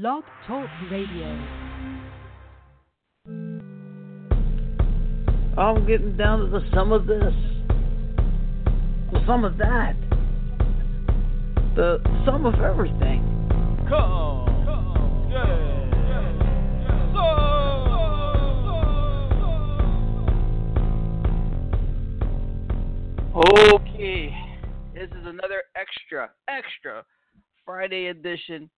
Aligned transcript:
Blog 0.00 0.24
Talk 0.48 0.68
Radio. 0.90 1.28
I'm 5.56 5.86
getting 5.86 6.16
down 6.16 6.40
to 6.40 6.46
the 6.46 6.62
sum 6.74 6.90
of 6.90 7.06
this, 7.06 7.32
the 9.12 9.24
sum 9.24 9.44
of 9.44 9.56
that, 9.58 9.94
the 11.76 12.00
sum 12.26 12.44
of 12.44 12.54
everything. 12.54 13.22
Come, 13.88 14.46
come, 14.66 15.28
yeah, 15.30 15.70
Okay, 23.36 24.34
this 24.92 25.08
is 25.10 25.24
another 25.24 25.62
extra, 25.76 26.30
extra 26.48 27.04
Friday 27.64 28.06
edition 28.06 28.68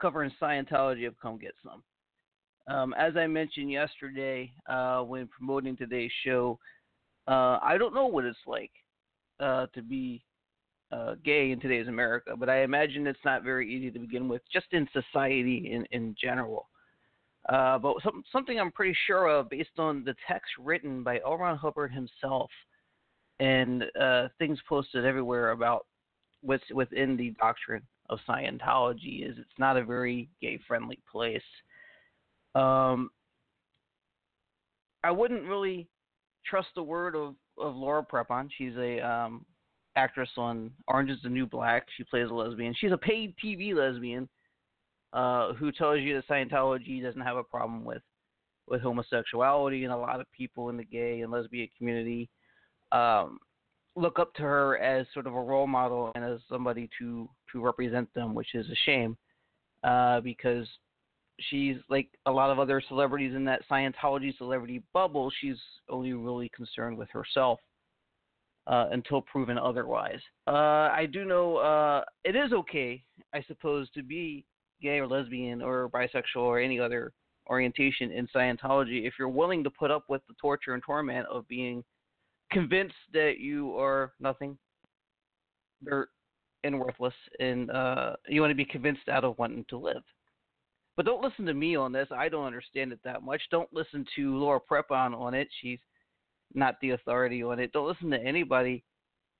covering 0.00 0.30
Scientology 0.40 1.06
of 1.06 1.18
Come 1.20 1.38
Get 1.38 1.54
Some. 1.62 1.82
Um, 2.68 2.94
as 2.98 3.16
I 3.16 3.26
mentioned 3.26 3.70
yesterday 3.70 4.52
uh, 4.68 5.00
when 5.00 5.26
promoting 5.28 5.76
today's 5.76 6.10
show, 6.24 6.58
uh, 7.26 7.58
I 7.62 7.76
don't 7.78 7.94
know 7.94 8.06
what 8.06 8.24
it's 8.24 8.38
like 8.46 8.70
uh, 9.40 9.66
to 9.74 9.82
be 9.82 10.22
uh, 10.92 11.14
gay 11.24 11.50
in 11.50 11.60
today's 11.60 11.88
America, 11.88 12.34
but 12.36 12.48
I 12.48 12.62
imagine 12.62 13.06
it's 13.06 13.18
not 13.24 13.42
very 13.42 13.72
easy 13.72 13.90
to 13.90 13.98
begin 13.98 14.28
with, 14.28 14.42
just 14.52 14.66
in 14.72 14.88
society 14.92 15.70
in, 15.72 15.84
in 15.92 16.14
general. 16.20 16.68
Uh, 17.48 17.78
but 17.78 17.96
some, 18.02 18.22
something 18.30 18.60
I'm 18.60 18.72
pretty 18.72 18.96
sure 19.06 19.28
of, 19.28 19.48
based 19.48 19.78
on 19.78 20.04
the 20.04 20.14
text 20.26 20.50
written 20.58 21.02
by 21.02 21.20
L. 21.24 21.36
Ron 21.36 21.56
Hubbard 21.56 21.92
himself, 21.92 22.50
and 23.40 23.84
uh, 23.98 24.28
things 24.38 24.58
posted 24.68 25.04
everywhere 25.04 25.50
about 25.50 25.86
what's 26.42 26.64
within 26.72 27.16
the 27.16 27.30
doctrine 27.38 27.82
of 28.10 28.18
Scientology 28.28 29.28
is 29.28 29.36
it's 29.38 29.58
not 29.58 29.76
a 29.76 29.84
very 29.84 30.28
gay 30.40 30.58
friendly 30.66 30.98
place. 31.10 31.42
Um, 32.54 33.10
I 35.04 35.10
wouldn't 35.10 35.44
really 35.44 35.88
trust 36.46 36.68
the 36.74 36.82
word 36.82 37.14
of, 37.14 37.34
of 37.58 37.76
Laura 37.76 38.04
Prepon. 38.04 38.48
She's 38.56 38.74
a 38.76 39.00
um, 39.06 39.44
actress 39.96 40.30
on 40.36 40.70
Orange 40.86 41.10
is 41.10 41.18
the 41.22 41.28
New 41.28 41.46
Black. 41.46 41.86
She 41.96 42.04
plays 42.04 42.30
a 42.30 42.34
lesbian. 42.34 42.74
She's 42.78 42.92
a 42.92 42.98
paid 42.98 43.34
TV 43.42 43.74
lesbian 43.74 44.28
uh, 45.12 45.52
who 45.54 45.72
tells 45.72 46.00
you 46.00 46.14
that 46.14 46.28
Scientology 46.28 47.02
doesn't 47.02 47.20
have 47.20 47.36
a 47.36 47.44
problem 47.44 47.84
with 47.84 48.02
with 48.66 48.82
homosexuality, 48.82 49.84
and 49.84 49.92
a 49.92 49.96
lot 49.96 50.20
of 50.20 50.26
people 50.36 50.68
in 50.68 50.76
the 50.76 50.84
gay 50.84 51.22
and 51.22 51.32
lesbian 51.32 51.68
community 51.78 52.28
um, 52.92 53.38
look 53.98 54.18
up 54.18 54.34
to 54.34 54.42
her 54.42 54.78
as 54.78 55.06
sort 55.12 55.26
of 55.26 55.34
a 55.34 55.40
role 55.40 55.66
model 55.66 56.12
and 56.14 56.24
as 56.24 56.40
somebody 56.48 56.88
to 56.98 57.28
to 57.52 57.64
represent 57.64 58.12
them, 58.14 58.34
which 58.34 58.54
is 58.54 58.66
a 58.68 58.76
shame 58.84 59.16
uh, 59.84 60.20
because 60.20 60.66
she's 61.50 61.76
like 61.88 62.08
a 62.26 62.30
lot 62.30 62.50
of 62.50 62.58
other 62.58 62.82
celebrities 62.88 63.34
in 63.34 63.44
that 63.44 63.62
Scientology 63.70 64.36
celebrity 64.36 64.82
bubble. 64.92 65.30
She's 65.40 65.58
only 65.88 66.12
really 66.12 66.50
concerned 66.54 66.98
with 66.98 67.10
herself 67.10 67.60
uh, 68.66 68.86
until 68.90 69.22
proven 69.22 69.58
otherwise. 69.58 70.20
Uh, 70.46 70.90
I 70.92 71.06
do 71.10 71.24
know 71.24 71.56
uh, 71.56 72.04
it 72.24 72.36
is 72.36 72.52
okay, 72.52 73.02
I 73.32 73.42
suppose, 73.42 73.88
to 73.94 74.02
be 74.02 74.44
gay 74.80 74.98
or 74.98 75.06
lesbian 75.06 75.62
or 75.62 75.88
bisexual 75.88 76.42
or 76.42 76.60
any 76.60 76.78
other 76.78 77.12
orientation 77.48 78.12
in 78.12 78.28
Scientology 78.28 79.06
if 79.06 79.14
you're 79.18 79.28
willing 79.28 79.64
to 79.64 79.70
put 79.70 79.90
up 79.90 80.04
with 80.08 80.20
the 80.28 80.34
torture 80.40 80.74
and 80.74 80.82
torment 80.82 81.26
of 81.28 81.48
being 81.48 81.82
convinced 82.50 82.94
that 83.12 83.34
you 83.38 83.76
are 83.78 84.12
nothing, 84.20 84.58
dirt, 85.84 86.08
and 86.64 86.78
worthless, 86.78 87.14
and 87.40 87.70
uh, 87.70 88.14
you 88.28 88.40
want 88.40 88.50
to 88.50 88.56
be 88.56 88.64
convinced 88.64 89.08
out 89.08 89.24
of 89.24 89.38
wanting 89.38 89.64
to 89.68 89.78
live. 89.78 90.02
But 90.96 91.06
don't 91.06 91.22
listen 91.22 91.46
to 91.46 91.54
me 91.54 91.76
on 91.76 91.92
this. 91.92 92.08
I 92.10 92.28
don't 92.28 92.46
understand 92.46 92.92
it 92.92 92.98
that 93.04 93.22
much. 93.22 93.40
Don't 93.50 93.72
listen 93.72 94.04
to 94.16 94.36
Laura 94.36 94.60
Prepon 94.60 95.16
on 95.16 95.34
it. 95.34 95.48
She's 95.60 95.78
not 96.54 96.74
the 96.80 96.90
authority 96.90 97.42
on 97.42 97.60
it. 97.60 97.72
Don't 97.72 97.86
listen 97.86 98.10
to 98.10 98.20
anybody 98.20 98.82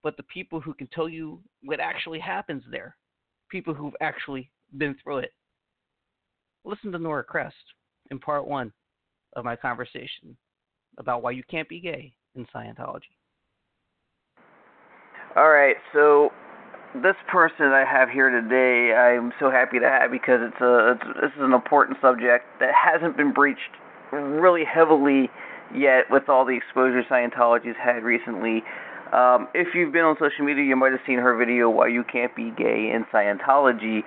but 0.03 0.17
the 0.17 0.23
people 0.25 0.61
who 0.61 0.75
can 0.75 0.89
tell 0.89 1.09
you 1.09 1.41
what 1.65 1.81
actually 1.81 2.19
happens 2.19 2.63
there. 2.71 2.97
People 3.51 3.75
who've 3.75 3.97
actually 4.01 4.51
been 4.77 4.97
through 5.03 5.19
it. 5.19 5.33
Listen 6.65 6.93
to 6.93 6.99
Nora 6.99 7.25
Crest 7.25 7.55
in 8.11 8.19
part 8.19 8.47
one 8.47 8.73
of 9.35 9.45
my 9.45 9.57
conversation 9.57 10.37
about 10.99 11.23
why 11.23 11.31
you 11.31 11.43
can't 11.51 11.69
be 11.69 11.81
gay 11.81 12.13
in 12.35 12.47
Scientology. 12.55 13.13
All 15.37 15.51
right, 15.51 15.77
so 15.93 16.31
this 16.95 17.17
person 17.31 17.67
I 17.67 17.85
have 17.85 18.09
here 18.09 18.31
today, 18.31 18.95
I'm 18.95 19.33
so 19.39 19.51
happy 19.51 19.79
to 19.79 19.89
have 19.89 20.11
because 20.11 20.41
it's 20.43 20.61
a 20.61 20.93
it's, 20.93 21.21
this 21.21 21.31
is 21.37 21.43
an 21.43 21.53
important 21.53 21.99
subject 22.01 22.47
that 22.61 22.73
hasn't 22.75 23.17
been 23.17 23.33
breached 23.33 23.77
really 24.11 24.65
heavily 24.65 25.31
yet 25.75 26.05
with 26.11 26.29
all 26.29 26.45
the 26.45 26.57
exposure 26.57 27.03
Scientology's 27.11 27.77
had 27.77 28.03
recently. 28.05 28.63
Um, 29.13 29.49
if 29.55 29.75
you've 29.75 29.93
been 29.93 30.05
on 30.05 30.17
social 30.19 30.45
media, 30.45 30.65
you 30.65 30.77
might 30.77 30.93
have 30.93 31.01
seen 31.07 31.19
her 31.19 31.37
video 31.37 31.69
"Why 31.71 31.89
You 31.89 32.05
Can't 32.05 32.35
Be 32.35 32.51
Gay 32.57 32.91
in 32.93 33.05
Scientology." 33.13 34.03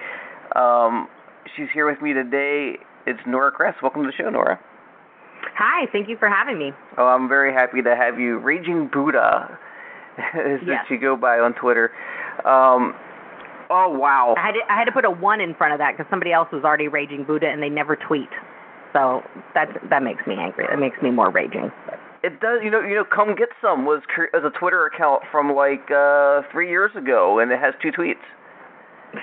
Um, 0.56 1.08
she's 1.56 1.70
here 1.74 1.90
with 1.90 2.02
me 2.02 2.14
today. 2.14 2.78
It's 3.06 3.20
Nora 3.26 3.52
Crest. 3.52 3.82
Welcome 3.82 4.04
to 4.04 4.08
the 4.08 4.14
show, 4.14 4.30
Nora. 4.30 4.60
Hi, 5.58 5.88
thank 5.92 6.08
you 6.10 6.18
for 6.18 6.30
having 6.30 6.58
me. 6.58 6.72
Oh, 6.98 7.06
I'm 7.08 7.28
very 7.28 7.54
happy 7.54 7.82
to 7.82 7.96
have 7.96 8.20
you. 8.20 8.38
Raging 8.40 8.90
Buddha 8.92 9.58
is 10.18 10.60
Yes. 10.66 10.86
that 10.90 10.90
you 10.90 11.00
go 11.00 11.16
by 11.16 11.40
on 11.40 11.54
Twitter. 11.54 11.92
Um, 12.46 12.96
oh 13.70 13.90
wow. 13.90 14.36
I 14.38 14.42
had 14.42 14.52
to, 14.54 14.60
I 14.70 14.78
had 14.78 14.86
to 14.86 14.92
put 14.92 15.06
a 15.06 15.12
one 15.12 15.42
in 15.42 15.54
front 15.56 15.74
of 15.74 15.80
that 15.80 15.98
because 15.98 16.10
somebody 16.10 16.32
else 16.32 16.50
was 16.52 16.64
already 16.64 16.88
raging 16.88 17.24
Buddha 17.24 17.48
and 17.48 17.62
they 17.62 17.70
never 17.70 17.96
tweet. 17.96 18.30
So 18.94 19.22
that 19.54 19.68
that 19.90 20.04
makes 20.04 20.26
me 20.28 20.36
angry. 20.40 20.66
That 20.70 20.80
makes 20.80 21.02
me 21.02 21.12
more 21.12 21.30
raging. 21.32 21.72
It 22.24 22.40
does, 22.42 22.60
you 22.64 22.70
know. 22.70 22.82
You 22.82 22.96
know, 22.96 23.06
come 23.06 23.36
get 23.36 23.50
some 23.62 23.86
was 23.86 24.02
as 24.34 24.44
a 24.44 24.50
Twitter 24.60 24.86
account 24.86 25.24
from 25.32 25.56
like 25.56 25.90
uh 25.90 26.42
three 26.52 26.70
years 26.70 26.92
ago, 26.96 27.40
and 27.40 27.52
it 27.52 27.60
has 27.60 27.74
two 27.82 27.92
tweets. 27.92 28.20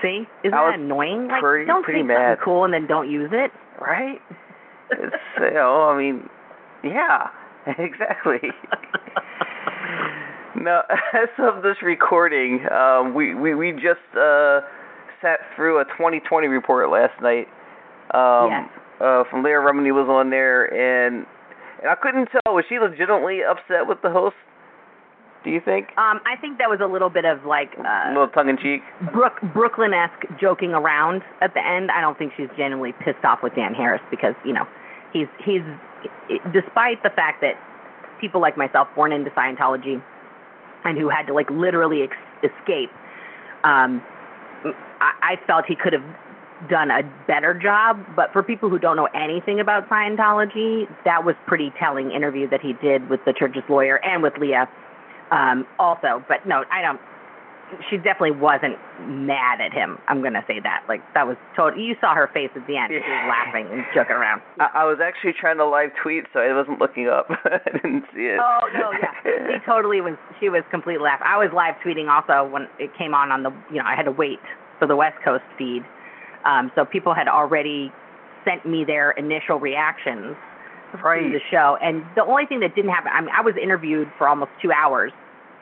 See, 0.01 0.25
isn't 0.43 0.51
that 0.51 0.73
annoying? 0.75 1.27
Like, 1.27 1.41
pretty- 1.41 1.65
don't 1.65 1.83
pretty 1.83 2.03
mad. 2.03 2.37
cool 2.43 2.63
and 2.63 2.73
then 2.73 2.87
don't 2.87 3.09
use 3.09 3.29
it. 3.31 3.51
Right? 3.79 4.19
It's 4.91 5.15
you 5.39 5.53
know, 5.53 5.89
I 5.89 5.97
mean, 5.97 6.29
yeah, 6.83 7.27
exactly. 7.77 8.39
Now, 10.55 10.81
as 11.13 11.29
of 11.37 11.63
this 11.63 11.77
recording, 11.81 12.65
um, 12.71 13.13
we, 13.13 13.33
we 13.33 13.55
we 13.55 13.71
just 13.71 14.03
uh, 14.17 14.61
sat 15.21 15.39
through 15.55 15.79
a 15.79 15.85
2020 15.85 16.47
report 16.47 16.89
last 16.89 17.13
night. 17.21 17.47
Um, 18.13 18.49
Yes. 18.49 18.69
uh, 18.99 19.23
from 19.29 19.43
Leah 19.43 19.57
Remini 19.61 19.93
was 19.93 20.09
on 20.09 20.31
there, 20.31 20.65
and, 20.65 21.25
and 21.81 21.89
I 21.89 21.95
couldn't 21.95 22.27
tell 22.27 22.55
was 22.55 22.65
she 22.67 22.79
legitimately 22.79 23.41
upset 23.43 23.87
with 23.87 24.01
the 24.01 24.09
host. 24.09 24.35
Do 25.45 25.51
you 25.51 25.61
think? 25.63 25.89
Um, 25.97 26.19
I 26.25 26.35
think 26.41 26.57
that 26.57 26.69
was 26.69 26.79
a 26.83 26.87
little 26.91 27.09
bit 27.09 27.23
of 27.23 27.45
like 27.45 27.71
a 27.77 27.87
uh, 27.87 28.09
little 28.09 28.27
tongue 28.27 28.49
in 28.49 28.57
cheek. 28.57 28.81
Brook 29.13 29.39
Brooklyn-esque 29.53 30.27
joking 30.41 30.71
around 30.71 31.21
at 31.39 31.53
the 31.53 31.65
end. 31.65 31.91
I 31.91 32.01
don't 32.01 32.17
think 32.17 32.33
she's 32.35 32.49
genuinely 32.57 32.91
pissed 33.05 33.23
off 33.23 33.39
with 33.41 33.55
Dan 33.55 33.73
Harris 33.73 34.01
because 34.11 34.35
you 34.43 34.51
know 34.51 34.67
he's 35.13 35.27
he's 35.43 35.61
despite 36.53 37.01
the 37.03 37.09
fact 37.09 37.41
that 37.41 37.55
people 38.19 38.41
like 38.41 38.57
myself 38.57 38.87
born 38.95 39.11
into 39.11 39.29
Scientology 39.31 40.01
and 40.83 40.97
who 40.97 41.09
had 41.09 41.27
to 41.27 41.33
like 41.33 41.49
literally 41.49 42.03
ex- 42.03 42.51
escape, 42.53 42.89
um, 43.63 44.01
I, 45.01 45.35
I 45.35 45.39
felt 45.47 45.65
he 45.65 45.75
could 45.75 45.93
have 45.93 46.03
done 46.69 46.91
a 46.91 47.03
better 47.27 47.53
job. 47.53 47.99
But 48.15 48.33
for 48.33 48.43
people 48.43 48.69
who 48.69 48.79
don't 48.79 48.95
know 48.95 49.09
anything 49.13 49.59
about 49.59 49.89
Scientology, 49.89 50.87
that 51.05 51.23
was 51.23 51.35
pretty 51.47 51.71
telling 51.79 52.11
interview 52.11 52.49
that 52.49 52.61
he 52.61 52.73
did 52.73 53.09
with 53.09 53.23
the 53.25 53.33
church's 53.33 53.63
lawyer 53.69 54.03
and 54.03 54.21
with 54.21 54.33
Leah 54.37 54.69
um, 55.31 55.65
also. 55.77 56.23
But 56.27 56.45
no, 56.45 56.63
I 56.71 56.81
don't. 56.81 56.99
She 57.89 57.97
definitely 57.97 58.31
wasn't 58.31 58.77
mad 59.01 59.61
at 59.61 59.71
him. 59.73 59.97
I'm 60.07 60.21
gonna 60.23 60.43
say 60.47 60.59
that. 60.59 60.83
Like 60.87 61.01
that 61.13 61.27
was 61.27 61.37
total. 61.55 61.79
You 61.79 61.95
saw 62.01 62.13
her 62.15 62.29
face 62.33 62.49
at 62.55 62.65
the 62.67 62.77
end. 62.77 62.89
She 62.89 62.95
was 62.97 63.05
Yeah. 63.07 63.29
laughing 63.29 63.67
and 63.71 63.85
joking 63.93 64.15
around. 64.15 64.41
I, 64.59 64.81
I 64.81 64.85
was 64.85 64.99
actually 64.99 65.33
trying 65.33 65.57
to 65.57 65.65
live 65.65 65.91
tweet, 66.01 66.25
so 66.33 66.39
I 66.39 66.53
wasn't 66.53 66.79
looking 66.79 67.07
up. 67.07 67.27
I 67.45 67.59
didn't 67.71 68.05
see 68.13 68.25
it. 68.33 68.39
Oh 68.41 68.67
no, 68.73 68.91
yeah. 68.91 69.13
She 69.23 69.59
totally 69.65 70.01
was. 70.01 70.15
She 70.39 70.49
was 70.49 70.63
completely 70.71 71.03
laugh. 71.03 71.19
I 71.23 71.37
was 71.37 71.49
live 71.53 71.75
tweeting 71.85 72.09
also 72.09 72.49
when 72.49 72.67
it 72.79 72.89
came 72.97 73.13
on 73.13 73.31
on 73.31 73.43
the. 73.43 73.51
You 73.71 73.77
know, 73.77 73.85
I 73.85 73.95
had 73.95 74.05
to 74.05 74.11
wait 74.11 74.39
for 74.79 74.87
the 74.87 74.95
West 74.95 75.17
Coast 75.23 75.43
feed, 75.57 75.83
um, 76.45 76.71
so 76.75 76.85
people 76.85 77.13
had 77.13 77.27
already 77.27 77.91
sent 78.45 78.65
me 78.65 78.83
their 78.85 79.11
initial 79.11 79.59
reactions 79.59 80.35
right. 81.03 81.21
to 81.21 81.29
the 81.29 81.39
show. 81.51 81.77
And 81.81 82.03
the 82.15 82.23
only 82.23 82.45
thing 82.45 82.61
that 82.61 82.75
didn't 82.75 82.91
happen. 82.91 83.11
I 83.13 83.21
mean, 83.21 83.29
I 83.37 83.41
was 83.41 83.55
interviewed 83.61 84.07
for 84.17 84.27
almost 84.27 84.51
two 84.61 84.71
hours 84.71 85.11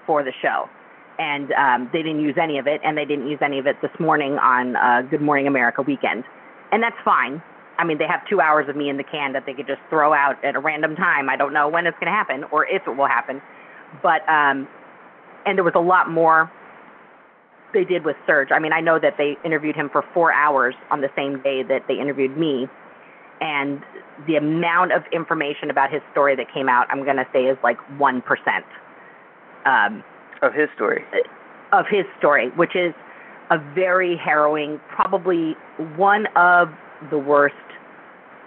for 0.06 0.24
the 0.24 0.32
show, 0.42 0.70
and 1.20 1.52
um, 1.54 1.90
they 1.92 2.02
didn't 2.04 2.22
use 2.22 2.36
any 2.42 2.58
of 2.60 2.68
it, 2.68 2.82
and 2.84 2.98
they 2.98 3.06
didn't 3.06 3.28
use 3.28 3.40
any 3.42 3.60
of 3.60 3.68
it 3.68 3.78
this 3.82 3.92
morning 4.00 4.34
on 4.34 4.76
uh, 4.76 5.02
Good 5.10 5.22
Morning 5.22 5.48
America 5.48 5.82
weekend, 5.82 6.24
and 6.72 6.82
that's 6.82 6.98
fine. 7.04 7.42
I 7.80 7.84
mean, 7.84 7.98
they 7.98 8.08
have 8.08 8.28
two 8.28 8.42
hours 8.42 8.68
of 8.70 8.76
me 8.76 8.90
in 8.90 8.98
the 8.98 9.04
can 9.04 9.34
that 9.34 9.46
they 9.46 9.54
could 9.54 9.68
just 9.68 9.82
throw 9.90 10.14
out 10.14 10.44
at 10.44 10.56
a 10.56 10.60
random 10.60 10.96
time. 10.96 11.30
I 11.30 11.36
don't 11.36 11.54
know 11.54 11.68
when 11.68 11.86
it's 11.86 11.98
going 12.00 12.12
to 12.12 12.18
happen 12.18 12.44
or 12.46 12.66
if 12.66 12.82
it 12.88 12.98
will 12.98 13.08
happen, 13.08 13.42
but 14.02 14.28
um, 14.28 14.68
and 15.46 15.58
there 15.58 15.64
was 15.64 15.76
a 15.76 15.80
lot 15.80 16.10
more 16.10 16.52
they 17.74 17.84
did 17.84 18.04
with 18.06 18.16
Serge. 18.26 18.50
I 18.52 18.60
mean, 18.60 18.74
I 18.74 18.82
know 18.82 18.98
that 19.00 19.16
they 19.18 19.38
interviewed 19.44 19.76
him 19.76 19.90
for 19.92 20.04
four 20.14 20.32
hours 20.32 20.74
on 20.90 21.02
the 21.02 21.10
same 21.16 21.42
day 21.42 21.64
that 21.64 21.84
they 21.88 22.00
interviewed 22.00 22.38
me, 22.38 22.68
and 23.42 23.82
the 24.26 24.36
amount 24.36 24.92
of 24.92 25.04
information 25.12 25.70
about 25.70 25.92
his 25.92 26.02
story 26.12 26.36
that 26.36 26.52
came 26.52 26.70
out, 26.70 26.88
I'm 26.90 27.04
going 27.04 27.18
to 27.18 27.28
say, 27.32 27.46
is 27.46 27.58
like 27.64 27.78
one 28.00 28.22
percent 28.22 28.66
um, 29.66 30.04
Of 30.42 30.54
his 30.54 30.70
story. 30.76 31.04
of 31.72 31.86
his 31.90 32.06
story, 32.18 32.50
which 32.56 32.76
is 32.76 32.94
a 33.50 33.58
very 33.74 34.18
harrowing, 34.18 34.80
probably 34.90 35.56
one 35.96 36.28
of 36.36 36.70
the 37.10 37.18
worst 37.18 37.56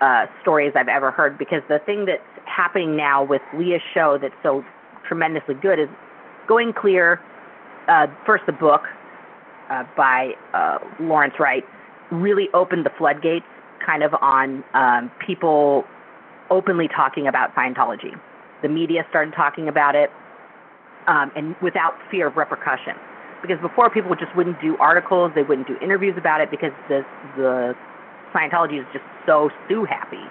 uh, 0.01 0.27
stories 0.43 0.73
I've 0.77 0.89
ever 0.89 1.11
heard. 1.11 1.39
Because 1.39 1.63
the 1.69 1.79
thing 1.85 2.07
that's 2.07 2.23
happening 2.47 2.97
now 2.97 3.25
with 3.25 3.43
Leah's 3.57 3.83
show 3.95 4.19
that's 4.21 4.35
so 4.43 4.65
tremendously 5.07 5.55
good 5.55 5.79
is 5.79 5.89
going 6.49 6.73
clear. 6.73 7.21
Uh, 7.89 8.07
first, 8.27 8.45
the 8.47 8.53
book 8.53 8.83
uh, 9.71 9.85
by 9.97 10.33
uh, 10.55 10.79
Lawrence 11.01 11.35
Wright 11.39 11.65
really 12.11 12.49
opened 12.55 12.85
the 12.85 12.91
floodgates, 12.99 13.47
kind 13.85 14.03
of 14.03 14.15
on 14.21 14.65
um, 14.75 15.11
people 15.25 15.85
openly 16.51 16.89
talking 16.89 17.27
about 17.29 17.55
Scientology. 17.55 18.19
The 18.63 18.69
media 18.69 19.07
started 19.09 19.33
talking 19.35 19.69
about 19.69 19.95
it, 19.95 20.11
um, 21.07 21.31
and 21.37 21.57
without 21.61 21.95
fear 22.11 22.29
of 22.29 22.37
repercussion. 22.37 22.95
Because 23.43 23.59
before 23.61 23.89
people 23.89 24.15
just 24.15 24.35
wouldn't 24.37 24.61
do 24.61 24.77
articles, 24.79 25.33
they 25.35 25.43
wouldn't 25.43 25.67
do 25.67 25.77
interviews 25.81 26.15
about 26.19 26.41
it 26.41 26.51
because 26.51 26.73
the 26.89 27.05
the 27.37 27.75
Scientology 28.35 28.79
is 28.79 28.87
just 28.93 29.05
so 29.27 29.51
sue 29.69 29.85
happy 29.85 30.23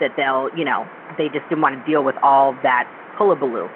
that 0.00 0.10
they'll, 0.16 0.48
you 0.56 0.64
know, 0.64 0.86
they 1.18 1.28
just 1.28 1.46
didn't 1.48 1.60
want 1.60 1.76
to 1.78 1.90
deal 1.90 2.02
with 2.02 2.16
all 2.22 2.56
that 2.62 2.88
hullabaloo. 3.16 3.68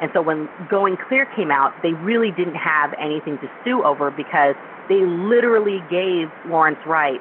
And 0.00 0.10
so 0.14 0.22
when 0.22 0.48
Going 0.70 0.96
Clear 1.08 1.26
came 1.36 1.50
out, 1.50 1.72
they 1.82 1.92
really 2.04 2.30
didn't 2.30 2.54
have 2.54 2.92
anything 3.00 3.38
to 3.38 3.48
sue 3.64 3.82
over 3.82 4.10
because 4.10 4.54
they 4.88 5.00
literally 5.04 5.80
gave 5.90 6.28
Lawrence 6.48 6.78
Wright 6.86 7.20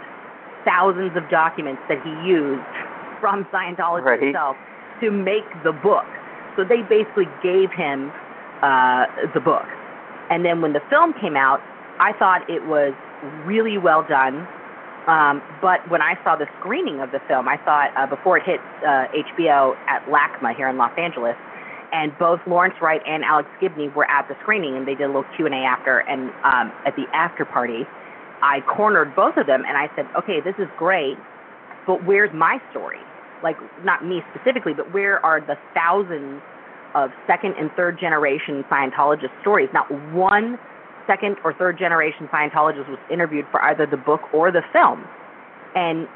thousands 0.66 1.16
of 1.16 1.30
documents 1.30 1.82
that 1.88 2.02
he 2.04 2.12
used 2.28 2.62
from 3.22 3.46
Scientology 3.46 4.04
Right. 4.06 4.24
itself 4.24 4.58
to 5.02 5.12
make 5.12 5.46
the 5.64 5.72
book. 5.72 6.06
So 6.56 6.64
they 6.64 6.82
basically 6.84 7.28
gave 7.44 7.72
him 7.72 8.12
uh, 8.66 9.06
the 9.34 9.40
book. 9.40 9.66
And 10.34 10.44
then 10.44 10.62
when 10.62 10.74
the 10.74 10.82
film 10.90 11.14
came 11.22 11.38
out, 11.38 11.62
I 12.00 12.14
thought 12.18 12.50
it 12.50 12.66
was 12.66 12.94
really 13.46 13.78
well 13.78 14.02
done. 14.02 14.48
Um, 15.06 15.42
but 15.62 15.86
when 15.90 16.02
I 16.02 16.18
saw 16.24 16.36
the 16.36 16.48
screening 16.60 17.00
of 17.00 17.12
the 17.12 17.22
film, 17.28 17.48
I 17.48 17.58
thought 17.58 17.94
uh, 17.96 18.08
before 18.08 18.38
it 18.38 18.44
hit 18.44 18.60
uh, 18.82 19.06
HBO 19.14 19.78
at 19.86 20.02
LACMA 20.10 20.56
here 20.56 20.68
in 20.68 20.78
Los 20.78 20.92
Angeles, 20.98 21.38
and 21.94 22.12
both 22.18 22.42
Lawrence 22.48 22.74
Wright 22.82 23.02
and 23.06 23.24
Alex 23.24 23.48
Gibney 23.62 23.90
were 23.90 24.10
at 24.10 24.28
the 24.28 24.36
screening, 24.42 24.76
and 24.76 24.88
they 24.88 24.96
did 24.96 25.04
a 25.04 25.14
little 25.14 25.30
Q 25.38 25.46
and 25.46 25.54
A 25.54 25.60
after. 25.60 26.00
And 26.00 26.32
um, 26.44 26.74
at 26.88 26.96
the 26.98 27.06
after 27.14 27.46
party, 27.46 27.86
I 28.42 28.62
cornered 28.62 29.16
both 29.16 29.38
of 29.38 29.46
them, 29.46 29.64
and 29.68 29.78
I 29.78 29.94
said, 29.96 30.08
"Okay, 30.18 30.42
this 30.42 30.56
is 30.58 30.68
great, 30.76 31.18
but 31.86 32.04
where's 32.04 32.34
my 32.34 32.58
story? 32.72 33.00
Like, 33.44 33.58
not 33.86 34.04
me 34.04 34.24
specifically, 34.34 34.74
but 34.74 34.92
where 34.92 35.24
are 35.24 35.40
the 35.40 35.56
thousands 35.76 36.42
of 36.96 37.12
second 37.28 37.54
and 37.60 37.70
third 37.76 38.00
generation 38.00 38.64
Scientologist 38.72 39.30
stories? 39.42 39.70
Not 39.74 39.92
one 40.14 40.58
second 41.08 41.38
or 41.44 41.54
third 41.54 41.78
generation 41.78 42.28
Scientologist 42.34 42.90
was 42.90 43.00
interviewed 43.12 43.46
for 43.52 43.62
either 43.64 43.86
the 43.86 43.98
book 43.98 44.22
or 44.34 44.52
the 44.52 44.62
film. 44.74 45.06
And 45.76 46.08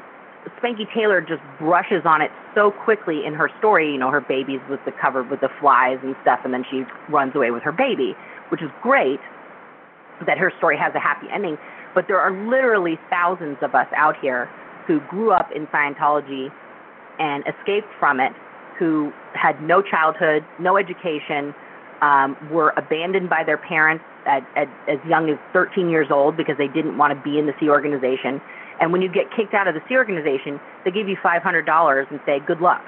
Spanky 0.58 0.92
Taylor 0.94 1.20
just 1.20 1.42
brushes 1.58 2.02
on 2.04 2.22
it 2.22 2.30
so 2.54 2.70
quickly 2.70 3.24
in 3.24 3.34
her 3.34 3.50
story. 3.58 3.92
You 3.92 3.98
know, 3.98 4.10
her 4.10 4.20
baby's 4.20 4.60
with 4.68 4.80
the 4.84 4.92
covered 4.92 5.30
with 5.30 5.40
the 5.40 5.50
flies 5.60 5.98
and 6.02 6.16
stuff, 6.22 6.40
and 6.44 6.52
then 6.52 6.64
she 6.70 6.84
runs 7.10 7.34
away 7.34 7.50
with 7.50 7.62
her 7.62 7.72
baby, 7.72 8.14
which 8.48 8.62
is 8.62 8.70
great 8.82 9.20
that 10.26 10.38
her 10.38 10.52
story 10.58 10.76
has 10.76 10.94
a 10.94 11.00
happy 11.00 11.26
ending. 11.32 11.58
But 11.94 12.06
there 12.08 12.18
are 12.18 12.32
literally 12.48 12.98
thousands 13.10 13.58
of 13.62 13.74
us 13.74 13.86
out 13.96 14.16
here 14.20 14.48
who 14.86 15.00
grew 15.08 15.32
up 15.32 15.50
in 15.54 15.66
Scientology 15.68 16.50
and 17.18 17.44
escaped 17.46 17.88
from 17.98 18.20
it, 18.20 18.32
who 18.78 19.12
had 19.34 19.62
no 19.62 19.82
childhood, 19.82 20.44
no 20.58 20.76
education, 20.76 21.54
um, 22.02 22.36
were 22.50 22.72
abandoned 22.76 23.28
by 23.28 23.44
their 23.44 23.58
parents 23.58 24.04
at, 24.26 24.46
at 24.56 24.68
as 24.88 24.98
young 25.08 25.30
as 25.30 25.38
13 25.52 25.88
years 25.88 26.08
old 26.10 26.36
because 26.36 26.56
they 26.58 26.68
didn't 26.68 26.96
want 26.96 27.16
to 27.16 27.20
be 27.22 27.38
in 27.38 27.46
the 27.46 27.52
Sea 27.60 27.68
Organization. 27.68 28.40
And 28.80 28.92
when 28.92 29.02
you 29.02 29.12
get 29.12 29.26
kicked 29.36 29.54
out 29.54 29.68
of 29.68 29.74
the 29.74 29.82
Sea 29.88 29.96
Organization, 29.96 30.58
they 30.84 30.90
give 30.90 31.08
you 31.08 31.16
$500 31.22 32.10
and 32.10 32.20
say, 32.24 32.40
good 32.46 32.60
luck. 32.60 32.82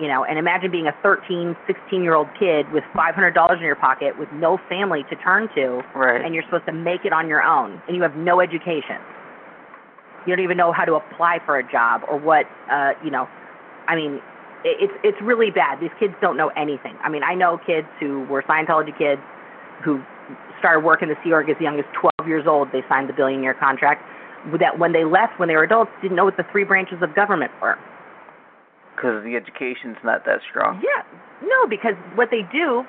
You 0.00 0.08
know, 0.08 0.24
and 0.24 0.38
imagine 0.38 0.70
being 0.70 0.86
a 0.86 0.96
13, 1.02 1.54
16 1.66 2.02
year 2.02 2.14
old 2.14 2.28
kid 2.38 2.70
with 2.72 2.84
$500 2.96 3.56
in 3.56 3.62
your 3.62 3.76
pocket 3.76 4.18
with 4.18 4.28
no 4.32 4.58
family 4.68 5.04
to 5.10 5.16
turn 5.16 5.48
to, 5.54 5.82
Right. 5.94 6.24
and 6.24 6.34
you're 6.34 6.44
supposed 6.44 6.66
to 6.66 6.72
make 6.72 7.04
it 7.04 7.12
on 7.12 7.28
your 7.28 7.42
own, 7.42 7.80
and 7.86 7.94
you 7.94 8.02
have 8.02 8.16
no 8.16 8.40
education. 8.40 8.96
You 10.26 10.34
don't 10.34 10.44
even 10.44 10.56
know 10.56 10.72
how 10.72 10.84
to 10.84 10.94
apply 10.94 11.40
for 11.44 11.58
a 11.58 11.70
job 11.70 12.02
or 12.08 12.18
what, 12.18 12.46
uh, 12.70 12.92
you 13.04 13.10
know, 13.10 13.28
I 13.88 13.94
mean, 13.94 14.20
it's 14.64 14.92
it's 15.02 15.20
really 15.22 15.50
bad. 15.50 15.80
These 15.80 15.94
kids 15.98 16.14
don't 16.20 16.36
know 16.36 16.48
anything. 16.56 16.96
I 17.02 17.08
mean, 17.08 17.22
I 17.22 17.34
know 17.34 17.58
kids 17.64 17.88
who 17.98 18.24
were 18.24 18.42
Scientology 18.42 18.96
kids 18.96 19.20
who 19.84 20.02
started 20.58 20.84
working 20.84 21.08
the 21.08 21.16
Sea 21.24 21.32
Org 21.32 21.48
as 21.48 21.56
young 21.60 21.78
as 21.78 21.84
12 21.98 22.28
years 22.28 22.46
old. 22.46 22.68
They 22.72 22.82
signed 22.88 23.08
the 23.08 23.12
billion 23.12 23.42
year 23.42 23.54
contract. 23.54 24.04
That 24.58 24.78
when 24.78 24.92
they 24.92 25.04
left, 25.04 25.38
when 25.38 25.48
they 25.48 25.56
were 25.56 25.64
adults, 25.64 25.90
didn't 26.00 26.16
know 26.16 26.24
what 26.24 26.36
the 26.36 26.44
three 26.52 26.64
branches 26.64 26.98
of 27.02 27.14
government 27.14 27.52
were. 27.60 27.76
Because 28.96 29.24
the 29.24 29.36
education's 29.36 29.96
not 30.04 30.24
that 30.24 30.40
strong. 30.48 30.80
Yeah, 30.84 31.04
no, 31.42 31.66
because 31.68 31.94
what 32.14 32.28
they 32.30 32.42
do, 32.52 32.84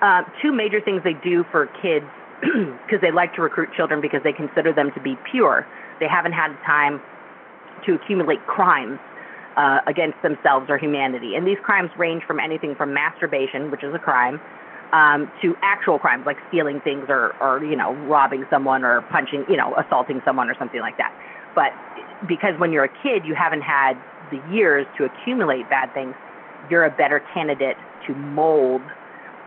uh, 0.00 0.22
two 0.40 0.52
major 0.52 0.80
things 0.80 1.02
they 1.04 1.16
do 1.24 1.44
for 1.50 1.68
kids, 1.80 2.06
because 2.40 3.00
they 3.00 3.12
like 3.12 3.34
to 3.34 3.42
recruit 3.42 3.70
children 3.76 4.00
because 4.00 4.20
they 4.24 4.32
consider 4.32 4.72
them 4.72 4.90
to 4.94 5.00
be 5.00 5.16
pure. 5.30 5.66
They 6.00 6.08
haven't 6.08 6.32
had 6.32 6.52
time 6.64 7.00
to 7.84 7.94
accumulate 7.94 8.44
crimes 8.46 8.98
uh, 9.56 9.80
against 9.86 10.20
themselves 10.22 10.66
or 10.68 10.78
humanity. 10.78 11.34
And 11.34 11.46
these 11.46 11.58
crimes 11.62 11.90
range 11.98 12.22
from 12.26 12.40
anything 12.40 12.74
from 12.74 12.92
masturbation, 12.92 13.70
which 13.70 13.82
is 13.82 13.94
a 13.94 13.98
crime, 13.98 14.40
um, 14.92 15.30
to 15.42 15.56
actual 15.62 15.98
crimes 15.98 16.24
like 16.26 16.36
stealing 16.48 16.80
things 16.80 17.06
or, 17.08 17.34
or, 17.40 17.64
you 17.64 17.76
know, 17.76 17.94
robbing 18.06 18.44
someone 18.50 18.84
or 18.84 19.02
punching, 19.10 19.44
you 19.48 19.56
know, 19.56 19.74
assaulting 19.76 20.20
someone 20.24 20.48
or 20.48 20.54
something 20.58 20.80
like 20.80 20.96
that. 20.98 21.12
But 21.54 21.72
because 22.28 22.58
when 22.58 22.70
you're 22.72 22.84
a 22.84 23.02
kid, 23.02 23.24
you 23.24 23.34
haven't 23.34 23.62
had 23.62 23.94
the 24.30 24.40
years 24.52 24.86
to 24.98 25.04
accumulate 25.04 25.68
bad 25.70 25.92
things, 25.94 26.14
you're 26.70 26.84
a 26.84 26.90
better 26.90 27.22
candidate 27.32 27.76
to 28.06 28.14
mold 28.14 28.82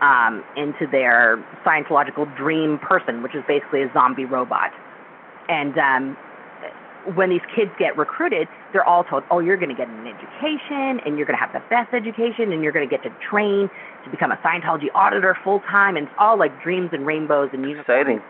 um, 0.00 0.42
into 0.56 0.86
their 0.90 1.42
Scientological 1.64 2.34
dream 2.36 2.78
person, 2.78 3.22
which 3.22 3.34
is 3.34 3.44
basically 3.46 3.82
a 3.82 3.92
zombie 3.92 4.24
robot. 4.24 4.72
And 5.48 5.76
um, 5.78 6.16
when 7.14 7.30
these 7.30 7.44
kids 7.54 7.70
get 7.78 7.96
recruited, 7.96 8.48
they're 8.72 8.84
all 8.84 9.04
told, 9.04 9.24
oh, 9.30 9.40
you're 9.40 9.56
going 9.56 9.68
to 9.70 9.74
get 9.74 9.88
an 9.88 10.06
education, 10.06 11.00
and 11.04 11.16
you're 11.16 11.26
going 11.26 11.38
to 11.38 11.44
have 11.44 11.52
the 11.52 11.62
best 11.70 11.92
education, 11.94 12.52
and 12.52 12.62
you're 12.62 12.72
going 12.72 12.88
to 12.88 12.90
get 12.90 13.02
to 13.02 13.10
train 13.28 13.70
to 14.04 14.10
become 14.10 14.32
a 14.32 14.36
Scientology 14.36 14.88
auditor 14.94 15.36
full 15.42 15.60
time, 15.60 15.96
and 15.96 16.06
it's 16.06 16.16
all 16.18 16.38
like 16.38 16.62
dreams 16.62 16.90
and 16.92 17.06
rainbows 17.06 17.50
and 17.52 17.62
unicorns. 17.62 17.88
Exciting. 17.88 18.20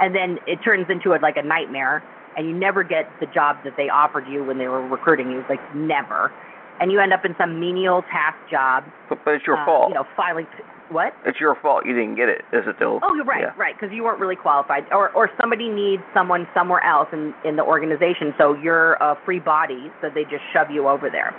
And 0.00 0.14
then 0.14 0.38
it 0.46 0.58
turns 0.64 0.86
into 0.88 1.12
a, 1.12 1.18
like 1.20 1.36
a 1.36 1.42
nightmare, 1.42 2.02
and 2.36 2.48
you 2.48 2.54
never 2.54 2.82
get 2.82 3.08
the 3.20 3.26
job 3.26 3.58
that 3.64 3.76
they 3.76 3.88
offered 3.88 4.26
you 4.26 4.44
when 4.44 4.58
they 4.58 4.68
were 4.68 4.86
recruiting 4.86 5.30
you, 5.30 5.40
It's 5.40 5.50
like 5.50 5.74
never. 5.74 6.32
And 6.80 6.90
you 6.90 6.98
end 6.98 7.12
up 7.12 7.24
in 7.24 7.36
some 7.38 7.60
menial 7.60 8.02
task 8.10 8.36
job. 8.50 8.84
But, 9.08 9.24
but 9.24 9.34
it's 9.34 9.46
your 9.46 9.56
uh, 9.56 9.64
fault. 9.64 9.88
You 9.90 9.94
know, 9.94 10.06
filing. 10.16 10.46
What? 10.90 11.14
It's 11.24 11.40
your 11.40 11.54
fault 11.62 11.86
you 11.86 11.94
didn't 11.94 12.16
get 12.16 12.28
it, 12.28 12.42
is 12.52 12.64
it 12.66 12.76
though? 12.78 13.00
Oh, 13.02 13.14
you're 13.14 13.24
right, 13.24 13.42
Yeah. 13.42 13.52
right, 13.56 13.74
because 13.74 13.92
you 13.94 14.04
weren't 14.04 14.20
really 14.20 14.36
qualified, 14.36 14.84
or 14.92 15.10
or 15.10 15.30
somebody 15.40 15.68
needs 15.68 16.02
someone 16.12 16.46
somewhere 16.52 16.84
else 16.84 17.08
in 17.12 17.34
in 17.44 17.56
the 17.56 17.64
organization, 17.64 18.34
so 18.36 18.54
you're 18.54 18.94
a 18.94 19.16
free 19.24 19.40
body, 19.40 19.90
so 20.00 20.10
they 20.14 20.24
just 20.24 20.44
shove 20.52 20.70
you 20.70 20.88
over 20.88 21.08
there. 21.08 21.34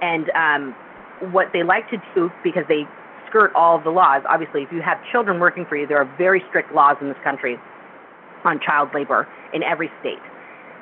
And 0.00 0.30
um, 0.30 0.74
what 1.32 1.48
they 1.52 1.62
like 1.62 1.88
to 1.90 1.98
do 2.14 2.30
because 2.42 2.64
they 2.68 2.84
skirt 3.28 3.52
all 3.54 3.76
of 3.76 3.84
the 3.84 3.90
laws. 3.90 4.22
Obviously, 4.28 4.62
if 4.62 4.72
you 4.72 4.80
have 4.80 4.98
children 5.12 5.38
working 5.38 5.66
for 5.68 5.76
you, 5.76 5.86
there 5.86 5.98
are 5.98 6.08
very 6.16 6.42
strict 6.48 6.72
laws 6.74 6.96
in 7.00 7.08
this 7.08 7.18
country 7.22 7.58
on 8.44 8.58
child 8.60 8.88
labor 8.94 9.28
in 9.52 9.62
every 9.62 9.90
state. 10.00 10.22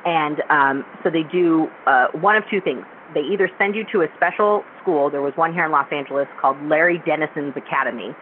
And 0.05 0.43
um, 0.51 0.85
so 1.03 1.11
they 1.11 1.25
do 1.25 1.67
uh, 1.87 2.07
one 2.13 2.37
of 2.37 2.45
two 2.49 2.61
things. 2.61 2.85
They 3.15 3.23
either 3.23 3.51
send 3.59 3.75
you 3.75 3.85
to 3.93 4.03
a 4.03 4.09
special 4.17 4.63
school. 4.87 5.11
There 5.11 5.23
was 5.23 5.33
one 5.37 5.53
here 5.53 5.65
in 5.67 5.73
Los 5.73 5.91
Angeles 5.91 6.29
called 6.41 6.57
Larry 6.63 7.03
Dennison's 7.05 7.57
Academy. 7.57 8.15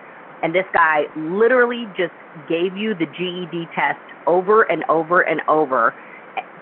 And 0.42 0.54
this 0.54 0.64
guy 0.72 1.04
literally 1.16 1.86
just 1.96 2.12
gave 2.48 2.76
you 2.76 2.94
the 2.94 3.06
GED 3.06 3.68
test 3.74 4.00
over 4.26 4.62
and 4.62 4.84
over 4.88 5.20
and 5.20 5.40
over 5.48 5.94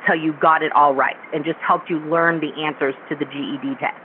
till 0.07 0.17
you 0.17 0.35
got 0.41 0.63
it 0.63 0.73
all 0.75 0.95
right 0.95 1.17
and 1.33 1.45
just 1.45 1.59
helped 1.67 1.89
you 1.89 1.99
learn 2.11 2.41
the 2.41 2.51
answers 2.63 2.95
to 3.09 3.15
the 3.15 3.25
GED 3.25 3.79
test. 3.79 3.97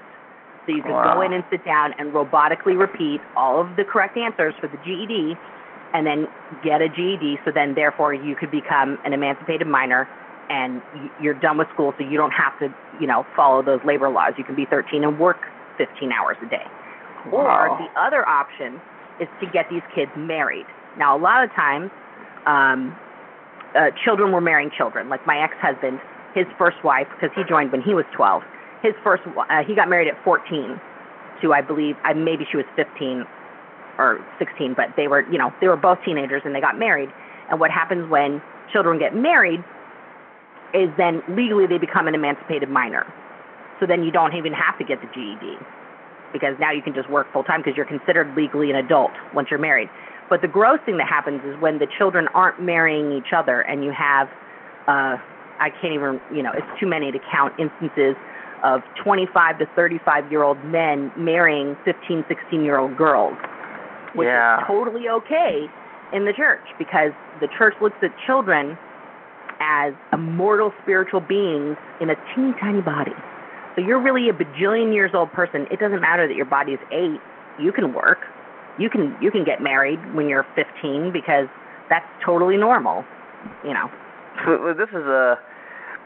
So 0.65 0.73
you 0.73 0.83
could 0.83 0.91
Wow. 0.91 1.15
go 1.15 1.21
in 1.21 1.33
and 1.33 1.43
sit 1.49 1.65
down 1.65 1.93
and 1.97 2.13
robotically 2.13 2.77
repeat 2.77 3.21
all 3.35 3.59
of 3.59 3.75
the 3.75 3.83
correct 3.83 4.17
answers 4.17 4.53
for 4.59 4.67
the 4.67 4.77
GED 4.85 5.35
and 5.93 6.05
then 6.05 6.27
get 6.63 6.81
a 6.81 6.89
GED 6.89 7.39
so 7.45 7.51
then 7.51 7.73
therefore 7.73 8.13
you 8.13 8.35
could 8.35 8.51
become 8.51 8.99
an 9.05 9.13
emancipated 9.13 9.65
minor 9.65 10.07
and 10.49 10.81
you're 11.21 11.33
done 11.33 11.57
with 11.57 11.67
school 11.73 11.93
so 11.97 12.03
you 12.03 12.17
don't 12.17 12.31
have 12.31 12.57
to, 12.59 12.73
you 13.01 13.07
know, 13.07 13.25
follow 13.35 13.61
those 13.63 13.79
labor 13.85 14.09
laws. 14.09 14.33
You 14.37 14.43
can 14.43 14.55
be 14.55 14.65
13 14.65 15.03
and 15.03 15.19
work 15.19 15.37
15 15.77 16.11
hours 16.11 16.37
a 16.41 16.49
day. 16.49 16.65
Or 17.31 17.77
the 17.79 17.99
other 17.99 18.27
option 18.27 18.79
is 19.19 19.27
to 19.41 19.47
get 19.51 19.69
these 19.69 19.81
kids 19.93 20.11
married. 20.15 20.65
Now, 20.97 21.17
a 21.17 21.19
lot 21.19 21.43
of 21.43 21.51
times, 21.51 21.91
um, 22.45 22.95
uh, 23.75 23.91
children 24.03 24.31
were 24.31 24.41
marrying 24.41 24.71
children. 24.75 25.09
Like 25.09 25.25
my 25.27 25.37
ex-husband, 25.43 25.99
his 26.33 26.45
first 26.57 26.77
wife, 26.83 27.07
because 27.13 27.35
he 27.35 27.43
joined 27.47 27.71
when 27.71 27.81
he 27.81 27.93
was 27.93 28.05
12. 28.15 28.43
His 28.81 28.93
first, 29.03 29.23
uh, 29.27 29.63
he 29.65 29.75
got 29.75 29.89
married 29.89 30.07
at 30.07 30.23
14 30.23 30.79
to, 31.41 31.53
I 31.53 31.61
believe, 31.61 31.95
uh, 32.05 32.13
maybe 32.13 32.45
she 32.49 32.57
was 32.57 32.65
15 32.75 33.25
or 33.97 34.23
16, 34.39 34.73
but 34.75 34.89
they 34.95 35.07
were, 35.07 35.29
you 35.31 35.37
know, 35.37 35.51
they 35.59 35.67
were 35.67 35.77
both 35.77 35.97
teenagers 36.05 36.41
and 36.45 36.55
they 36.55 36.61
got 36.61 36.77
married. 36.77 37.09
And 37.49 37.59
what 37.59 37.71
happens 37.71 38.09
when 38.09 38.41
children 38.71 38.99
get 38.99 39.15
married 39.15 39.63
is 40.73 40.89
then 40.97 41.23
legally 41.29 41.65
they 41.65 41.77
become 41.77 42.07
an 42.07 42.15
emancipated 42.15 42.69
minor. 42.69 43.05
So 43.79 43.85
then 43.85 44.03
you 44.03 44.11
don't 44.11 44.35
even 44.35 44.53
have 44.53 44.77
to 44.79 44.83
get 44.83 44.99
the 45.01 45.07
GED 45.13 45.57
because 46.33 46.55
now 46.59 46.71
you 46.71 46.81
can 46.81 46.93
just 46.93 47.09
work 47.09 47.31
full 47.31 47.43
time 47.43 47.61
because 47.61 47.75
you're 47.77 47.85
considered 47.85 48.35
legally 48.35 48.69
an 48.69 48.75
adult 48.75 49.11
once 49.33 49.47
you're 49.49 49.59
married. 49.59 49.89
But 50.29 50.41
the 50.41 50.47
gross 50.47 50.79
thing 50.85 50.97
that 50.97 51.07
happens 51.07 51.41
is 51.45 51.55
when 51.61 51.79
the 51.79 51.87
children 51.97 52.27
aren't 52.33 52.61
marrying 52.61 53.13
each 53.13 53.31
other 53.35 53.61
and 53.61 53.83
you 53.83 53.91
have, 53.91 54.27
uh, 54.87 55.15
I 55.59 55.69
can't 55.81 55.93
even, 55.93 56.19
you 56.33 56.43
know, 56.43 56.51
it's 56.53 56.67
too 56.79 56.87
many 56.87 57.11
to 57.11 57.19
count 57.31 57.53
instances 57.57 58.15
of 58.63 58.81
25 59.03 59.59
to 59.59 59.65
35 59.75 60.31
year 60.31 60.43
old 60.43 60.63
men 60.65 61.11
marrying 61.15 61.77
15, 61.85 62.25
16 62.27 62.63
year 62.63 62.77
old 62.77 62.97
girls, 62.97 63.37
which 64.13 64.25
Yeah. 64.27 64.59
is 64.59 64.67
totally 64.67 65.07
okay 65.07 65.69
in 66.11 66.25
the 66.25 66.33
church 66.33 66.65
because 66.77 67.11
the 67.39 67.47
church 67.57 67.75
looks 67.79 67.97
at 68.01 68.11
children 68.25 68.77
as 69.59 69.93
immortal 70.13 70.73
spiritual 70.81 71.21
beings 71.21 71.77
in 71.99 72.09
a 72.09 72.15
teeny 72.33 72.53
tiny 72.59 72.81
body. 72.81 73.15
So 73.77 73.83
you're 73.85 74.01
really 74.01 74.27
a 74.27 74.33
bajillion 74.33 74.91
years 74.91 75.11
old 75.13 75.31
person. 75.31 75.67
It 75.69 75.79
doesn't 75.79 76.01
matter 76.01 76.27
that 76.27 76.33
your 76.33 76.47
body 76.47 76.71
is 76.71 76.79
eight. 76.91 77.21
You 77.61 77.71
can 77.71 77.93
work. 77.93 78.17
You 78.79 78.89
can 78.89 79.15
you 79.21 79.29
can 79.29 79.43
get 79.45 79.61
married 79.61 79.99
when 80.15 80.27
you're 80.27 80.47
15 80.55 81.13
because 81.13 81.45
that's 81.87 82.07
totally 82.25 82.57
normal. 82.57 83.05
You 83.63 83.75
know. 83.75 83.91
Well, 84.47 84.73
this 84.73 84.89
is 84.89 85.05
a. 85.05 85.37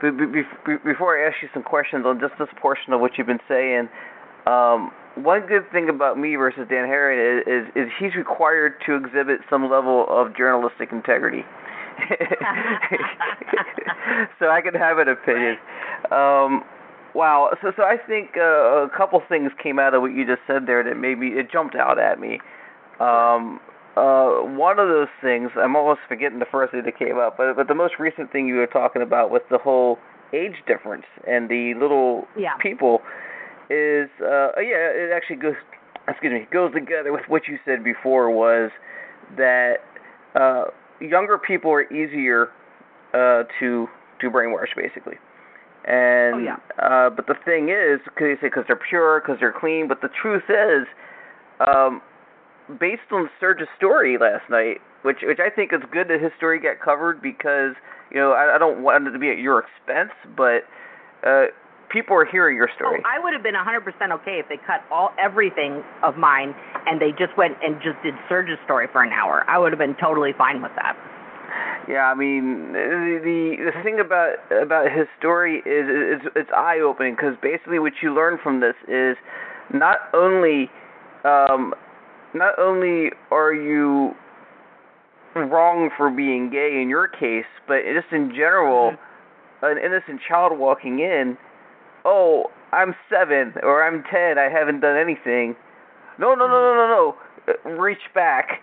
be- 0.01 0.11
be- 0.11 0.43
be- 0.65 0.83
Before 0.83 1.17
I 1.17 1.23
ask 1.27 1.37
you 1.41 1.47
some 1.53 1.63
questions 1.63 2.05
on 2.05 2.19
just 2.19 2.33
this 2.37 2.49
portion 2.61 2.91
of 2.91 2.99
what 2.99 3.17
you've 3.17 3.27
been 3.27 3.39
saying, 3.47 3.87
um, 4.47 4.91
one 5.15 5.47
good 5.47 5.63
thing 5.71 5.87
about 5.87 6.19
me 6.19 6.35
versus 6.35 6.67
Dan 6.69 6.87
Herron 6.87 7.39
is, 7.39 7.47
is, 7.47 7.69
is 7.75 7.87
he's 7.99 8.15
required 8.15 8.81
to 8.85 8.95
exhibit 8.95 9.39
some 9.49 9.69
level 9.69 10.07
of 10.09 10.35
journalistic 10.35 10.91
integrity. 10.91 11.45
so 14.39 14.49
I 14.49 14.61
can 14.61 14.73
have 14.73 14.97
an 14.97 15.07
opinion. 15.07 15.57
Um, 16.11 16.63
wow. 17.15 17.51
So 17.61 17.71
so 17.75 17.83
I 17.83 17.97
think 17.97 18.31
uh, 18.37 18.85
a 18.85 18.89
couple 18.95 19.21
things 19.27 19.51
came 19.61 19.79
out 19.79 19.93
of 19.93 20.01
what 20.01 20.13
you 20.13 20.25
just 20.25 20.41
said 20.47 20.65
there 20.67 20.83
that 20.83 20.95
maybe 20.95 21.27
it 21.27 21.51
jumped 21.51 21.75
out 21.75 21.99
at 21.99 22.19
me. 22.19 22.39
Um, 22.99 23.59
uh, 23.97 24.41
one 24.55 24.79
of 24.79 24.87
those 24.87 25.09
things 25.21 25.51
I'm 25.57 25.75
almost 25.75 25.99
forgetting 26.07 26.39
the 26.39 26.45
first 26.51 26.71
thing 26.71 26.83
that 26.85 26.97
came 26.97 27.17
up, 27.17 27.35
but 27.37 27.55
but 27.55 27.67
the 27.67 27.75
most 27.75 27.95
recent 27.99 28.31
thing 28.31 28.47
you 28.47 28.55
were 28.55 28.67
talking 28.67 29.01
about 29.01 29.31
with 29.31 29.43
the 29.49 29.57
whole 29.57 29.99
age 30.33 30.63
difference 30.65 31.03
and 31.27 31.49
the 31.49 31.73
little 31.79 32.25
Yeah. 32.37 32.55
people 32.61 33.01
is 33.69 34.09
uh 34.21 34.51
yeah 34.59 34.87
it 34.91 35.11
actually 35.13 35.35
goes 35.35 35.55
excuse 36.07 36.31
me 36.31 36.47
goes 36.51 36.73
together 36.73 37.11
with 37.11 37.23
what 37.27 37.47
you 37.49 37.57
said 37.65 37.83
before 37.83 38.29
was 38.31 38.71
that 39.37 39.79
uh 40.35 40.65
younger 41.01 41.37
people 41.37 41.69
are 41.71 41.83
easier 41.91 42.49
uh 43.13 43.43
to 43.59 43.87
to 44.21 44.29
brainwash 44.31 44.73
basically 44.75 45.15
and 45.85 46.35
Oh, 46.35 46.39
yeah. 46.39 46.57
uh 46.79 47.09
but 47.09 47.27
the 47.27 47.35
thing 47.45 47.69
is 47.69 47.99
because 48.05 48.27
you 48.29 48.35
say 48.41 48.47
because 48.47 48.63
they're 48.67 48.75
pure 48.89 49.19
because 49.21 49.37
they're 49.39 49.53
clean 49.57 49.87
but 49.87 50.01
the 50.01 50.09
truth 50.21 50.43
is 50.49 50.87
um 51.59 52.01
based 52.79 53.09
on 53.11 53.29
Serge's 53.39 53.67
story 53.77 54.17
last 54.17 54.49
night 54.49 54.77
which 55.03 55.17
which 55.23 55.39
I 55.39 55.49
think 55.49 55.73
is 55.73 55.81
good 55.91 56.07
that 56.09 56.21
his 56.21 56.31
story 56.37 56.59
got 56.59 56.79
covered 56.79 57.21
because 57.21 57.73
you 58.11 58.17
know 58.17 58.31
I, 58.33 58.55
I 58.55 58.57
don't 58.57 58.83
want 58.83 59.07
it 59.07 59.11
to 59.11 59.19
be 59.19 59.29
at 59.29 59.37
your 59.39 59.59
expense 59.65 60.11
but 60.37 60.63
uh 61.27 61.45
people 61.89 62.15
are 62.15 62.23
hearing 62.25 62.55
your 62.55 62.69
Oh, 62.71 62.75
story 62.77 63.01
I 63.03 63.19
would 63.19 63.33
have 63.33 63.43
been 63.43 63.55
100% 63.55 63.83
okay 64.21 64.39
if 64.39 64.47
they 64.47 64.55
cut 64.65 64.79
all 64.91 65.11
everything 65.19 65.83
of 66.03 66.15
mine 66.15 66.55
and 66.87 67.01
they 67.01 67.11
just 67.11 67.35
went 67.37 67.57
and 67.61 67.75
just 67.81 68.01
did 68.03 68.13
Serge's 68.29 68.57
story 68.63 68.87
for 68.93 69.03
an 69.03 69.11
hour. 69.11 69.43
I 69.49 69.57
would 69.59 69.73
have 69.73 69.79
been 69.79 69.95
totally 69.99 70.31
fine 70.37 70.61
with 70.61 70.71
that. 70.77 70.95
Yeah, 71.89 72.05
I 72.05 72.15
mean 72.15 72.73
the 72.73 73.55
the, 73.65 73.83
thing 73.83 73.99
about 73.99 74.35
about 74.51 74.91
his 74.91 75.07
story 75.17 75.57
is 75.57 75.63
it's 75.65 76.25
it's 76.35 76.49
eye 76.55 76.79
opening 76.79 77.15
because 77.15 77.35
basically 77.41 77.79
what 77.79 77.93
you 78.01 78.13
learn 78.13 78.37
from 78.41 78.59
this 78.59 78.75
is 78.87 79.17
not 79.73 79.97
only 80.13 80.69
um 81.23 81.73
not 82.33 82.57
only 82.59 83.11
are 83.31 83.53
you 83.53 84.11
wrong 85.35 85.89
for 85.97 86.09
being 86.09 86.49
gay 86.49 86.79
in 86.81 86.89
your 86.89 87.07
case, 87.07 87.49
but 87.67 87.77
just 87.93 88.11
in 88.11 88.29
general, 88.29 88.93
an 89.61 89.77
innocent 89.77 90.21
child 90.27 90.57
walking 90.57 90.99
in, 90.99 91.37
oh, 92.05 92.45
I'm 92.71 92.95
seven 93.09 93.53
or 93.63 93.83
I'm 93.83 94.03
ten, 94.11 94.37
I 94.37 94.49
haven't 94.49 94.81
done 94.81 94.97
anything. 94.97 95.55
No, 96.19 96.35
no, 96.35 96.47
no, 96.47 96.59
no, 96.59 96.73
no, 96.75 96.87
no. 96.87 97.15
Uh, 97.53 97.81
Reach 97.81 98.01
back. 98.13 98.61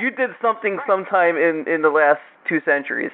You 0.00 0.10
did 0.10 0.30
something 0.42 0.78
sometime 0.86 1.36
in 1.36 1.64
in 1.68 1.82
the 1.82 1.90
last 1.90 2.20
two 2.48 2.60
centuries. 2.64 3.10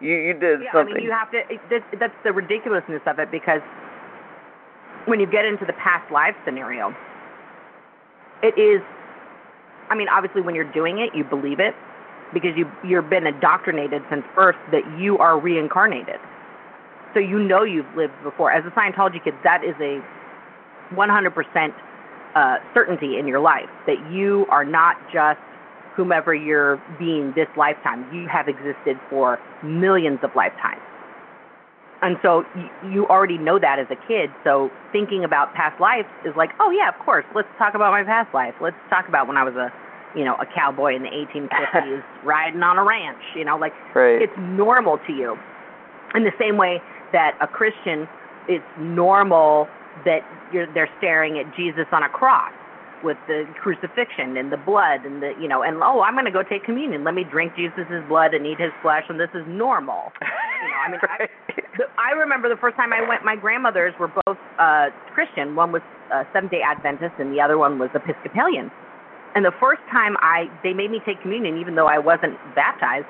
You 0.00 0.14
you 0.14 0.34
did 0.34 0.62
Yeah, 0.62 0.72
something. 0.72 0.94
I 0.94 0.98
mean, 0.98 1.04
you 1.04 1.12
have 1.12 1.30
to. 1.32 1.38
It, 1.48 1.60
this, 1.68 1.82
that's 1.98 2.14
the 2.24 2.32
ridiculousness 2.32 3.02
of 3.06 3.18
it 3.18 3.30
because 3.30 3.60
when 5.06 5.20
you 5.20 5.26
get 5.26 5.44
into 5.44 5.64
the 5.64 5.72
past 5.74 6.10
life 6.10 6.34
scenario, 6.44 6.94
it 8.42 8.58
is. 8.58 8.82
I 9.90 9.94
mean, 9.94 10.08
obviously, 10.08 10.40
when 10.40 10.54
you're 10.54 10.72
doing 10.72 10.98
it, 10.98 11.14
you 11.14 11.24
believe 11.24 11.60
it 11.60 11.74
because 12.32 12.56
you 12.56 12.70
you've 12.84 13.10
been 13.10 13.26
indoctrinated 13.26 14.02
since 14.10 14.24
birth 14.34 14.56
that 14.72 14.82
you 14.98 15.18
are 15.18 15.38
reincarnated. 15.38 16.20
So 17.12 17.20
you 17.20 17.38
know 17.38 17.62
you've 17.62 17.94
lived 17.96 18.14
before. 18.22 18.50
As 18.50 18.64
a 18.64 18.70
Scientology 18.70 19.22
kid, 19.22 19.34
that 19.44 19.62
is 19.62 19.74
a 19.80 20.02
100% 20.94 21.74
uh, 22.34 22.56
certainty 22.74 23.18
in 23.18 23.26
your 23.26 23.40
life 23.40 23.70
that 23.86 23.96
you 24.12 24.46
are 24.50 24.64
not 24.64 24.96
just 25.12 25.38
whomever 25.96 26.34
you're 26.34 26.82
being 26.98 27.32
this 27.36 27.48
lifetime. 27.56 28.06
You 28.12 28.26
have 28.28 28.48
existed 28.48 28.98
for 29.08 29.38
millions 29.62 30.18
of 30.22 30.30
lifetimes. 30.34 30.82
And 32.02 32.16
so 32.22 32.44
y- 32.54 32.70
you 32.92 33.06
already 33.06 33.38
know 33.38 33.58
that 33.58 33.78
as 33.78 33.86
a 33.90 33.96
kid. 34.06 34.30
So 34.42 34.70
thinking 34.92 35.24
about 35.24 35.54
past 35.54 35.80
lives 35.80 36.08
is 36.24 36.34
like, 36.36 36.50
oh 36.60 36.70
yeah, 36.70 36.88
of 36.88 36.98
course. 37.04 37.24
Let's 37.34 37.48
talk 37.58 37.74
about 37.74 37.92
my 37.92 38.02
past 38.02 38.34
life. 38.34 38.54
Let's 38.60 38.76
talk 38.90 39.08
about 39.08 39.26
when 39.26 39.36
I 39.36 39.44
was 39.44 39.54
a, 39.54 39.72
you 40.18 40.24
know, 40.24 40.34
a 40.34 40.46
cowboy 40.46 40.96
in 40.96 41.02
the 41.02 41.08
1850s 41.08 42.02
riding 42.24 42.62
on 42.62 42.76
a 42.76 42.84
ranch. 42.84 43.22
You 43.36 43.44
know, 43.44 43.56
like 43.56 43.72
right. 43.94 44.20
it's 44.20 44.36
normal 44.38 44.98
to 45.06 45.12
you. 45.12 45.36
In 46.14 46.24
the 46.24 46.34
same 46.38 46.56
way 46.56 46.82
that 47.12 47.38
a 47.40 47.46
Christian, 47.46 48.06
it's 48.48 48.64
normal 48.78 49.68
that 50.04 50.20
you're 50.52 50.66
they're 50.74 50.90
staring 50.98 51.38
at 51.38 51.54
Jesus 51.56 51.86
on 51.92 52.02
a 52.02 52.08
cross 52.08 52.52
with 53.02 53.18
the 53.28 53.44
crucifixion 53.60 54.36
and 54.36 54.50
the 54.50 54.56
blood 54.56 55.04
and 55.04 55.22
the 55.22 55.32
you 55.40 55.48
know 55.48 55.62
and 55.62 55.76
oh 55.82 56.00
I'm 56.00 56.14
going 56.14 56.24
to 56.24 56.34
go 56.34 56.42
take 56.42 56.64
communion. 56.64 57.04
Let 57.04 57.14
me 57.14 57.24
drink 57.24 57.52
Jesus' 57.54 57.86
blood 58.08 58.34
and 58.34 58.46
eat 58.46 58.58
his 58.58 58.72
flesh 58.82 59.04
and 59.08 59.20
this 59.20 59.30
is 59.34 59.44
normal. 59.46 60.12
You 60.64 60.70
know, 60.70 60.80
I 60.80 60.90
mean, 60.90 61.00
I, 61.04 61.28
I 62.00 62.10
remember 62.16 62.48
the 62.48 62.56
first 62.56 62.76
time 62.76 62.92
I 62.92 63.06
went. 63.06 63.22
My 63.22 63.36
grandmothers 63.36 63.92
were 64.00 64.08
both 64.08 64.38
uh, 64.58 64.88
Christian. 65.12 65.54
One 65.54 65.72
was 65.72 65.82
uh, 66.08 66.24
Seventh 66.32 66.52
Day 66.52 66.62
Adventist, 66.64 67.12
and 67.18 67.36
the 67.36 67.40
other 67.40 67.58
one 67.58 67.78
was 67.78 67.90
Episcopalian. 67.92 68.70
And 69.34 69.44
the 69.44 69.52
first 69.60 69.82
time 69.90 70.16
I, 70.22 70.46
they 70.62 70.72
made 70.72 70.90
me 70.90 71.00
take 71.04 71.20
communion, 71.20 71.58
even 71.58 71.74
though 71.74 71.86
I 71.86 71.98
wasn't 71.98 72.38
baptized. 72.54 73.06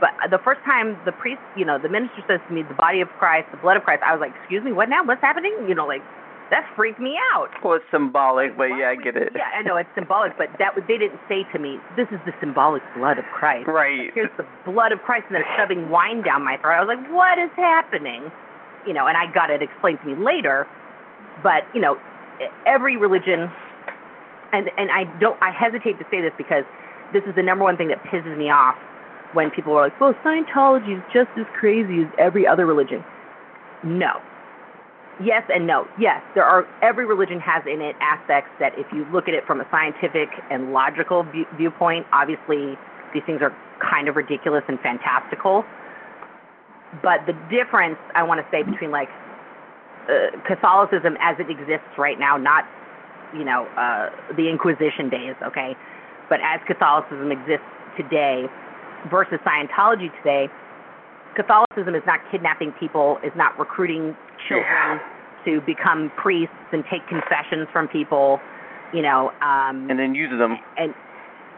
But 0.00 0.10
the 0.30 0.38
first 0.44 0.60
time 0.66 0.98
the 1.06 1.12
priest, 1.12 1.40
you 1.56 1.64
know, 1.64 1.78
the 1.78 1.88
minister 1.88 2.22
says 2.28 2.40
to 2.46 2.54
me, 2.54 2.62
"The 2.62 2.74
body 2.74 3.00
of 3.00 3.08
Christ, 3.18 3.48
the 3.50 3.58
blood 3.58 3.76
of 3.76 3.82
Christ," 3.82 4.02
I 4.06 4.12
was 4.12 4.20
like, 4.20 4.34
"Excuse 4.38 4.62
me, 4.62 4.72
what 4.72 4.88
now? 4.88 5.02
What's 5.02 5.22
happening?" 5.22 5.54
You 5.66 5.74
know, 5.74 5.86
like 5.86 6.02
that 6.50 6.64
freaked 6.76 6.98
me 7.00 7.16
out. 7.34 7.48
well, 7.62 7.74
it's 7.74 7.84
symbolic, 7.90 8.56
but 8.56 8.70
Why 8.70 8.78
yeah, 8.80 8.86
I 8.86 8.94
would- 8.94 9.04
get 9.04 9.16
it. 9.16 9.32
Yeah, 9.36 9.42
I 9.54 9.62
know 9.62 9.76
it's 9.76 9.88
symbolic, 9.94 10.36
but 10.38 10.48
that 10.58 10.74
they 10.88 10.96
didn't 10.98 11.20
say 11.28 11.44
to 11.52 11.58
me, 11.58 11.78
"This 11.96 12.08
is 12.10 12.18
the 12.24 12.32
symbolic 12.40 12.82
blood 12.96 13.18
of 13.18 13.24
Christ." 13.26 13.68
Right. 13.68 14.10
here's 14.14 14.30
the 14.36 14.46
blood 14.64 14.92
of 14.92 15.02
Christ, 15.02 15.26
and 15.28 15.36
they're 15.36 15.56
shoving 15.56 15.90
wine 15.90 16.22
down 16.22 16.42
my 16.44 16.56
throat. 16.58 16.74
I 16.76 16.80
was 16.84 16.88
like, 16.88 17.10
what 17.12 17.38
is 17.38 17.50
happening? 17.56 18.30
You 18.86 18.94
know, 18.94 19.06
and 19.06 19.16
I 19.16 19.26
got 19.26 19.50
it 19.50 19.60
explained 19.62 20.00
to 20.02 20.06
me 20.06 20.14
later. 20.16 20.66
But 21.42 21.64
you 21.74 21.80
know, 21.80 21.98
every 22.66 22.96
religion, 22.96 23.50
and 24.52 24.70
and 24.78 24.90
I 24.90 25.04
don't, 25.20 25.36
I 25.42 25.50
hesitate 25.50 25.98
to 25.98 26.06
say 26.10 26.20
this 26.20 26.32
because 26.38 26.64
this 27.12 27.22
is 27.24 27.34
the 27.34 27.42
number 27.42 27.64
one 27.64 27.76
thing 27.76 27.88
that 27.88 28.02
pisses 28.04 28.36
me 28.36 28.50
off 28.50 28.76
when 29.34 29.50
people 29.50 29.74
are 29.76 29.82
like, 29.84 30.00
well, 30.00 30.14
Scientology 30.24 30.96
is 30.96 31.02
just 31.12 31.28
as 31.38 31.44
crazy 31.58 32.02
as 32.02 32.08
every 32.18 32.46
other 32.46 32.64
religion. 32.64 33.04
No. 33.84 34.20
Yes 35.22 35.42
and 35.52 35.66
no. 35.66 35.86
Yes, 35.98 36.22
there 36.34 36.44
are. 36.44 36.66
Every 36.80 37.04
religion 37.04 37.40
has 37.40 37.62
in 37.66 37.80
it 37.80 37.96
aspects 38.00 38.50
that, 38.60 38.78
if 38.78 38.86
you 38.92 39.04
look 39.12 39.26
at 39.26 39.34
it 39.34 39.44
from 39.46 39.60
a 39.60 39.66
scientific 39.70 40.28
and 40.50 40.72
logical 40.72 41.24
view, 41.24 41.44
viewpoint, 41.56 42.06
obviously 42.12 42.78
these 43.12 43.22
things 43.26 43.42
are 43.42 43.54
kind 43.82 44.08
of 44.08 44.14
ridiculous 44.14 44.62
and 44.68 44.78
fantastical. 44.80 45.64
But 47.02 47.26
the 47.26 47.34
difference 47.50 47.98
I 48.14 48.22
want 48.22 48.40
to 48.40 48.46
say 48.50 48.62
between 48.62 48.92
like 48.92 49.08
uh, 50.08 50.38
Catholicism 50.46 51.16
as 51.20 51.34
it 51.40 51.50
exists 51.50 51.90
right 51.98 52.18
now, 52.18 52.36
not 52.36 52.64
you 53.34 53.44
know 53.44 53.66
uh, 53.74 54.10
the 54.36 54.48
Inquisition 54.48 55.10
days, 55.10 55.34
okay, 55.42 55.74
but 56.30 56.38
as 56.46 56.60
Catholicism 56.66 57.32
exists 57.32 57.66
today, 57.96 58.46
versus 59.10 59.38
Scientology 59.44 60.14
today, 60.22 60.48
Catholicism 61.36 61.94
is 61.94 62.02
not 62.06 62.20
kidnapping 62.30 62.72
people, 62.78 63.18
is 63.24 63.32
not 63.36 63.58
recruiting 63.58 64.16
children 64.48 65.00
to 65.44 65.60
become 65.62 66.10
priests 66.16 66.54
and 66.72 66.84
take 66.90 67.06
confessions 67.08 67.68
from 67.72 67.86
people, 67.88 68.40
you 68.92 69.02
know. 69.02 69.30
Um, 69.40 69.88
And 69.90 69.98
then 69.98 70.14
use 70.14 70.30
them. 70.38 70.58
and 70.76 70.94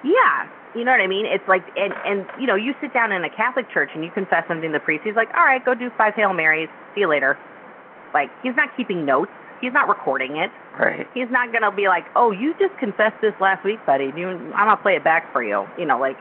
yeah, 0.04 0.48
you 0.74 0.84
know 0.84 0.92
what 0.92 1.00
I 1.00 1.06
mean. 1.06 1.26
It's 1.26 1.46
like 1.48 1.64
and 1.76 1.92
and 2.04 2.26
you 2.40 2.46
know 2.46 2.54
you 2.56 2.74
sit 2.80 2.92
down 2.92 3.12
in 3.12 3.24
a 3.24 3.30
Catholic 3.30 3.70
church 3.72 3.90
and 3.94 4.04
you 4.04 4.10
confess 4.10 4.44
something 4.48 4.70
to 4.70 4.78
the 4.78 4.84
priest. 4.84 5.02
He's 5.04 5.16
like, 5.16 5.28
all 5.36 5.44
right, 5.44 5.64
go 5.64 5.74
do 5.74 5.90
five 5.96 6.14
Hail 6.14 6.32
Marys. 6.32 6.68
See 6.94 7.00
you 7.02 7.08
later. 7.08 7.38
Like 8.12 8.28
he's 8.42 8.54
not 8.56 8.68
keeping 8.76 9.04
notes. 9.04 9.30
He's 9.60 9.72
not 9.72 9.88
recording 9.88 10.36
it. 10.36 10.50
Right. 10.78 11.06
He's 11.12 11.28
not 11.30 11.52
gonna 11.52 11.74
be 11.74 11.88
like, 11.88 12.04
oh, 12.16 12.32
you 12.32 12.54
just 12.58 12.76
confessed 12.78 13.20
this 13.20 13.34
last 13.40 13.64
week, 13.64 13.78
buddy. 13.84 14.10
You, 14.16 14.28
I'm 14.28 14.66
gonna 14.68 14.76
play 14.78 14.96
it 14.96 15.04
back 15.04 15.30
for 15.32 15.42
you. 15.44 15.66
You 15.78 15.84
know, 15.84 15.98
like 15.98 16.16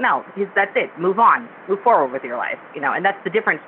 no, 0.00 0.24
that's 0.56 0.72
it. 0.74 0.90
Move 0.98 1.18
on. 1.18 1.48
Move 1.68 1.80
forward 1.84 2.12
with 2.12 2.24
your 2.24 2.36
life. 2.36 2.58
You 2.74 2.80
know, 2.80 2.92
and 2.92 3.04
that's 3.04 3.22
the 3.24 3.30
difference. 3.30 3.60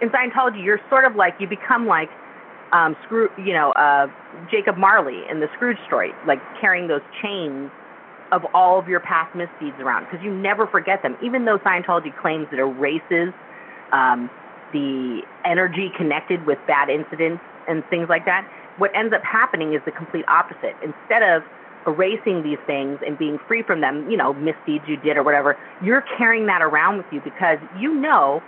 In 0.00 0.10
Scientology, 0.10 0.62
you're 0.62 0.80
sort 0.88 1.04
of 1.04 1.16
like 1.16 1.34
you 1.40 1.48
become 1.48 1.86
like 1.86 2.10
um, 2.72 2.94
screw, 3.04 3.28
you 3.38 3.52
know, 3.52 3.72
uh, 3.72 4.06
Jacob 4.50 4.76
Marley 4.76 5.22
in 5.30 5.40
the 5.40 5.48
Scrooge 5.56 5.78
story, 5.86 6.12
like 6.26 6.38
carrying 6.60 6.86
those 6.86 7.02
chains 7.22 7.70
of 8.30 8.42
all 8.52 8.78
of 8.78 8.88
your 8.88 9.00
past 9.00 9.34
misdeeds 9.34 9.76
around 9.80 10.04
because 10.04 10.20
you 10.22 10.32
never 10.32 10.66
forget 10.66 11.02
them. 11.02 11.16
Even 11.24 11.44
though 11.44 11.58
Scientology 11.58 12.14
claims 12.20 12.46
it 12.52 12.58
erases 12.58 13.32
um, 13.92 14.28
the 14.72 15.22
energy 15.44 15.90
connected 15.96 16.44
with 16.44 16.58
bad 16.66 16.90
incidents 16.90 17.42
and 17.66 17.82
things 17.88 18.06
like 18.08 18.26
that, 18.26 18.46
what 18.76 18.90
ends 18.94 19.14
up 19.14 19.22
happening 19.24 19.74
is 19.74 19.80
the 19.86 19.92
complete 19.92 20.24
opposite. 20.28 20.76
Instead 20.84 21.22
of 21.22 21.42
erasing 21.86 22.42
these 22.42 22.58
things 22.66 22.98
and 23.06 23.18
being 23.18 23.38
free 23.46 23.62
from 23.62 23.80
them, 23.80 24.10
you 24.10 24.16
know, 24.16 24.34
misdeeds 24.34 24.84
you 24.86 24.96
did 24.96 25.16
or 25.16 25.22
whatever, 25.22 25.56
you're 25.82 26.04
carrying 26.16 26.46
that 26.46 26.62
around 26.62 26.98
with 26.98 27.06
you 27.12 27.20
because 27.20 27.58
you 27.78 27.94
know 27.94 28.42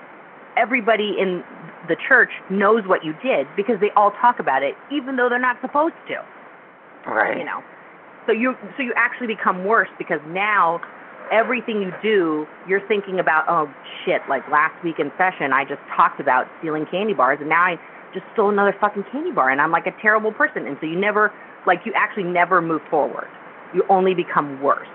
everybody 0.56 1.16
in 1.18 1.42
the 1.88 1.96
church 2.08 2.30
knows 2.50 2.86
what 2.86 3.04
you 3.04 3.14
did 3.22 3.46
because 3.56 3.80
they 3.80 3.90
all 3.96 4.10
talk 4.20 4.38
about 4.38 4.62
it 4.62 4.74
even 4.92 5.16
though 5.16 5.28
they're 5.28 5.38
not 5.38 5.56
supposed 5.60 5.94
to. 6.08 6.22
Right. 7.08 7.38
you 7.38 7.44
know? 7.44 7.62
So 8.26 8.32
you 8.32 8.54
so 8.76 8.82
you 8.82 8.92
actually 8.96 9.28
become 9.28 9.64
worse 9.64 9.88
because 9.98 10.20
now 10.28 10.80
everything 11.32 11.80
you 11.80 11.92
do 12.02 12.46
you're 12.68 12.86
thinking 12.86 13.18
about 13.18 13.44
oh 13.48 13.72
shit 14.04 14.20
like 14.28 14.46
last 14.50 14.74
week 14.84 14.98
in 14.98 15.12
session 15.16 15.52
i 15.52 15.64
just 15.64 15.80
talked 15.96 16.18
about 16.18 16.46
stealing 16.58 16.84
candy 16.90 17.14
bars 17.14 17.38
and 17.40 17.48
now 17.48 17.62
i 17.62 17.78
just 18.12 18.26
stole 18.32 18.50
another 18.50 18.74
fucking 18.80 19.04
candy 19.12 19.30
bar 19.30 19.48
and 19.50 19.60
i'm 19.60 19.70
like 19.70 19.86
a 19.86 19.94
terrible 20.02 20.32
person. 20.32 20.66
And 20.66 20.76
so 20.80 20.86
you 20.86 20.98
never 20.98 21.32
like 21.66 21.80
you 21.84 21.92
actually 21.94 22.24
never 22.24 22.60
move 22.60 22.82
forward. 22.90 23.28
You 23.74 23.84
only 23.88 24.14
become 24.14 24.62
worse. 24.62 24.88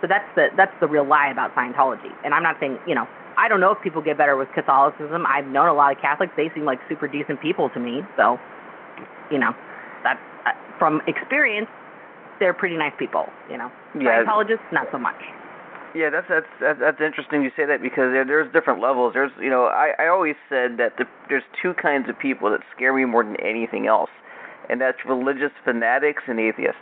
So 0.00 0.06
that's 0.06 0.28
the 0.34 0.48
that's 0.56 0.72
the 0.80 0.86
real 0.86 1.06
lie 1.06 1.28
about 1.30 1.54
scientology. 1.54 2.12
And 2.24 2.34
i'm 2.34 2.42
not 2.42 2.56
saying 2.60 2.78
you 2.86 2.94
know 2.94 3.06
i 3.36 3.48
don't 3.48 3.60
know 3.60 3.72
if 3.72 3.82
people 3.82 4.02
get 4.02 4.16
better 4.16 4.36
with 4.36 4.48
catholicism. 4.54 5.26
I've 5.26 5.46
known 5.46 5.68
a 5.68 5.74
lot 5.74 5.94
of 5.94 6.00
catholics. 6.00 6.32
They 6.36 6.50
seem 6.54 6.64
like 6.64 6.78
super 6.88 7.08
decent 7.08 7.40
people 7.40 7.68
to 7.70 7.80
me. 7.80 8.02
So 8.16 8.38
you 9.30 9.38
know 9.38 9.52
that 10.04 10.20
uh, 10.46 10.52
from 10.78 11.02
experience 11.06 11.68
they're 12.38 12.54
pretty 12.54 12.76
nice 12.76 12.92
people 12.98 13.26
you 13.50 13.58
know. 13.58 13.70
Yeah. 13.98 14.22
scientologists 14.22 14.70
not 14.72 14.86
so 14.92 14.98
much. 14.98 15.20
Yeah, 15.94 16.10
that's 16.10 16.28
that's 16.28 16.46
that's, 16.60 16.78
that's 16.78 17.00
interesting 17.00 17.42
you 17.42 17.50
say 17.56 17.64
that 17.64 17.80
because 17.80 18.12
there, 18.12 18.24
there's 18.24 18.52
different 18.52 18.80
levels. 18.80 19.14
There's 19.14 19.32
you 19.40 19.50
know 19.50 19.64
I 19.64 19.94
I 19.98 20.08
always 20.08 20.36
said 20.48 20.76
that 20.78 20.96
the, 20.98 21.06
there's 21.28 21.42
two 21.60 21.74
kinds 21.74 22.08
of 22.08 22.18
people 22.18 22.50
that 22.50 22.60
scare 22.76 22.94
me 22.94 23.04
more 23.04 23.24
than 23.24 23.36
anything 23.40 23.86
else, 23.86 24.10
and 24.68 24.80
that's 24.80 24.98
religious 25.06 25.52
fanatics 25.64 26.22
and 26.26 26.38
atheists. 26.40 26.80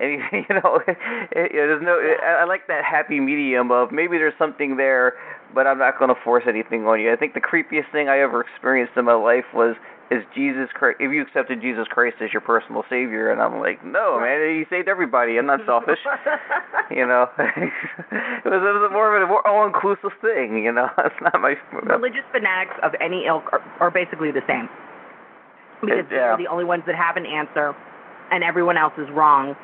And 0.00 0.22
you 0.32 0.54
know, 0.62 0.80
it, 0.88 0.96
it, 1.32 1.52
there's 1.52 1.82
no. 1.82 1.98
I, 1.98 2.42
I 2.42 2.44
like 2.44 2.66
that 2.68 2.84
happy 2.84 3.20
medium 3.20 3.70
of 3.70 3.92
maybe 3.92 4.18
there's 4.18 4.36
something 4.38 4.76
there, 4.76 5.14
but 5.54 5.66
I'm 5.66 5.78
not 5.78 5.98
going 5.98 6.14
to 6.14 6.20
force 6.22 6.44
anything 6.48 6.86
on 6.86 7.00
you. 7.00 7.12
I 7.12 7.16
think 7.16 7.34
the 7.34 7.40
creepiest 7.40 7.90
thing 7.92 8.08
I 8.08 8.20
ever 8.20 8.40
experienced 8.40 8.94
in 8.96 9.04
my 9.04 9.14
life 9.14 9.44
was 9.54 9.76
is 10.10 10.22
Jesus 10.34 10.68
Christ. 10.74 10.98
If 11.00 11.10
you 11.12 11.22
accepted 11.22 11.62
Jesus 11.62 11.88
Christ 11.88 12.16
as 12.20 12.32
your 12.32 12.42
personal 12.42 12.84
savior, 12.90 13.32
and 13.32 13.40
I'm 13.40 13.60
like, 13.60 13.84
no, 13.84 14.20
man, 14.20 14.44
he 14.44 14.64
saved 14.68 14.88
everybody. 14.88 15.38
I'm 15.38 15.46
not 15.46 15.60
selfish. 15.64 15.98
you 16.90 17.06
know, 17.06 17.28
it 17.38 18.44
was 18.44 18.60
it 18.60 18.74
was 18.76 18.90
more 18.92 19.16
of 19.16 19.22
a 19.22 19.26
more 19.26 19.46
all-inclusive 19.46 20.12
thing. 20.20 20.62
You 20.64 20.72
know, 20.72 20.88
it's 20.98 21.16
not 21.22 21.40
my. 21.40 21.54
religious 21.72 22.24
fanatics 22.32 22.76
of 22.82 22.92
any 23.00 23.24
ilk 23.26 23.44
are, 23.52 23.64
are 23.80 23.90
basically 23.90 24.30
the 24.30 24.44
same 24.46 24.68
because 25.82 26.06
Yeah. 26.10 26.18
they're 26.18 26.36
the 26.36 26.46
only 26.48 26.64
ones 26.64 26.84
that 26.86 26.94
have 26.94 27.16
an 27.16 27.26
answer 27.26 27.74
and 28.30 28.42
everyone 28.42 28.76
else 28.78 28.94
is 28.98 29.10
wrong 29.10 29.56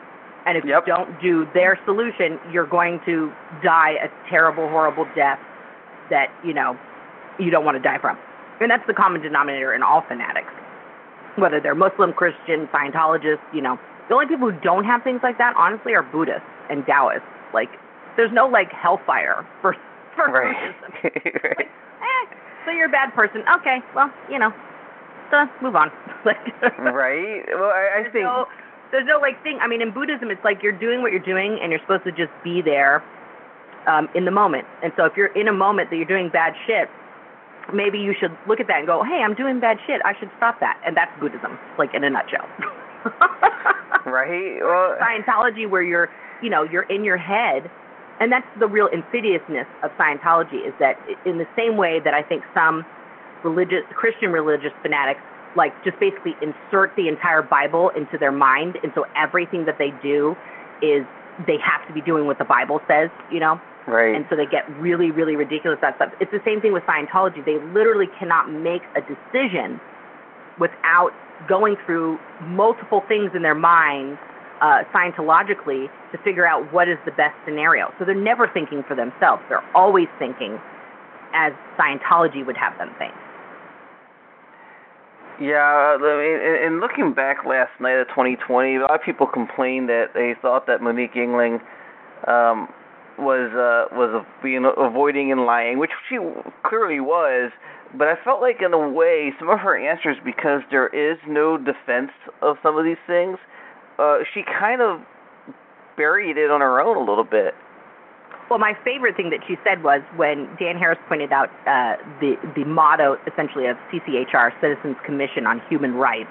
and 0.47 0.57
if 0.59 0.65
Yep. 0.65 0.87
you 0.87 0.95
don't 0.95 1.21
do 1.21 1.47
their 1.55 1.79
solution 1.85 2.39
you're 2.51 2.67
going 2.67 3.01
to 3.07 3.33
die 3.63 3.93
a 4.03 4.09
terrible 4.29 4.69
horrible 4.69 5.07
death 5.15 5.39
that 6.11 6.29
you 6.45 6.53
know 6.53 6.77
you 7.39 7.51
don't 7.51 7.65
want 7.65 7.77
to 7.77 7.83
die 7.83 7.99
from 7.99 8.19
and 8.61 8.71
that's 8.71 8.87
the 8.87 8.95
common 8.95 9.21
denominator 9.23 9.73
in 9.73 9.83
all 9.83 10.03
fanatics 10.03 10.53
whether 11.37 11.61
they're 11.61 11.75
muslim 11.75 12.13
christian 12.13 12.67
scientologists 12.69 13.39
you 13.55 13.61
know 13.63 13.79
the 14.09 14.15
only 14.15 14.27
people 14.27 14.51
who 14.51 14.59
don't 14.61 14.85
have 14.85 15.03
things 15.03 15.21
like 15.23 15.39
that 15.39 15.55
honestly 15.57 15.95
are 15.95 16.03
buddhists 16.03 16.43
and 16.71 16.85
taoists 16.87 17.27
like 17.55 17.71
there's 18.17 18.33
no 18.33 18.47
like 18.47 18.73
hellfire 18.73 19.47
for 19.63 19.75
for 20.17 20.31
Right. 20.31 20.55
buddhism 20.57 21.33
right. 21.45 21.69
eh, 21.69 22.35
so 22.65 22.73
you're 22.73 22.87
a 22.87 22.91
bad 22.91 23.15
person. 23.15 23.43
Okay, 23.61 23.79
well, 23.95 24.13
you 24.31 24.39
know, 24.39 24.53
move 25.63 25.77
on. 25.77 25.91
like, 26.25 26.39
Right. 26.79 27.45
Well, 27.49 27.71
I, 27.71 27.99
I 27.99 28.03
there's 28.03 28.13
think. 28.13 28.25
no, 28.25 28.47
there's 28.93 29.07
no 29.07 29.19
like 29.19 29.43
thing. 29.43 29.59
I 29.61 29.69
mean, 29.69 29.83
in 29.83 29.93
Buddhism, 29.93 30.31
it's 30.31 30.43
like 30.45 30.63
you're 30.63 30.73
doing 30.79 31.03
what 31.03 31.13
you're 31.13 31.21
doing, 31.25 31.59
and 31.63 31.71
you're 31.71 31.81
supposed 31.81 32.05
to 32.05 32.13
just 32.13 32.33
be 32.43 32.63
there 32.63 33.03
um, 33.87 34.09
in 34.15 34.25
the 34.25 34.31
moment. 34.31 34.67
And 34.83 34.93
so, 34.97 35.05
if 35.05 35.17
you're 35.17 35.33
in 35.35 35.49
a 35.49 35.53
moment 35.53 35.91
that 35.91 35.97
you're 35.97 36.05
doing 36.09 36.29
bad 36.31 36.55
shit, 36.67 36.89
maybe 37.73 37.99
you 37.99 38.15
should 38.19 38.33
look 38.49 38.61
at 38.61 38.67
that 38.69 38.79
and 38.79 38.87
go, 38.87 39.03
"Hey, 39.05 39.23
I'm 39.25 39.35
doing 39.35 39.61
bad 39.61 39.79
shit. 39.87 40.01
I 40.05 40.19
should 40.19 40.31
stop 40.37 40.61
that." 40.61 40.81
And 40.87 40.97
that's 40.97 41.13
Buddhism, 41.21 41.59
like 41.79 41.95
in 41.95 42.05
a 42.05 42.11
nutshell. 42.11 42.49
Right. 44.07 44.59
Well. 44.63 44.97
Scientology, 45.01 45.69
where 45.69 45.83
you're, 45.83 46.09
you 46.43 46.49
know, 46.49 46.63
you're 46.63 46.85
in 46.85 47.05
your 47.05 47.17
head, 47.19 47.71
and 48.21 48.33
that's 48.33 48.47
the 48.59 48.67
real 48.67 48.87
insidiousness 48.89 49.67
of 49.83 49.91
Scientology 49.99 50.67
is 50.67 50.73
that 50.81 50.97
in 51.27 51.37
the 51.39 51.47
same 51.57 51.77
way 51.77 52.01
that 52.01 52.15
I 52.15 52.23
think 52.23 52.43
some 52.55 52.85
religious 53.45 53.85
Christian 53.95 54.31
religious 54.33 54.73
fanatics 54.83 55.21
like 55.57 55.73
just 55.85 55.99
basically 55.99 56.37
insert 56.43 56.95
the 56.97 57.09
entire 57.09 57.43
Bible 57.43 57.91
into 57.97 58.19
their 58.19 58.33
mind, 58.33 58.77
and 58.83 58.93
so 58.95 59.05
everything 59.17 59.65
that 59.65 59.79
they 59.79 59.91
do 60.03 60.37
is 60.83 61.05
they 61.47 61.59
have 61.59 61.87
to 61.87 61.95
be 61.95 62.01
doing 62.01 62.27
what 62.27 62.39
the 62.39 62.45
Bible 62.45 62.81
says, 62.89 63.11
you 63.31 63.41
know. 63.41 63.61
Right. 63.87 64.15
And 64.15 64.27
so 64.29 64.37
they 64.37 64.45
get 64.45 64.69
really, 64.79 65.11
really 65.11 65.37
ridiculous 65.37 65.79
about 65.79 65.97
stuff. 65.97 66.13
It's 66.21 66.31
the 66.31 66.43
same 66.45 66.61
thing 66.61 66.73
with 66.73 66.83
Scientology. 66.85 67.45
They 67.45 67.59
literally 67.73 68.09
cannot 68.19 68.51
make 68.51 68.83
a 68.95 69.01
decision 69.01 69.81
without 70.61 71.11
going 71.49 71.77
through 71.87 72.19
multiple 72.43 73.03
things 73.09 73.31
in 73.35 73.43
their 73.43 73.55
mind 73.55 74.19
uh, 74.61 74.83
Scientologically 74.93 75.89
to 76.13 76.19
figure 76.25 76.47
out 76.47 76.71
what 76.73 76.89
is 76.89 76.99
the 77.07 77.13
best 77.13 77.35
scenario. 77.47 77.93
So 77.99 78.05
they're 78.05 78.15
never 78.15 78.49
thinking 78.53 78.83
for 78.87 78.95
themselves. 78.95 79.43
They're 79.49 79.65
always 79.75 80.09
thinking 80.19 80.59
as 81.33 81.53
Scientology 81.79 82.45
would 82.45 82.57
have 82.57 82.77
them 82.77 82.91
think. 82.99 83.15
Yeah, 85.41 85.63
I 85.63 85.99
mean, 85.99 86.67
and- 86.67 86.81
looking 86.81 87.13
back 87.13 87.45
last 87.45 87.71
night 87.81 87.99
at 87.99 88.09
2020, 88.09 88.77
a 88.77 88.81
lot 88.81 88.95
of 88.95 89.03
people 89.03 89.27
complained 89.27 89.89
that 89.89 90.15
they 90.15 90.35
thought 90.41 90.67
that 90.67 90.83
Monique 90.83 91.15
Yingling 91.15 91.61
um, 92.27 92.69
was 93.19 93.51
uh, 93.55 93.95
was 93.95 94.25
being 94.43 94.65
avoiding 94.77 95.31
and 95.31 95.45
lying, 95.47 95.79
which 95.79 95.91
she 96.09 96.19
clearly 96.65 97.01
was. 97.01 97.53
But 97.97 98.09
I 98.09 98.17
felt 98.23 98.41
like, 98.43 98.61
in 98.61 98.75
a 98.75 98.89
way, 98.89 99.33
some 99.39 99.49
of 99.49 99.61
her 99.61 99.79
answers, 99.79 100.17
because 100.25 100.63
there 100.71 100.89
is 100.89 101.19
no 101.27 101.57
defense 101.57 102.11
of 102.43 102.57
some 102.63 102.77
of 102.77 102.85
these 102.85 103.01
things, 103.07 103.39
uh, 103.99 104.19
she 104.35 104.43
kind 104.43 104.83
of 104.83 105.01
buried 105.97 106.37
it 106.37 106.51
on 106.51 106.61
her 106.61 106.81
own 106.81 106.97
a 106.97 107.01
little 107.01 107.25
bit. 107.25 107.55
Well, 108.51 108.59
my 108.59 108.73
favorite 108.85 109.15
thing 109.17 109.29
that 109.31 109.41
she 109.47 109.57
said 109.63 109.83
was 109.83 110.01
when 110.17 110.49
Dan 110.59 110.77
Harris 110.79 110.99
pointed 111.09 111.33
out 111.33 111.51
uh, 111.67 111.97
the 112.21 112.37
the 112.57 112.65
motto 112.65 113.19
essentially 113.31 113.67
of 113.67 113.77
CCHR, 113.93 114.53
Citizens 114.61 114.97
Commission 115.05 115.47
on 115.47 115.61
Human 115.69 115.95
Rights, 115.95 116.31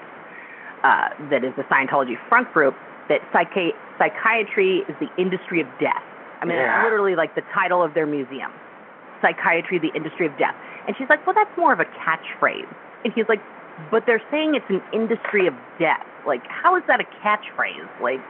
uh, 0.82 1.08
that 1.30 1.44
is 1.44 1.52
the 1.56 1.62
Scientology 1.64 2.16
front 2.28 2.52
group, 2.52 2.74
that 3.08 3.20
psychi- 3.32 3.74
psychiatry 3.98 4.82
is 4.88 4.96
the 5.00 5.08
industry 5.16 5.60
of 5.60 5.68
death. 5.80 6.02
I 6.40 6.44
mean, 6.44 6.56
Yeah. 6.56 6.78
it's 6.78 6.84
literally 6.84 7.14
like 7.14 7.34
the 7.36 7.42
title 7.54 7.82
of 7.82 7.94
their 7.94 8.06
museum, 8.06 8.52
Psychiatry, 9.22 9.78
the 9.78 9.92
industry 9.94 10.26
of 10.26 10.36
death. 10.38 10.54
And 10.86 10.96
she's 10.96 11.08
like, 11.08 11.24
well, 11.26 11.34
that's 11.34 11.56
more 11.56 11.72
of 11.72 11.80
a 11.80 11.84
catchphrase. 11.84 12.66
And 13.04 13.12
he's 13.12 13.28
like, 13.28 13.40
but 13.90 14.06
they're 14.06 14.22
saying 14.30 14.54
it's 14.54 14.68
an 14.70 14.82
industry 14.92 15.46
of 15.46 15.54
death. 15.78 16.04
Like, 16.26 16.42
how 16.48 16.74
is 16.76 16.82
that 16.88 17.00
a 17.00 17.04
catchphrase? 17.22 17.88
Like, 18.00 18.20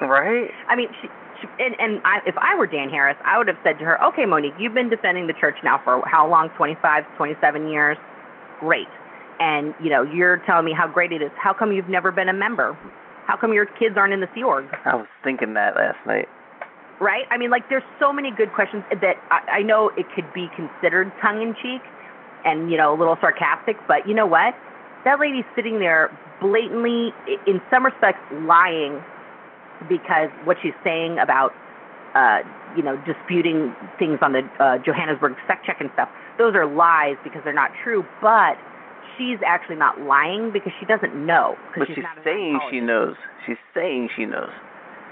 Right? 0.00 0.50
I 0.68 0.76
mean, 0.76 0.88
she, 1.02 1.08
she 1.40 1.48
and 1.58 1.74
and 1.80 2.00
I, 2.04 2.20
if 2.26 2.36
I 2.38 2.54
were 2.56 2.66
Dan 2.66 2.90
Harris, 2.90 3.16
I 3.24 3.38
would 3.38 3.48
have 3.48 3.58
said 3.64 3.78
to 3.78 3.84
her, 3.84 4.02
"Okay, 4.04 4.26
Monique, 4.26 4.54
you've 4.58 4.74
been 4.74 4.90
defending 4.90 5.26
the 5.26 5.34
church 5.34 5.56
now 5.64 5.80
for 5.82 6.02
how 6.06 6.28
long? 6.28 6.50
25, 6.50 7.04
27 7.16 7.68
years. 7.68 7.96
Great. 8.60 8.88
And 9.40 9.74
you 9.82 9.90
know, 9.90 10.02
you're 10.02 10.38
telling 10.46 10.64
me 10.66 10.72
how 10.72 10.86
great 10.86 11.12
it 11.12 11.22
is. 11.22 11.30
How 11.36 11.52
come 11.52 11.72
you've 11.72 11.88
never 11.88 12.12
been 12.12 12.28
a 12.28 12.32
member? 12.34 12.76
How 13.26 13.36
come 13.36 13.52
your 13.52 13.66
kids 13.66 13.96
aren't 13.96 14.12
in 14.12 14.20
the 14.20 14.28
Sea 14.34 14.42
Org? 14.42 14.66
I 14.84 14.94
was 14.96 15.06
thinking 15.24 15.54
that 15.54 15.76
last 15.76 15.98
night. 16.06 16.28
right? 17.00 17.24
I 17.30 17.38
mean, 17.38 17.50
like, 17.50 17.68
there's 17.68 17.82
so 17.98 18.12
many 18.12 18.30
good 18.30 18.52
questions 18.52 18.84
that 18.90 19.16
I, 19.30 19.58
I 19.58 19.62
know 19.62 19.90
it 19.96 20.06
could 20.14 20.30
be 20.32 20.48
considered 20.54 21.12
tongue 21.22 21.40
in 21.42 21.54
cheek 21.62 21.82
and, 22.44 22.70
you 22.70 22.76
know, 22.76 22.94
a 22.94 22.98
little 22.98 23.16
sarcastic, 23.20 23.76
but 23.88 24.06
you 24.06 24.14
know 24.14 24.26
what? 24.26 24.54
That 25.04 25.18
lady's 25.18 25.44
sitting 25.56 25.78
there 25.78 26.10
blatantly, 26.40 27.12
in 27.46 27.60
some 27.70 27.84
respects, 27.84 28.20
lying 28.44 29.00
because 29.88 30.28
what 30.44 30.56
she's 30.62 30.76
saying 30.84 31.18
about, 31.18 31.52
uh, 32.14 32.40
you 32.76 32.82
know, 32.82 33.00
disputing 33.06 33.74
things 33.98 34.18
on 34.22 34.32
the 34.32 34.42
uh, 34.58 34.78
Johannesburg 34.84 35.34
sec 35.46 35.64
check 35.64 35.80
and 35.80 35.90
stuff, 35.94 36.08
those 36.38 36.54
are 36.54 36.66
lies 36.66 37.16
because 37.24 37.42
they're 37.44 37.54
not 37.54 37.70
true, 37.82 38.04
but 38.20 38.56
she's 39.16 39.38
actually 39.46 39.76
not 39.76 40.00
lying 40.00 40.50
because 40.52 40.72
she 40.80 40.86
doesn't 40.86 41.14
know. 41.14 41.56
But 41.76 41.88
she's, 41.88 41.96
she's 41.96 42.04
not 42.04 42.18
saying 42.24 42.60
she 42.70 42.80
knows. 42.80 43.14
She's 43.46 43.60
saying 43.74 44.10
she 44.16 44.24
knows. 44.24 44.50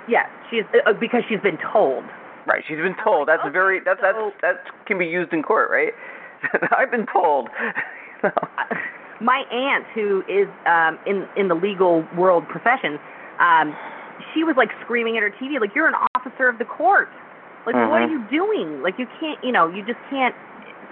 Yeah, 0.08 0.24
she's 0.50 0.64
uh, 0.86 0.92
because 0.94 1.22
she's 1.28 1.40
been 1.40 1.58
told. 1.72 2.04
Right. 2.46 2.64
She's 2.66 2.78
been 2.78 2.96
told. 3.04 3.28
That's 3.28 3.42
a 3.44 3.48
okay, 3.48 3.52
very 3.52 3.80
that's 3.84 4.00
that's 4.00 4.16
that 4.40 4.56
can 4.86 4.98
be 4.98 5.06
used 5.06 5.32
in 5.32 5.42
court, 5.42 5.70
right? 5.70 5.92
I've 6.76 6.90
been 6.90 7.06
told. 7.12 7.48
My 9.20 9.42
aunt 9.52 9.84
who 9.94 10.22
is 10.28 10.48
um 10.64 10.98
in 11.06 11.28
in 11.36 11.48
the 11.48 11.54
legal 11.54 12.06
world 12.16 12.48
profession 12.48 12.98
um 13.38 13.76
she 14.34 14.44
was 14.44 14.56
like 14.56 14.70
screaming 14.82 15.16
at 15.16 15.22
her 15.22 15.30
tv 15.30 15.60
like 15.60 15.74
you're 15.74 15.88
an 15.88 15.94
officer 16.14 16.48
of 16.48 16.58
the 16.58 16.64
court. 16.64 17.08
Like 17.66 17.76
what 17.76 18.00
are 18.02 18.06
Mhm. 18.06 18.10
you 18.10 18.18
doing? 18.30 18.82
Like 18.82 18.98
you 18.98 19.06
can't 19.20 19.38
you 19.42 19.52
know 19.52 19.68
you 19.68 19.82
just 19.82 19.98
can't 20.10 20.34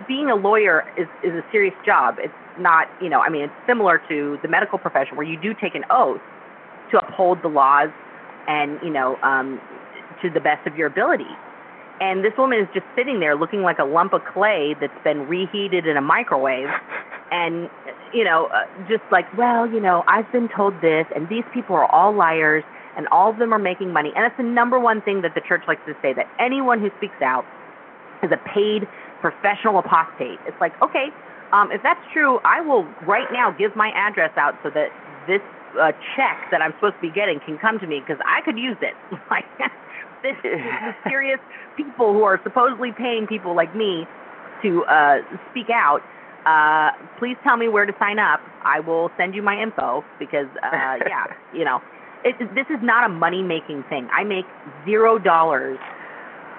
being 0.06 0.30
a 0.30 0.36
lawyer 0.36 0.84
is 0.96 1.08
is 1.22 1.34
a 1.34 1.44
serious 1.50 1.74
job. 1.84 2.16
It's 2.18 2.34
not 2.58 2.88
you 3.02 3.08
know 3.08 3.20
i 3.20 3.28
mean 3.28 3.42
it's 3.44 3.54
similar 3.66 3.98
to 4.08 4.38
the 4.42 4.48
medical 4.48 4.78
profession 4.78 5.16
where 5.16 5.26
you 5.26 5.36
do 5.36 5.54
take 5.54 5.74
an 5.74 5.84
oath 5.90 6.20
to 6.90 6.98
uphold 6.98 7.42
the 7.42 7.48
laws 7.48 7.90
and 8.48 8.78
you 8.82 8.90
know 8.90 9.16
um 9.22 9.60
to 10.22 10.30
the 10.30 10.40
best 10.40 10.66
of 10.66 10.76
your 10.76 10.86
ability. 10.86 11.26
And 12.00 12.24
this 12.24 12.32
woman 12.36 12.58
is 12.60 12.68
just 12.74 12.84
sitting 12.94 13.20
there 13.20 13.36
looking 13.36 13.62
like 13.62 13.78
a 13.78 13.84
lump 13.84 14.12
of 14.12 14.22
clay 14.24 14.74
that's 14.80 15.02
been 15.02 15.26
reheated 15.28 15.86
in 15.86 15.96
a 15.96 16.00
microwave 16.02 16.68
and 17.32 17.68
you 18.12 18.24
know 18.24 18.46
uh, 18.46 18.64
just 18.88 19.02
like 19.10 19.26
well 19.36 19.66
you 19.66 19.80
know 19.80 20.04
i've 20.08 20.30
been 20.32 20.48
told 20.48 20.74
this 20.80 21.06
and 21.14 21.28
these 21.28 21.44
people 21.52 21.74
are 21.74 21.90
all 21.92 22.12
liars 22.14 22.64
and 22.96 23.06
all 23.08 23.30
of 23.30 23.38
them 23.38 23.52
are 23.52 23.58
making 23.58 23.92
money. 23.92 24.12
And 24.16 24.24
it's 24.24 24.36
the 24.36 24.42
number 24.42 24.80
one 24.80 25.02
thing 25.02 25.22
that 25.22 25.34
the 25.34 25.40
church 25.40 25.62
likes 25.68 25.82
to 25.86 25.94
say 26.02 26.12
that 26.14 26.26
anyone 26.40 26.80
who 26.80 26.90
speaks 26.96 27.20
out 27.22 27.44
is 28.22 28.30
a 28.32 28.40
paid 28.48 28.88
professional 29.20 29.78
apostate. 29.78 30.38
It's 30.46 30.60
like 30.60 30.72
okay 30.82 31.08
um 31.52 31.70
if 31.70 31.82
that's 31.82 32.00
true 32.12 32.38
i 32.44 32.60
will 32.60 32.84
right 33.06 33.28
now 33.32 33.50
give 33.50 33.74
my 33.76 33.90
address 33.94 34.32
out 34.36 34.54
so 34.62 34.70
that 34.70 34.88
this 35.26 35.40
uh, 35.80 35.92
check 36.16 36.38
that 36.50 36.60
i'm 36.62 36.72
supposed 36.74 36.94
to 36.94 37.00
be 37.00 37.10
getting 37.10 37.38
can 37.40 37.58
come 37.58 37.78
to 37.78 37.86
me 37.86 38.00
because 38.00 38.20
i 38.26 38.40
could 38.44 38.58
use 38.58 38.76
it. 38.80 38.94
Like 39.30 39.44
this 40.22 40.36
is 40.44 40.58
mysterious 41.04 41.40
people 41.76 42.12
who 42.12 42.22
are 42.22 42.40
supposedly 42.42 42.90
paying 42.92 43.26
people 43.26 43.54
like 43.54 43.74
me 43.76 44.06
to 44.62 44.84
uh 44.84 45.18
speak 45.50 45.68
out. 45.70 46.00
Uh, 46.46 46.92
please 47.18 47.36
tell 47.42 47.56
me 47.56 47.68
where 47.68 47.84
to 47.86 47.92
sign 47.98 48.18
up. 48.20 48.40
I 48.64 48.78
will 48.78 49.10
send 49.18 49.34
you 49.34 49.42
my 49.42 49.60
info 49.60 50.04
because, 50.20 50.46
uh, 50.62 50.94
yeah, 51.08 51.26
you 51.52 51.64
know, 51.64 51.82
it, 52.24 52.36
this 52.54 52.66
is 52.70 52.82
not 52.82 53.04
a 53.04 53.08
money 53.08 53.42
making 53.42 53.84
thing. 53.88 54.08
I 54.12 54.24
make 54.24 54.46
zero 54.84 55.18
dollars 55.18 55.78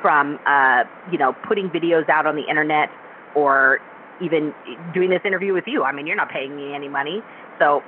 from, 0.02 0.40
uh, 0.46 0.84
you 1.12 1.18
know, 1.18 1.34
putting 1.48 1.70
videos 1.70 2.08
out 2.10 2.26
on 2.26 2.36
the 2.36 2.48
internet 2.48 2.90
or 3.36 3.80
even 4.22 4.54
doing 4.94 5.10
this 5.10 5.22
interview 5.26 5.54
with 5.54 5.66
you. 5.68 5.84
I 5.84 5.92
mean, 5.92 6.08
you're 6.08 6.16
not 6.16 6.30
paying 6.30 6.56
me 6.56 6.74
any 6.74 6.88
money. 6.88 7.22
So 7.60 7.82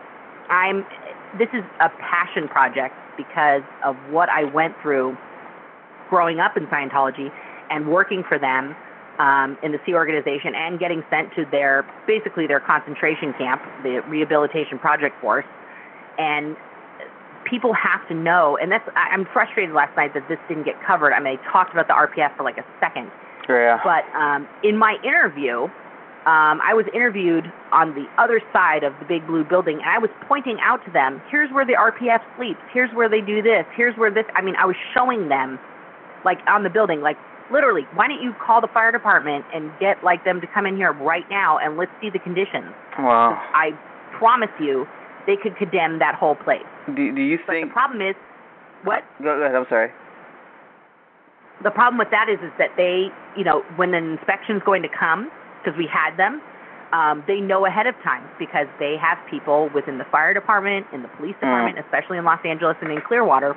I'm, 0.49 0.85
this 1.37 1.49
is 1.53 1.63
a 1.79 1.89
passion 1.89 2.47
project 2.47 2.95
because 3.17 3.63
of 3.83 3.95
what 4.09 4.29
I 4.29 4.43
went 4.43 4.75
through 4.81 5.17
growing 6.09 6.39
up 6.39 6.57
in 6.57 6.65
Scientology 6.67 7.31
and 7.69 7.87
working 7.87 8.23
for 8.27 8.39
them 8.39 8.75
um, 9.19 9.57
in 9.61 9.71
the 9.71 9.79
Sea 9.85 9.93
Organization 9.93 10.55
and 10.55 10.79
getting 10.79 11.03
sent 11.09 11.33
to 11.35 11.45
their 11.51 11.85
basically 12.07 12.47
their 12.47 12.59
concentration 12.59 13.33
camp, 13.37 13.61
the 13.83 14.01
Rehabilitation 14.07 14.79
Project 14.79 15.19
Force, 15.21 15.45
and 16.17 16.55
people 17.49 17.73
have 17.73 18.07
to 18.07 18.13
know. 18.13 18.57
And 18.61 18.71
that's 18.71 18.87
I- 18.95 19.09
I'm 19.11 19.25
frustrated 19.25 19.73
last 19.73 19.95
night 19.97 20.13
that 20.13 20.27
this 20.27 20.39
didn't 20.47 20.63
get 20.63 20.75
covered. 20.85 21.13
I 21.13 21.19
mean, 21.19 21.39
I 21.39 21.51
talked 21.51 21.73
about 21.73 21.87
the 21.87 21.93
RPF 21.93 22.35
for 22.37 22.43
like 22.43 22.57
a 22.57 22.65
second, 22.79 23.11
yeah. 23.47 23.79
but 23.83 24.05
um, 24.17 24.47
in 24.63 24.77
my 24.77 24.97
interview, 25.03 25.67
um, 26.25 26.61
I 26.61 26.73
was 26.73 26.85
interviewed 26.93 27.51
on 27.71 27.95
the 27.95 28.05
other 28.17 28.41
side 28.51 28.83
of 28.83 28.93
the 28.99 29.05
big 29.05 29.25
blue 29.25 29.43
building, 29.43 29.79
and 29.79 29.89
I 29.89 29.97
was 29.97 30.11
pointing 30.27 30.59
out 30.61 30.83
to 30.85 30.91
them, 30.91 31.21
here's 31.31 31.49
where 31.51 31.65
the 31.65 31.73
RPF 31.73 32.21
sleeps, 32.37 32.59
here's 32.73 32.93
where 32.93 33.09
they 33.09 33.21
do 33.21 33.41
this, 33.41 33.65
here's 33.75 33.95
where 33.97 34.11
this. 34.11 34.25
I 34.35 34.41
mean, 34.41 34.55
I 34.55 34.65
was 34.65 34.75
showing 34.93 35.29
them, 35.29 35.57
like 36.25 36.39
on 36.47 36.63
the 36.63 36.69
building, 36.69 37.01
like 37.01 37.17
literally, 37.51 37.87
why 37.93 38.07
don't 38.07 38.21
you 38.21 38.33
call 38.33 38.61
the 38.61 38.67
fire 38.67 38.91
department 38.91 39.45
and 39.53 39.71
get 39.79 40.03
like 40.03 40.23
them 40.25 40.41
to 40.41 40.47
come 40.47 40.65
in 40.65 40.75
here 40.75 40.91
right 40.93 41.27
now 41.29 41.57
and 41.57 41.77
let's 41.77 41.91
see 42.01 42.09
the 42.09 42.19
conditions. 42.19 42.73
Wow. 42.97 43.39
I 43.53 43.71
promise 44.17 44.51
you, 44.59 44.85
they 45.27 45.35
could 45.35 45.55
condemn 45.57 45.99
that 45.99 46.15
whole 46.15 46.35
place. 46.35 46.65
Do 46.87 47.13
do 47.13 47.21
you 47.21 47.37
But 47.45 47.53
think? 47.53 47.67
the 47.69 47.73
problem 47.73 48.01
is, 48.01 48.15
what? 48.83 49.03
Go, 49.19 49.35
go 49.37 49.41
ahead. 49.43 49.55
I'm 49.55 49.65
sorry. 49.69 49.91
the 51.63 51.71
problem 51.71 51.97
with 51.99 52.09
that 52.11 52.29
is 52.29 52.39
is 52.39 52.51
that 52.57 52.71
they 52.77 53.09
you 53.35 53.43
know 53.43 53.61
when 53.75 53.93
an 53.93 54.11
inspection's 54.17 54.61
going 54.63 54.81
to 54.81 54.89
come 54.89 55.29
because 55.59 55.77
we 55.77 55.87
had 55.87 56.15
them 56.17 56.41
um, 56.93 57.23
they 57.27 57.39
know 57.39 57.65
ahead 57.67 57.85
of 57.85 57.93
time 58.03 58.23
because 58.39 58.65
they 58.79 58.95
have 58.97 59.17
people 59.29 59.69
within 59.75 59.97
the 59.99 60.05
fire 60.05 60.33
department 60.33 60.87
in 60.93 61.01
the 61.03 61.07
police 61.19 61.35
department 61.35 61.77
especially 61.77 62.17
in 62.17 62.23
los 62.25 62.39
angeles 62.45 62.77
and 62.81 62.91
in 62.91 63.01
clearwater 63.01 63.55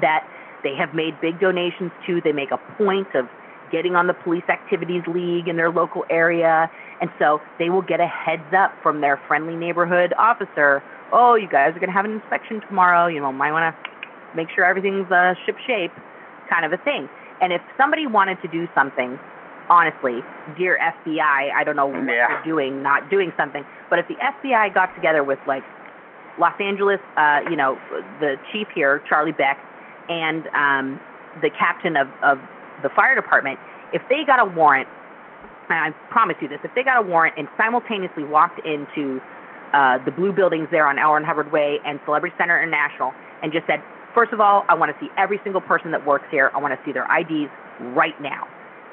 that 0.00 0.26
they 0.64 0.74
have 0.74 0.92
made 0.92 1.14
big 1.20 1.38
donations 1.40 1.92
to 2.06 2.20
they 2.22 2.32
make 2.32 2.50
a 2.50 2.58
point 2.76 3.06
of 3.14 3.26
getting 3.74 3.94
on 3.96 4.06
the 4.06 4.14
police 4.24 4.46
activities 4.48 5.02
league 5.08 5.48
in 5.48 5.56
their 5.56 5.70
local 5.70 6.04
area 6.10 6.70
and 7.00 7.10
so 7.18 7.40
they 7.58 7.68
will 7.74 7.82
get 7.82 7.98
a 7.98 8.06
heads 8.06 8.48
up 8.56 8.70
from 8.82 9.00
their 9.00 9.18
friendly 9.26 9.56
neighborhood 9.56 10.14
officer 10.18 10.82
oh 11.12 11.34
you 11.34 11.48
guys 11.48 11.70
are 11.74 11.80
going 11.82 11.90
to 11.94 11.98
have 12.00 12.04
an 12.10 12.12
inspection 12.20 12.60
tomorrow 12.68 13.06
you 13.14 13.20
know 13.20 13.32
might 13.32 13.52
want 13.52 13.66
to 13.74 13.74
make 14.36 14.48
sure 14.54 14.64
everything's 14.64 15.10
uh, 15.10 15.34
ship 15.46 15.56
shape 15.66 15.92
kind 16.50 16.64
of 16.64 16.72
a 16.72 16.82
thing. 16.84 17.08
And 17.40 17.52
if 17.52 17.60
somebody 17.76 18.06
wanted 18.06 18.40
to 18.42 18.48
do 18.48 18.68
something, 18.74 19.18
honestly, 19.70 20.20
dear 20.56 20.78
FBI, 20.80 21.50
I 21.54 21.64
don't 21.64 21.76
know 21.76 21.86
what 21.86 22.04
Yeah. 22.08 22.28
you're 22.30 22.44
doing, 22.44 22.82
not 22.82 23.10
doing 23.10 23.32
something, 23.36 23.64
but 23.90 23.98
if 23.98 24.06
the 24.08 24.14
FBI 24.16 24.74
got 24.74 24.94
together 24.94 25.22
with 25.24 25.38
like 25.46 25.62
Los 26.38 26.54
Angeles, 26.60 27.00
uh, 27.16 27.40
you 27.50 27.56
know, 27.56 27.78
the 28.20 28.36
chief 28.52 28.66
here, 28.74 29.02
Charlie 29.08 29.32
Beck, 29.32 29.58
and 30.08 30.46
um, 30.54 31.00
the 31.42 31.50
captain 31.50 31.96
of, 31.96 32.08
of 32.22 32.38
the 32.82 32.90
fire 32.90 33.14
department, 33.14 33.58
if 33.92 34.02
they 34.08 34.24
got 34.26 34.40
a 34.40 34.44
warrant, 34.44 34.88
and 35.68 35.78
I 35.78 35.90
promise 36.10 36.36
you 36.40 36.48
this, 36.48 36.58
if 36.64 36.74
they 36.74 36.82
got 36.82 36.98
a 36.98 37.06
warrant 37.06 37.34
and 37.38 37.48
simultaneously 37.56 38.24
walked 38.24 38.60
into 38.66 39.20
uh, 39.74 39.98
the 40.04 40.12
blue 40.12 40.32
buildings 40.32 40.68
there 40.70 40.86
on. 40.86 40.96
Ron 40.96 41.24
Hubbard 41.24 41.50
Way 41.50 41.78
and 41.84 41.98
Celebrity 42.04 42.34
Center 42.38 42.62
International 42.62 43.12
and 43.42 43.52
just 43.52 43.66
said, 43.66 43.82
first 44.14 44.32
of 44.32 44.40
all, 44.40 44.64
I 44.68 44.74
want 44.74 44.94
to 44.94 45.04
see 45.04 45.10
every 45.18 45.40
single 45.42 45.60
person 45.60 45.90
that 45.90 46.06
works 46.06 46.26
here. 46.30 46.52
I 46.54 46.60
want 46.60 46.72
to 46.72 46.80
see 46.86 46.92
their 46.92 47.06
IDs 47.10 47.50
right 47.92 48.14
now. 48.22 48.46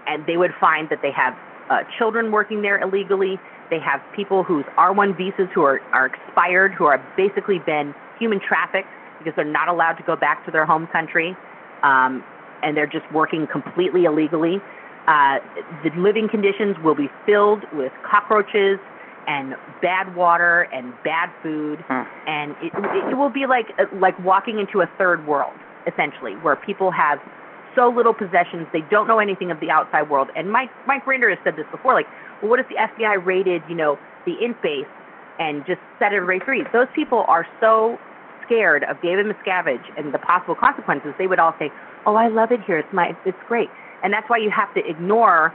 And 0.08 0.26
they 0.26 0.38
would 0.38 0.52
find 0.60 0.90
that 0.90 1.00
they 1.04 1.12
have 1.12 1.38
uh, 1.70 1.86
children 2.00 2.32
working 2.32 2.64
there 2.64 2.82
illegally. 2.82 3.40
They 3.70 3.80
have 3.80 4.02
people 4.16 4.44
whose 4.44 4.66
R1 4.76 5.16
visas 5.16 5.48
who 5.54 5.62
are, 5.62 5.80
are 5.94 6.08
expired, 6.08 6.74
who 6.74 6.86
are 6.86 6.98
basically 7.16 7.60
been 7.60 7.94
human 8.18 8.42
trafficked 8.42 8.90
because 9.20 9.34
they're 9.36 9.46
not 9.46 9.70
allowed 9.70 9.94
to 9.94 10.04
go 10.04 10.16
back 10.16 10.44
to 10.46 10.52
their 10.52 10.66
home 10.66 10.88
country. 10.92 11.38
Um, 11.84 12.24
and 12.64 12.76
they're 12.76 12.88
just 12.88 13.10
working 13.12 13.48
completely 13.52 14.06
illegally. 14.06 14.62
Uh, 15.08 15.40
the 15.84 15.90
living 15.98 16.30
conditions 16.30 16.78
will 16.84 16.96
be 16.96 17.10
filled 17.26 17.64
with 17.74 17.92
cockroaches 18.10 18.80
and 19.28 19.56
bad 19.82 20.16
water 20.16 20.68
and 20.74 20.94
bad 21.04 21.30
food, 21.44 21.84
Hmm. 21.88 22.04
and 22.28 22.56
it, 22.62 22.72
it 23.12 23.18
will 23.18 23.30
be 23.30 23.46
like 23.46 23.68
like 23.94 24.18
walking 24.24 24.60
into 24.60 24.82
a 24.82 24.88
third 24.98 25.26
world 25.28 25.54
essentially, 25.88 26.34
where 26.44 26.56
people 26.56 26.92
have 26.92 27.20
so 27.76 27.90
little 27.90 28.14
possessions 28.14 28.68
they 28.74 28.82
don't 28.92 29.08
know 29.08 29.20
anything 29.20 29.50
of 29.50 29.60
the 29.60 29.70
outside 29.72 30.10
world. 30.10 30.30
And 30.36 30.52
Mike 30.52 30.70
Mike 30.88 31.06
Rinder 31.06 31.30
has 31.30 31.40
said 31.44 31.56
this 31.56 31.66
before, 31.72 31.94
like, 31.94 32.08
well, 32.42 32.50
what 32.50 32.60
if 32.60 32.68
the 32.70 32.76
FBI 32.76 33.24
raided 33.26 33.62
you 33.70 33.76
know 33.76 33.98
the 34.26 34.34
int 34.44 34.62
base 34.62 34.86
and 35.40 35.66
just 35.66 35.80
set 35.98 36.14
everybody 36.14 36.44
free? 36.44 36.64
Those 36.74 36.88
people 36.96 37.26
are 37.28 37.48
so 37.60 37.98
scared 38.46 38.84
of 38.84 39.02
David 39.02 39.26
Miscavige 39.26 39.86
and 39.98 40.14
the 40.14 40.20
possible 40.20 40.56
consequences. 40.56 41.14
They 41.18 41.28
would 41.28 41.40
all 41.40 41.56
say, 41.58 41.72
"Oh, 42.06 42.16
I 42.16 42.28
love 42.28 42.52
it 42.52 42.62
here. 42.66 42.78
It's 42.78 42.94
my 42.94 43.16
it's 43.26 43.38
great," 43.48 43.70
and 44.04 44.14
that's 44.14 44.30
why 44.30 44.38
you 44.38 44.50
have 44.50 44.74
to 44.74 44.88
ignore 44.88 45.54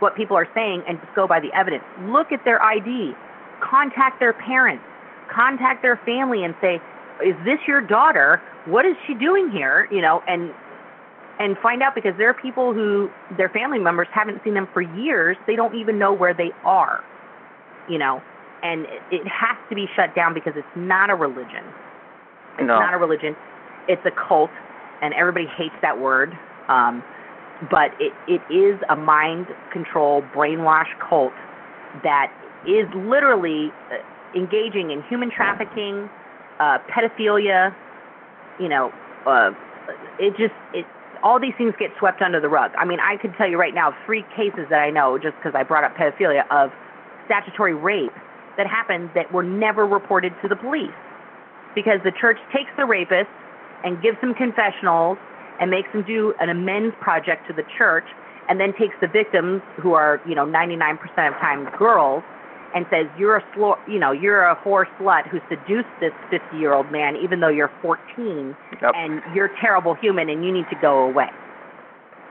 what 0.00 0.16
people 0.16 0.36
are 0.36 0.48
saying 0.54 0.82
and 0.88 1.00
just 1.00 1.14
go 1.14 1.26
by 1.26 1.40
the 1.40 1.52
evidence. 1.54 1.84
Look 2.02 2.32
at 2.32 2.44
their 2.44 2.62
ID, 2.62 3.14
contact 3.60 4.20
their 4.20 4.32
parents, 4.32 4.84
contact 5.28 5.82
their 5.82 5.96
family 6.04 6.44
and 6.44 6.54
say, 6.60 6.80
"Is 7.24 7.36
this 7.44 7.58
your 7.66 7.80
daughter? 7.80 8.40
What 8.66 8.84
is 8.84 8.96
she 9.06 9.14
doing 9.14 9.50
here?" 9.50 9.88
You 9.90 10.02
know, 10.02 10.22
and 10.26 10.52
and 11.38 11.58
find 11.58 11.82
out 11.82 11.94
because 11.94 12.14
there 12.16 12.28
are 12.28 12.34
people 12.34 12.72
who 12.72 13.10
their 13.36 13.48
family 13.48 13.78
members 13.78 14.08
haven't 14.12 14.42
seen 14.44 14.54
them 14.54 14.68
for 14.72 14.82
years. 14.82 15.36
They 15.46 15.56
don't 15.56 15.74
even 15.74 15.98
know 15.98 16.12
where 16.12 16.34
they 16.34 16.52
are. 16.64 17.02
You 17.88 17.98
know, 17.98 18.22
and 18.62 18.86
it, 19.10 19.26
has 19.26 19.56
to 19.68 19.74
be 19.74 19.86
shut 19.94 20.14
down 20.14 20.32
because 20.32 20.54
it's 20.56 20.66
not 20.74 21.10
a 21.10 21.14
religion. 21.14 21.64
It's 22.58 22.66
No. 22.66 22.78
not 22.78 22.94
a 22.94 22.98
religion. 22.98 23.36
It's 23.88 24.04
a 24.06 24.10
cult, 24.10 24.50
and 25.02 25.14
everybody 25.14 25.46
hates 25.46 25.74
that 25.82 26.00
word. 26.00 26.36
Um, 26.68 27.02
but 27.70 27.92
it, 28.00 28.12
it 28.26 28.42
is 28.52 28.80
a 28.88 28.96
mind 28.96 29.46
control, 29.72 30.22
brainwash 30.34 30.88
cult 31.08 31.32
that 32.02 32.32
is 32.66 32.86
literally 32.94 33.70
uh, 33.92 33.96
engaging 34.38 34.90
in 34.90 35.02
human 35.04 35.30
trafficking, 35.30 36.10
uh, 36.58 36.78
pedophilia. 36.90 37.74
You 38.58 38.68
know, 38.68 38.92
uh, 39.26 39.50
it 40.18 40.36
just 40.36 40.54
it 40.72 40.86
all 41.22 41.40
these 41.40 41.54
things 41.56 41.72
get 41.78 41.90
swept 41.98 42.20
under 42.20 42.38
the 42.38 42.48
rug. 42.48 42.72
I 42.76 42.84
mean, 42.84 43.00
I 43.00 43.16
could 43.16 43.34
tell 43.38 43.48
you 43.48 43.58
right 43.58 43.74
now 43.74 43.96
three 44.04 44.24
cases 44.36 44.66
that 44.68 44.80
I 44.80 44.90
know 44.90 45.16
just 45.18 45.34
because 45.36 45.54
I 45.54 45.62
brought 45.62 45.82
up 45.82 45.96
pedophilia 45.96 46.44
of 46.50 46.70
statutory 47.24 47.74
rape 47.74 48.12
that 48.58 48.66
happened 48.66 49.10
that 49.14 49.32
were 49.32 49.42
never 49.42 49.86
reported 49.86 50.34
to 50.42 50.48
the 50.48 50.56
police 50.56 50.92
because 51.74 51.98
the 52.04 52.12
church 52.12 52.38
takes 52.52 52.70
the 52.76 52.84
rapist 52.84 53.30
and 53.84 54.02
gives 54.02 54.20
them 54.20 54.34
confessionals 54.34 55.18
and 55.60 55.70
makes 55.70 55.92
them 55.92 56.02
do 56.02 56.34
an 56.40 56.48
amends 56.48 56.96
project 57.00 57.46
to 57.46 57.52
the 57.52 57.62
church 57.78 58.06
and 58.48 58.58
then 58.60 58.72
takes 58.78 58.96
the 59.00 59.06
victims 59.06 59.62
who 59.80 59.92
are 59.92 60.20
you 60.26 60.34
know 60.34 60.44
99% 60.44 60.98
of 61.28 61.34
time 61.40 61.68
girls 61.78 62.22
and 62.74 62.86
says 62.90 63.06
you're 63.16 63.36
a 63.36 63.44
sl- 63.54 63.78
you 63.86 63.98
know 63.98 64.10
you're 64.10 64.42
a 64.42 64.56
whore 64.56 64.86
slut 64.98 65.28
who 65.28 65.38
seduced 65.48 65.88
this 66.00 66.12
50 66.30 66.56
year 66.56 66.72
old 66.74 66.90
man 66.90 67.16
even 67.16 67.40
though 67.40 67.48
you're 67.48 67.70
14 67.82 68.56
Yep. 68.82 68.92
and 68.96 69.22
you're 69.34 69.46
a 69.46 69.60
terrible 69.60 69.94
human 69.94 70.28
and 70.28 70.44
you 70.44 70.52
need 70.52 70.66
to 70.70 70.76
go 70.80 71.06
away 71.06 71.28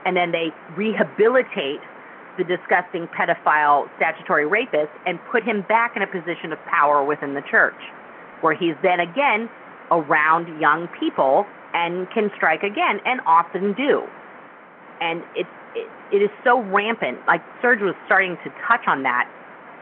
and 0.04 0.16
then 0.16 0.32
they 0.32 0.52
rehabilitate 0.76 1.80
the 2.36 2.44
disgusting 2.44 3.08
pedophile 3.16 3.88
statutory 3.96 4.46
rapist 4.46 4.90
and 5.06 5.18
put 5.30 5.42
him 5.42 5.64
back 5.68 5.96
in 5.96 6.02
a 6.02 6.06
position 6.06 6.52
of 6.52 6.58
power 6.66 7.04
within 7.04 7.34
the 7.34 7.42
church 7.50 7.78
where 8.40 8.54
he's 8.54 8.74
then 8.82 9.00
again 9.00 9.48
around 9.90 10.60
young 10.60 10.88
people 10.98 11.46
and 11.74 12.08
can 12.10 12.30
strike 12.36 12.62
again 12.62 13.00
and 13.04 13.20
often 13.26 13.72
do 13.74 14.02
and 15.00 15.22
it, 15.34 15.46
it 15.74 15.88
it 16.12 16.22
is 16.22 16.30
so 16.44 16.60
rampant 16.62 17.18
like 17.26 17.42
serge 17.60 17.80
was 17.80 17.94
starting 18.06 18.36
to 18.44 18.50
touch 18.68 18.82
on 18.86 19.02
that 19.02 19.28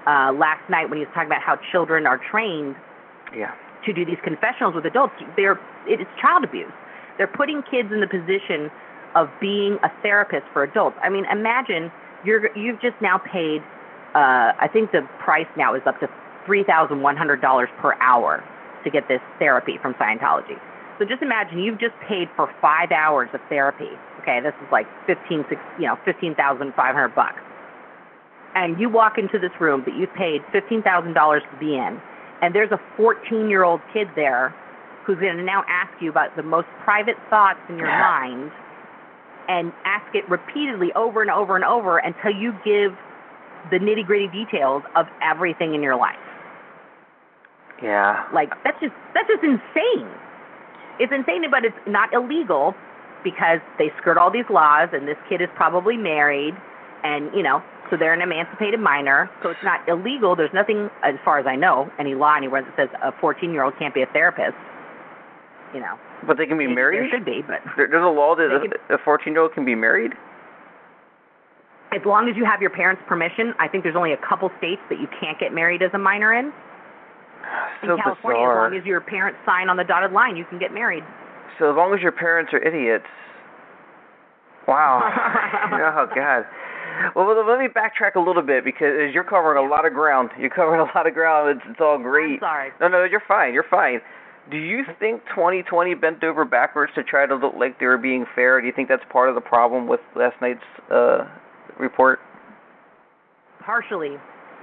uh, 0.06 0.32
last 0.32 0.62
night 0.70 0.88
when 0.88 0.98
he 0.98 1.04
was 1.04 1.12
talking 1.14 1.28
about 1.28 1.42
how 1.42 1.56
children 1.70 2.06
are 2.06 2.18
trained 2.30 2.74
Yeah. 3.36 3.52
to 3.84 3.92
do 3.92 4.04
these 4.04 4.18
confessionals 4.24 4.74
with 4.74 4.84
adults. 4.86 5.14
They're 5.36 5.60
it 5.86 6.00
is 6.00 6.06
child 6.20 6.44
abuse. 6.44 6.72
They're 7.18 7.26
putting 7.28 7.62
kids 7.70 7.92
in 7.92 8.00
the 8.00 8.06
position 8.06 8.70
of 9.14 9.28
being 9.40 9.78
a 9.82 9.90
therapist 10.02 10.46
for 10.52 10.62
adults. 10.62 10.96
I 11.02 11.08
mean, 11.10 11.24
imagine 11.30 11.92
you're 12.24 12.56
you've 12.56 12.80
just 12.80 12.96
now 13.02 13.18
paid. 13.18 13.60
Uh, 14.14 14.52
I 14.58 14.68
think 14.72 14.92
the 14.92 15.02
price 15.18 15.46
now 15.56 15.74
is 15.74 15.82
up 15.86 16.00
to 16.00 16.08
three 16.46 16.64
thousand 16.64 17.02
one 17.02 17.16
hundred 17.16 17.40
dollars 17.40 17.68
per 17.80 17.94
hour 18.00 18.42
to 18.84 18.90
get 18.90 19.08
this 19.08 19.20
therapy 19.38 19.78
from 19.80 19.94
Scientology. 19.94 20.58
So 20.98 21.04
just 21.04 21.22
imagine 21.22 21.58
you've 21.58 21.80
just 21.80 21.94
paid 22.06 22.28
for 22.36 22.52
five 22.60 22.92
hours 22.92 23.28
of 23.32 23.40
therapy. 23.48 23.90
Okay, 24.20 24.40
this 24.40 24.54
is 24.62 24.68
like 24.70 24.86
fifteen 25.06 25.44
six, 25.48 25.60
you 25.78 25.86
know, 25.86 25.98
fifteen 26.04 26.34
thousand 26.34 26.74
five 26.74 26.94
hundred 26.94 27.14
bucks. 27.14 27.40
And 28.54 28.78
you 28.78 28.88
walk 28.88 29.16
into 29.18 29.38
this 29.38 29.50
room 29.58 29.82
that 29.86 29.96
you've 29.96 30.12
paid 30.14 30.42
fifteen 30.52 30.82
thousand 30.82 31.14
dollars 31.14 31.42
to 31.50 31.58
be 31.58 31.74
in, 31.74 32.00
and 32.42 32.54
there's 32.54 32.70
a 32.70 32.80
14 32.96 33.48
year 33.48 33.64
old 33.64 33.80
kid 33.92 34.08
there 34.14 34.54
who's 35.04 35.18
going 35.18 35.36
to 35.36 35.42
now 35.42 35.64
ask 35.68 35.90
you 36.00 36.10
about 36.10 36.36
the 36.36 36.42
most 36.42 36.68
private 36.84 37.16
thoughts 37.30 37.58
in 37.68 37.78
your 37.78 37.88
Yeah. 37.88 37.98
mind 37.98 38.52
and 39.48 39.72
ask 39.84 40.14
it 40.14 40.28
repeatedly 40.28 40.92
over 40.94 41.20
and 41.22 41.30
over 41.30 41.56
and 41.56 41.64
over 41.64 41.98
until 41.98 42.30
you 42.30 42.52
give 42.64 42.96
the 43.70 43.78
nitty 43.78 44.06
gritty 44.06 44.28
details 44.28 44.82
of 44.94 45.06
everything 45.20 45.74
in 45.74 45.82
your 45.82 45.96
life. 45.96 46.16
Yeah. 47.82 48.24
Like 48.32 48.50
that's 48.64 48.78
just 48.80 48.94
that's 49.14 49.28
just 49.28 49.42
insane. 49.42 50.08
It's 51.00 51.12
insane, 51.12 51.44
but 51.50 51.64
it's 51.64 51.76
not 51.86 52.12
illegal 52.12 52.74
because 53.24 53.60
they 53.78 53.90
skirt 54.00 54.18
all 54.18 54.30
these 54.30 54.48
laws, 54.50 54.88
and 54.92 55.06
this 55.08 55.16
kid 55.28 55.40
is 55.40 55.48
probably 55.54 55.96
married, 55.96 56.54
and 57.02 57.30
you 57.34 57.42
know, 57.42 57.62
so 57.90 57.96
they're 57.96 58.12
an 58.12 58.20
emancipated 58.22 58.80
minor, 58.80 59.30
so 59.42 59.50
it's 59.50 59.62
not 59.64 59.86
illegal. 59.88 60.34
There's 60.36 60.52
nothing, 60.52 60.90
as 61.02 61.14
far 61.24 61.38
as 61.38 61.46
I 61.46 61.56
know, 61.56 61.90
any 61.98 62.14
law 62.14 62.34
anywhere 62.36 62.62
that 62.62 62.74
says 62.76 62.88
a 63.02 63.12
14-year-old 63.22 63.74
can't 63.78 63.94
be 63.94 64.02
a 64.02 64.06
therapist. 64.06 64.56
You 65.74 65.80
know, 65.80 65.98
But 66.26 66.36
they 66.36 66.46
can 66.46 66.58
be 66.58 66.64
Maybe 66.66 66.74
married. 66.74 67.10
There 67.12 67.18
should 67.18 67.24
be, 67.24 67.42
but 67.42 67.60
There, 67.76 67.88
there's 67.88 68.04
a 68.04 68.08
law 68.08 68.34
that 68.36 68.48
can- 68.62 68.94
a 68.94 68.98
14 68.98 69.32
year 69.32 69.42
old 69.42 69.54
can 69.54 69.64
be 69.64 69.74
married. 69.74 70.12
as 71.92 72.00
long 72.06 72.28
as 72.28 72.36
you 72.36 72.44
have 72.44 72.60
your 72.60 72.70
parents' 72.70 73.02
permission, 73.06 73.54
I 73.58 73.68
think 73.68 73.84
there's 73.84 73.96
only 73.96 74.12
a 74.12 74.16
couple 74.28 74.50
states 74.58 74.80
that 74.88 74.98
you 74.98 75.08
can't 75.20 75.38
get 75.38 75.52
married 75.52 75.82
as 75.82 75.90
a 75.94 75.98
minor 75.98 76.32
in. 76.32 76.52
In 77.82 77.96
California, 77.96 78.40
bizarre. 78.40 78.66
as 78.66 78.72
long 78.72 78.80
as 78.80 78.86
your 78.86 79.00
parents 79.00 79.38
sign 79.44 79.68
on 79.68 79.76
the 79.76 79.84
dotted 79.84 80.12
line, 80.12 80.36
you 80.36 80.44
can 80.44 80.58
get 80.58 80.72
married. 80.72 81.04
So 81.58 81.70
as 81.70 81.76
long 81.76 81.94
as 81.94 82.00
your 82.00 82.12
parents 82.12 82.52
are 82.52 82.62
idiots. 82.62 83.06
Wow. 84.66 85.02
oh 85.98 86.06
God. 86.14 86.44
Well, 87.16 87.26
well, 87.26 87.46
let 87.46 87.58
me 87.58 87.66
backtrack 87.66 88.14
a 88.16 88.20
little 88.20 88.42
bit 88.42 88.64
because 88.64 89.12
you're 89.12 89.24
covering 89.24 89.64
a 89.64 89.68
lot 89.68 89.86
of 89.86 89.92
ground. 89.92 90.30
You're 90.38 90.50
covering 90.50 90.80
a 90.80 90.84
lot 90.94 91.06
of 91.06 91.14
ground. 91.14 91.56
It's, 91.56 91.66
it's 91.70 91.80
all 91.80 91.98
great. 91.98 92.34
I'm 92.34 92.40
sorry. 92.40 92.70
No, 92.80 92.88
no, 92.88 93.04
you're 93.04 93.22
fine. 93.26 93.54
You're 93.54 93.66
fine. 93.68 94.00
Do 94.50 94.56
you 94.56 94.82
think 94.98 95.22
2020 95.30 95.94
bent 95.94 96.24
over 96.24 96.44
backwards 96.44 96.92
to 96.96 97.04
try 97.04 97.26
to 97.26 97.34
look 97.36 97.54
like 97.56 97.78
they 97.78 97.86
were 97.86 97.98
being 97.98 98.26
fair? 98.34 98.60
Do 98.60 98.66
you 98.66 98.72
think 98.74 98.88
that's 98.88 99.04
part 99.10 99.28
of 99.28 99.34
the 99.34 99.40
problem 99.40 99.86
with 99.86 100.00
last 100.16 100.34
night's 100.40 100.60
uh, 100.90 101.28
report? 101.78 102.18
Partially, 103.64 104.16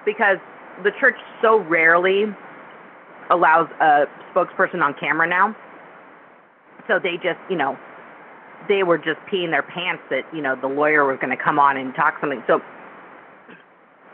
because 0.06 0.38
the 0.84 0.92
church 1.00 1.16
so 1.42 1.60
rarely 1.60 2.26
allows 3.30 3.68
a 3.80 4.06
spokesperson 4.34 4.82
on 4.82 4.94
camera 5.00 5.28
now. 5.28 5.56
So 6.88 7.00
they 7.00 7.16
just, 7.18 7.40
you 7.50 7.56
know, 7.56 7.78
they 8.68 8.84
were 8.84 8.98
just 8.98 9.20
peeing 9.32 9.52
their 9.52 9.64
pants 9.64 10.04
that, 10.10 10.24
you 10.34 10.42
know, 10.42 10.56
the 10.60 10.68
lawyer 10.68 11.06
was 11.06 11.18
going 11.22 11.36
to 11.36 11.42
come 11.42 11.60
on 11.60 11.78
and 11.78 11.94
talk 11.96 12.16
something. 12.20 12.44
So 12.48 12.62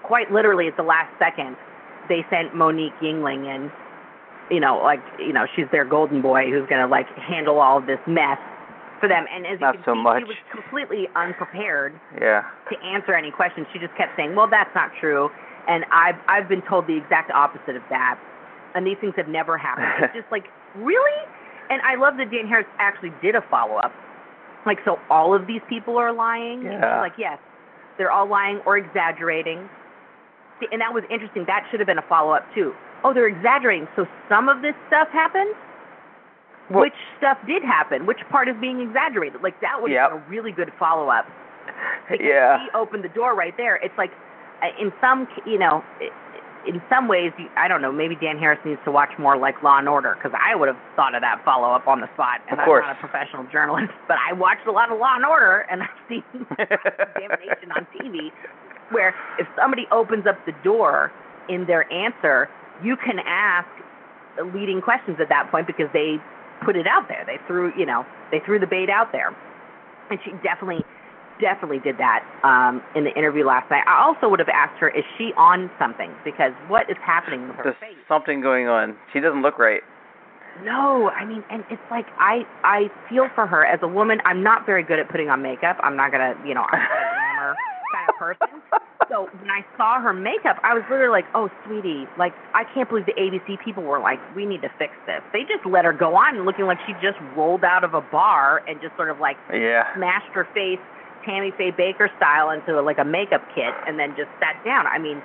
quite 0.03 0.31
literally 0.31 0.67
at 0.67 0.77
the 0.77 0.83
last 0.83 1.11
second, 1.17 1.55
they 2.09 2.25
sent 2.29 2.53
Monique 2.55 2.93
Yingling 3.01 3.47
in, 3.53 3.71
you 4.51 4.59
know, 4.59 4.77
like, 4.77 5.01
you 5.19 5.33
know, 5.33 5.45
she's 5.55 5.65
their 5.71 5.85
golden 5.85 6.21
boy 6.21 6.51
who's 6.51 6.67
going 6.69 6.81
to, 6.81 6.87
like, 6.87 7.07
handle 7.17 7.59
all 7.59 7.77
of 7.77 7.87
this 7.87 7.99
mess 8.05 8.37
for 8.99 9.09
them. 9.09 9.25
And 9.33 9.45
as 9.47 9.59
you 9.59 9.71
can 9.71 9.81
so 9.83 9.93
see, 9.95 10.01
much. 10.03 10.19
she 10.19 10.23
was 10.25 10.37
completely 10.51 11.07
unprepared 11.15 11.99
Yeah. 12.21 12.43
to 12.69 12.79
answer 12.83 13.13
any 13.13 13.31
questions. 13.31 13.67
She 13.73 13.79
just 13.79 13.95
kept 13.95 14.15
saying, 14.15 14.35
"Well, 14.35 14.47
that's 14.47 14.73
not 14.75 14.91
true," 14.99 15.31
and 15.67 15.83
I've 15.91 16.15
I've 16.27 16.47
been 16.47 16.61
told 16.61 16.87
the 16.87 16.95
exact 16.95 17.31
opposite 17.31 17.75
of 17.75 17.83
that. 17.89 18.17
And 18.75 18.85
these 18.85 18.97
things 18.99 19.13
have 19.17 19.27
never 19.27 19.57
happened. 19.57 19.87
It's 20.03 20.13
just 20.13 20.31
like 20.31 20.45
really, 20.75 21.17
and 21.69 21.81
I 21.81 21.95
love 21.95 22.17
that 22.17 22.29
Dan 22.31 22.47
Harris 22.47 22.67
actually 22.77 23.11
did 23.21 23.35
a 23.35 23.41
follow 23.49 23.75
up. 23.77 23.93
Like, 24.65 24.79
so 24.83 24.99
all 25.09 25.33
of 25.33 25.47
these 25.47 25.61
people 25.69 25.97
are 25.97 26.11
lying. 26.11 26.63
Yeah. 26.63 26.99
like, 26.99 27.13
yes, 27.17 27.39
they're 27.97 28.11
all 28.11 28.27
lying 28.27 28.59
or 28.65 28.77
exaggerating. 28.77 29.69
See, 30.59 30.67
and 30.71 30.81
that 30.81 30.93
was 30.93 31.03
interesting. 31.09 31.45
That 31.47 31.63
should 31.69 31.79
have 31.79 31.87
been 31.87 31.97
a 31.99 32.07
follow 32.09 32.31
up 32.33 32.43
too. 32.53 32.73
Oh, 33.03 33.13
they're 33.13 33.27
exaggerating. 33.27 33.87
So 33.95 34.05
some 34.27 34.49
of 34.49 34.61
this 34.61 34.73
stuff 34.87 35.07
happened. 35.09 35.53
Well- 36.69 36.81
Which 36.81 36.97
stuff 37.19 37.37
did 37.45 37.63
happen? 37.63 38.05
Which 38.07 38.19
part 38.31 38.49
is 38.49 38.55
being 38.59 38.81
exaggerated? 38.81 39.41
Like 39.43 39.59
that 39.61 39.81
would 39.81 39.91
have 39.91 40.11
Yep. 40.11 40.11
been 40.11 40.21
a 40.27 40.29
really 40.29 40.51
good 40.51 40.73
follow 40.79 41.09
up 41.09 41.25
because 42.09 42.25
Yeah. 42.25 42.59
he 42.63 42.69
opened 42.73 43.03
the 43.03 43.09
door 43.09 43.35
right 43.35 43.55
there. 43.55 43.75
It's 43.77 43.97
like, 43.97 44.11
uh, 44.63 44.67
in 44.81 44.91
some, 44.99 45.27
you 45.45 45.59
know, 45.59 45.83
in 46.67 46.81
some 46.89 47.07
ways, 47.07 47.31
I 47.57 47.67
don't 47.67 47.81
know. 47.81 47.91
Maybe 47.91 48.15
Dan 48.15 48.37
Harris 48.37 48.59
needs 48.65 48.79
to 48.85 48.91
watch 48.91 49.11
more 49.17 49.37
like 49.37 49.61
Law 49.63 49.77
and 49.77 49.87
Order 49.89 50.15
because 50.15 50.37
I 50.39 50.55
would 50.55 50.67
have 50.67 50.77
thought 50.95 51.15
of 51.15 51.21
that 51.21 51.43
follow 51.45 51.69
up 51.71 51.87
on 51.87 52.01
the 52.01 52.09
spot. 52.13 52.41
And 52.49 52.59
Of 52.59 52.65
course. 52.65 52.83
I'm 52.85 52.95
not 52.95 53.03
a 53.03 53.07
professional 53.07 53.45
journalist, 53.51 53.93
but 54.07 54.17
I 54.17 54.33
watched 54.33 54.67
a 54.67 54.71
lot 54.71 54.91
of 54.91 54.99
Law 54.99 55.15
and 55.15 55.25
Order, 55.25 55.65
and 55.69 55.83
I've 55.83 55.99
seen 56.09 56.23
examination 56.59 57.71
on 57.75 57.87
TV 57.93 58.31
where 58.91 59.15
if 59.39 59.47
somebody 59.57 59.87
opens 59.91 60.27
up 60.27 60.37
the 60.45 60.53
door 60.63 61.11
in 61.49 61.65
their 61.65 61.91
answer, 61.91 62.49
you 62.83 62.95
can 62.97 63.19
ask 63.25 63.67
leading 64.53 64.81
questions 64.81 65.17
at 65.19 65.29
that 65.29 65.49
point 65.49 65.67
because 65.67 65.87
they 65.93 66.17
put 66.63 66.75
it 66.75 66.87
out 66.87 67.07
there. 67.07 67.23
They 67.25 67.37
threw, 67.47 67.71
you 67.77 67.85
know, 67.85 68.05
they 68.31 68.39
threw 68.45 68.59
the 68.59 68.67
bait 68.67 68.89
out 68.89 69.11
there. 69.11 69.35
And 70.09 70.19
she 70.23 70.31
definitely, 70.43 70.85
definitely 71.39 71.79
did 71.79 71.97
that 71.97 72.23
um, 72.43 72.81
in 72.95 73.03
the 73.03 73.13
interview 73.17 73.45
last 73.45 73.69
night. 73.69 73.83
I 73.87 74.03
also 74.03 74.29
would 74.29 74.39
have 74.39 74.49
asked 74.49 74.79
her, 74.79 74.89
is 74.89 75.03
she 75.17 75.31
on 75.37 75.69
something? 75.79 76.11
Because 76.23 76.51
what 76.67 76.89
is 76.89 76.97
happening 77.05 77.47
with 77.47 77.57
her 77.57 77.63
There's 77.63 77.75
face? 77.79 77.97
something 78.07 78.41
going 78.41 78.67
on. 78.67 78.95
She 79.13 79.19
doesn't 79.19 79.41
look 79.41 79.59
right. 79.59 79.81
No, 80.63 81.09
I 81.09 81.25
mean, 81.25 81.43
and 81.51 81.65
it's 81.69 81.81
like 81.91 82.05
I 82.17 82.47
I 82.63 82.87
feel 83.09 83.27
for 83.35 83.45
her 83.45 83.65
as 83.65 83.79
a 83.83 83.89
woman. 83.89 84.21
I'm 84.23 84.41
not 84.41 84.65
very 84.65 84.83
good 84.83 84.99
at 84.99 85.09
putting 85.09 85.27
on 85.29 85.41
makeup. 85.41 85.75
I'm 85.83 85.97
not 85.97 86.11
gonna, 86.13 86.33
you 86.47 86.53
know, 86.53 86.61
I'm 86.71 86.79
not 86.79 86.95
a 86.95 87.11
glamour 87.11 87.55
kind 87.91 88.07
of 88.09 88.15
person. 88.15 88.47
So 89.11 89.27
when 89.37 89.51
I 89.51 89.65
saw 89.75 89.99
her 89.99 90.13
makeup, 90.13 90.55
I 90.63 90.73
was 90.73 90.81
literally 90.89 91.11
like, 91.11 91.25
"Oh, 91.35 91.51
sweetie, 91.67 92.07
like 92.17 92.31
I 92.53 92.63
can't 92.73 92.87
believe 92.87 93.05
the 93.05 93.13
ABC 93.19 93.59
people 93.65 93.83
were 93.83 93.99
like, 93.99 94.17
we 94.33 94.45
need 94.45 94.61
to 94.61 94.71
fix 94.79 94.93
this." 95.05 95.21
They 95.33 95.41
just 95.43 95.65
let 95.65 95.83
her 95.83 95.91
go 95.91 96.15
on, 96.15 96.45
looking 96.45 96.65
like 96.65 96.79
she 96.87 96.93
just 97.03 97.19
rolled 97.35 97.65
out 97.65 97.83
of 97.83 97.93
a 97.93 98.01
bar 98.01 98.63
and 98.65 98.79
just 98.81 98.95
sort 98.95 99.09
of 99.11 99.19
like 99.19 99.35
Yeah. 99.51 99.93
smashed 99.93 100.31
her 100.33 100.47
face 100.55 100.79
Tammy 101.25 101.51
Faye 101.57 101.71
Bakker 101.71 102.07
style 102.17 102.49
into 102.51 102.79
like 102.81 102.97
a 102.99 103.05
makeup 103.05 103.41
kit 103.53 103.73
and 103.87 103.99
then 103.99 104.13
just 104.15 104.29
sat 104.39 104.55
down. 104.63 104.85
I 104.87 104.99
mean, 104.99 105.21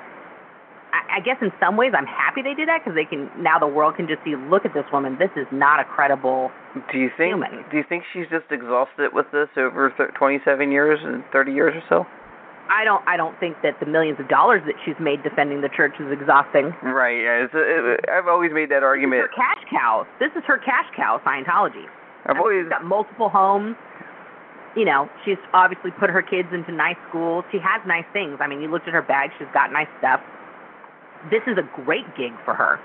I, 0.92 1.18
I 1.18 1.20
guess 1.20 1.36
in 1.40 1.52
some 1.60 1.76
ways 1.76 1.92
I'm 1.96 2.06
happy 2.06 2.42
they 2.42 2.54
did 2.54 2.68
that 2.68 2.80
because 2.82 2.96
they 2.96 3.04
can 3.04 3.30
now 3.38 3.58
the 3.58 3.66
world 3.68 3.96
can 3.96 4.08
just 4.08 4.24
see. 4.24 4.34
Look 4.36 4.64
at 4.64 4.74
this 4.74 4.84
woman. 4.92 5.16
This 5.18 5.30
is 5.36 5.46
not 5.52 5.78
a 5.80 5.84
credible. 5.84 6.50
Do 6.92 6.98
you 6.98 7.10
think? 7.16 7.30
Human. 7.34 7.64
Do 7.70 7.76
you 7.76 7.84
think 7.88 8.04
she's 8.12 8.26
just 8.30 8.50
exhausted 8.50 9.10
with 9.12 9.26
this 9.32 9.48
over 9.56 9.90
th- 9.96 10.10
27 10.18 10.70
years 10.72 10.98
and 11.02 11.22
30 11.32 11.52
years 11.52 11.74
or 11.76 11.82
so? 11.88 12.06
I 12.70 12.84
don't. 12.84 13.02
I 13.06 13.16
don't 13.16 13.38
think 13.40 13.56
that 13.62 13.78
the 13.80 13.86
millions 13.86 14.18
of 14.20 14.28
dollars 14.28 14.62
that 14.66 14.74
she's 14.84 14.94
made 15.00 15.22
defending 15.22 15.60
the 15.60 15.68
church 15.74 15.94
is 15.98 16.06
exhausting. 16.12 16.70
Right. 16.82 17.18
Yeah. 17.22 17.44
It's, 17.46 17.54
it, 17.54 18.08
I've 18.10 18.28
always 18.28 18.52
made 18.54 18.70
that 18.70 18.80
This 18.80 18.86
is 18.86 18.94
argument. 18.94 19.22
her 19.22 19.34
cash 19.34 19.62
cow. 19.70 20.06
This 20.20 20.30
is 20.38 20.42
her 20.46 20.58
cash 20.58 20.86
cow, 20.94 21.20
Scientology. 21.26 21.86
I've 22.26 22.30
I 22.30 22.32
mean, 22.34 22.42
always. 22.42 22.68
got 22.68 22.84
multiple 22.84 23.28
homes. 23.28 23.74
You 24.76 24.84
know, 24.84 25.08
she's 25.24 25.38
obviously 25.52 25.90
put 25.90 26.10
her 26.10 26.22
kids 26.22 26.48
into 26.52 26.70
nice 26.70 26.96
schools. 27.08 27.44
She 27.50 27.58
has 27.58 27.82
nice 27.86 28.04
things. 28.12 28.38
I 28.40 28.46
mean, 28.46 28.60
you 28.62 28.70
looked 28.70 28.86
at 28.86 28.94
her 28.94 29.02
bag; 29.02 29.30
she's 29.38 29.48
got 29.52 29.72
nice 29.72 29.88
stuff. 29.98 30.20
This 31.30 31.42
is 31.46 31.58
a 31.58 31.66
great 31.84 32.06
gig 32.16 32.32
for 32.44 32.54
her. 32.54 32.78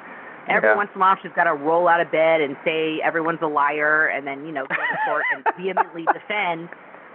Every 0.48 0.70
Yeah. 0.70 0.76
once 0.76 0.90
in 0.94 1.02
a 1.02 1.02
while, 1.02 1.16
she's 1.22 1.32
got 1.32 1.46
to 1.46 1.54
roll 1.54 1.88
out 1.88 2.02
of 2.02 2.12
bed 2.12 2.42
and 2.42 2.56
say 2.64 3.02
everyone's 3.02 3.42
a 3.42 3.48
liar, 3.48 4.08
and 4.08 4.26
then 4.26 4.46
you 4.46 4.52
know 4.52 4.66
go 4.66 4.76
to 4.76 4.98
court 5.06 5.24
and 5.34 5.46
vehemently 5.58 6.06
defend 6.14 6.70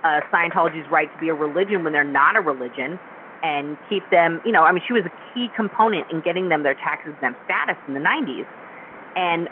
uh, 0.05 0.21
Scientology's 0.33 0.89
right 0.91 1.13
to 1.13 1.19
be 1.19 1.29
a 1.29 1.35
religion 1.35 1.85
when 1.85 1.93
they're 1.93 2.05
not 2.05 2.37
a 2.37 2.41
religion, 2.41 2.99
and 3.43 3.77
keep 3.89 4.09
them. 4.11 4.41
You 4.45 4.53
know, 4.53 4.63
I 4.63 4.73
mean, 4.73 4.83
she 4.87 4.93
was 4.93 5.05
a 5.05 5.35
key 5.35 5.49
component 5.55 6.11
in 6.11 6.21
getting 6.21 6.49
them 6.49 6.63
their 6.63 6.75
tax 6.75 7.07
exempt 7.07 7.41
status 7.45 7.77
in 7.87 7.95
the 7.95 8.01
'90s, 8.01 8.47
and 9.17 9.49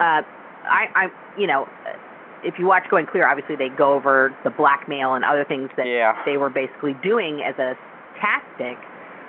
uh, 0.00 0.22
I, 0.68 0.88
I, 0.94 1.08
you 1.38 1.46
know, 1.46 1.68
if 2.44 2.58
you 2.58 2.66
watch 2.66 2.84
Going 2.90 3.06
Clear, 3.06 3.28
obviously 3.28 3.56
they 3.56 3.68
go 3.68 3.92
over 3.94 4.34
the 4.44 4.50
blackmail 4.50 5.14
and 5.14 5.24
other 5.24 5.44
things 5.44 5.70
that 5.76 5.86
Yeah. 5.86 6.16
they 6.24 6.36
were 6.36 6.50
basically 6.50 6.94
doing 7.02 7.42
as 7.42 7.58
a 7.58 7.76
tactic 8.20 8.78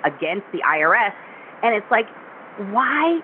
against 0.04 0.46
the 0.52 0.62
IRS, 0.62 1.12
and 1.62 1.74
it's 1.74 1.90
like, 1.90 2.06
why? 2.70 3.20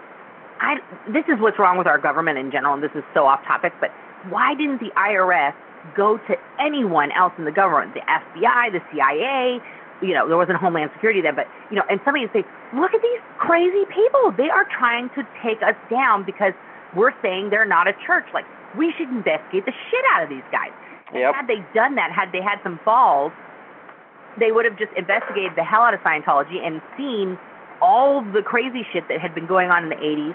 I 0.61 0.77
this 1.09 1.25
is 1.29 1.39
what's 1.41 1.59
wrong 1.59 1.77
with 1.79 1.87
our 1.87 1.99
government 1.99 2.39
in 2.39 2.51
general, 2.51 2.75
and 2.75 2.83
this 2.83 2.93
is 2.95 3.03
so 3.13 3.27
off 3.27 3.45
topic, 3.45 3.73
but 3.81 3.91
why 4.31 4.55
didn't 4.55 4.81
the 4.81 4.91
IRS 4.97 5.55
go 5.97 6.17
to 6.17 6.37
anyone 6.61 7.11
else 7.13 7.33
in 7.39 7.45
the 7.45 7.53
government, 7.53 7.95
the 7.95 8.01
FBI, 8.01 8.73
the 8.73 8.81
CIA? 8.93 9.61
You 10.01 10.15
know, 10.15 10.27
there 10.29 10.37
wasn't 10.37 10.59
Homeland 10.59 10.91
Security 10.95 11.21
then, 11.21 11.35
but 11.35 11.47
you 11.71 11.77
know, 11.77 11.83
and 11.91 12.01
somebody 12.05 12.25
would 12.27 12.33
say, 12.33 12.45
look 12.75 12.95
at 12.95 13.03
these 13.03 13.21
crazy 13.39 13.85
people. 13.95 14.33
They 14.37 14.51
are 14.51 14.67
trying 14.79 15.11
to 15.11 15.23
take 15.43 15.63
us 15.63 15.77
down 15.91 16.25
because 16.25 16.53
we're 16.97 17.13
saying 17.23 17.51
they're 17.51 17.67
not 17.67 17.87
a 17.89 17.93
church. 18.07 18.25
Like 18.33 18.45
we 18.77 18.93
should 18.99 19.09
investigate 19.09 19.65
the 19.67 19.73
shit 19.91 20.05
out 20.13 20.23
of 20.23 20.29
these 20.29 20.47
guys. 20.51 20.73
And 21.13 21.21
Yep. 21.21 21.35
Had 21.35 21.47
they 21.47 21.65
done 21.75 21.95
that, 21.95 22.11
had 22.11 22.33
they 22.33 22.43
had 22.43 22.59
some 22.63 22.81
balls, 22.85 23.33
they 24.39 24.53
would 24.53 24.65
have 24.65 24.79
just 24.79 24.93
investigated 24.97 25.53
the 25.57 25.65
hell 25.65 25.83
out 25.83 25.95
of 25.95 26.01
Scientology 26.01 26.59
and 26.65 26.81
seen 26.97 27.39
all 27.81 28.23
the 28.23 28.43
crazy 28.43 28.83
shit 28.93 29.05
that 29.09 29.21
had 29.21 29.35
been 29.35 29.47
going 29.47 29.71
on 29.71 29.85
in 29.85 29.89
the 29.91 29.97
80s. 29.97 30.35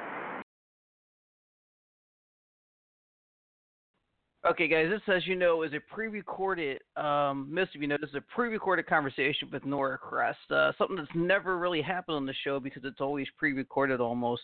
Okay, 4.47 4.69
guys, 4.69 4.87
this, 4.89 5.01
as 5.13 5.27
you 5.27 5.35
know, 5.35 5.63
is 5.63 5.73
a 5.73 5.79
pre-recorded. 5.93 6.79
Um, 6.95 7.49
most 7.51 7.75
of 7.75 7.81
you 7.81 7.87
know 7.89 7.97
this 7.99 8.09
is 8.09 8.15
a 8.15 8.33
pre-recorded 8.33 8.87
conversation 8.87 9.49
with 9.51 9.65
Nora 9.65 9.97
Crest. 9.97 10.39
Uh, 10.49 10.71
something 10.77 10.95
that's 10.95 11.09
never 11.13 11.57
really 11.57 11.81
happened 11.81 12.15
on 12.15 12.25
the 12.25 12.33
show 12.45 12.57
because 12.57 12.83
it's 12.85 13.01
always 13.01 13.27
pre-recorded 13.37 13.99
almost. 13.99 14.41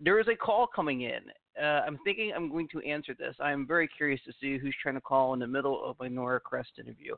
There 0.00 0.18
is 0.18 0.26
a 0.26 0.34
call 0.34 0.66
coming 0.66 1.02
in. 1.02 1.20
Uh, 1.60 1.82
I'm 1.86 1.98
thinking 2.04 2.32
I'm 2.34 2.50
going 2.50 2.68
to 2.68 2.80
answer 2.82 3.14
this. 3.18 3.34
I'm 3.40 3.66
very 3.66 3.88
curious 3.88 4.20
to 4.26 4.32
see 4.40 4.58
who's 4.58 4.76
trying 4.82 4.94
to 4.94 5.00
call 5.00 5.34
in 5.34 5.40
the 5.40 5.46
middle 5.46 5.84
of 5.84 5.96
my 5.98 6.08
Nora 6.08 6.40
Crest 6.40 6.70
interview. 6.78 7.14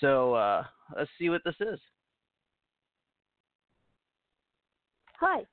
So 0.00 0.34
uh, 0.34 0.64
let's 0.96 1.10
see 1.18 1.30
what 1.30 1.42
this 1.44 1.56
is. 1.60 1.80
Hi, 5.20 5.46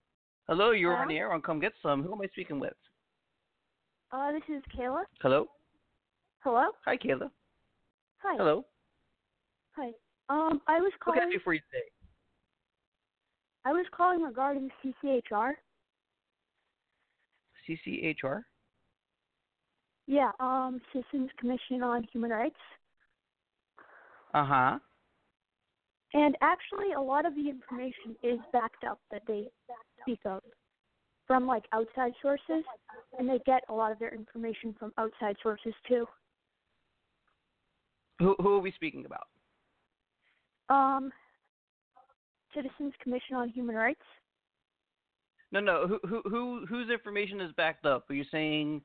Hello, 0.47 0.71
you're 0.71 0.97
on 0.97 1.07
the 1.07 1.17
air 1.17 1.31
on 1.31 1.41
Come 1.41 1.61
Get 1.61 1.71
Sum. 1.81 2.03
Who 2.03 2.11
am 2.13 2.21
I 2.21 2.27
speaking 2.27 2.59
with? 2.59 2.73
uh, 4.11 4.31
this 4.33 4.41
is 4.49 4.61
Kayla. 4.77 5.03
Hello. 5.21 5.47
Hello. 6.43 6.65
Hi, 6.85 6.97
Kayla. 6.97 7.29
Hi. 8.21 8.35
Hello. 8.37 8.65
Hi. 9.77 9.91
Um, 10.29 10.61
I 10.67 10.79
was 10.81 10.91
What 11.05 11.13
can 11.13 11.21
I 11.23 11.25
calling. 11.25 11.31
do 11.31 11.39
for 11.43 11.53
you 11.53 11.61
today? 11.71 11.85
I 13.65 13.71
was 13.71 13.85
calling 13.95 14.21
regarding 14.21 14.69
CCHR. 14.83 15.53
CCHR. 17.67 18.41
Yeah. 20.07 20.31
Um, 20.39 20.81
Citizens 20.91 21.29
Commission 21.39 21.81
on 21.81 22.03
Human 22.11 22.31
Rights. 22.31 22.55
Uh 24.33 24.45
huh. 24.45 24.79
And 26.13 26.35
actually, 26.41 26.93
a 26.93 27.01
lot 27.01 27.25
of 27.25 27.33
the 27.35 27.49
information 27.49 28.15
is 28.21 28.39
backed 28.51 28.83
up 28.83 28.99
that 29.11 29.23
they 29.27 29.47
speak 30.01 30.19
of 30.25 30.41
from 31.25 31.47
like 31.47 31.63
outside 31.71 32.11
sources, 32.21 32.63
and 33.17 33.27
they 33.27 33.39
get 33.45 33.63
a 33.69 33.73
lot 33.73 33.91
of 33.91 33.99
their 33.99 34.13
information 34.13 34.75
from 34.77 34.91
outside 34.97 35.35
sources 35.41 35.73
too. 35.87 36.05
Who 38.19 38.35
who 38.39 38.55
are 38.55 38.59
we 38.59 38.71
speaking 38.71 39.05
about? 39.05 39.27
Um, 40.69 41.11
Citizens 42.53 42.93
Commission 43.01 43.35
on 43.35 43.49
Human 43.49 43.75
Rights. 43.75 44.01
No, 45.53 45.59
no. 45.59 45.87
Who 45.87 45.99
who 46.07 46.21
who 46.25 46.65
whose 46.67 46.89
information 46.89 47.39
is 47.39 47.51
backed 47.53 47.85
up? 47.85 48.09
Are 48.09 48.15
you 48.15 48.25
saying 48.31 48.81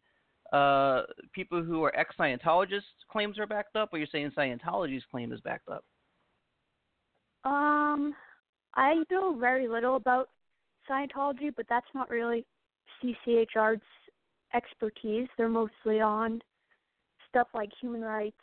uh 0.53 1.03
people 1.33 1.63
who 1.63 1.83
are 1.83 1.97
ex 1.97 2.15
Scientologists 2.19 2.83
claims 3.11 3.39
are 3.39 3.47
backed 3.47 3.75
up, 3.75 3.89
or 3.93 3.97
are 3.97 3.99
you're 3.99 4.09
saying 4.13 4.33
Scientology's 4.37 5.03
claim 5.11 5.33
is 5.33 5.41
backed 5.41 5.69
up? 5.71 5.85
Um, 7.45 8.15
I 8.75 9.03
know 9.11 9.35
very 9.39 9.67
little 9.67 9.97
about 9.97 10.29
Scientology, 10.89 11.51
but 11.57 11.65
that's 11.71 11.87
not 11.95 12.11
really 12.11 12.45
CCHR's 13.03 13.81
expertise. 14.55 15.27
They're 15.39 15.49
mostly 15.49 16.01
on 16.01 16.43
stuff 17.31 17.49
like 17.55 17.71
human 17.81 18.03
rights, 18.03 18.37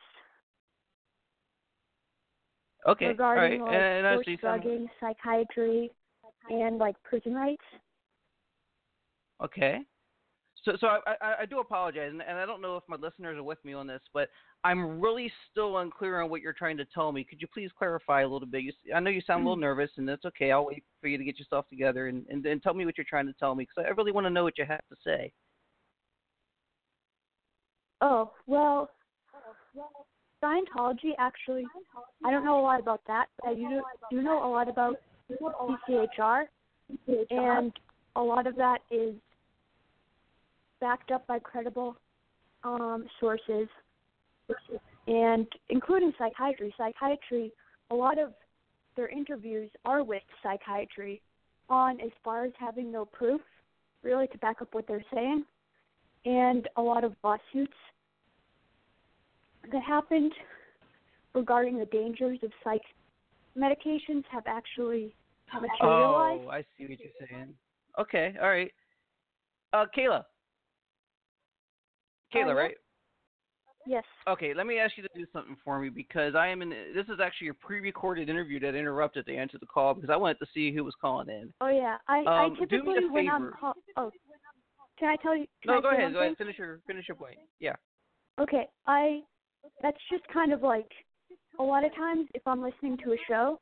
Okay. 2.87 3.07
regarding 3.07 3.61
All 3.61 3.67
right. 3.67 3.73
like 3.73 3.83
and 3.83 4.07
I 4.07 4.13
forced 4.15 4.25
see 4.29 4.37
some. 4.41 4.61
drugging, 4.61 4.89
psychiatry, 4.99 5.91
and 6.49 6.79
like 6.79 6.95
prison 7.03 7.35
rights. 7.35 7.63
Okay. 9.43 9.79
So, 10.63 10.71
so 10.79 10.87
I, 10.87 10.99
I, 11.21 11.33
I 11.41 11.45
do 11.45 11.59
apologize, 11.59 12.09
and, 12.11 12.23
and 12.23 12.39
I 12.39 12.45
don't 12.45 12.61
know 12.61 12.75
if 12.75 12.83
my 12.87 12.95
listeners 12.95 13.37
are 13.37 13.43
with 13.43 13.63
me 13.63 13.73
on 13.73 13.85
this, 13.85 14.01
but 14.13 14.29
I'm 14.63 14.99
really 14.99 15.31
still 15.51 15.77
unclear 15.77 16.21
on 16.21 16.29
what 16.31 16.41
you're 16.41 16.53
trying 16.53 16.77
to 16.77 16.85
tell 16.85 17.11
me. 17.11 17.23
Could 17.23 17.39
you 17.39 17.47
please 17.53 17.69
clarify 17.77 18.21
a 18.21 18.27
little 18.27 18.47
bit? 18.47 18.63
You, 18.63 18.69
s- 18.69 18.93
I 18.95 18.99
know 18.99 19.11
you 19.11 19.21
sound 19.21 19.41
a 19.41 19.43
little 19.43 19.57
mm. 19.57 19.61
nervous, 19.61 19.91
and 19.97 20.09
that's 20.09 20.25
okay. 20.25 20.51
I'll 20.51 20.65
wait 20.65 20.83
for 21.01 21.07
you 21.07 21.19
to 21.19 21.23
get 21.23 21.37
yourself 21.37 21.69
together 21.69 22.07
and, 22.07 22.25
and 22.29 22.41
then 22.41 22.59
tell 22.59 22.73
me 22.73 22.85
what 22.85 22.97
you're 22.97 23.05
trying 23.07 23.27
to 23.27 23.33
tell 23.33 23.53
me, 23.53 23.65
because 23.65 23.87
I 23.87 23.93
really 23.93 24.11
want 24.11 24.25
to 24.25 24.31
know 24.31 24.43
what 24.43 24.57
you 24.57 24.65
have 24.65 24.81
to 24.89 24.95
say. 25.05 25.31
Oh 28.01 28.31
well, 28.47 28.89
Scientology 30.43 31.11
actually. 31.17 31.65
I 32.25 32.31
don't 32.31 32.43
know 32.43 32.59
a 32.59 32.61
lot 32.61 32.79
about 32.79 33.01
that, 33.07 33.27
but 33.41 33.51
I 33.51 33.55
do 33.55 33.81
do 34.11 34.21
know 34.21 34.45
a 34.45 34.49
lot 34.49 34.67
about 34.67 34.95
CCHR, 35.31 36.45
and 37.29 37.71
a 38.15 38.21
lot 38.21 38.47
of 38.47 38.55
that 38.57 38.79
is 38.91 39.15
backed 40.79 41.11
up 41.11 41.25
by 41.27 41.39
credible 41.39 41.97
um, 42.63 43.05
sources, 43.19 43.67
and 45.07 45.47
including 45.69 46.11
psychiatry. 46.17 46.73
Psychiatry, 46.77 47.51
a 47.91 47.95
lot 47.95 48.19
of 48.19 48.33
their 48.95 49.07
interviews 49.09 49.69
are 49.85 50.03
with 50.03 50.23
psychiatry 50.41 51.21
on 51.69 51.99
as 52.01 52.11
far 52.23 52.45
as 52.45 52.51
having 52.59 52.91
no 52.91 53.05
proof, 53.05 53.41
really, 54.03 54.27
to 54.27 54.37
back 54.39 54.61
up 54.61 54.73
what 54.73 54.87
they're 54.87 55.05
saying, 55.13 55.43
and 56.25 56.67
a 56.77 56.81
lot 56.81 57.03
of 57.03 57.13
lawsuits 57.23 57.73
that 59.71 59.81
happened 59.81 60.31
regarding 61.33 61.77
the 61.77 61.85
dangers 61.85 62.39
of 62.43 62.51
psych 62.63 62.81
medications 63.57 64.23
have 64.31 64.43
actually 64.47 65.15
materialized. 65.53 66.43
Oh, 66.45 66.49
I 66.49 66.63
see 66.77 66.85
what 66.85 66.99
you're 66.99 67.27
saying. 67.29 67.53
Okay, 67.99 68.35
all 68.41 68.49
right. 68.49 68.71
Uh, 69.73 69.85
Kayla. 69.95 70.23
Kayla, 72.35 72.47
yeah. 72.47 72.51
right? 72.51 72.75
Yes. 73.87 74.03
Okay, 74.27 74.53
let 74.55 74.65
me 74.65 74.79
ask 74.79 74.97
you 74.97 75.03
to 75.03 75.09
do 75.13 75.25
something 75.31 75.55
for 75.63 75.79
me 75.79 75.89
because 75.89 76.33
I 76.33 76.47
am 76.47 76.61
in. 76.63 76.69
This 76.69 77.05
is 77.05 77.19
actually 77.23 77.49
a 77.49 77.53
pre-recorded 77.53 78.29
interview 78.29 78.59
that 78.61 78.73
interrupted 78.73 79.27
to 79.27 79.35
answer 79.35 79.59
the 79.59 79.67
call 79.67 79.93
because 79.93 80.09
I 80.09 80.15
wanted 80.15 80.39
to 80.39 80.47
see 80.53 80.73
who 80.73 80.83
was 80.83 80.95
calling 80.99 81.29
in. 81.29 81.53
Oh 81.61 81.67
yeah. 81.67 81.97
I 82.07 82.19
Um, 82.19 82.57
I 82.59 82.65
do 82.65 82.83
me 82.83 82.91
a 82.93 82.95
typically 82.95 83.09
when 83.11 83.29
I'm 83.29 83.51
call 83.59 83.73
oh 83.97 84.11
can 84.97 85.09
I 85.09 85.15
tell 85.17 85.35
you 85.35 85.45
No, 85.65 85.77
I 85.77 85.81
go 85.81 85.91
ahead. 85.91 86.13
Go 86.13 86.19
ahead. 86.21 86.37
Finish 86.37 86.57
your 86.57 86.79
finish 86.87 87.07
your 87.07 87.15
point. 87.15 87.37
Yeah. 87.59 87.75
Okay. 88.39 88.67
I 88.87 89.21
that's 89.81 89.97
just 90.11 90.23
kind 90.33 90.51
of 90.51 90.63
like 90.63 90.89
a 91.59 91.63
lot 91.63 91.85
of 91.85 91.93
times 91.95 92.27
if 92.33 92.41
I'm 92.47 92.61
listening 92.63 92.97
to 93.03 93.11
a 93.13 93.17
show 93.27 93.59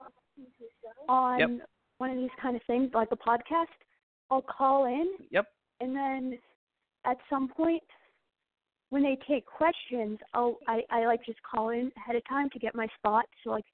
on 1.09 1.39
Yep. 1.39 1.49
one 1.97 2.11
of 2.11 2.17
these 2.17 2.29
kind 2.41 2.55
of 2.55 2.61
things 2.65 2.91
like 2.93 3.09
a 3.11 3.17
podcast, 3.17 3.75
I'll 4.31 4.41
call 4.41 4.85
in 4.85 5.07
Yep. 5.31 5.47
and 5.81 5.93
then 5.93 6.39
at 7.05 7.17
some 7.29 7.49
point 7.49 7.83
when 8.93 9.01
they 9.01 9.17
take 9.27 9.45
questions 9.45 10.19
i'll 10.33 10.57
i 10.67 10.81
i 10.91 11.05
like 11.05 11.25
just 11.25 11.39
call 11.41 11.69
in 11.69 11.91
ahead 11.97 12.15
of 12.15 12.21
time 12.29 12.49
to 12.51 12.59
get 12.59 12.75
my 12.75 12.87
spot 12.99 13.25
so 13.43 13.49
like 13.49 13.65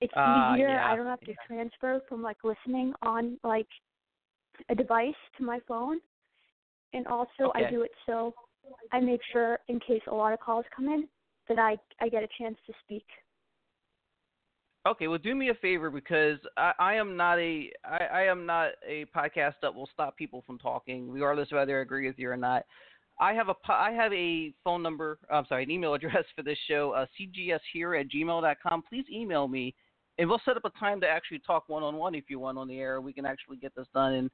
it's 0.00 0.12
Ah, 0.14 0.54
easier. 0.54 0.68
yeah. 0.68 0.92
I 0.92 0.96
don't 0.96 1.06
have 1.06 1.20
to 1.20 1.34
transfer 1.46 2.00
from 2.08 2.22
like 2.22 2.36
listening 2.44 2.92
on 3.02 3.38
like 3.42 3.66
a 4.68 4.74
device 4.74 5.14
to 5.38 5.44
my 5.44 5.58
phone. 5.66 5.98
And 6.92 7.06
also 7.06 7.52
I 7.54 7.68
do 7.70 7.82
it 7.82 7.90
so 8.06 8.34
I 8.92 9.00
make 9.00 9.20
sure 9.32 9.58
in 9.68 9.80
case 9.80 10.02
a 10.10 10.14
lot 10.14 10.32
of 10.32 10.40
calls 10.40 10.64
come 10.74 10.86
in 10.86 11.08
that 11.48 11.58
I 11.58 11.76
I 12.00 12.08
get 12.08 12.22
a 12.22 12.28
chance 12.38 12.56
to 12.66 12.72
speak. 12.84 13.04
Okay, 14.86 15.08
well, 15.08 15.18
do 15.18 15.34
me 15.34 15.48
a 15.48 15.54
favor 15.54 15.90
because 15.90 16.38
I, 16.56 16.72
I 16.78 16.94
am 16.94 17.16
not 17.16 17.38
a 17.38 17.70
I, 17.84 18.04
I 18.04 18.22
am 18.24 18.46
not 18.46 18.72
a 18.86 19.06
podcast 19.06 19.54
that 19.62 19.74
will 19.74 19.88
stop 19.92 20.16
people 20.16 20.44
from 20.46 20.58
talking, 20.58 21.10
regardless 21.10 21.50
of 21.50 21.56
whether 21.56 21.78
I 21.78 21.82
agree 21.82 22.06
with 22.06 22.18
you 22.18 22.30
or 22.30 22.36
not. 22.36 22.64
I 23.18 23.32
have 23.32 23.48
a 23.48 23.54
I 23.68 23.92
have 23.92 24.12
a 24.12 24.52
phone 24.62 24.82
number. 24.82 25.18
I'm 25.30 25.46
sorry, 25.46 25.64
an 25.64 25.70
email 25.70 25.94
address 25.94 26.24
for 26.34 26.42
this 26.42 26.58
show. 26.68 26.92
Uh, 26.92 27.06
cgs 27.18 27.60
here 27.72 27.94
at 27.94 28.08
gmail.com. 28.08 28.82
Please 28.88 29.04
email 29.12 29.48
me, 29.48 29.74
and 30.18 30.28
we'll 30.28 30.40
set 30.44 30.56
up 30.56 30.64
a 30.64 30.78
time 30.78 31.00
to 31.00 31.08
actually 31.08 31.40
talk 31.46 31.68
one 31.68 31.82
on 31.82 31.96
one 31.96 32.14
if 32.14 32.24
you 32.28 32.38
want 32.38 32.58
on 32.58 32.68
the 32.68 32.78
air. 32.78 33.00
We 33.00 33.12
can 33.12 33.26
actually 33.26 33.56
get 33.56 33.74
this 33.74 33.86
done. 33.94 34.14
And 34.14 34.30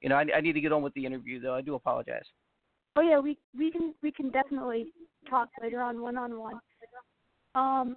you 0.00 0.08
know, 0.08 0.16
I, 0.16 0.26
I 0.36 0.40
need 0.40 0.54
to 0.54 0.60
get 0.60 0.72
on 0.72 0.82
with 0.82 0.94
the 0.94 1.06
interview 1.06 1.40
though. 1.40 1.54
I 1.54 1.60
do 1.60 1.74
apologize. 1.74 2.24
Oh 2.96 3.02
yeah, 3.02 3.18
we 3.18 3.38
we 3.56 3.70
can 3.70 3.94
we 4.02 4.10
can 4.10 4.30
definitely 4.30 4.86
talk 5.28 5.48
later 5.62 5.80
on 5.80 6.00
one 6.00 6.16
on 6.16 6.38
one. 6.38 6.60
Um 7.54 7.96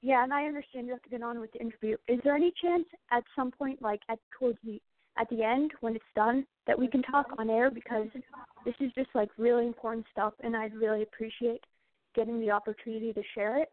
yeah, 0.00 0.22
and 0.22 0.32
I 0.32 0.44
understand 0.44 0.86
you 0.86 0.92
have 0.92 1.02
to 1.02 1.08
get 1.08 1.22
on 1.22 1.40
with 1.40 1.52
the 1.52 1.60
interview. 1.60 1.96
Is 2.06 2.20
there 2.22 2.36
any 2.36 2.52
chance 2.62 2.84
at 3.10 3.24
some 3.34 3.50
point 3.50 3.82
like 3.82 4.00
at 4.08 4.18
towards 4.38 4.58
the 4.64 4.80
at 5.20 5.28
the 5.30 5.42
end 5.42 5.72
when 5.80 5.96
it's 5.96 6.04
done 6.14 6.46
that 6.66 6.78
we 6.78 6.88
can 6.88 7.02
talk 7.02 7.26
on 7.38 7.50
air 7.50 7.70
because 7.70 8.06
this 8.64 8.74
is 8.80 8.90
just 8.94 9.08
like 9.14 9.30
really 9.38 9.66
important 9.66 10.06
stuff 10.12 10.34
and 10.42 10.56
I'd 10.56 10.74
really 10.74 11.02
appreciate 11.02 11.64
getting 12.14 12.40
the 12.40 12.50
opportunity 12.50 13.12
to 13.12 13.22
share 13.34 13.58
it. 13.58 13.72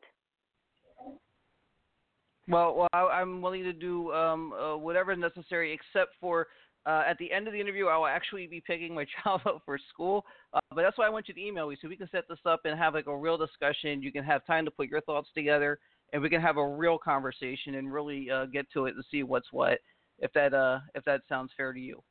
Well, 2.47 2.75
well, 2.75 2.87
I, 2.93 2.99
I'm 2.99 3.41
willing 3.41 3.63
to 3.63 3.73
do 3.73 4.11
um, 4.13 4.53
uh, 4.53 4.77
whatever 4.77 5.11
is 5.11 5.19
necessary, 5.19 5.73
except 5.73 6.13
for 6.21 6.47
uh, 6.85 7.03
at 7.07 7.17
the 7.17 7.31
end 7.31 7.47
of 7.47 7.53
the 7.53 7.59
interview, 7.59 7.87
I 7.87 7.97
will 7.97 8.05
actually 8.05 8.45
be 8.45 8.61
picking 8.61 8.93
my 8.93 9.05
child 9.23 9.41
up 9.45 9.61
for 9.65 9.79
school. 9.89 10.25
Uh, 10.53 10.59
but 10.69 10.83
that's 10.83 10.97
why 10.97 11.07
I 11.07 11.09
want 11.09 11.27
you 11.27 11.33
to 11.33 11.41
email 11.41 11.67
me 11.69 11.77
so 11.81 11.87
we 11.87 11.97
can 11.97 12.09
set 12.11 12.27
this 12.29 12.39
up 12.45 12.61
and 12.65 12.77
have 12.77 12.93
like 12.93 13.07
a 13.07 13.17
real 13.17 13.37
discussion. 13.37 14.01
You 14.01 14.11
can 14.11 14.23
have 14.23 14.45
time 14.45 14.65
to 14.65 14.71
put 14.71 14.87
your 14.87 15.01
thoughts 15.01 15.29
together, 15.33 15.79
and 16.13 16.21
we 16.21 16.29
can 16.29 16.41
have 16.41 16.57
a 16.57 16.67
real 16.67 16.97
conversation 16.97 17.75
and 17.75 17.91
really 17.91 18.29
uh, 18.29 18.45
get 18.45 18.71
to 18.73 18.85
it 18.85 18.95
and 18.95 19.03
see 19.09 19.23
what's 19.23 19.51
what. 19.51 19.79
If 20.19 20.31
that 20.33 20.53
uh, 20.53 20.79
if 20.93 21.03
that 21.05 21.21
sounds 21.27 21.51
fair 21.57 21.73
to 21.73 21.79
you. 21.79 22.01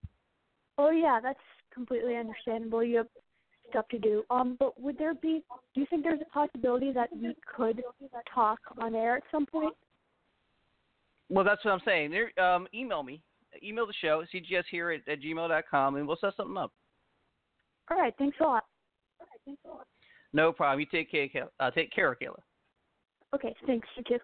Oh 0.78 0.90
yeah, 0.90 1.20
that's 1.22 1.38
completely 1.72 2.16
understandable. 2.16 2.82
You 2.82 2.98
have 2.98 3.06
stuff 3.70 3.88
to 3.88 3.98
do. 3.98 4.22
Um, 4.30 4.56
but 4.58 4.78
would 4.80 4.98
there 4.98 5.14
be? 5.14 5.42
Do 5.74 5.80
you 5.80 5.86
think 5.88 6.02
there's 6.02 6.20
a 6.20 6.32
possibility 6.32 6.92
that 6.92 7.08
we 7.12 7.34
could 7.56 7.82
talk 8.32 8.58
on 8.80 8.94
air 8.94 9.16
at 9.16 9.22
some 9.30 9.46
point? 9.46 9.74
Well, 11.30 11.44
that's 11.44 11.64
what 11.64 11.72
I'm 11.72 11.80
saying. 11.84 12.10
There, 12.10 12.38
um, 12.44 12.66
email 12.74 13.02
me, 13.02 13.22
email 13.62 13.86
the 13.86 13.94
show, 14.00 14.24
cgs 14.32 14.64
here 14.70 14.90
at, 14.90 15.08
at 15.08 15.22
gmail.com, 15.22 15.96
and 15.96 16.06
we'll 16.06 16.18
set 16.20 16.36
something 16.36 16.56
up. 16.56 16.72
All 17.90 17.96
right, 17.96 18.14
thanks 18.18 18.36
a 18.40 18.44
lot. 18.44 18.64
All 19.20 19.26
right, 19.26 19.40
thanks 19.44 19.62
a 19.64 19.68
lot. 19.68 19.86
No 20.32 20.52
problem. 20.52 20.80
You 20.80 20.86
take 20.86 21.10
care, 21.10 21.28
Kayla. 21.28 21.48
uh, 21.60 21.70
take 21.70 21.92
care, 21.92 22.16
Kayla. 22.20 22.38
Okay, 23.34 23.54
thanks. 23.66 23.88
You 23.96 24.04
too. 24.04 24.18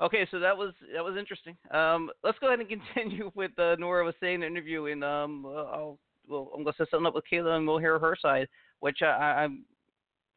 Okay, 0.00 0.26
so 0.30 0.38
that 0.38 0.56
was 0.56 0.72
that 0.94 1.04
was 1.04 1.16
interesting. 1.16 1.56
Um, 1.72 2.10
let's 2.22 2.38
go 2.38 2.46
ahead 2.48 2.60
and 2.60 2.68
continue 2.94 3.30
with 3.34 3.56
uh, 3.58 3.76
Nora 3.78 4.04
was 4.04 4.14
saying 4.20 4.40
the 4.40 4.46
interview, 4.46 4.86
and 4.86 5.02
um, 5.02 5.44
uh, 5.46 5.48
I'll 5.64 5.98
well, 6.28 6.50
I'm 6.54 6.62
gonna 6.62 6.74
set 6.78 6.88
something 6.90 7.06
up 7.06 7.14
with 7.14 7.24
Kayla, 7.30 7.56
and 7.56 7.66
we'll 7.66 7.78
hear 7.78 7.98
her 7.98 8.16
side, 8.20 8.48
which 8.80 8.98
I, 9.02 9.06
I- 9.06 9.42
I'm 9.42 9.64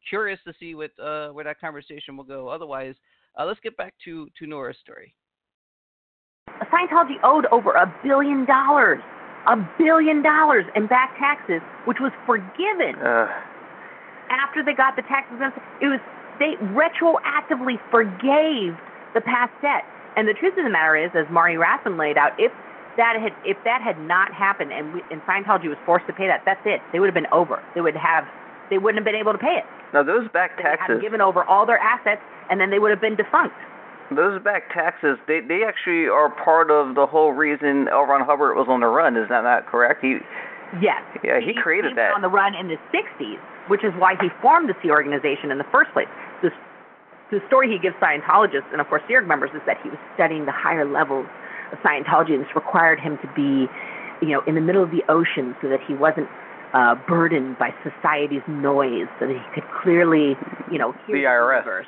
curious 0.08 0.40
to 0.46 0.52
see 0.58 0.74
what 0.74 0.90
uh, 0.98 1.28
where 1.28 1.44
that 1.44 1.60
conversation 1.60 2.16
will 2.16 2.24
go. 2.24 2.48
Otherwise, 2.48 2.94
uh, 3.38 3.44
let's 3.44 3.60
get 3.60 3.76
back 3.76 3.94
to 4.04 4.28
to 4.38 4.46
Nora's 4.46 4.76
story. 4.82 5.14
Scientology 6.72 7.16
owed 7.22 7.46
over 7.52 7.72
a 7.72 7.94
billion 8.02 8.44
dollars, 8.44 8.98
a 9.46 9.56
billion 9.78 10.22
dollars 10.22 10.64
in 10.74 10.86
back 10.88 11.16
taxes, 11.20 11.60
which 11.84 11.98
was 12.00 12.10
forgiven 12.26 12.96
Uh, 13.00 13.28
after 14.28 14.64
they 14.64 14.72
got 14.74 14.96
the 14.96 15.02
tax 15.02 15.28
exemption. 15.32 15.62
It 15.80 15.86
was 15.86 16.00
they 16.40 16.56
retroactively 16.74 17.78
forgave 17.90 18.74
the 19.14 19.20
past 19.20 19.52
debt. 19.62 19.84
And 20.16 20.28
the 20.28 20.34
truth 20.34 20.56
of 20.58 20.64
the 20.64 20.70
matter 20.70 20.96
is, 20.96 21.10
as 21.14 21.24
Mari 21.30 21.56
Raffin 21.56 21.96
laid 21.98 22.18
out, 22.18 22.32
if 22.38 22.52
that 22.96 23.16
had 23.16 23.32
if 23.48 23.56
that 23.64 23.80
had 23.80 23.98
not 23.98 24.32
happened 24.34 24.72
and, 24.72 24.92
we, 24.94 25.00
and 25.10 25.22
Scientology 25.22 25.68
was 25.68 25.78
forced 25.86 26.06
to 26.06 26.12
pay 26.12 26.26
that, 26.26 26.42
that's 26.44 26.60
it. 26.66 26.80
They 26.92 27.00
would 27.00 27.06
have 27.08 27.16
been 27.16 27.30
over. 27.32 27.62
They 27.74 27.80
would 27.80 27.96
have 27.96 28.24
they 28.68 28.76
wouldn't 28.78 29.00
have 29.00 29.04
been 29.08 29.18
able 29.18 29.32
to 29.32 29.38
pay 29.38 29.60
it. 29.60 29.64
now 29.92 30.02
those 30.02 30.28
back 30.32 30.56
They 30.56 30.62
had 30.64 30.76
taxes, 30.76 31.00
given 31.00 31.20
over 31.20 31.44
all 31.44 31.64
their 31.64 31.78
assets, 31.78 32.20
and 32.50 32.60
then 32.60 32.70
they 32.70 32.78
would 32.78 32.90
have 32.90 33.00
been 33.00 33.16
defunct. 33.16 33.56
those 34.12 34.42
back 34.42 34.68
taxes, 34.72 35.16
they 35.26 35.40
they 35.40 35.64
actually 35.64 36.08
are 36.08 36.28
part 36.44 36.70
of 36.70 36.94
the 36.94 37.06
whole 37.06 37.32
reason 37.32 37.88
L. 37.88 38.04
Ron 38.04 38.20
Hubbard 38.20 38.56
was 38.56 38.66
on 38.68 38.80
the 38.80 38.86
run. 38.92 39.16
Is 39.16 39.28
that 39.30 39.44
not 39.44 39.64
correct? 39.66 40.04
He 40.04 40.18
Yes. 40.80 41.00
Yeah, 41.24 41.40
he 41.40 41.52
created 41.52 41.92
he 41.92 41.96
that. 41.96 42.12
on 42.14 42.22
the 42.22 42.28
run 42.32 42.54
in 42.54 42.68
the 42.68 42.76
60s, 42.92 43.40
which 43.68 43.84
is 43.84 43.92
why 43.98 44.16
he 44.20 44.28
formed 44.40 44.68
the 44.68 44.74
Sea 44.82 44.90
Organization 44.90 45.50
in 45.50 45.58
the 45.58 45.68
first 45.72 45.92
place. 45.92 46.08
The, 47.32 47.40
story 47.48 47.72
he 47.72 47.78
gives 47.78 47.96
Scientologists 47.96 48.70
and, 48.72 48.80
of 48.80 48.88
course, 48.88 49.00
Sea 49.08 49.20
members 49.24 49.50
is 49.54 49.62
that 49.64 49.80
he 49.82 49.88
was 49.88 49.98
studying 50.14 50.44
the 50.44 50.52
higher 50.52 50.84
levels 50.84 51.26
of 51.72 51.78
Scientology, 51.78 52.36
and 52.36 52.44
this 52.44 52.54
required 52.54 53.00
him 53.00 53.16
to 53.24 53.28
be, 53.34 53.64
you 54.20 54.32
know, 54.32 54.42
in 54.46 54.54
the 54.54 54.60
middle 54.60 54.82
of 54.82 54.90
the 54.90 55.00
ocean 55.08 55.56
so 55.62 55.68
that 55.68 55.80
he 55.88 55.94
wasn't 55.94 56.28
uh, 56.74 56.94
burdened 57.08 57.58
by 57.58 57.72
society's 57.82 58.44
noise, 58.48 59.08
so 59.18 59.26
that 59.26 59.36
he 59.36 59.54
could 59.54 59.64
clearly, 59.82 60.36
you 60.70 60.76
know, 60.76 60.92
hear 61.06 61.16
the 61.16 61.24
IRS. 61.24 61.64
universe. 61.64 61.86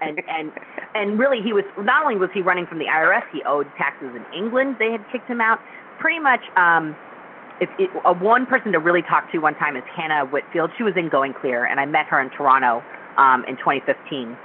and 0.00 0.22
and 0.28 0.52
and 0.94 1.18
really 1.18 1.40
he 1.42 1.52
was 1.52 1.64
not 1.78 2.02
only 2.02 2.16
was 2.16 2.30
he 2.32 2.40
running 2.40 2.66
from 2.66 2.78
the 2.78 2.86
IRS, 2.86 3.24
he 3.32 3.42
owed 3.44 3.66
taxes 3.76 4.12
in 4.16 4.24
England. 4.32 4.76
They 4.78 4.90
had 4.92 5.04
kicked 5.12 5.28
him 5.28 5.40
out. 5.40 5.60
Pretty 5.98 6.18
much, 6.18 6.40
um, 6.56 6.96
if 7.60 7.68
it, 7.78 7.90
uh, 8.04 8.14
one 8.14 8.46
person 8.46 8.72
to 8.72 8.78
really 8.78 9.02
talk 9.02 9.30
to 9.32 9.38
one 9.38 9.54
time 9.56 9.76
is 9.76 9.84
Hana 9.94 10.24
Whitfield. 10.26 10.70
She 10.76 10.82
was 10.82 10.94
in 10.96 11.08
Going 11.08 11.34
Clear, 11.34 11.64
and 11.66 11.80
I 11.80 11.84
met 11.84 12.06
her 12.06 12.20
in 12.20 12.30
Toronto 12.30 12.82
um, 13.16 13.44
in 13.44 13.56
2015 13.56 14.36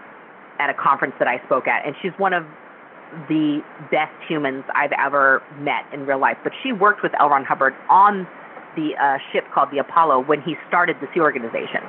at 0.59 0.69
a 0.69 0.73
conference 0.73 1.13
that 1.19 1.27
I 1.27 1.43
spoke 1.45 1.67
at, 1.67 1.85
and 1.85 1.95
she's 2.01 2.13
one 2.17 2.33
of 2.33 2.45
the 3.29 3.61
best 3.91 4.13
humans 4.27 4.63
I've 4.75 4.91
ever 4.99 5.41
met 5.59 5.85
in 5.93 6.05
real 6.05 6.19
life. 6.19 6.37
But 6.43 6.53
she 6.63 6.73
worked 6.73 7.03
with 7.03 7.13
L. 7.19 7.29
Ron 7.29 7.45
Hubbard 7.45 7.73
on 7.89 8.27
the 8.75 8.91
uh, 8.99 9.17
ship 9.31 9.45
called 9.53 9.69
the 9.71 9.79
Apollo 9.79 10.25
when 10.25 10.41
he 10.41 10.55
started 10.67 10.97
the 10.99 11.07
Sea 11.13 11.21
Organization, 11.21 11.81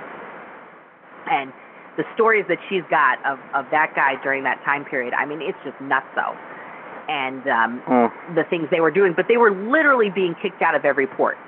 and 1.31 1.53
the 1.97 2.05
stories 2.15 2.45
that 2.49 2.59
she's 2.69 2.85
got 2.91 3.19
of 3.25 3.39
of 3.55 3.67
that 3.71 3.95
guy 3.97 4.15
during 4.23 4.45
that 4.45 4.63
time 4.65 4.85
period. 4.85 5.15
I 5.15 5.25
mean, 5.27 5.41
it's 5.43 5.59
just 5.65 5.81
nuts, 5.81 6.07
though. 6.15 6.37
And 7.09 7.47
um, 7.47 7.83
Mm. 7.87 8.35
the 8.35 8.45
things 8.45 8.69
they 8.71 8.81
were 8.81 8.91
doing, 8.91 9.15
but 9.15 9.27
they 9.29 9.37
were 9.37 9.53
literally 9.53 10.11
being 10.11 10.35
kicked 10.43 10.61
out 10.61 10.75
of 10.75 10.85
every 10.85 11.07
port 11.07 11.39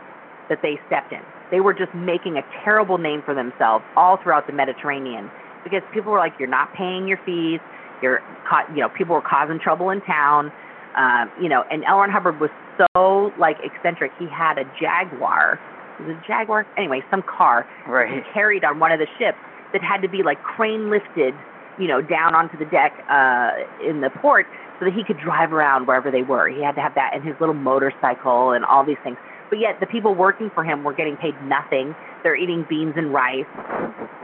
that 0.49 0.63
they 0.63 0.79
stepped 0.87 1.13
in. 1.13 1.21
They 1.51 1.61
were 1.61 1.75
just 1.75 1.93
making 1.95 2.37
a 2.37 2.43
terrible 2.65 2.97
name 2.99 3.23
for 3.23 3.35
themselves 3.35 3.85
all 3.97 4.17
throughout 4.23 4.47
the 4.47 4.53
Mediterranean 4.53 5.31
because 5.65 5.83
people 5.93 6.13
were 6.13 6.19
like, 6.19 6.35
"You're 6.39 6.49
not 6.49 6.73
paying 6.75 7.07
your 7.09 7.19
fees. 7.25 7.61
You're, 8.03 8.21
ca- 8.49 8.67
you 8.75 8.81
know, 8.81 8.89
people 8.89 9.15
were 9.15 9.23
causing 9.23 9.59
trouble 9.59 9.91
in 9.91 10.01
town." 10.03 10.53
Um, 10.97 11.31
you 11.41 11.49
know, 11.49 11.65
and 11.71 11.85
L. 11.85 11.99
Ron 11.99 12.11
Hubbard 12.11 12.41
was 12.41 12.51
so 12.95 13.33
like 13.39 13.57
eccentric. 13.63 14.13
He 14.19 14.27
had 14.27 14.59
a 14.59 14.65
Jaguar. 14.81 15.59
Was 16.01 16.11
it 16.11 16.17
a 16.17 16.27
Jaguar? 16.27 16.67
Anyway, 16.77 17.03
some 17.11 17.23
car 17.23 17.67
Right. 17.87 18.09
he 18.11 18.21
carried 18.33 18.65
on 18.65 18.79
one 18.81 18.93
of 18.93 18.99
the 18.99 19.07
ships 19.19 19.39
that 19.73 19.83
had 19.83 20.01
to 20.03 20.09
be 20.09 20.23
like 20.23 20.43
crane 20.43 20.91
lifted, 20.91 21.35
you 21.79 21.87
know, 21.87 22.01
down 22.01 22.35
onto 22.35 22.57
the 22.59 22.65
deck 22.67 23.05
uh, 23.11 23.51
in 23.87 24.01
the 24.01 24.11
port 24.23 24.47
so 24.79 24.87
that 24.87 24.95
he 24.95 25.03
could 25.05 25.19
drive 25.19 25.53
around 25.53 25.87
wherever 25.87 26.11
they 26.11 26.23
were. 26.23 26.49
He 26.49 26.63
had 26.63 26.75
to 26.77 26.81
have 26.81 26.95
that 26.95 27.11
and 27.15 27.23
his 27.25 27.35
little 27.41 27.55
motorcycle 27.55 28.53
and 28.53 28.65
all 28.65 28.85
these 28.85 28.99
things. 29.05 29.17
But 29.51 29.59
yet 29.59 29.81
the 29.81 29.87
people 29.87 30.15
working 30.15 30.51
for 30.55 30.65
him 30.65 30.85
were 30.85 30.93
getting 30.93 31.17
paid 31.17 31.35
nothing. 31.45 31.95
They're 32.23 32.37
eating 32.37 32.67
beans 32.69 32.95
and 32.97 33.13
rice. 33.13 33.49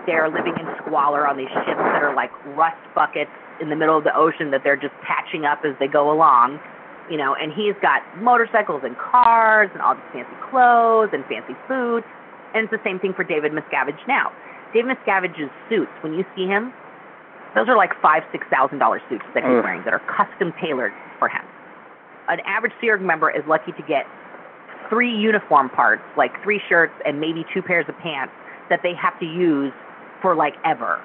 They're 0.06 0.28
living 0.28 0.52
in 0.60 0.66
squalor 0.84 1.26
on 1.26 1.36
these 1.36 1.48
ships 1.48 1.80
that 1.80 2.02
are 2.02 2.14
like 2.14 2.30
rust 2.56 2.80
buckets 2.94 3.32
in 3.60 3.70
the 3.70 3.76
middle 3.76 3.96
of 3.96 4.04
the 4.04 4.14
ocean 4.14 4.50
that 4.50 4.60
they're 4.62 4.76
just 4.76 4.92
patching 5.00 5.44
up 5.44 5.64
as 5.64 5.72
they 5.80 5.88
go 5.88 6.12
along. 6.12 6.60
You 7.10 7.16
know, 7.16 7.34
and 7.34 7.52
he's 7.52 7.74
got 7.80 8.00
motorcycles 8.20 8.82
and 8.84 8.96
cars 8.96 9.68
and 9.72 9.82
all 9.82 9.94
these 9.94 10.24
fancy 10.24 10.36
clothes 10.50 11.10
and 11.12 11.24
fancy 11.24 11.56
food. 11.68 12.04
And 12.54 12.64
it's 12.64 12.72
the 12.72 12.80
same 12.84 12.98
thing 12.98 13.12
for 13.12 13.24
David 13.24 13.52
Miscavige 13.52 14.00
now. 14.08 14.32
David 14.72 14.96
Miscavige's 14.96 15.52
suits, 15.68 15.92
when 16.02 16.14
you 16.14 16.24
see 16.36 16.46
him, 16.46 16.72
those 17.54 17.68
are 17.68 17.76
like 17.76 17.92
five, 18.02 18.22
six 18.32 18.46
thousand 18.50 18.78
dollar 18.78 19.00
suits 19.08 19.24
that 19.34 19.44
he's 19.44 19.62
wearing 19.62 19.84
that 19.84 19.94
are 19.94 20.02
custom 20.10 20.52
tailored 20.60 20.92
for 21.18 21.28
him. 21.28 21.44
An 22.28 22.40
average 22.46 22.72
Sea 22.80 22.90
Org 22.90 23.02
member 23.02 23.30
is 23.30 23.44
lucky 23.46 23.72
to 23.72 23.82
get 23.86 24.06
three 24.88 25.14
uniform 25.14 25.70
parts, 25.70 26.02
like 26.16 26.30
three 26.42 26.60
shirts 26.68 26.94
and 27.04 27.20
maybe 27.20 27.44
two 27.52 27.62
pairs 27.62 27.86
of 27.88 27.96
pants 27.98 28.32
that 28.70 28.80
they 28.82 28.94
have 28.94 29.18
to 29.20 29.26
use 29.26 29.72
for 30.22 30.34
like 30.34 30.54
ever. 30.64 31.02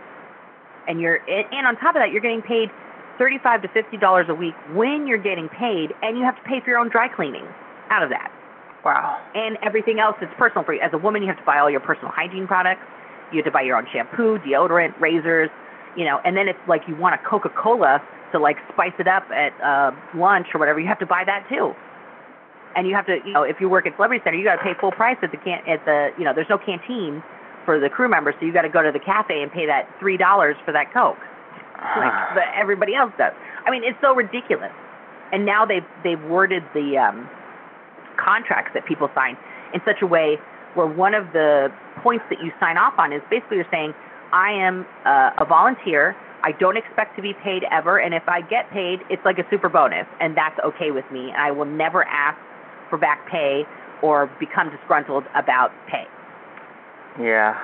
And 0.87 0.99
you're 0.99 1.17
and 1.29 1.45
and 1.51 1.67
on 1.67 1.75
top 1.77 1.95
of 1.95 2.01
that, 2.01 2.11
you're 2.11 2.21
getting 2.21 2.41
paid 2.41 2.69
thirty-five 3.17 3.61
to 3.61 3.67
fifty 3.69 3.97
dollars 3.97 4.27
a 4.29 4.33
week 4.33 4.55
when 4.73 5.07
you're 5.07 5.21
getting 5.21 5.49
paid, 5.49 5.91
and 6.01 6.17
you 6.17 6.23
have 6.23 6.35
to 6.35 6.43
pay 6.43 6.61
for 6.61 6.69
your 6.69 6.79
own 6.79 6.89
dry 6.89 7.07
cleaning 7.07 7.45
out 7.89 8.03
of 8.03 8.09
that 8.09 8.31
Wow. 8.85 9.17
and 9.35 9.57
everything 9.61 9.99
else 9.99 10.15
that's 10.21 10.33
personal 10.37 10.63
for 10.63 10.73
you. 10.73 10.79
As 10.81 10.91
a 10.93 10.97
woman, 10.97 11.21
you 11.21 11.27
have 11.27 11.37
to 11.37 11.43
buy 11.43 11.59
all 11.59 11.69
your 11.69 11.81
personal 11.81 12.11
hygiene 12.11 12.47
products. 12.47 12.81
You 13.31 13.37
have 13.37 13.45
to 13.45 13.51
buy 13.51 13.61
your 13.61 13.77
own 13.77 13.87
shampoo, 13.91 14.39
deodorant, 14.39 14.99
razors, 14.99 15.49
you 15.95 16.05
know, 16.05 16.19
and 16.23 16.35
then 16.35 16.47
if 16.47 16.55
like 16.67 16.81
you 16.87 16.95
want 16.95 17.15
a 17.15 17.19
Coca 17.29 17.49
Cola 17.49 18.01
to 18.31 18.39
like 18.39 18.57
spice 18.71 18.93
it 18.99 19.07
up 19.07 19.23
at 19.31 19.53
uh, 19.61 19.91
lunch 20.15 20.47
or 20.53 20.59
whatever, 20.59 20.79
you 20.79 20.87
have 20.87 20.99
to 20.99 21.05
buy 21.05 21.23
that 21.25 21.45
too. 21.49 21.73
And 22.75 22.87
you 22.87 22.95
have 22.95 23.05
to, 23.07 23.17
you 23.25 23.33
know, 23.33 23.43
if 23.43 23.57
you 23.59 23.67
work 23.67 23.87
at 23.87 23.95
Celebrity 23.95 24.21
Center, 24.23 24.37
you 24.37 24.45
got 24.45 24.57
to 24.57 24.63
pay 24.63 24.73
full 24.79 24.91
price 24.91 25.17
at 25.23 25.31
the 25.31 25.37
can 25.37 25.59
at 25.67 25.83
the, 25.85 26.09
you 26.17 26.23
know, 26.23 26.33
there's 26.33 26.49
no 26.49 26.57
canteen 26.57 27.23
for 27.65 27.79
the 27.79 27.89
crew 27.89 28.07
members, 28.07 28.35
so 28.39 28.45
you 28.45 28.53
got 28.53 28.61
to 28.63 28.69
go 28.69 28.81
to 28.81 28.91
the 28.91 28.99
cafe 28.99 29.41
and 29.41 29.51
pay 29.51 29.65
that 29.65 29.89
three 29.99 30.17
dollars 30.17 30.55
for 30.65 30.71
that 30.71 30.93
Coke, 30.93 31.17
like 31.97 32.13
the, 32.35 32.41
everybody 32.57 32.95
else 32.95 33.11
does. 33.17 33.33
I 33.65 33.71
mean, 33.71 33.83
it's 33.83 33.97
so 34.01 34.15
ridiculous. 34.15 34.71
And 35.31 35.45
now 35.45 35.65
they've 35.65 35.85
they've 36.03 36.21
worded 36.23 36.63
the 36.73 36.97
um, 36.97 37.29
contracts 38.17 38.71
that 38.73 38.85
people 38.85 39.09
sign 39.13 39.37
in 39.73 39.81
such 39.85 40.01
a 40.01 40.07
way 40.07 40.37
where 40.73 40.87
one 40.87 41.13
of 41.13 41.25
the 41.33 41.71
points 42.01 42.25
that 42.29 42.41
you 42.43 42.51
sign 42.59 42.77
off 42.77 42.93
on 42.97 43.11
is 43.11 43.21
basically 43.29 43.57
you're 43.57 43.67
saying, 43.71 43.93
I 44.31 44.51
am 44.51 44.85
uh, 45.05 45.31
a 45.37 45.45
volunteer. 45.45 46.15
I 46.41 46.53
don't 46.53 46.77
expect 46.77 47.15
to 47.17 47.21
be 47.21 47.33
paid 47.43 47.65
ever, 47.69 47.99
and 47.99 48.13
if 48.13 48.23
I 48.27 48.41
get 48.41 48.71
paid, 48.71 49.01
it's 49.09 49.23
like 49.25 49.39
a 49.39 49.45
super 49.49 49.67
bonus, 49.67 50.07
and 50.21 50.37
that's 50.37 50.57
okay 50.63 50.91
with 50.91 51.03
me. 51.11 51.29
And 51.29 51.37
I 51.37 51.51
will 51.51 51.65
never 51.65 52.05
ask 52.05 52.39
for 52.89 52.97
back 52.97 53.29
pay 53.29 53.63
or 54.01 54.27
become 54.39 54.69
disgruntled 54.69 55.23
about 55.35 55.71
pay. 55.89 56.05
Yeah. 57.19 57.57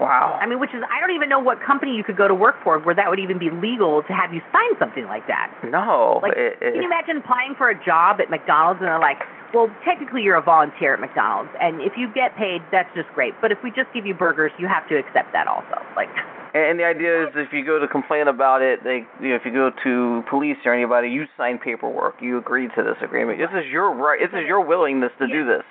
Wow. 0.00 0.38
I 0.40 0.46
mean, 0.46 0.58
which 0.58 0.74
is 0.74 0.82
I 0.90 1.00
don't 1.00 1.14
even 1.14 1.28
know 1.28 1.38
what 1.38 1.60
company 1.60 1.94
you 1.94 2.02
could 2.02 2.16
go 2.16 2.26
to 2.26 2.34
work 2.34 2.56
for 2.64 2.78
where 2.78 2.94
that 2.94 3.10
would 3.10 3.20
even 3.20 3.38
be 3.38 3.50
legal 3.50 4.02
to 4.02 4.12
have 4.12 4.32
you 4.32 4.40
sign 4.50 4.72
something 4.78 5.04
like 5.04 5.26
that. 5.26 5.52
No. 5.70 6.20
Like, 6.22 6.32
it, 6.34 6.58
it, 6.60 6.72
can 6.72 6.82
you 6.82 6.86
imagine 6.86 7.18
applying 7.18 7.54
for 7.54 7.70
a 7.70 7.84
job 7.84 8.20
at 8.20 8.30
McDonald's 8.30 8.80
and 8.80 8.88
they're 8.88 8.98
like, 8.98 9.18
well, 9.52 9.68
technically 9.84 10.22
you're 10.22 10.36
a 10.36 10.42
volunteer 10.42 10.94
at 10.94 11.00
McDonald's, 11.00 11.52
and 11.60 11.82
if 11.82 11.92
you 11.96 12.08
get 12.14 12.34
paid, 12.36 12.62
that's 12.72 12.88
just 12.96 13.08
great. 13.12 13.34
But 13.40 13.52
if 13.52 13.58
we 13.62 13.70
just 13.70 13.92
give 13.92 14.06
you 14.06 14.14
burgers, 14.14 14.50
you 14.58 14.66
have 14.66 14.88
to 14.88 14.96
accept 14.96 15.32
that 15.34 15.46
also. 15.46 15.76
Like, 15.94 16.08
And 16.54 16.78
the 16.78 16.84
idea 16.84 17.24
is, 17.24 17.28
if 17.34 17.52
you 17.52 17.64
go 17.64 17.78
to 17.78 17.88
complain 17.88 18.28
about 18.28 18.60
it, 18.60 18.84
they, 18.84 19.06
you 19.20 19.30
know, 19.30 19.36
if 19.36 19.42
you 19.46 19.52
go 19.52 19.70
to 19.84 20.22
police 20.28 20.58
or 20.66 20.74
anybody, 20.74 21.08
you 21.08 21.24
sign 21.36 21.58
paperwork. 21.58 22.16
You 22.20 22.36
agree 22.38 22.68
to 22.76 22.82
this 22.82 22.96
agreement. 23.02 23.38
This 23.38 23.48
is 23.56 23.70
your 23.72 23.94
right. 23.94 24.20
This 24.20 24.36
is 24.38 24.46
your 24.46 24.60
willingness 24.60 25.12
to 25.18 25.26
do 25.26 25.46
this. 25.46 25.64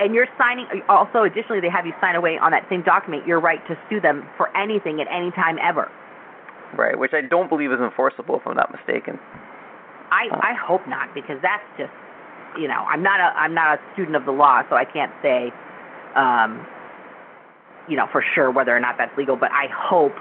and 0.00 0.14
you're 0.14 0.28
signing. 0.38 0.66
Also, 0.88 1.24
additionally, 1.24 1.60
they 1.60 1.68
have 1.70 1.84
you 1.86 1.92
sign 2.00 2.16
away 2.16 2.38
on 2.40 2.50
that 2.52 2.64
same 2.70 2.82
document 2.82 3.26
your 3.26 3.40
right 3.40 3.60
to 3.68 3.76
sue 3.88 4.00
them 4.00 4.26
for 4.36 4.48
anything 4.56 5.00
at 5.00 5.06
any 5.12 5.30
time 5.32 5.58
ever. 5.62 5.90
Right. 6.76 6.98
Which 6.98 7.12
I 7.12 7.20
don't 7.20 7.48
believe 7.48 7.72
is 7.72 7.80
enforceable, 7.80 8.36
if 8.40 8.46
I'm 8.46 8.56
not 8.56 8.72
mistaken. 8.72 9.18
I 10.10 10.28
I 10.40 10.54
hope 10.54 10.82
not 10.88 11.14
because 11.14 11.36
that's 11.42 11.62
just 11.78 11.92
you 12.58 12.66
know 12.68 12.82
I'm 12.88 13.02
not 13.02 13.20
a 13.20 13.36
I'm 13.38 13.54
not 13.54 13.78
a 13.78 13.92
student 13.92 14.16
of 14.16 14.24
the 14.24 14.32
law 14.32 14.62
so 14.68 14.74
I 14.76 14.84
can't 14.84 15.12
say 15.22 15.52
um 16.16 16.66
you 17.88 17.96
know 17.96 18.06
for 18.12 18.24
sure 18.34 18.50
whether 18.50 18.74
or 18.74 18.80
not 18.80 18.96
that's 18.98 19.16
legal 19.16 19.36
but 19.36 19.50
I 19.52 19.68
hope 19.72 20.14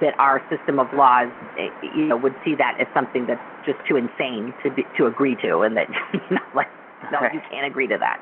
that 0.00 0.14
our 0.18 0.42
system 0.50 0.78
of 0.78 0.86
laws 0.94 1.30
eh, 1.58 1.68
you 1.94 2.06
know 2.06 2.16
would 2.16 2.34
see 2.44 2.54
that 2.56 2.76
as 2.80 2.86
something 2.94 3.26
that's 3.26 3.40
just 3.64 3.78
too 3.88 3.96
insane 3.96 4.54
to 4.62 4.70
be, 4.70 4.84
to 4.98 5.06
agree 5.06 5.36
to 5.42 5.60
and 5.60 5.76
that 5.76 5.88
you 6.12 6.20
know 6.30 6.42
like 6.54 6.68
no 7.12 7.20
you 7.32 7.40
can't 7.50 7.66
agree 7.66 7.86
to 7.86 7.96
that 7.98 8.18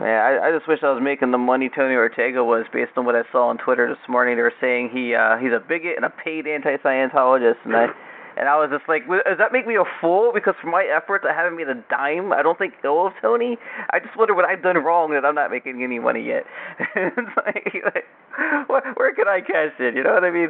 Yeah, 0.00 0.40
I, 0.42 0.48
I 0.48 0.52
just 0.52 0.68
wish 0.68 0.80
I 0.82 0.90
was 0.90 1.02
making 1.02 1.30
the 1.30 1.38
money 1.38 1.70
Tony 1.74 1.94
Ortega 1.94 2.44
was 2.44 2.66
based 2.72 2.92
on 2.96 3.04
what 3.04 3.16
I 3.16 3.22
saw 3.30 3.48
on 3.48 3.58
Twitter 3.58 3.88
this 3.88 4.02
morning. 4.08 4.36
They 4.36 4.42
were 4.42 4.54
saying 4.60 4.90
he 4.92 5.14
uh 5.14 5.38
he's 5.38 5.52
a 5.52 5.60
bigot 5.60 5.96
and 5.96 6.04
a 6.04 6.10
paid 6.10 6.46
anti-Scientologist, 6.46 7.64
and 7.64 7.76
I 7.76 7.86
and 8.36 8.48
I 8.48 8.56
was 8.56 8.70
just 8.70 8.88
like, 8.88 9.08
"Well, 9.08 9.20
does 9.26 9.38
that 9.38 9.52
make 9.52 9.66
me 9.66 9.76
a 9.76 9.84
fool? 10.00 10.32
Because 10.34 10.54
for 10.60 10.68
my 10.68 10.84
efforts, 10.84 11.24
I 11.28 11.34
haven't 11.34 11.56
made 11.56 11.68
a 11.68 11.78
dime. 11.90 12.32
I 12.32 12.42
don't 12.42 12.58
think 12.58 12.74
ill 12.84 13.06
of 13.06 13.12
Tony. 13.20 13.58
I 13.90 13.98
just 13.98 14.16
wonder 14.16 14.34
what 14.34 14.44
I've 14.44 14.62
done 14.62 14.76
wrong 14.78 15.12
that 15.12 15.24
I'm 15.24 15.34
not 15.34 15.50
making 15.50 15.82
any 15.82 15.98
money 15.98 16.24
yet. 16.24 16.44
it's 16.96 17.34
like, 17.36 17.72
like 17.84 18.04
where, 18.68 18.92
where 18.96 19.14
can 19.14 19.28
I 19.28 19.40
cash 19.40 19.72
in? 19.78 19.96
You 19.96 20.04
know 20.04 20.14
what 20.14 20.24
I 20.24 20.30
mean? 20.30 20.48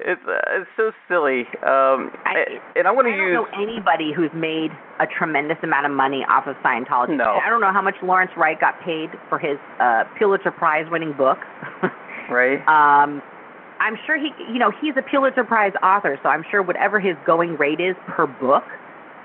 It's 0.00 0.20
uh, 0.26 0.60
it's 0.60 0.70
so 0.76 0.92
silly. 1.08 1.44
Um, 1.62 2.10
I, 2.24 2.58
and 2.74 2.88
I'm 2.88 2.94
going 2.94 3.06
to 3.06 3.12
I 3.12 3.16
don't 3.16 3.28
use. 3.28 3.34
know 3.36 3.48
anybody 3.52 4.12
who's 4.16 4.32
made 4.34 4.70
a 4.98 5.06
tremendous 5.06 5.58
amount 5.62 5.84
of 5.86 5.92
money 5.92 6.24
off 6.28 6.46
of 6.46 6.56
Scientology. 6.64 7.16
No. 7.16 7.36
I 7.36 7.50
don't 7.50 7.60
know 7.60 7.72
how 7.72 7.82
much 7.82 7.96
Lawrence 8.02 8.32
Wright 8.36 8.58
got 8.58 8.80
paid 8.80 9.10
for 9.28 9.38
his 9.38 9.58
uh, 9.78 10.04
Pulitzer 10.18 10.50
Prize 10.50 10.86
winning 10.90 11.12
book. 11.12 11.38
Right. 12.30 12.62
Um, 12.68 13.22
I'm 13.80 13.96
sure 14.06 14.18
he, 14.18 14.30
you 14.52 14.58
know, 14.58 14.70
he's 14.80 14.94
a 14.96 15.02
Pulitzer 15.02 15.42
Prize 15.42 15.72
author, 15.82 16.20
so 16.22 16.28
I'm 16.28 16.44
sure 16.50 16.62
whatever 16.62 17.00
his 17.00 17.16
going 17.24 17.56
rate 17.56 17.80
is 17.80 17.96
per 18.06 18.26
book, 18.26 18.64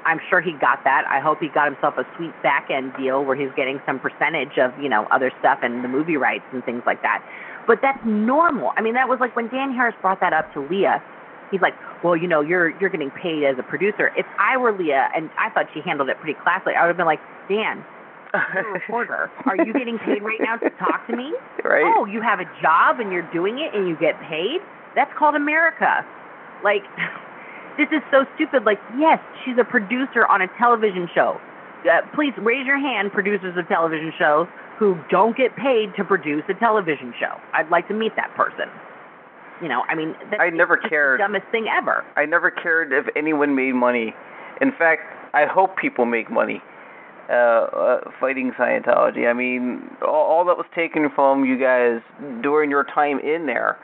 I'm 0.06 0.20
sure 0.30 0.39
he 0.39 0.53
got 0.53 0.84
that. 0.86 1.03
I 1.10 1.20
hope 1.20 1.39
he 1.39 1.49
got 1.49 1.66
himself 1.66 1.95
a 1.97 2.06
sweet 2.16 2.32
back 2.41 2.70
end 2.70 2.93
deal 2.95 3.26
where 3.26 3.36
he's 3.36 3.49
getting 3.58 3.82
some 3.86 3.99
percentage 3.99 4.58
of, 4.58 4.72
you 4.80 4.88
know, 4.88 5.08
other 5.12 5.32
stuff 5.39 5.60
and 5.62 5.84
the 5.84 5.89
movie 5.89 6.16
rights 6.16 6.45
and 6.53 6.64
things 6.64 6.84
like 6.86 7.01
that. 7.01 7.26
But 7.68 7.80
that's 7.82 7.99
normal. 8.06 8.72
I 8.78 8.82
mean, 8.82 8.93
that 8.93 9.10
was 9.10 9.20
like 9.20 9.36
when 9.36 9.49
Dan 9.49 9.74
Harris 9.74 9.95
brought 10.01 10.22
that 10.22 10.32
up 10.32 10.53
to 10.53 10.62
Leah. 10.62 11.03
He's 11.51 11.62
like, 11.62 11.74
"Well, 12.03 12.16
you 12.16 12.28
know, 12.28 12.41
you're 12.41 12.70
you're 12.80 12.89
getting 12.89 13.12
paid 13.12 13.43
as 13.43 13.58
a 13.58 13.64
producer." 13.64 14.12
If 14.16 14.26
I 14.39 14.58
were 14.58 14.72
Leah, 14.72 15.10
and 15.16 15.30
I 15.38 15.49
thought 15.49 15.68
she 15.74 15.82
handled 15.82 16.10
it 16.10 16.20
pretty 16.20 16.39
classily, 16.39 16.76
I 16.76 16.82
would 16.82 16.89
have 16.89 16.97
been 16.97 17.06
like, 17.06 17.22
"Dan, 17.49 17.84
you're 18.54 18.70
a 18.70 18.74
reporter. 18.74 19.32
Are 19.46 19.58
you 19.58 19.74
getting 19.74 19.98
paid 20.00 20.22
right 20.24 20.40
now 20.42 20.58
to 20.58 20.70
talk 20.78 21.06
to 21.08 21.16
me? 21.16 21.34
Right. 21.66 21.82
Oh, 21.84 22.06
you 22.06 22.22
have 22.22 22.40
a 22.40 22.46
job 22.62 23.00
and 23.00 23.12
you're 23.12 23.26
doing 23.34 23.58
it 23.58 23.74
and 23.74 23.88
you 23.88 23.98
get 23.98 24.14
paid? 24.30 24.62
That's 24.94 25.10
called 25.18 25.34
America. 25.34 26.06
Like, 26.64 26.84
this 27.78 27.88
is 27.92 28.04
so 28.12 28.26
stupid. 28.36 28.66
Like, 28.66 28.78
yes, 29.00 29.18
she's 29.44 29.58
a 29.60 29.64
producer 29.64 30.28
on 30.28 30.42
a 30.42 30.48
television 30.60 31.10
show. 31.16 31.42
Uh, 31.82 32.02
please 32.14 32.34
raise 32.38 32.68
your 32.68 32.78
hand, 32.80 33.12
producers 33.12 33.58
of 33.58 33.68
television 33.68 34.14
shows 34.20 34.46
who 34.78 34.96
don't 35.10 35.36
get 35.36 35.56
paid 35.56 35.90
to 35.98 36.04
produce 36.04 36.44
a 36.50 36.54
television 36.54 37.14
show. 37.20 37.34
I'd 37.54 37.70
like 37.70 37.88
to 37.88 37.96
meet 37.96 38.16
that 38.16 38.30
person. 38.36 38.70
You 39.62 39.70
know, 39.70 39.82
I 39.90 39.96
mean, 39.96 40.14
that's 40.30 40.42
I 40.42 40.50
never 40.52 40.78
cared. 40.78 41.20
dumbest 41.20 41.46
thing 41.52 41.66
ever. 41.68 42.06
I 42.16 42.26
never 42.26 42.52
cared 42.52 42.94
if 42.94 43.06
anyone 43.16 43.56
made 43.56 43.74
money. 43.74 44.14
In 44.62 44.72
fact, 44.72 45.02
I 45.34 45.46
hope 45.46 45.78
people 45.78 46.06
make 46.06 46.30
money 46.30 46.62
uh, 47.30 47.34
uh 47.34 48.11
fighting 48.19 48.51
Scientology. 48.57 49.30
I 49.30 49.34
mean, 49.34 49.89
all, 50.01 50.26
all 50.26 50.45
that 50.45 50.57
was 50.57 50.65
taken 50.76 51.09
from 51.15 51.45
you 51.45 51.59
guys 51.59 52.01
during 52.41 52.69
your 52.69 52.84
time 52.84 53.19
in 53.19 53.45
there, 53.45 53.78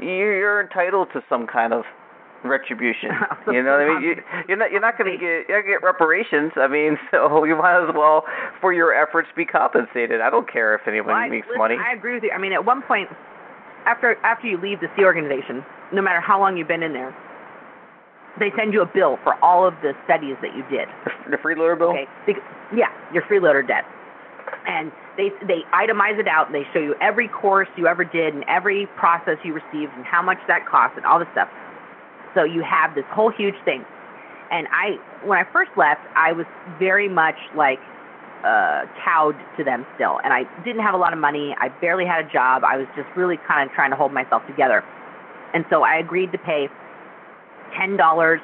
you're, 0.00 0.38
you're 0.38 0.60
entitled 0.60 1.08
to 1.14 1.22
some 1.28 1.46
kind 1.46 1.72
of 1.72 1.84
retribution. 2.44 3.10
you 3.48 3.62
know 3.62 3.72
what 3.72 3.80
I 3.80 3.94
mean? 3.94 4.02
You, 4.02 4.14
you're 4.48 4.56
not 4.56 4.70
you're 4.70 4.80
not 4.80 4.98
going 4.98 5.10
to 5.10 5.18
get 5.18 5.48
you're 5.48 5.62
gonna 5.62 5.74
get 5.74 5.82
reparations. 5.82 6.52
I 6.56 6.68
mean, 6.68 6.96
so 7.10 7.44
you 7.44 7.56
might 7.56 7.82
as 7.82 7.94
well 7.94 8.24
for 8.60 8.72
your 8.72 8.94
efforts 8.94 9.28
be 9.36 9.44
compensated. 9.44 10.20
I 10.20 10.30
don't 10.30 10.50
care 10.50 10.74
if 10.74 10.82
anyone 10.86 11.08
Well, 11.08 11.16
I, 11.16 11.28
makes 11.28 11.46
listen, 11.46 11.58
money. 11.58 11.76
I 11.78 11.92
agree 11.94 12.14
with 12.14 12.22
you. 12.22 12.30
I 12.30 12.38
mean, 12.38 12.52
at 12.52 12.64
one 12.64 12.82
point, 12.82 13.08
after 13.86 14.16
after 14.24 14.46
you 14.46 14.60
leave 14.60 14.80
the 14.80 14.88
Sea 14.96 15.04
organization, 15.04 15.64
no 15.92 16.02
matter 16.02 16.20
how 16.20 16.38
long 16.38 16.56
you've 16.56 16.68
been 16.68 16.82
in 16.82 16.92
there, 16.92 17.14
they 18.38 18.52
send 18.56 18.72
you 18.72 18.82
a 18.82 18.86
bill 18.86 19.18
for 19.22 19.34
all 19.42 19.66
of 19.66 19.74
the 19.82 19.92
studies 20.04 20.36
that 20.42 20.54
you 20.54 20.62
did. 20.70 20.88
the 21.30 21.36
freeloader 21.36 21.78
bill. 21.78 21.90
Okay, 21.90 22.06
yeah, 22.74 22.92
your 23.12 23.22
freeloader 23.22 23.66
debt, 23.66 23.84
and 24.66 24.92
they 25.16 25.30
they 25.46 25.60
itemize 25.72 26.18
it 26.18 26.28
out 26.28 26.46
and 26.46 26.54
they 26.54 26.66
show 26.72 26.80
you 26.80 26.94
every 27.00 27.28
course 27.28 27.68
you 27.76 27.86
ever 27.86 28.04
did 28.04 28.34
and 28.34 28.44
every 28.48 28.86
process 28.96 29.38
you 29.44 29.54
received 29.54 29.92
and 29.96 30.04
how 30.04 30.22
much 30.22 30.38
that 30.48 30.66
cost 30.66 30.96
and 30.96 31.06
all 31.06 31.18
this 31.18 31.28
stuff. 31.32 31.48
So 32.34 32.44
you 32.44 32.62
have 32.62 32.94
this 32.94 33.04
whole 33.10 33.30
huge 33.30 33.56
thing. 33.64 33.84
And 34.50 34.68
I, 34.70 35.00
when 35.26 35.38
I 35.38 35.44
first 35.52 35.70
left, 35.76 36.02
I 36.14 36.32
was 36.32 36.46
very 36.78 37.08
much 37.08 37.34
like 37.56 37.80
uh, 38.44 38.84
cowed 39.02 39.34
to 39.56 39.64
them 39.64 39.84
still, 39.96 40.20
and 40.22 40.32
I 40.32 40.44
didn't 40.62 40.82
have 40.82 40.94
a 40.94 40.98
lot 40.98 41.12
of 41.12 41.18
money. 41.18 41.56
I 41.58 41.68
barely 41.80 42.06
had 42.06 42.24
a 42.24 42.28
job. 42.30 42.62
I 42.62 42.76
was 42.76 42.86
just 42.94 43.08
really 43.16 43.38
kind 43.48 43.68
of 43.68 43.74
trying 43.74 43.90
to 43.90 43.96
hold 43.96 44.12
myself 44.12 44.46
together, 44.46 44.84
and 45.52 45.64
so 45.68 45.82
I 45.82 45.96
agreed 45.96 46.30
to 46.30 46.38
pay 46.38 46.68
ten 47.78 47.96
dollars 47.96 48.40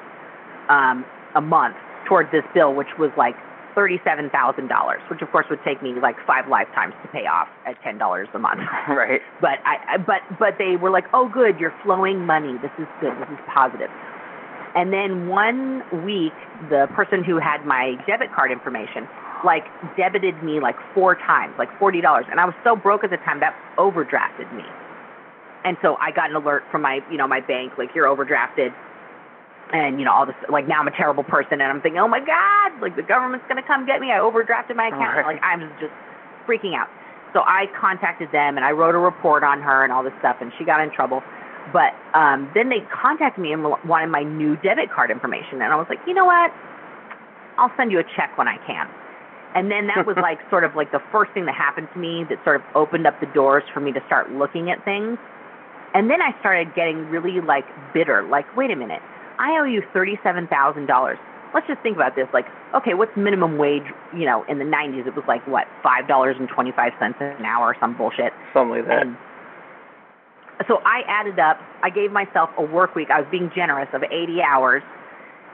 um, 0.69 1.05
a 1.35 1.41
month 1.41 1.75
toward 2.07 2.27
this 2.31 2.43
bill, 2.53 2.73
which 2.73 2.89
was 2.97 3.11
like 3.17 3.35
thirty-seven 3.75 4.29
thousand 4.29 4.67
dollars, 4.67 5.01
which 5.09 5.21
of 5.21 5.31
course 5.31 5.45
would 5.49 5.63
take 5.65 5.81
me 5.81 5.93
like 6.01 6.15
five 6.25 6.47
lifetimes 6.47 6.93
to 7.01 7.07
pay 7.09 7.25
off 7.25 7.47
at 7.65 7.81
ten 7.83 7.97
dollars 7.97 8.27
a 8.33 8.39
month. 8.39 8.61
right. 8.89 9.21
But 9.41 9.59
I, 9.65 9.95
I 9.95 9.97
but 9.97 10.21
but 10.39 10.55
they 10.57 10.75
were 10.75 10.91
like, 10.91 11.05
oh, 11.13 11.29
good, 11.29 11.59
you're 11.59 11.73
flowing 11.83 12.25
money. 12.25 12.53
This 12.61 12.71
is 12.79 12.87
good. 13.01 13.13
This 13.19 13.29
is 13.29 13.39
positive. 13.53 13.89
And 14.75 14.91
then 14.91 15.27
one 15.27 15.83
week, 16.03 16.33
the 16.69 16.87
person 16.95 17.23
who 17.23 17.37
had 17.37 17.65
my 17.65 17.93
debit 18.07 18.33
card 18.33 18.51
information, 18.51 19.07
like 19.45 19.65
debited 19.95 20.41
me 20.43 20.59
like 20.59 20.75
four 20.93 21.15
times, 21.15 21.53
like 21.57 21.69
forty 21.79 22.01
dollars, 22.01 22.25
and 22.31 22.39
I 22.39 22.45
was 22.45 22.55
so 22.63 22.75
broke 22.75 23.03
at 23.03 23.11
the 23.11 23.17
time 23.17 23.39
that 23.41 23.55
overdrafted 23.77 24.51
me. 24.55 24.63
And 25.65 25.77
so 25.81 25.95
I 25.95 26.11
got 26.11 26.29
an 26.29 26.35
alert 26.35 26.63
from 26.71 26.81
my, 26.81 26.99
you 27.09 27.17
know, 27.17 27.27
my 27.27 27.39
bank, 27.39 27.73
like 27.77 27.89
you're 27.95 28.07
overdrafted, 28.07 28.73
and 29.71 29.99
you 29.99 30.05
know 30.05 30.11
all 30.11 30.25
this, 30.25 30.35
like 30.49 30.67
now 30.67 30.79
I'm 30.81 30.87
a 30.87 30.95
terrible 30.95 31.23
person, 31.23 31.61
and 31.61 31.63
I'm 31.63 31.81
thinking, 31.81 31.99
oh 31.99 32.07
my 32.07 32.19
god, 32.19 32.81
like 32.81 32.95
the 32.95 33.03
government's 33.03 33.45
gonna 33.47 33.63
come 33.65 33.85
get 33.85 34.01
me. 34.01 34.11
I 34.11 34.17
overdrafted 34.19 34.75
my 34.75 34.87
account, 34.87 35.17
Right. 35.17 35.35
like 35.35 35.43
I'm 35.43 35.61
just 35.79 35.93
freaking 36.47 36.75
out. 36.75 36.89
So 37.33 37.41
I 37.41 37.65
contacted 37.79 38.29
them 38.31 38.57
and 38.57 38.65
I 38.65 38.71
wrote 38.71 38.93
a 38.93 38.99
report 38.99 39.43
on 39.43 39.61
her 39.61 39.83
and 39.83 39.91
all 39.91 40.03
this 40.03 40.13
stuff, 40.19 40.37
and 40.41 40.51
she 40.57 40.65
got 40.65 40.81
in 40.81 40.91
trouble. 40.91 41.23
But 41.71 41.95
um, 42.13 42.51
then 42.53 42.69
they 42.69 42.83
contacted 42.91 43.41
me 43.41 43.53
and 43.53 43.63
wanted 43.63 44.07
my 44.11 44.21
new 44.23 44.57
debit 44.57 44.91
card 44.91 45.09
information, 45.09 45.61
and 45.61 45.71
I 45.71 45.75
was 45.75 45.87
like, 45.89 45.99
you 46.05 46.13
know 46.13 46.25
what? 46.25 46.51
I'll 47.57 47.71
send 47.77 47.91
you 47.91 47.99
a 47.99 48.03
check 48.15 48.37
when 48.37 48.47
I 48.47 48.57
can. 48.67 48.89
And 49.55 49.69
then 49.71 49.87
that 49.87 50.05
was 50.05 50.17
like 50.17 50.39
sort 50.49 50.63
of 50.63 50.75
like 50.75 50.91
the 50.91 51.01
first 51.11 51.31
thing 51.33 51.45
that 51.45 51.55
happened 51.55 51.87
to 51.93 51.99
me 51.99 52.25
that 52.29 52.43
sort 52.43 52.57
of 52.57 52.63
opened 52.75 53.05
up 53.07 53.19
the 53.19 53.27
doors 53.27 53.63
for 53.73 53.79
me 53.79 53.91
to 53.93 54.01
start 54.07 54.31
looking 54.31 54.69
at 54.71 54.83
things. 54.83 55.17
And 55.93 56.09
then 56.09 56.21
I 56.21 56.37
started 56.39 56.73
getting 56.75 57.05
really 57.09 57.39
like 57.39 57.65
bitter. 57.93 58.23
Like, 58.23 58.45
wait 58.57 58.71
a 58.71 58.75
minute, 58.75 59.01
I 59.39 59.57
owe 59.59 59.65
you 59.65 59.81
thirty-seven 59.93 60.47
thousand 60.47 60.87
dollars. 60.87 61.17
Let's 61.53 61.67
just 61.67 61.81
think 61.81 61.95
about 61.95 62.15
this. 62.15 62.27
Like, 62.33 62.45
okay, 62.75 62.93
what's 62.93 63.15
minimum 63.15 63.57
wage? 63.57 63.85
You 64.15 64.25
know, 64.25 64.43
in 64.49 64.57
the 64.57 64.65
'90s, 64.65 65.05
it 65.05 65.15
was 65.15 65.25
like 65.27 65.45
what 65.47 65.67
five 65.81 66.07
dollars 66.07 66.35
and 66.39 66.49
twenty-five 66.49 66.93
cents 66.99 67.17
an 67.19 67.45
hour, 67.45 67.67
or 67.73 67.75
some 67.79 67.95
bullshit. 67.97 68.33
Something 68.53 68.77
like 68.77 68.87
that. 68.87 69.03
And 69.03 69.17
so 70.67 70.81
I 70.85 71.01
added 71.07 71.39
up. 71.39 71.59
I 71.81 71.89
gave 71.89 72.11
myself 72.11 72.49
a 72.57 72.63
work 72.63 72.95
week. 72.95 73.09
I 73.09 73.19
was 73.19 73.27
being 73.31 73.51
generous 73.55 73.89
of 73.93 74.03
80 74.03 74.41
hours, 74.41 74.83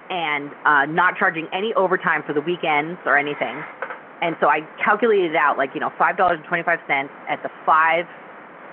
and 0.10 0.52
uh, 0.66 0.86
not 0.86 1.16
charging 1.18 1.48
any 1.54 1.74
overtime 1.76 2.24
for 2.26 2.34
the 2.34 2.42
weekends 2.42 3.00
or 3.06 3.18
anything. 3.18 3.64
And 4.22 4.36
so 4.42 4.48
I 4.48 4.62
calculated 4.84 5.36
out, 5.36 5.58
like 5.58 5.72
you 5.74 5.80
know, 5.80 5.92
five 5.98 6.18
dollars 6.18 6.40
and 6.40 6.48
twenty-five 6.48 6.80
cents 6.88 7.12
at 7.30 7.42
the 7.44 7.50
five 7.66 8.06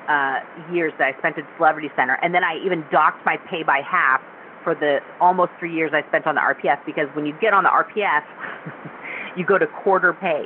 uh, 0.09 0.40
years 0.72 0.92
that 0.98 1.14
I 1.14 1.18
spent 1.18 1.38
at 1.38 1.44
Celebrity 1.57 1.90
Center, 1.96 2.18
and 2.22 2.34
then 2.34 2.42
I 2.42 2.59
even 2.64 2.84
docked 2.90 3.24
my 3.24 3.36
pay 3.50 3.62
by 3.62 3.80
half 3.86 4.20
for 4.66 4.74
the 4.74 4.98
almost 5.22 5.52
three 5.62 5.70
years 5.72 5.92
I 5.94 6.02
spent 6.10 6.26
on 6.26 6.34
the 6.34 6.40
RPF 6.42 6.82
because 6.84 7.06
when 7.14 7.22
you 7.24 7.32
get 7.40 7.54
on 7.54 7.62
the 7.62 7.70
RPF, 7.70 8.26
you 9.38 9.46
go 9.46 9.58
to 9.58 9.66
quarter 9.68 10.12
pay. 10.12 10.42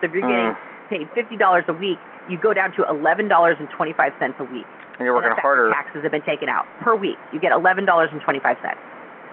So 0.00 0.06
if 0.06 0.12
you're 0.12 0.20
getting 0.28 0.52
Mm. 0.52 0.56
paid 0.92 1.08
fifty 1.16 1.38
dollars 1.40 1.64
a 1.68 1.72
week, 1.72 1.96
you 2.28 2.36
go 2.36 2.52
down 2.52 2.72
to 2.76 2.84
eleven 2.84 3.28
dollars 3.28 3.56
and 3.58 3.68
twenty-five 3.70 4.12
cents 4.20 4.36
a 4.40 4.44
week. 4.44 4.66
and 5.00 5.06
you're 5.08 5.14
working 5.14 5.32
And 5.32 5.40
harder. 5.40 5.70
Taxes 5.72 6.02
have 6.02 6.12
been 6.12 6.20
taken 6.28 6.50
out 6.50 6.66
per 6.84 6.94
week. 6.94 7.16
You 7.32 7.40
get 7.40 7.52
eleven 7.52 7.86
dollars 7.86 8.10
and 8.12 8.20
twenty-five 8.20 8.58
cents 8.60 8.76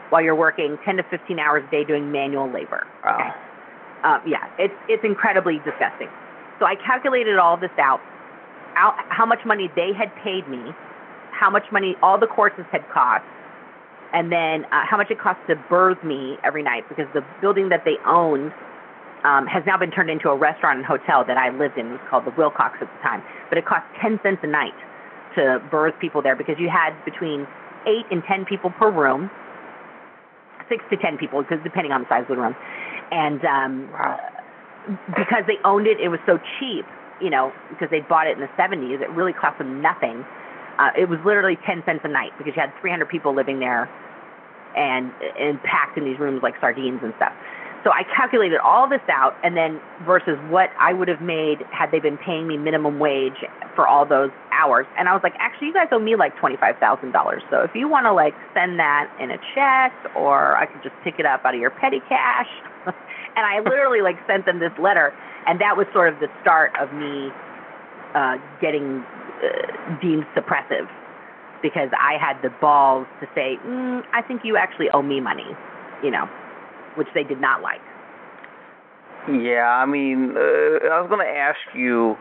while 0.09 0.21
you're 0.21 0.35
working 0.39 0.77
ten 0.85 0.95
to 0.95 1.03
fifteen 1.11 1.37
hours 1.37 1.63
a 1.67 1.71
day 1.71 1.83
doing 1.83 2.13
manual 2.13 2.47
labor. 2.49 2.87
Wow. 3.03 3.19
Okay. 3.19 3.29
Um, 4.07 4.21
yeah, 4.25 4.47
it's 4.57 4.73
it's 4.87 5.03
incredibly 5.03 5.59
disgusting. 5.67 6.07
So 6.59 6.65
I 6.65 6.75
calculated 6.79 7.35
all 7.37 7.57
this 7.57 7.75
out, 7.77 7.99
out 8.77 8.95
how 9.09 9.25
much 9.25 9.39
money 9.45 9.69
they 9.75 9.91
had 9.91 10.15
paid 10.23 10.47
me, 10.47 10.71
how 11.31 11.49
much 11.49 11.65
money 11.73 11.97
all 12.01 12.17
the 12.17 12.27
courses 12.27 12.63
had 12.71 12.87
cost, 12.89 13.23
and 14.14 14.32
then 14.32 14.66
uh, 14.72 14.86
how 14.89 14.97
much 14.97 15.12
it 15.12 15.20
cost 15.20 15.39
to 15.47 15.55
berth 15.70 16.03
me 16.03 16.38
every 16.43 16.64
night 16.64 16.88
because 16.89 17.05
the 17.14 17.22
building 17.41 17.70
that 17.70 17.84
they 17.86 17.97
owned 18.05 18.51
um, 19.24 19.45
has 19.47 19.64
now 19.66 19.78
been 19.78 19.91
turned 19.91 20.10
into 20.10 20.30
a 20.30 20.38
restaurant 20.38 20.78
and 20.78 20.86
hotel 20.86 21.26
that 21.26 21.38
I 21.38 21.49
lived 21.49 21.78
in. 21.78 21.88
It 21.88 21.91
was 21.91 22.01
called 22.10 22.26
the 22.26 22.34
Wilcox 22.38 22.78
at 22.82 22.88
the 22.88 22.99
time, 23.03 23.22
but 23.49 23.57
it 23.57 23.66
cost 23.66 23.84
ten 24.01 24.20
cents 24.24 24.39
a 24.43 24.47
night 24.47 24.74
to 25.36 25.62
berth 25.70 25.93
people 25.99 26.22
there 26.22 26.36
because 26.36 26.55
you 26.57 26.70
had 26.70 26.93
between 27.05 27.45
eight 27.86 28.05
and 28.12 28.24
ten 28.24 28.45
people 28.45 28.72
per 28.72 28.89
room, 28.89 29.30
six 30.70 30.84
to 30.89 30.97
ten 30.97 31.18
people 31.18 31.43
because 31.43 31.60
depending 31.64 31.91
on 31.91 32.01
the 32.01 32.10
size 32.10 32.24
of 32.24 32.30
the 32.36 32.41
room, 32.41 32.55
and 33.12 33.43
um, 33.45 33.89
Wow. 33.91 34.20
because 35.16 35.43
they 35.47 35.57
owned 35.66 35.86
it, 35.88 35.99
it 35.99 36.07
was 36.10 36.20
so 36.26 36.39
cheap. 36.60 36.86
You 37.22 37.30
know, 37.30 37.51
because 37.68 37.89
they 37.91 37.99
bought 37.99 38.28
it 38.28 38.38
in 38.38 38.39
the 38.39 38.47
70s, 38.57 39.01
it 39.01 39.10
really 39.10 39.34
cost 39.34 39.57
them 39.57 39.82
nothing. 39.82 40.24
Uh, 40.80 40.91
it 40.97 41.09
was 41.09 41.19
literally 41.25 41.57
10 41.67 41.84
cents 41.86 42.01
a 42.03 42.07
night 42.07 42.32
because 42.38 42.55
you 42.55 42.61
had 42.61 42.71
300 42.80 43.05
people 43.09 43.36
living 43.36 43.59
there 43.59 43.91
and 44.75 45.11
and 45.38 45.61
packed 45.63 45.97
in 45.97 46.05
these 46.05 46.19
rooms 46.19 46.41
like 46.41 46.55
sardines 46.61 46.99
and 47.03 47.13
stuff. 47.17 47.34
So 47.84 47.91
I 47.91 48.03
calculated 48.03 48.59
all 48.59 48.89
this 48.89 49.01
out, 49.09 49.36
and 49.41 49.55
then 49.55 49.80
versus 50.05 50.38
what 50.49 50.69
I 50.80 50.91
would 50.91 51.07
have 51.07 51.21
made 51.21 51.59
had 51.71 51.91
they 51.91 51.99
been 51.99 52.17
paying 52.17 52.45
me 52.45 52.57
minimum 52.57 52.99
wage 52.99 53.39
for 53.73 53.88
all 53.88 54.05
those 54.05 54.32
hours. 54.51 54.86
And 54.97 55.07
I 55.07 55.13
was 55.13 55.21
like, 55.23 55.34
actually, 55.39 55.67
you 55.67 55.73
guys 55.73 55.88
owe 55.91 55.99
me 55.99 56.15
like 56.17 56.36
twenty-five 56.38 56.75
thousand 56.80 57.13
dollars. 57.13 57.41
So 57.49 57.61
if 57.61 57.71
you 57.73 57.88
want 57.88 58.05
to 58.05 58.13
like 58.13 58.36
send 58.53 58.80
that 58.80 59.07
in 59.19 59.32
a 59.32 59.38
check, 59.55 59.93
or 60.15 60.57
I 60.57 60.65
could 60.65 60.84
just 60.84 60.95
pick 61.03 61.19
it 61.19 61.25
up 61.25 61.45
out 61.45 61.55
of 61.55 61.61
your 61.61 61.71
petty 61.71 62.01
cash. 62.09 62.49
and 62.86 63.45
I 63.47 63.59
literally 63.63 64.01
like 64.01 64.17
sent 64.27 64.45
them 64.45 64.59
this 64.59 64.75
letter, 64.77 65.13
and 65.47 65.59
that 65.61 65.77
was 65.77 65.88
sort 65.93 66.11
of 66.11 66.19
the 66.19 66.27
start 66.41 66.75
of 66.80 66.91
me 66.91 67.32
uh, 68.13 68.36
getting 68.59 69.05
uh, 69.43 69.99
deemed 70.01 70.25
suppressive 70.35 70.87
because 71.61 71.89
I 71.99 72.17
had 72.19 72.41
the 72.41 72.49
balls 72.61 73.07
to 73.21 73.27
say, 73.35 73.57
mm, 73.65 74.03
I 74.13 74.21
think 74.21 74.41
you 74.43 74.55
actually 74.57 74.89
owe 74.91 75.01
me 75.01 75.19
money, 75.19 75.47
you 76.03 76.11
know, 76.11 76.25
which 76.95 77.07
they 77.13 77.23
did 77.23 77.41
not 77.41 77.61
like. 77.61 77.81
Yeah, 79.27 79.67
I 79.67 79.85
mean, 79.85 80.31
uh, 80.37 80.87
I 80.87 81.01
was 81.01 81.07
going 81.09 81.25
to 81.25 81.31
ask 81.31 81.59
you, 81.75 82.15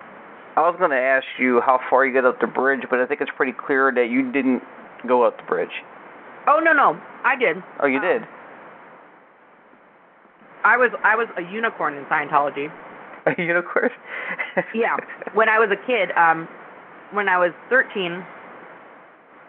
I 0.56 0.60
was 0.62 0.74
going 0.78 0.90
to 0.90 0.96
ask 0.98 1.24
you 1.38 1.60
how 1.60 1.78
far 1.88 2.04
you 2.04 2.12
got 2.12 2.24
up 2.24 2.40
the 2.40 2.48
bridge, 2.48 2.82
but 2.90 2.98
I 2.98 3.06
think 3.06 3.20
it's 3.20 3.30
pretty 3.36 3.52
clear 3.52 3.92
that 3.94 4.10
you 4.10 4.30
didn't 4.32 4.62
go 5.06 5.22
up 5.22 5.36
the 5.36 5.44
bridge. 5.44 5.70
Oh 6.48 6.60
no 6.60 6.72
no, 6.72 6.98
I 7.24 7.36
did. 7.36 7.58
Oh, 7.80 7.86
you 7.86 7.98
Um, 7.98 8.02
did. 8.02 8.22
I 10.64 10.76
was 10.76 10.90
I 11.04 11.14
was 11.14 11.28
a 11.36 11.42
unicorn 11.42 11.94
in 11.94 12.04
Scientology. 12.06 12.68
A 13.26 13.34
unicorn. 13.40 13.90
Yeah, 14.74 14.96
when 15.34 15.48
I 15.48 15.58
was 15.58 15.70
a 15.70 15.86
kid, 15.86 16.10
um, 16.16 16.48
when 17.12 17.28
I 17.28 17.38
was 17.38 17.52
13, 17.70 18.24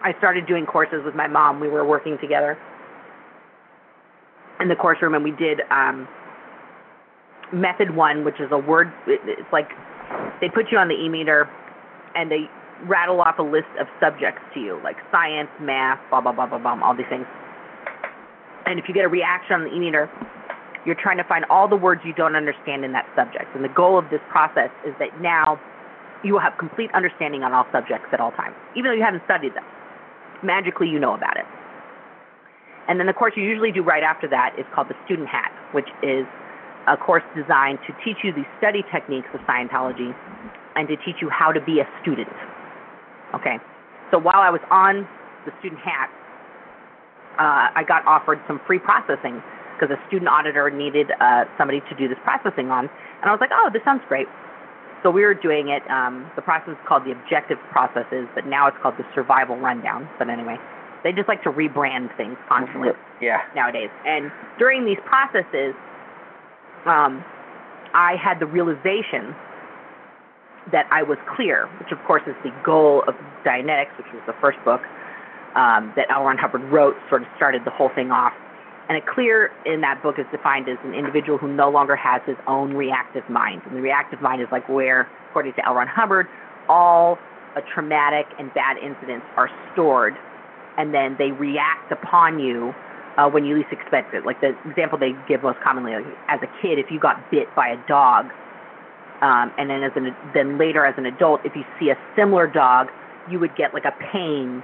I 0.01 0.13
started 0.17 0.47
doing 0.47 0.65
courses 0.65 1.01
with 1.03 1.15
my 1.15 1.27
mom. 1.27 1.59
We 1.59 1.67
were 1.67 1.85
working 1.85 2.17
together 2.21 2.57
in 4.59 4.67
the 4.67 4.75
course 4.75 4.97
room, 5.01 5.13
and 5.13 5.23
we 5.23 5.31
did 5.31 5.61
um, 5.71 6.07
method 7.51 7.95
one, 7.95 8.23
which 8.23 8.39
is 8.39 8.47
a 8.51 8.57
word. 8.57 8.91
It's 9.07 9.51
like 9.51 9.69
they 10.41 10.49
put 10.49 10.71
you 10.71 10.77
on 10.77 10.87
the 10.87 10.95
e-meter, 10.95 11.49
and 12.15 12.31
they 12.31 12.49
rattle 12.87 13.19
off 13.21 13.39
a 13.39 13.43
list 13.43 13.67
of 13.79 13.87
subjects 13.99 14.41
to 14.53 14.59
you, 14.59 14.79
like 14.83 14.95
science, 15.11 15.49
math, 15.59 15.99
blah 16.09 16.21
blah 16.21 16.31
blah 16.31 16.45
blah 16.45 16.59
blah, 16.59 16.79
all 16.81 16.95
these 16.95 17.09
things. 17.09 17.25
And 18.65 18.79
if 18.79 18.87
you 18.87 18.93
get 18.93 19.03
a 19.03 19.09
reaction 19.09 19.55
on 19.55 19.63
the 19.63 19.73
e-meter, 19.73 20.09
you're 20.85 20.95
trying 20.95 21.17
to 21.17 21.23
find 21.25 21.43
all 21.49 21.67
the 21.67 21.75
words 21.75 22.01
you 22.05 22.13
don't 22.13 22.35
understand 22.35 22.85
in 22.85 22.93
that 22.93 23.05
subject. 23.15 23.53
And 23.53 23.63
the 23.63 23.69
goal 23.69 23.97
of 23.97 24.09
this 24.09 24.21
process 24.29 24.69
is 24.87 24.93
that 24.99 25.19
now 25.19 25.59
you 26.23 26.33
will 26.33 26.39
have 26.39 26.57
complete 26.57 26.89
understanding 26.93 27.43
on 27.43 27.53
all 27.53 27.65
subjects 27.71 28.07
at 28.11 28.19
all 28.19 28.31
times, 28.31 28.55
even 28.75 28.91
though 28.91 28.97
you 28.97 29.03
haven't 29.03 29.23
studied 29.25 29.55
them. 29.55 29.63
Magically, 30.43 30.87
you 30.87 30.99
know 30.99 31.13
about 31.13 31.37
it. 31.37 31.45
And 32.87 32.99
then 32.99 33.07
the 33.07 33.13
course 33.13 33.33
you 33.35 33.43
usually 33.43 33.71
do 33.71 33.83
right 33.83 34.03
after 34.03 34.27
that 34.29 34.57
is 34.57 34.65
called 34.73 34.89
the 34.89 34.97
Student 35.05 35.29
Hat, 35.29 35.51
which 35.71 35.87
is 36.01 36.25
a 36.87 36.97
course 36.97 37.23
designed 37.35 37.77
to 37.85 37.93
teach 38.03 38.17
you 38.23 38.33
the 38.33 38.43
study 38.57 38.83
techniques 38.91 39.27
of 39.33 39.41
Scientology 39.41 40.15
and 40.75 40.87
to 40.87 40.97
teach 41.05 41.21
you 41.21 41.29
how 41.29 41.51
to 41.51 41.61
be 41.61 41.79
a 41.79 41.87
student. 42.01 42.33
Okay? 43.35 43.57
So 44.11 44.17
while 44.17 44.41
I 44.41 44.49
was 44.49 44.61
on 44.71 45.07
the 45.45 45.51
Student 45.59 45.81
Hat, 45.81 46.09
uh, 47.37 47.69
I 47.77 47.83
got 47.87 48.05
offered 48.07 48.41
some 48.47 48.59
free 48.65 48.79
processing 48.79 49.41
because 49.77 49.95
a 49.95 50.07
student 50.07 50.27
auditor 50.27 50.69
needed 50.69 51.11
uh, 51.21 51.45
somebody 51.57 51.79
to 51.89 51.95
do 51.95 52.07
this 52.07 52.17
processing 52.23 52.71
on. 52.71 52.89
And 53.21 53.29
I 53.29 53.31
was 53.31 53.39
like, 53.39 53.51
oh, 53.53 53.69
this 53.71 53.83
sounds 53.85 54.01
great. 54.09 54.27
So 55.03 55.11
we 55.11 55.23
were 55.23 55.33
doing 55.33 55.69
it. 55.69 55.83
Um, 55.89 56.29
the 56.35 56.41
process 56.41 56.71
is 56.71 56.83
called 56.87 57.05
the 57.05 57.11
objective 57.11 57.57
processes, 57.71 58.27
but 58.35 58.45
now 58.45 58.67
it's 58.67 58.77
called 58.81 58.95
the 58.97 59.05
survival 59.15 59.55
rundown. 59.55 60.09
But 60.17 60.29
anyway, 60.29 60.57
they 61.03 61.11
just 61.11 61.27
like 61.27 61.43
to 61.43 61.51
rebrand 61.51 62.15
things 62.17 62.37
constantly 62.47 62.89
yeah. 63.21 63.41
nowadays. 63.55 63.89
And 64.05 64.31
during 64.57 64.85
these 64.85 64.99
processes, 65.05 65.73
um, 66.85 67.23
I 67.93 68.15
had 68.21 68.39
the 68.39 68.45
realization 68.45 69.35
that 70.71 70.85
I 70.91 71.01
was 71.03 71.17
clear, 71.35 71.67
which 71.79 71.91
of 71.91 71.97
course 72.05 72.23
is 72.27 72.35
the 72.43 72.51
goal 72.63 73.03
of 73.07 73.15
Dianetics, 73.45 73.95
which 73.97 74.07
was 74.13 74.21
the 74.27 74.35
first 74.41 74.57
book 74.65 74.81
um, 75.55 75.93
that 75.95 76.05
L. 76.11 76.23
Ron 76.23 76.37
Hubbard 76.37 76.61
wrote, 76.71 76.95
sort 77.09 77.23
of 77.23 77.27
started 77.35 77.63
the 77.65 77.71
whole 77.71 77.89
thing 77.95 78.11
off. 78.11 78.33
And 78.89 78.97
a 78.97 79.01
clear 79.13 79.51
in 79.65 79.81
that 79.81 80.01
book 80.01 80.17
is 80.17 80.25
defined 80.31 80.67
as 80.67 80.77
an 80.83 80.95
individual 80.95 81.37
who 81.37 81.47
no 81.47 81.69
longer 81.69 81.95
has 81.95 82.21
his 82.25 82.37
own 82.47 82.73
reactive 82.73 83.29
mind. 83.29 83.61
And 83.65 83.77
the 83.77 83.81
reactive 83.81 84.19
mind 84.21 84.41
is 84.41 84.47
like 84.51 84.67
where, 84.67 85.07
according 85.29 85.53
to 85.53 85.65
L. 85.65 85.75
Ron 85.75 85.87
Hubbard, 85.87 86.27
all 86.67 87.19
traumatic 87.73 88.25
and 88.37 88.53
bad 88.53 88.77
incidents 88.77 89.25
are 89.35 89.49
stored, 89.73 90.13
and 90.77 90.93
then 90.93 91.15
they 91.17 91.31
react 91.31 91.91
upon 91.91 92.39
you 92.39 92.73
uh, 93.17 93.29
when 93.29 93.45
you 93.45 93.57
least 93.57 93.71
expect 93.71 94.13
it. 94.13 94.25
Like 94.25 94.39
the 94.41 94.55
example 94.69 94.97
they 94.97 95.11
give 95.27 95.43
most 95.43 95.59
commonly, 95.61 95.93
like, 95.93 96.05
as 96.27 96.39
a 96.41 96.61
kid, 96.61 96.79
if 96.79 96.91
you 96.91 96.99
got 96.99 97.29
bit 97.31 97.53
by 97.55 97.69
a 97.69 97.87
dog, 97.87 98.25
um, 99.21 99.51
and 99.57 99.69
then 99.69 99.83
as 99.83 99.91
an 99.95 100.15
then 100.33 100.57
later 100.57 100.85
as 100.85 100.95
an 100.97 101.05
adult, 101.05 101.41
if 101.43 101.55
you 101.55 101.63
see 101.79 101.89
a 101.89 101.97
similar 102.15 102.47
dog, 102.47 102.87
you 103.29 103.39
would 103.39 103.55
get 103.55 103.73
like 103.73 103.85
a 103.85 103.93
pain 104.11 104.63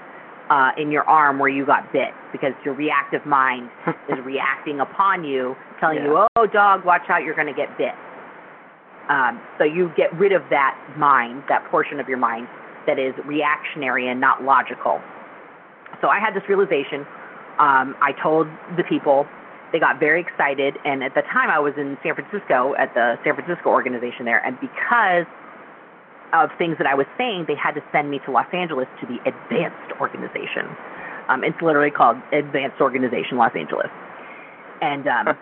uh, 0.49 0.71
in 0.77 0.91
your 0.91 1.03
arm 1.03 1.39
where 1.39 1.49
you 1.49 1.65
got 1.65 1.91
bit 1.91 2.09
because 2.31 2.53
your 2.63 2.73
reactive 2.73 3.25
mind 3.25 3.69
is 4.09 4.17
reacting 4.23 4.79
upon 4.79 5.23
you, 5.23 5.55
telling 5.79 5.97
you, 5.97 6.25
"Oh, 6.35 6.45
dog, 6.47 6.85
watch 6.85 7.09
out, 7.09 7.23
you're 7.23 7.35
going 7.35 7.47
to 7.47 7.53
get 7.53 7.75
bit." 7.77 7.93
Um, 9.09 9.41
so 9.57 9.63
you 9.63 9.91
get 9.95 10.13
rid 10.17 10.31
of 10.31 10.41
that 10.49 10.75
mind, 10.97 11.43
that 11.47 11.63
portion 11.69 11.99
of 11.99 12.07
your 12.09 12.17
mind 12.17 12.47
that 12.87 12.97
is 12.97 13.13
reactionary 13.25 14.09
and 14.09 14.19
not 14.19 14.43
logical. 14.43 15.01
So 16.01 16.07
I 16.07 16.19
had 16.19 16.33
this 16.33 16.43
realization. 16.49 17.01
Um, 17.59 17.95
I 18.01 18.13
told 18.21 18.47
the 18.77 18.83
people. 18.83 19.25
They 19.71 19.79
got 19.79 19.99
very 19.99 20.21
excited, 20.21 20.77
and 20.85 21.03
at 21.03 21.15
the 21.15 21.23
time 21.33 21.49
I 21.49 21.59
was 21.59 21.73
in 21.75 21.97
San 22.03 22.15
Francisco 22.15 22.75
at 22.79 22.93
the 22.93 23.15
San 23.25 23.35
Francisco 23.35 23.69
organization 23.69 24.23
there, 24.23 24.39
and 24.45 24.57
because 24.61 25.25
of 26.33 26.49
things 26.57 26.77
that 26.77 26.87
I 26.87 26.95
was 26.95 27.07
saying, 27.17 27.45
they 27.47 27.55
had 27.55 27.73
to 27.75 27.83
send 27.91 28.09
me 28.09 28.19
to 28.25 28.31
Los 28.31 28.47
Angeles 28.53 28.87
to 29.01 29.05
the 29.05 29.17
advanced 29.27 29.99
organization. 29.99 30.67
Um, 31.29 31.43
it's 31.43 31.59
literally 31.61 31.91
called 31.91 32.17
Advanced 32.31 32.81
Organization 32.81 33.37
Los 33.37 33.55
Angeles. 33.55 33.89
And 34.81 35.07
um, 35.07 35.37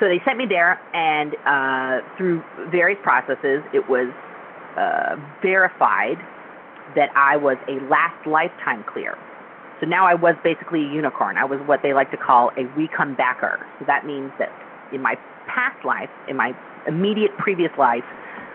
so 0.00 0.08
they 0.08 0.20
sent 0.24 0.38
me 0.38 0.46
there, 0.46 0.80
and 0.94 1.34
uh, 1.46 2.06
through 2.16 2.42
various 2.70 2.98
processes, 3.02 3.62
it 3.74 3.88
was 3.88 4.08
uh, 4.76 5.16
verified 5.42 6.18
that 6.96 7.10
I 7.14 7.36
was 7.36 7.56
a 7.68 7.78
last 7.88 8.26
lifetime 8.26 8.84
clear. 8.90 9.16
So 9.80 9.86
now 9.86 10.06
I 10.06 10.14
was 10.14 10.34
basically 10.44 10.80
a 10.84 10.92
unicorn. 10.92 11.36
I 11.36 11.44
was 11.44 11.60
what 11.66 11.80
they 11.82 11.92
like 11.92 12.10
to 12.12 12.16
call 12.16 12.50
a 12.56 12.64
we 12.76 12.88
come 12.88 13.14
backer. 13.14 13.66
So 13.78 13.84
that 13.86 14.06
means 14.06 14.30
that 14.38 14.50
in 14.92 15.02
my 15.02 15.16
past 15.46 15.84
life, 15.84 16.10
in 16.28 16.36
my 16.36 16.54
immediate 16.86 17.36
previous 17.38 17.72
life, 17.78 18.04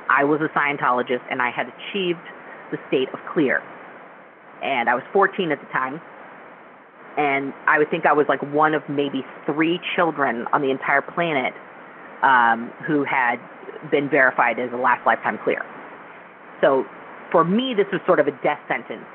I 0.10 0.24
was 0.24 0.42
a 0.42 0.50
Scientologist 0.58 1.24
and 1.30 1.42
I 1.42 1.52
had 1.52 1.68
achieved 1.68 2.24
the 2.72 2.78
state 2.88 3.10
of 3.14 3.20
clear. 3.34 3.62
And 4.64 4.90
I 4.90 4.96
was 4.96 5.04
14 5.14 5.52
at 5.52 5.60
the 5.60 5.68
time. 5.68 6.02
And 7.18 7.54
I 7.68 7.80
would 7.80 7.90
think 7.90 8.06
I 8.06 8.14
was 8.14 8.28
like 8.30 8.42
one 8.54 8.74
of 8.74 8.84
maybe 8.90 9.26
three 9.46 9.80
children 9.96 10.46
on 10.54 10.62
the 10.62 10.70
entire 10.70 11.02
planet 11.02 11.54
um, 12.22 12.72
who 12.86 13.04
had 13.04 13.38
been 13.90 14.10
verified 14.10 14.60
as 14.60 14.72
a 14.72 14.78
last 14.78 15.06
lifetime 15.06 15.40
clear. 15.44 15.66
So 16.62 16.86
for 17.32 17.44
me, 17.44 17.74
this 17.76 17.88
was 17.92 18.02
sort 18.06 18.20
of 18.20 18.28
a 18.28 18.32
death 18.44 18.60
sentence 18.68 19.06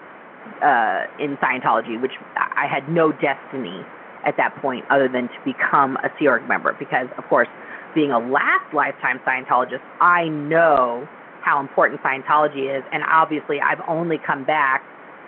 uh, 0.62 1.07
in 1.18 1.36
Scientology, 1.38 2.01
which 2.01 2.12
I 2.36 2.66
had 2.66 2.88
no 2.88 3.12
destiny 3.12 3.84
at 4.24 4.36
that 4.36 4.55
point 4.61 4.84
other 4.90 5.09
than 5.09 5.28
to 5.28 5.38
become 5.45 5.97
a 5.97 6.11
Sea 6.18 6.28
Org 6.28 6.47
member 6.49 6.74
because, 6.78 7.09
of 7.18 7.24
course, 7.28 7.49
being 7.95 8.11
a 8.11 8.18
last 8.18 8.72
lifetime 8.74 9.20
Scientologist, 9.26 9.82
I 10.01 10.28
know 10.28 11.09
how 11.43 11.61
important 11.61 12.01
Scientology 12.03 12.76
is, 12.76 12.84
and 12.93 13.03
obviously 13.05 13.61
I've 13.61 13.80
only 13.88 14.18
come 14.24 14.45
back 14.45 14.82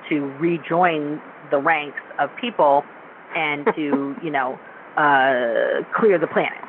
to 0.08 0.26
rejoin 0.38 1.20
the 1.50 1.58
ranks 1.58 2.00
of 2.18 2.30
people 2.40 2.84
and 3.34 3.66
to, 3.74 4.14
you 4.22 4.30
know, 4.30 4.58
uh, 4.96 5.82
clear 5.98 6.18
the 6.18 6.28
planet. 6.28 6.62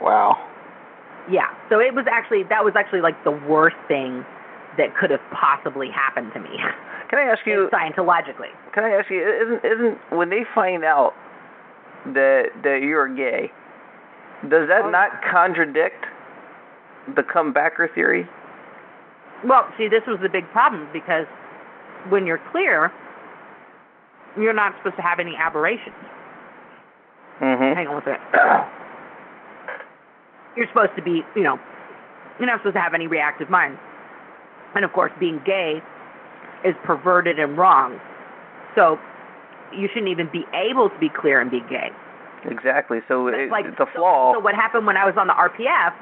Wow. 0.00 0.36
Yeah. 1.30 1.48
So 1.70 1.80
it 1.80 1.94
was 1.94 2.04
actually 2.10 2.42
that 2.50 2.64
was 2.64 2.74
actually 2.76 3.00
like 3.00 3.22
the 3.24 3.30
worst 3.30 3.76
thing 3.88 4.24
that 4.76 4.94
could 4.96 5.10
have 5.10 5.22
possibly 5.32 5.88
happened 5.88 6.32
to 6.34 6.40
me. 6.40 6.50
Can 7.08 7.18
I 7.18 7.30
ask 7.30 7.46
you? 7.46 7.68
Scientologically. 7.72 8.52
Can 8.74 8.84
I 8.84 8.90
ask 8.90 9.10
you? 9.10 9.22
Isn't 9.22 9.64
isn't 9.64 9.98
when 10.10 10.30
they 10.30 10.44
find 10.54 10.84
out 10.84 11.14
that 12.06 12.48
that 12.62 12.80
you're 12.82 13.08
gay, 13.14 13.50
does 14.48 14.68
that 14.68 14.84
Oh. 14.84 14.90
not 14.90 15.22
contradict 15.22 16.06
the 17.14 17.22
comebacker 17.22 17.92
theory? 17.94 18.28
Well, 19.44 19.68
see, 19.76 19.88
this 19.88 20.06
was 20.06 20.18
the 20.20 20.28
big 20.28 20.50
problem 20.52 20.88
because 20.92 21.26
when 22.08 22.26
you're 22.26 22.40
clear, 22.50 22.90
you're 24.36 24.52
not 24.52 24.74
supposed 24.78 24.96
to 24.96 25.02
have 25.02 25.20
any 25.20 25.36
aberrations. 25.36 25.94
Mm-hmm. 27.40 27.74
Hang 27.74 27.86
on 27.88 27.96
a 27.96 28.04
second. 28.04 28.70
You're 30.56 30.68
supposed 30.68 30.94
to 30.96 31.02
be, 31.02 31.22
you 31.34 31.42
know, 31.42 31.58
you're 32.38 32.46
not 32.46 32.60
supposed 32.60 32.76
to 32.76 32.80
have 32.80 32.94
any 32.94 33.06
reactive 33.06 33.50
mind. 33.50 33.78
And 34.74 34.84
of 34.84 34.92
course, 34.92 35.12
being 35.18 35.40
gay 35.44 35.82
is 36.64 36.74
perverted 36.84 37.38
and 37.38 37.56
wrong. 37.58 38.00
So 38.74 38.98
you 39.72 39.88
shouldn't 39.88 40.10
even 40.10 40.28
be 40.32 40.44
able 40.54 40.88
to 40.90 40.98
be 40.98 41.08
clear 41.08 41.40
and 41.40 41.50
be 41.50 41.60
gay. 41.68 41.90
Exactly. 42.50 42.98
So 43.08 43.28
it, 43.28 43.50
like, 43.50 43.64
it's 43.66 43.80
a 43.80 43.86
flaw. 43.94 44.32
So 44.34 44.40
what 44.40 44.54
happened 44.54 44.86
when 44.86 44.96
I 44.96 45.04
was 45.04 45.14
on 45.16 45.26
the 45.26 45.34
RPF? 45.34 45.94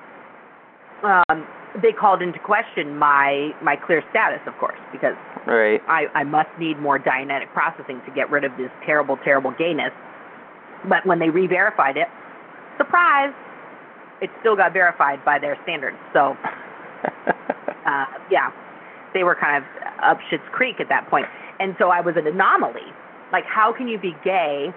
Um, 1.03 1.47
they 1.81 1.93
called 1.93 2.23
into 2.23 2.39
question 2.39 2.99
my 2.99 3.51
my 3.63 3.77
clear 3.77 4.03
status, 4.11 4.41
of 4.47 4.55
course, 4.59 4.79
because 4.93 5.17
right. 5.47 5.81
I, 5.89 6.07
I 6.15 6.25
must 6.25 6.51
need 6.59 6.79
more 6.79 6.99
Dianetic 6.99 7.53
processing 7.53 8.01
to 8.07 8.13
get 8.15 8.31
rid 8.31 8.45
of 8.45 8.53
this 8.59 8.71
terrible, 8.85 9.17
terrible 9.25 9.53
gayness. 9.59 9.93
But 10.89 11.07
when 11.07 11.19
they 11.19 11.31
re-verified 11.31 11.97
it, 11.97 12.09
surprise, 12.77 13.33
it 14.21 14.31
still 14.41 14.57
got 14.57 14.73
verified 14.73 15.25
by 15.25 15.39
their 15.39 15.57
standards. 15.63 15.97
So, 16.13 16.37
uh, 17.87 18.07
yeah, 18.31 18.51
they 19.15 19.25
were 19.25 19.35
kind 19.35 19.63
of 19.63 19.65
up 20.03 20.19
shit's 20.29 20.43
Creek 20.53 20.81
at 20.81 20.89
that 20.89 21.09
point. 21.09 21.27
And 21.61 21.75
so 21.79 21.91
I 21.91 22.01
was 22.01 22.15
an 22.17 22.27
anomaly. 22.27 22.91
Like, 23.31 23.45
how 23.45 23.73
can 23.73 23.89
you 23.89 23.99
be 23.99 24.15
gay 24.25 24.75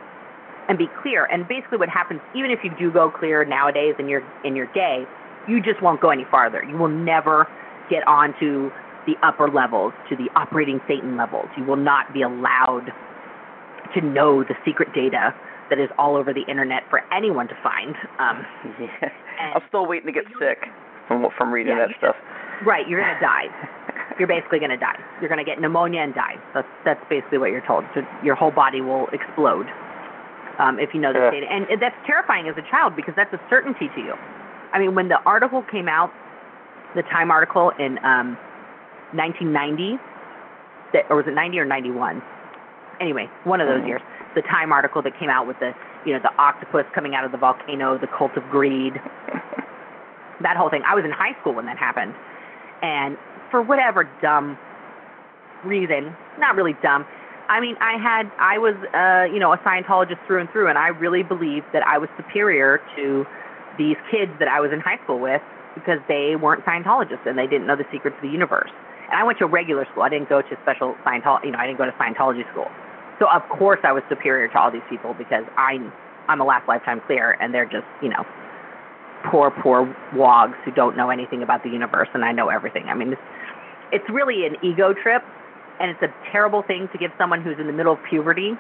and 0.70 0.78
be 0.78 0.88
clear? 1.02 1.26
And 1.26 1.48
basically, 1.48 1.78
what 1.78 1.90
happens, 1.90 2.22
even 2.36 2.52
if 2.52 2.60
you 2.64 2.72
do 2.78 2.92
go 2.92 3.10
clear 3.12 3.46
nowadays 3.46 3.96
and 4.00 4.10
you're 4.10 4.24
and 4.44 4.56
you're 4.56 4.72
gay, 4.74 5.04
you 5.48 5.62
just 5.62 5.82
won't 5.82 6.02
go 6.02 6.10
any 6.10 6.26
farther. 6.32 6.64
You 6.64 6.78
will 6.78 6.88
never 6.90 7.48
get 7.90 8.08
onto 8.08 8.70
the 9.06 9.14
upper 9.22 9.48
levels, 9.50 9.94
to 10.10 10.16
the 10.16 10.26
operating 10.36 10.80
Thetan 10.90 11.16
levels. 11.18 11.46
You 11.58 11.64
will 11.64 11.76
not 11.78 12.12
be 12.14 12.24
allowed 12.24 12.90
to 13.94 14.02
know 14.02 14.44
the 14.44 14.56
secret 14.66 14.90
data 14.96 15.30
that 15.70 15.78
is 15.80 15.90
all 15.98 16.16
over 16.16 16.34
the 16.34 16.42
internet 16.50 16.82
for 16.90 17.02
anyone 17.14 17.48
to 17.48 17.58
find. 17.62 17.96
Um, 18.20 18.46
Yeah. 18.82 19.10
I'm 19.54 19.62
still 19.68 19.86
waiting 19.86 20.08
to 20.08 20.14
get 20.14 20.24
sick 20.40 20.58
from 21.08 21.28
from 21.38 21.52
reading 21.52 21.78
Yeah, 21.78 21.88
that 21.88 21.98
stuff. 22.00 22.16
right, 22.66 22.88
you're 22.88 23.02
gonna 23.02 23.20
die. 23.20 23.46
You're 24.18 24.30
basically 24.30 24.60
gonna 24.60 24.78
die. 24.78 24.96
You're 25.20 25.28
gonna 25.30 25.44
get 25.44 25.60
pneumonia 25.60 26.00
and 26.02 26.16
die. 26.16 26.36
That's 26.54 26.68
that's 26.86 27.04
basically 27.10 27.38
what 27.38 27.52
you're 27.52 27.66
told. 27.68 27.84
So 27.94 28.00
your 28.24 28.34
whole 28.36 28.50
body 28.52 28.80
will 28.80 29.08
explode 29.12 29.68
um, 30.60 30.80
if 30.80 30.94
you 30.94 31.00
know 31.00 31.14
this 31.14 31.22
Yeah. 31.22 31.32
data, 31.32 31.48
and 31.52 31.82
that's 31.82 31.96
terrifying 32.06 32.48
as 32.48 32.58
a 32.58 32.62
child 32.64 32.96
because 32.96 33.14
that's 33.16 33.34
a 33.34 33.40
certainty 33.50 33.90
to 33.90 34.02
you. 34.02 34.14
I 34.74 34.80
mean, 34.80 34.96
when 34.96 35.08
the 35.10 35.22
article 35.26 35.62
came 35.64 35.88
out, 35.88 36.12
the 36.96 37.04
Time 37.04 37.32
article 37.32 37.72
in 37.80 37.98
um, 38.04 38.38
1990, 39.14 40.00
that, 40.94 41.06
or 41.10 41.18
was 41.18 41.28
it 41.28 41.34
90 41.34 41.60
or 41.60 41.66
91? 41.66 42.22
Anyway, 43.00 43.30
one 43.44 43.60
of 43.62 43.68
those 43.68 43.82
Mhm. 43.82 43.88
years. 43.88 44.02
The 44.36 44.42
Time 44.44 44.72
article 44.72 45.02
that 45.02 45.18
came 45.18 45.30
out 45.30 45.48
with 45.48 45.60
the, 45.60 45.74
you 46.06 46.14
know, 46.14 46.20
the 46.20 46.32
octopus 46.38 46.86
coming 46.94 47.16
out 47.16 47.24
of 47.26 47.32
the 47.32 47.38
volcano, 47.38 47.98
the 47.98 48.08
cult 48.08 48.36
of 48.38 48.50
greed, 48.50 49.02
that 50.42 50.56
whole 50.58 50.70
thing. 50.70 50.84
I 50.86 50.96
was 50.96 51.04
in 51.06 51.12
high 51.12 51.34
school 51.42 51.54
when 51.54 51.66
that 51.66 51.78
happened, 51.78 52.14
and 52.82 53.18
for 53.52 53.62
whatever 53.62 54.04
dumb 54.22 54.58
reason, 55.64 56.16
not 56.38 56.56
really 56.56 56.74
dumb. 56.82 57.06
I 57.48 57.60
mean, 57.60 57.76
I 57.80 57.98
had, 57.98 58.32
I 58.40 58.58
was, 58.58 58.74
uh, 58.94 59.32
you 59.32 59.40
know, 59.40 59.54
a 59.54 59.58
Scientologist 59.60 60.26
through 60.26 60.42
and 60.42 60.50
through, 60.50 60.68
and 60.68 60.78
I 60.78 60.88
really 60.90 61.24
believed 61.24 61.68
that 61.74 61.86
I 61.86 61.98
was 61.98 62.10
superior 62.18 62.82
to 62.96 63.26
these 63.78 63.98
kids 64.10 64.32
that 64.40 64.48
I 64.48 64.60
was 64.60 64.72
in 64.72 64.80
high 64.80 64.98
school 65.04 65.20
with 65.20 65.42
because 65.76 66.00
they 66.08 66.36
weren't 66.36 66.66
Scientologists 66.66 67.28
and 67.28 67.38
they 67.38 67.46
didn't 67.46 67.68
know 67.68 67.76
the 67.76 67.86
secrets 67.92 68.16
of 68.18 68.24
the 68.24 68.30
universe. 68.30 68.72
And 69.12 69.20
I 69.20 69.24
went 69.24 69.38
to 69.40 69.46
a 69.46 69.48
regular 69.48 69.86
school. 69.92 70.04
I 70.04 70.10
didn't 70.10 70.30
go 70.30 70.42
to 70.42 70.58
special 70.64 70.96
Scientology, 71.06 71.46
you 71.46 71.52
know, 71.52 71.60
I 71.60 71.68
didn't 71.68 71.78
go 71.78 71.86
to 71.86 71.92
Scientology 71.94 72.50
school. 72.52 72.68
So 73.20 73.28
of 73.30 73.44
course 73.50 73.80
I 73.84 73.92
was 73.92 74.04
superior 74.10 74.48
to 74.48 74.58
all 74.60 74.72
these 74.72 74.86
people 74.90 75.14
because 75.14 75.44
I'm, 75.58 75.92
I'm 76.28 76.42
a 76.42 76.46
last 76.46 76.68
lifetime 76.68 77.02
clear, 77.06 77.38
and 77.40 77.54
they're 77.54 77.70
just, 77.70 77.86
you 78.02 78.10
know, 78.10 78.26
poor, 79.30 79.52
poor 79.52 79.86
wogs 80.16 80.58
who 80.66 80.72
don't 80.72 80.98
know 80.98 81.10
anything 81.10 81.44
about 81.44 81.64
the 81.64 81.70
universe, 81.70 82.10
and 82.14 82.26
I 82.26 82.32
know 82.32 82.50
everything. 82.50 82.86
I 82.88 82.96
mean, 82.96 83.14
it's, 83.14 83.22
it's 83.92 84.10
really 84.10 84.46
an 84.46 84.56
ego 84.64 84.94
trip, 84.94 85.24
and 85.80 85.92
it's 85.92 86.02
a 86.02 86.12
terrible 86.32 86.64
thing 86.64 86.88
to 86.92 86.98
give 86.98 87.12
someone 87.18 87.42
who's 87.42 87.58
in 87.60 87.68
the 87.68 87.74
middle 87.74 87.94
of 87.94 88.00
puberty 88.10 88.54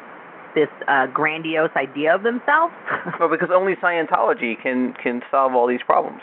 this 0.55 0.71
uh, 0.87 1.05
grandiose 1.07 1.75
idea 1.75 2.15
of 2.15 2.23
themselves. 2.23 2.73
Well, 3.19 3.29
because 3.29 3.49
only 3.53 3.75
Scientology 3.75 4.59
can 4.61 4.93
can 5.01 5.21
solve 5.31 5.53
all 5.53 5.67
these 5.67 5.83
problems. 5.85 6.21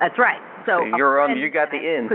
That's 0.00 0.18
right. 0.18 0.40
So 0.64 0.84
a 0.84 0.96
you're 0.96 1.20
on. 1.20 1.36
You 1.36 1.50
got 1.50 1.70
the 1.70 1.76
in. 1.76 2.08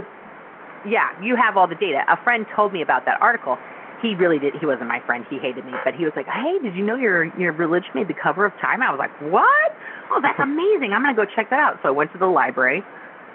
Yeah, 0.87 1.09
you 1.21 1.35
have 1.35 1.57
all 1.57 1.67
the 1.67 1.75
data. 1.75 2.01
A 2.09 2.17
friend 2.23 2.45
told 2.55 2.73
me 2.73 2.81
about 2.81 3.05
that 3.05 3.21
article. 3.21 3.57
He 4.01 4.15
really 4.15 4.39
did. 4.39 4.55
He 4.59 4.65
wasn't 4.65 4.87
my 4.87 4.99
friend. 5.05 5.25
He 5.29 5.37
hated 5.37 5.65
me, 5.65 5.73
but 5.85 5.93
he 5.93 6.03
was 6.03 6.13
like, 6.15 6.25
"Hey, 6.25 6.57
did 6.63 6.75
you 6.75 6.83
know 6.83 6.95
your 6.95 7.25
your 7.37 7.51
religion 7.53 7.91
made 7.93 8.07
the 8.07 8.17
cover 8.17 8.45
of 8.45 8.53
Time?" 8.59 8.81
I 8.81 8.89
was 8.89 8.97
like, 8.97 9.13
"What? 9.31 9.69
Oh, 10.09 10.19
that's 10.21 10.39
amazing! 10.49 10.93
I'm 10.93 11.03
gonna 11.03 11.13
go 11.13 11.25
check 11.25 11.51
that 11.51 11.59
out." 11.59 11.77
So 11.83 11.89
I 11.89 11.91
went 11.91 12.11
to 12.13 12.17
the 12.17 12.25
library, 12.25 12.81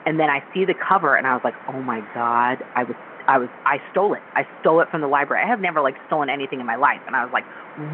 and 0.04 0.18
then 0.18 0.30
I 0.30 0.42
see 0.52 0.64
the 0.64 0.74
cover, 0.74 1.14
and 1.14 1.26
I 1.26 1.34
was 1.34 1.42
like, 1.44 1.54
"Oh 1.68 1.80
my 1.80 2.00
god!" 2.14 2.58
I 2.74 2.82
was 2.82 2.96
I 3.28 3.38
was 3.38 3.48
I 3.64 3.78
stole 3.90 4.14
it. 4.14 4.22
I 4.34 4.46
stole 4.60 4.80
it 4.80 4.88
from 4.90 5.00
the 5.00 5.08
library. 5.08 5.44
I 5.44 5.48
have 5.48 5.60
never 5.60 5.80
like 5.80 5.96
stolen 6.06 6.30
anything 6.30 6.60
in 6.60 6.66
my 6.66 6.76
life, 6.76 7.00
and 7.06 7.16
I 7.16 7.24
was 7.24 7.32
like 7.32 7.44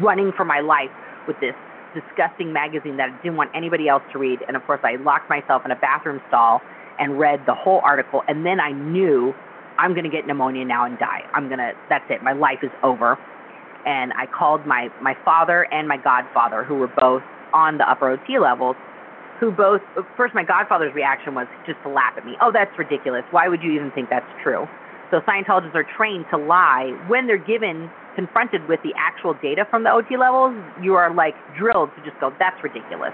running 0.01 0.31
for 0.35 0.45
my 0.45 0.59
life 0.59 0.91
with 1.27 1.39
this 1.39 1.55
disgusting 1.93 2.51
magazine 2.51 2.97
that 2.97 3.09
I 3.09 3.23
didn't 3.23 3.37
want 3.37 3.51
anybody 3.55 3.87
else 3.87 4.03
to 4.11 4.19
read. 4.19 4.39
And 4.47 4.57
of 4.57 4.63
course, 4.65 4.81
I 4.83 4.95
locked 4.97 5.29
myself 5.29 5.61
in 5.65 5.71
a 5.71 5.75
bathroom 5.75 6.21
stall 6.27 6.61
and 6.99 7.19
read 7.19 7.41
the 7.45 7.53
whole 7.53 7.81
article. 7.83 8.23
And 8.27 8.45
then 8.45 8.59
I 8.59 8.71
knew 8.71 9.33
I'm 9.77 9.93
going 9.93 10.03
to 10.03 10.09
get 10.09 10.27
pneumonia 10.27 10.65
now 10.65 10.85
and 10.85 10.97
die. 10.99 11.21
I'm 11.33 11.47
going 11.47 11.59
to, 11.59 11.71
that's 11.89 12.05
it. 12.09 12.23
My 12.23 12.33
life 12.33 12.59
is 12.61 12.71
over. 12.83 13.17
And 13.85 14.13
I 14.13 14.25
called 14.27 14.65
my, 14.65 14.89
my 15.01 15.15
father 15.25 15.67
and 15.73 15.87
my 15.87 15.97
godfather, 15.97 16.63
who 16.63 16.75
were 16.75 16.91
both 16.99 17.23
on 17.53 17.77
the 17.77 17.89
upper 17.89 18.09
OT 18.09 18.39
levels, 18.39 18.75
who 19.39 19.51
both, 19.51 19.81
first, 20.15 20.33
my 20.33 20.43
godfather's 20.43 20.93
reaction 20.95 21.35
was 21.35 21.47
just 21.65 21.77
to 21.83 21.89
laugh 21.89 22.13
at 22.17 22.25
me. 22.25 22.33
Oh, 22.41 22.51
that's 22.53 22.71
ridiculous. 22.77 23.23
Why 23.31 23.49
would 23.49 23.61
you 23.61 23.71
even 23.73 23.91
think 23.91 24.09
that's 24.09 24.29
true? 24.41 24.67
So 25.13 25.21
Scientologists 25.29 25.75
are 25.75 25.85
trained 25.95 26.25
to 26.31 26.37
lie 26.37 26.89
when 27.05 27.27
they're 27.27 27.37
given, 27.37 27.87
confronted 28.15 28.67
with 28.67 28.81
the 28.81 28.97
actual 28.97 29.35
data 29.45 29.61
from 29.69 29.83
the 29.83 29.91
OT 29.91 30.17
levels. 30.17 30.57
You 30.81 30.95
are 30.95 31.13
like 31.13 31.35
drilled 31.55 31.91
to 31.93 32.01
just 32.01 32.19
go, 32.19 32.33
that's 32.39 32.57
ridiculous. 32.63 33.13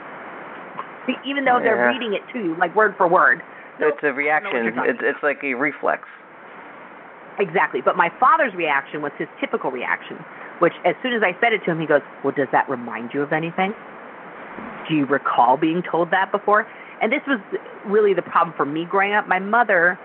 Even 1.28 1.44
though 1.44 1.60
they're 1.60 1.92
reading 1.92 2.16
it 2.16 2.24
to 2.32 2.40
you, 2.40 2.56
like 2.56 2.74
word 2.74 2.96
for 2.96 3.10
word. 3.10 3.44
It's 3.82 4.00
a 4.02 4.14
reaction. 4.14 4.72
It's 4.88 5.00
it's 5.04 5.20
like 5.22 5.44
a 5.44 5.56
reflex. 5.56 6.08
Exactly. 7.38 7.82
But 7.84 7.98
my 7.98 8.08
father's 8.18 8.54
reaction 8.56 9.02
was 9.02 9.12
his 9.20 9.28
typical 9.42 9.70
reaction, 9.70 10.24
which 10.60 10.74
as 10.86 10.96
soon 11.04 11.12
as 11.12 11.22
I 11.22 11.36
said 11.42 11.52
it 11.52 11.60
to 11.66 11.72
him, 11.72 11.82
he 11.82 11.88
goes, 11.88 12.02
Well, 12.24 12.34
does 12.36 12.48
that 12.54 12.70
remind 12.70 13.12
you 13.14 13.24
of 13.24 13.34
anything? 13.34 13.74
Do 14.88 14.96
you 14.96 15.06
recall 15.06 15.58
being 15.58 15.84
told 15.84 16.12
that 16.12 16.32
before? 16.32 16.66
And 17.02 17.12
this 17.12 17.22
was 17.28 17.40
really 17.86 18.14
the 18.14 18.22
problem 18.22 18.56
for 18.56 18.66
me 18.66 18.86
growing 18.86 19.14
up. 19.14 19.28
My 19.28 19.40
mother 19.40 20.00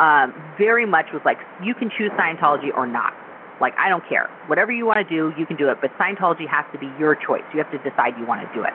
um, 0.00 0.34
very 0.58 0.86
much 0.86 1.06
was 1.12 1.22
like, 1.24 1.38
you 1.62 1.74
can 1.74 1.90
choose 1.96 2.10
Scientology 2.18 2.74
or 2.74 2.86
not. 2.86 3.14
Like, 3.60 3.74
I 3.78 3.88
don't 3.88 4.06
care. 4.06 4.28
Whatever 4.48 4.72
you 4.72 4.84
want 4.84 4.98
to 4.98 5.08
do, 5.08 5.32
you 5.38 5.46
can 5.46 5.56
do 5.56 5.68
it. 5.70 5.78
But 5.80 5.90
Scientology 5.96 6.46
has 6.48 6.64
to 6.72 6.78
be 6.78 6.90
your 6.98 7.16
choice. 7.16 7.44
You 7.54 7.58
have 7.62 7.70
to 7.72 7.78
decide 7.78 8.12
you 8.18 8.26
want 8.26 8.46
to 8.46 8.50
do 8.52 8.62
it. 8.64 8.72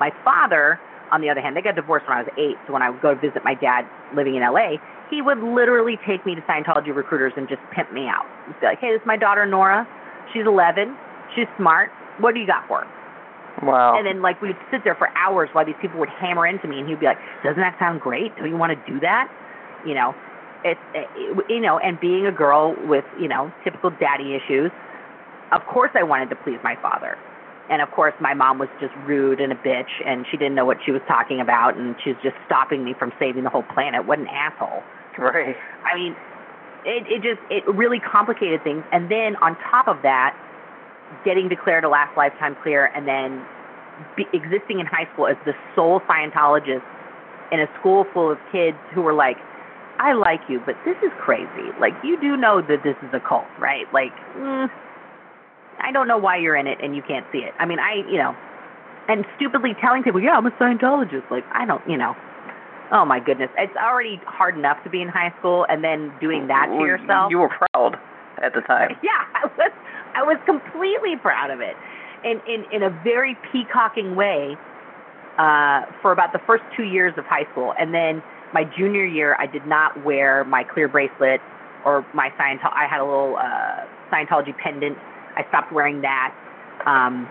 My 0.00 0.10
father, 0.24 0.80
on 1.12 1.20
the 1.20 1.28
other 1.28 1.40
hand, 1.40 1.56
they 1.56 1.60
got 1.60 1.76
divorced 1.76 2.08
when 2.08 2.16
I 2.16 2.22
was 2.22 2.32
eight. 2.38 2.56
So 2.66 2.72
when 2.72 2.80
I 2.80 2.88
would 2.88 3.02
go 3.02 3.14
visit 3.14 3.44
my 3.44 3.54
dad 3.54 3.84
living 4.16 4.36
in 4.36 4.42
LA, 4.42 4.80
he 5.10 5.20
would 5.20 5.38
literally 5.38 5.98
take 6.08 6.24
me 6.24 6.34
to 6.34 6.40
Scientology 6.42 6.94
recruiters 6.96 7.34
and 7.36 7.46
just 7.48 7.60
pimp 7.76 7.92
me 7.92 8.08
out. 8.08 8.24
He'd 8.46 8.60
be 8.60 8.66
like, 8.66 8.80
hey, 8.80 8.92
this 8.92 9.02
is 9.02 9.06
my 9.06 9.18
daughter 9.18 9.44
Nora. 9.44 9.86
She's 10.32 10.46
11. 10.46 10.96
She's 11.36 11.46
smart. 11.58 11.90
What 12.18 12.32
do 12.32 12.40
you 12.40 12.46
got 12.46 12.66
for 12.66 12.84
her? 12.84 13.02
Wow. 13.60 13.98
And 13.98 14.06
then 14.06 14.22
like 14.22 14.40
we'd 14.40 14.56
sit 14.70 14.80
there 14.82 14.94
for 14.94 15.08
hours 15.16 15.50
while 15.52 15.64
these 15.64 15.76
people 15.80 16.00
would 16.00 16.08
hammer 16.08 16.46
into 16.46 16.66
me, 16.66 16.80
and 16.80 16.88
he'd 16.88 17.00
be 17.00 17.06
like, 17.06 17.18
"Doesn't 17.44 17.60
that 17.60 17.76
sound 17.78 18.00
great? 18.00 18.34
Don't 18.36 18.48
you 18.48 18.56
want 18.56 18.72
to 18.72 18.92
do 18.92 18.98
that?" 19.00 19.28
You 19.84 19.94
know, 19.94 20.14
it's 20.64 20.80
it, 20.94 21.08
you 21.48 21.60
know, 21.60 21.78
and 21.78 21.98
being 22.00 22.26
a 22.26 22.32
girl 22.32 22.74
with 22.86 23.04
you 23.20 23.28
know 23.28 23.52
typical 23.64 23.90
daddy 23.90 24.34
issues, 24.34 24.70
of 25.52 25.62
course 25.66 25.90
I 25.94 26.02
wanted 26.02 26.30
to 26.30 26.36
please 26.36 26.58
my 26.62 26.76
father, 26.80 27.18
and 27.70 27.82
of 27.82 27.90
course 27.90 28.14
my 28.20 28.34
mom 28.34 28.58
was 28.58 28.68
just 28.80 28.92
rude 29.06 29.40
and 29.40 29.52
a 29.52 29.56
bitch, 29.56 29.90
and 30.06 30.26
she 30.30 30.36
didn't 30.36 30.54
know 30.54 30.64
what 30.64 30.78
she 30.84 30.92
was 30.92 31.02
talking 31.08 31.40
about, 31.40 31.76
and 31.76 31.94
she 32.02 32.10
was 32.10 32.18
just 32.22 32.36
stopping 32.46 32.84
me 32.84 32.94
from 32.98 33.12
saving 33.18 33.44
the 33.44 33.50
whole 33.50 33.64
planet. 33.74 34.06
What 34.06 34.18
an 34.18 34.28
asshole! 34.28 34.82
Right. 35.18 35.56
I 35.84 35.94
mean, 35.96 36.16
it 36.84 37.06
it 37.08 37.22
just 37.22 37.40
it 37.50 37.66
really 37.66 38.00
complicated 38.00 38.62
things, 38.64 38.84
and 38.92 39.10
then 39.10 39.36
on 39.36 39.56
top 39.70 39.88
of 39.88 40.02
that 40.02 40.36
getting 41.24 41.48
declared 41.48 41.84
a 41.84 41.88
last 41.88 42.16
lifetime 42.16 42.56
clear 42.62 42.86
and 42.96 43.06
then 43.06 43.44
be, 44.16 44.24
existing 44.32 44.80
in 44.80 44.86
high 44.86 45.08
school 45.12 45.26
as 45.26 45.36
the 45.44 45.52
sole 45.74 46.00
Scientologist 46.08 46.82
in 47.52 47.60
a 47.60 47.66
school 47.78 48.06
full 48.12 48.30
of 48.30 48.38
kids 48.50 48.78
who 48.94 49.02
were 49.02 49.12
like, 49.12 49.36
I 49.98 50.12
like 50.14 50.40
you, 50.48 50.60
but 50.64 50.74
this 50.84 50.96
is 51.02 51.10
crazy. 51.20 51.70
Like, 51.80 51.92
you 52.02 52.20
do 52.20 52.36
know 52.36 52.60
that 52.62 52.82
this 52.82 52.96
is 53.02 53.10
a 53.12 53.20
cult, 53.20 53.46
right? 53.58 53.86
Like, 53.92 54.12
mm, 54.36 54.68
I 55.80 55.92
don't 55.92 56.08
know 56.08 56.18
why 56.18 56.38
you're 56.38 56.56
in 56.56 56.66
it 56.66 56.78
and 56.82 56.96
you 56.96 57.02
can't 57.02 57.26
see 57.32 57.38
it. 57.38 57.52
I 57.58 57.66
mean, 57.66 57.78
I, 57.78 58.02
you 58.10 58.18
know, 58.18 58.34
and 59.08 59.24
stupidly 59.36 59.74
telling 59.80 60.02
people, 60.02 60.20
yeah, 60.20 60.32
I'm 60.32 60.46
a 60.46 60.50
Scientologist. 60.52 61.30
Like, 61.30 61.44
I 61.52 61.66
don't, 61.66 61.82
you 61.88 61.96
know. 61.96 62.14
Oh 62.92 63.06
my 63.06 63.20
goodness, 63.20 63.48
it's 63.56 63.74
already 63.76 64.20
hard 64.26 64.56
enough 64.56 64.76
to 64.84 64.90
be 64.90 65.00
in 65.00 65.08
high 65.08 65.32
school, 65.38 65.64
and 65.70 65.82
then 65.82 66.12
doing 66.20 66.46
that 66.48 66.66
to 66.68 66.84
yourself. 66.84 67.30
You 67.30 67.38
were 67.38 67.48
proud 67.48 67.96
at 68.44 68.52
the 68.52 68.60
time. 68.60 68.90
Yeah, 69.02 69.24
I 69.34 69.46
was 69.56 69.72
I 70.14 70.22
was 70.22 70.36
completely 70.44 71.16
proud 71.16 71.50
of 71.50 71.60
it. 71.60 71.74
In 72.22 72.40
in 72.46 72.66
in 72.70 72.82
a 72.82 72.90
very 73.02 73.36
peacocking 73.50 74.14
way 74.14 74.56
uh 75.38 75.88
for 76.02 76.12
about 76.12 76.34
the 76.34 76.40
first 76.46 76.62
2 76.76 76.82
years 76.82 77.14
of 77.16 77.24
high 77.24 77.48
school 77.52 77.72
and 77.80 77.94
then 77.94 78.22
my 78.52 78.64
junior 78.76 79.04
year 79.04 79.36
I 79.38 79.46
did 79.46 79.66
not 79.66 80.04
wear 80.04 80.44
my 80.44 80.64
clear 80.64 80.88
bracelet 80.88 81.40
or 81.84 82.06
my 82.14 82.30
Scientology 82.38 82.72
I 82.74 82.86
had 82.88 83.00
a 83.00 83.04
little 83.04 83.36
uh 83.36 83.86
Scientology 84.12 84.56
pendant. 84.58 84.98
I 85.36 85.44
stopped 85.48 85.72
wearing 85.72 86.02
that. 86.02 86.34
Um 86.86 87.28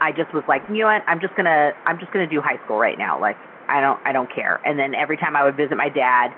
I 0.00 0.12
just 0.12 0.32
was 0.32 0.44
like, 0.48 0.62
you 0.68 0.78
know 0.78 0.86
what? 0.86 1.02
I'm 1.06 1.20
just 1.20 1.34
to 1.46 1.72
I'm 1.86 1.98
just 1.98 2.12
to 2.26 2.32
do 2.34 2.40
high 2.40 2.62
school 2.64 2.78
right 2.78 2.98
now. 2.98 3.20
Like 3.20 3.36
I 3.68 3.80
don't 3.80 4.00
I 4.04 4.12
don't 4.12 4.32
care. 4.32 4.60
And 4.64 4.78
then 4.78 4.94
every 4.94 5.16
time 5.16 5.36
I 5.36 5.44
would 5.44 5.56
visit 5.56 5.76
my 5.76 5.88
dad, 5.88 6.34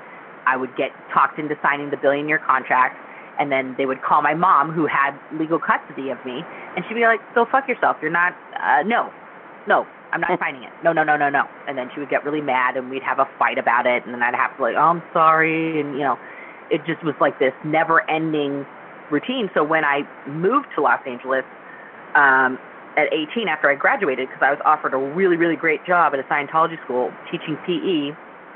I 0.47 0.57
would 0.57 0.77
get 0.77 0.91
talked 1.15 1.39
into 1.39 1.57
signing 1.63 1.91
the 1.91 1.97
billion 1.97 2.29
year 2.29 2.39
contract 2.39 2.99
and 3.39 3.51
then 3.51 3.75
they 3.79 3.87
would 3.87 4.03
call 4.03 4.23
my 4.23 4.35
mom 4.35 4.71
who 4.71 4.87
had 4.87 5.17
legal 5.39 5.59
custody 5.59 6.11
of 6.11 6.19
me 6.27 6.43
and 6.77 6.85
she'd 6.87 6.95
be 6.95 7.03
like 7.03 7.21
go 7.35 7.47
fuck 7.51 7.67
yourself 7.69 7.97
you're 8.03 8.11
not 8.11 8.37
uh 8.61 8.83
no 8.85 9.11
no 9.67 9.87
i'm 10.13 10.21
not 10.21 10.39
signing 10.41 10.63
it 10.63 10.71
no 10.85 10.93
no 10.93 11.03
no 11.03 11.17
no 11.17 11.29
no 11.29 11.45
and 11.67 11.77
then 11.77 11.89
she 11.95 12.01
would 12.01 12.11
get 12.11 12.25
really 12.25 12.41
mad 12.41 12.77
and 12.77 12.91
we'd 12.91 13.03
have 13.03 13.19
a 13.19 13.29
fight 13.39 13.59
about 13.59 13.87
it 13.87 14.05
and 14.05 14.15
then 14.15 14.23
i'd 14.23 14.35
have 14.35 14.55
to 14.57 14.63
like 14.63 14.75
oh 14.77 14.97
i'm 14.97 15.03
sorry 15.13 15.81
and 15.81 15.95
you 15.95 16.01
know 16.01 16.19
it 16.71 16.81
just 16.87 17.03
was 17.05 17.15
like 17.21 17.39
this 17.39 17.53
never 17.65 18.09
ending 18.11 18.65
routine 19.11 19.51
so 19.55 19.63
when 19.63 19.85
i 19.85 20.03
moved 20.29 20.67
to 20.75 20.81
los 20.81 21.01
angeles 21.07 21.45
um 22.15 22.59
at 22.97 23.13
18 23.13 23.49
after 23.49 23.71
i 23.71 23.75
graduated 23.75 24.29
because 24.29 24.43
i 24.43 24.51
was 24.51 24.61
offered 24.65 24.95
a 24.95 24.99
really 25.15 25.37
really 25.37 25.57
great 25.57 25.85
job 25.87 26.13
at 26.15 26.21
a 26.21 26.25
scientology 26.25 26.83
school 26.85 27.11
teaching 27.31 27.57
pe 27.67 28.13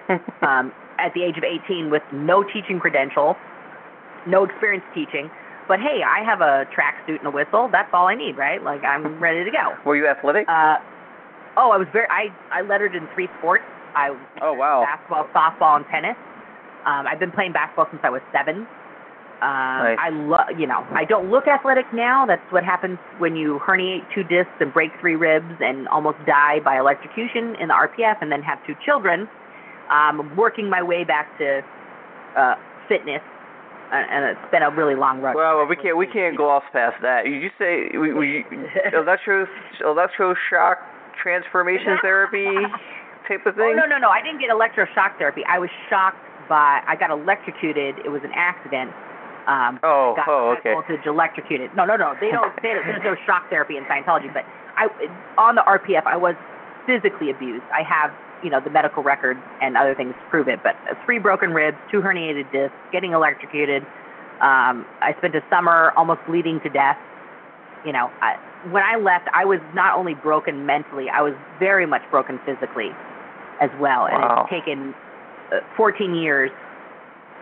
um 0.46 0.72
at 0.98 1.12
the 1.14 1.22
age 1.22 1.36
of 1.36 1.44
18 1.44 1.90
with 1.90 2.02
no 2.12 2.42
teaching 2.42 2.80
credential 2.80 3.36
no 4.26 4.44
experience 4.44 4.84
teaching. 4.94 5.30
But 5.68 5.80
hey, 5.80 6.02
I 6.06 6.22
have 6.22 6.40
a 6.40 6.66
tracksuit 6.70 7.18
and 7.18 7.26
a 7.26 7.30
whistle. 7.30 7.68
That's 7.70 7.88
all 7.92 8.06
I 8.06 8.14
need, 8.14 8.36
right? 8.36 8.62
Like 8.62 8.84
I'm 8.84 9.18
ready 9.22 9.44
to 9.44 9.50
go. 9.50 9.74
Were 9.84 9.96
you 9.96 10.06
athletic? 10.06 10.46
Uh, 10.48 10.76
oh, 11.56 11.70
I 11.70 11.76
was 11.76 11.88
very. 11.92 12.06
I 12.10 12.28
I 12.52 12.62
lettered 12.62 12.94
in 12.94 13.08
three 13.14 13.28
sports. 13.38 13.64
I 13.94 14.10
oh 14.42 14.52
wow. 14.52 14.84
basketball, 14.84 15.28
softball, 15.34 15.76
and 15.76 15.86
tennis. 15.90 16.16
Um, 16.84 17.06
I've 17.06 17.18
been 17.18 17.32
playing 17.32 17.52
basketball 17.52 17.88
since 17.90 18.02
I 18.04 18.10
was 18.10 18.22
seven. 18.32 18.66
Um, 19.42 19.84
Nice. 19.84 19.98
I 20.00 20.08
love, 20.10 20.48
you 20.56 20.66
know, 20.66 20.80
I 20.96 21.04
don't 21.04 21.30
look 21.30 21.46
athletic 21.46 21.84
now. 21.92 22.24
That's 22.24 22.40
what 22.50 22.64
happens 22.64 22.96
when 23.18 23.36
you 23.36 23.60
herniate 23.60 24.08
two 24.14 24.22
discs 24.22 24.56
and 24.60 24.72
break 24.72 24.92
three 24.98 25.14
ribs 25.14 25.60
and 25.60 25.86
almost 25.88 26.16
die 26.24 26.60
by 26.64 26.78
electrocution 26.78 27.54
in 27.60 27.68
the 27.68 27.74
RPF, 27.74 28.16
and 28.22 28.32
then 28.32 28.40
have 28.40 28.64
two 28.66 28.72
children. 28.84 29.28
Um, 29.92 30.20
I'm 30.20 30.36
working 30.36 30.70
my 30.70 30.82
way 30.82 31.04
back 31.04 31.36
to 31.36 31.60
uh, 32.34 32.54
fitness, 32.88 33.20
and, 33.92 34.08
and 34.08 34.24
it's 34.24 34.50
been 34.50 34.62
a 34.62 34.70
really 34.70 34.94
long 34.94 35.20
road. 35.20 35.36
Well, 35.36 35.66
we 35.66 35.76
can't 35.76 35.98
we 35.98 36.06
can't 36.06 36.36
gloss 36.36 36.64
past 36.72 36.96
that. 37.02 37.26
You 37.26 37.34
you 37.34 37.50
say 37.58 37.92
we, 37.92 38.14
we 38.14 38.44
electro 38.94 39.46
electroshock 39.84 40.76
transformation 41.22 41.98
therapy 42.02 42.48
type 43.28 43.44
of 43.46 43.54
thing? 43.56 43.74
Oh 43.74 43.74
no 43.74 43.86
no 43.86 43.98
no! 43.98 44.08
I 44.08 44.22
didn't 44.22 44.40
get 44.40 44.50
electroshock 44.50 45.18
therapy. 45.18 45.42
I 45.48 45.58
was 45.58 45.70
shocked 45.90 46.22
by. 46.48 46.80
I 46.86 46.96
got 46.96 47.10
electrocuted. 47.10 47.96
It 48.04 48.10
was 48.10 48.22
an 48.24 48.32
accident. 48.34 48.92
Um, 49.46 49.78
Oh, 49.86 50.14
got 50.16 50.26
oh, 50.28 50.56
okay. 50.58 50.74
voltage 50.74 51.06
electrocuted. 51.06 51.70
No 51.76 51.84
no 51.84 51.96
no! 51.96 52.14
They 52.20 52.30
don't. 52.30 52.50
They 52.62 52.74
don't 52.74 52.84
there's 52.86 53.02
no 53.04 53.14
shock 53.26 53.48
therapy 53.50 53.76
in 53.76 53.84
Scientology. 53.84 54.32
But 54.32 54.44
I 54.76 54.88
on 55.38 55.54
the 55.54 55.62
RPF, 55.62 56.06
I 56.06 56.16
was 56.16 56.34
physically 56.86 57.30
abused. 57.30 57.64
I 57.72 57.82
have 57.82 58.10
you 58.42 58.50
know 58.50 58.60
the 58.60 58.70
medical 58.70 59.02
records 59.02 59.40
and 59.62 59.76
other 59.76 59.94
things 59.94 60.14
to 60.14 60.30
prove 60.30 60.48
it. 60.48 60.60
But 60.62 60.74
uh, 60.90 60.94
three 61.04 61.18
broken 61.18 61.50
ribs, 61.50 61.78
two 61.90 62.00
herniated 62.00 62.50
discs, 62.52 62.74
getting 62.92 63.12
electrocuted. 63.12 63.82
Um, 64.42 64.84
I 65.00 65.14
spent 65.18 65.34
a 65.34 65.40
summer 65.48 65.92
almost 65.96 66.20
bleeding 66.26 66.60
to 66.60 66.68
death. 66.68 66.98
You 67.86 67.92
know, 67.92 68.10
I, 68.20 68.36
when 68.70 68.82
I 68.82 68.96
left, 68.96 69.28
I 69.32 69.44
was 69.44 69.60
not 69.74 69.96
only 69.96 70.14
broken 70.14 70.66
mentally, 70.66 71.06
I 71.08 71.22
was 71.22 71.34
very 71.58 71.86
much 71.86 72.02
broken 72.10 72.38
physically 72.44 72.90
as 73.60 73.70
well. 73.80 74.06
And 74.06 74.22
Wow. 74.22 74.42
it's 74.42 74.50
taken 74.50 74.94
uh, 75.52 75.60
14 75.76 76.14
years, 76.14 76.50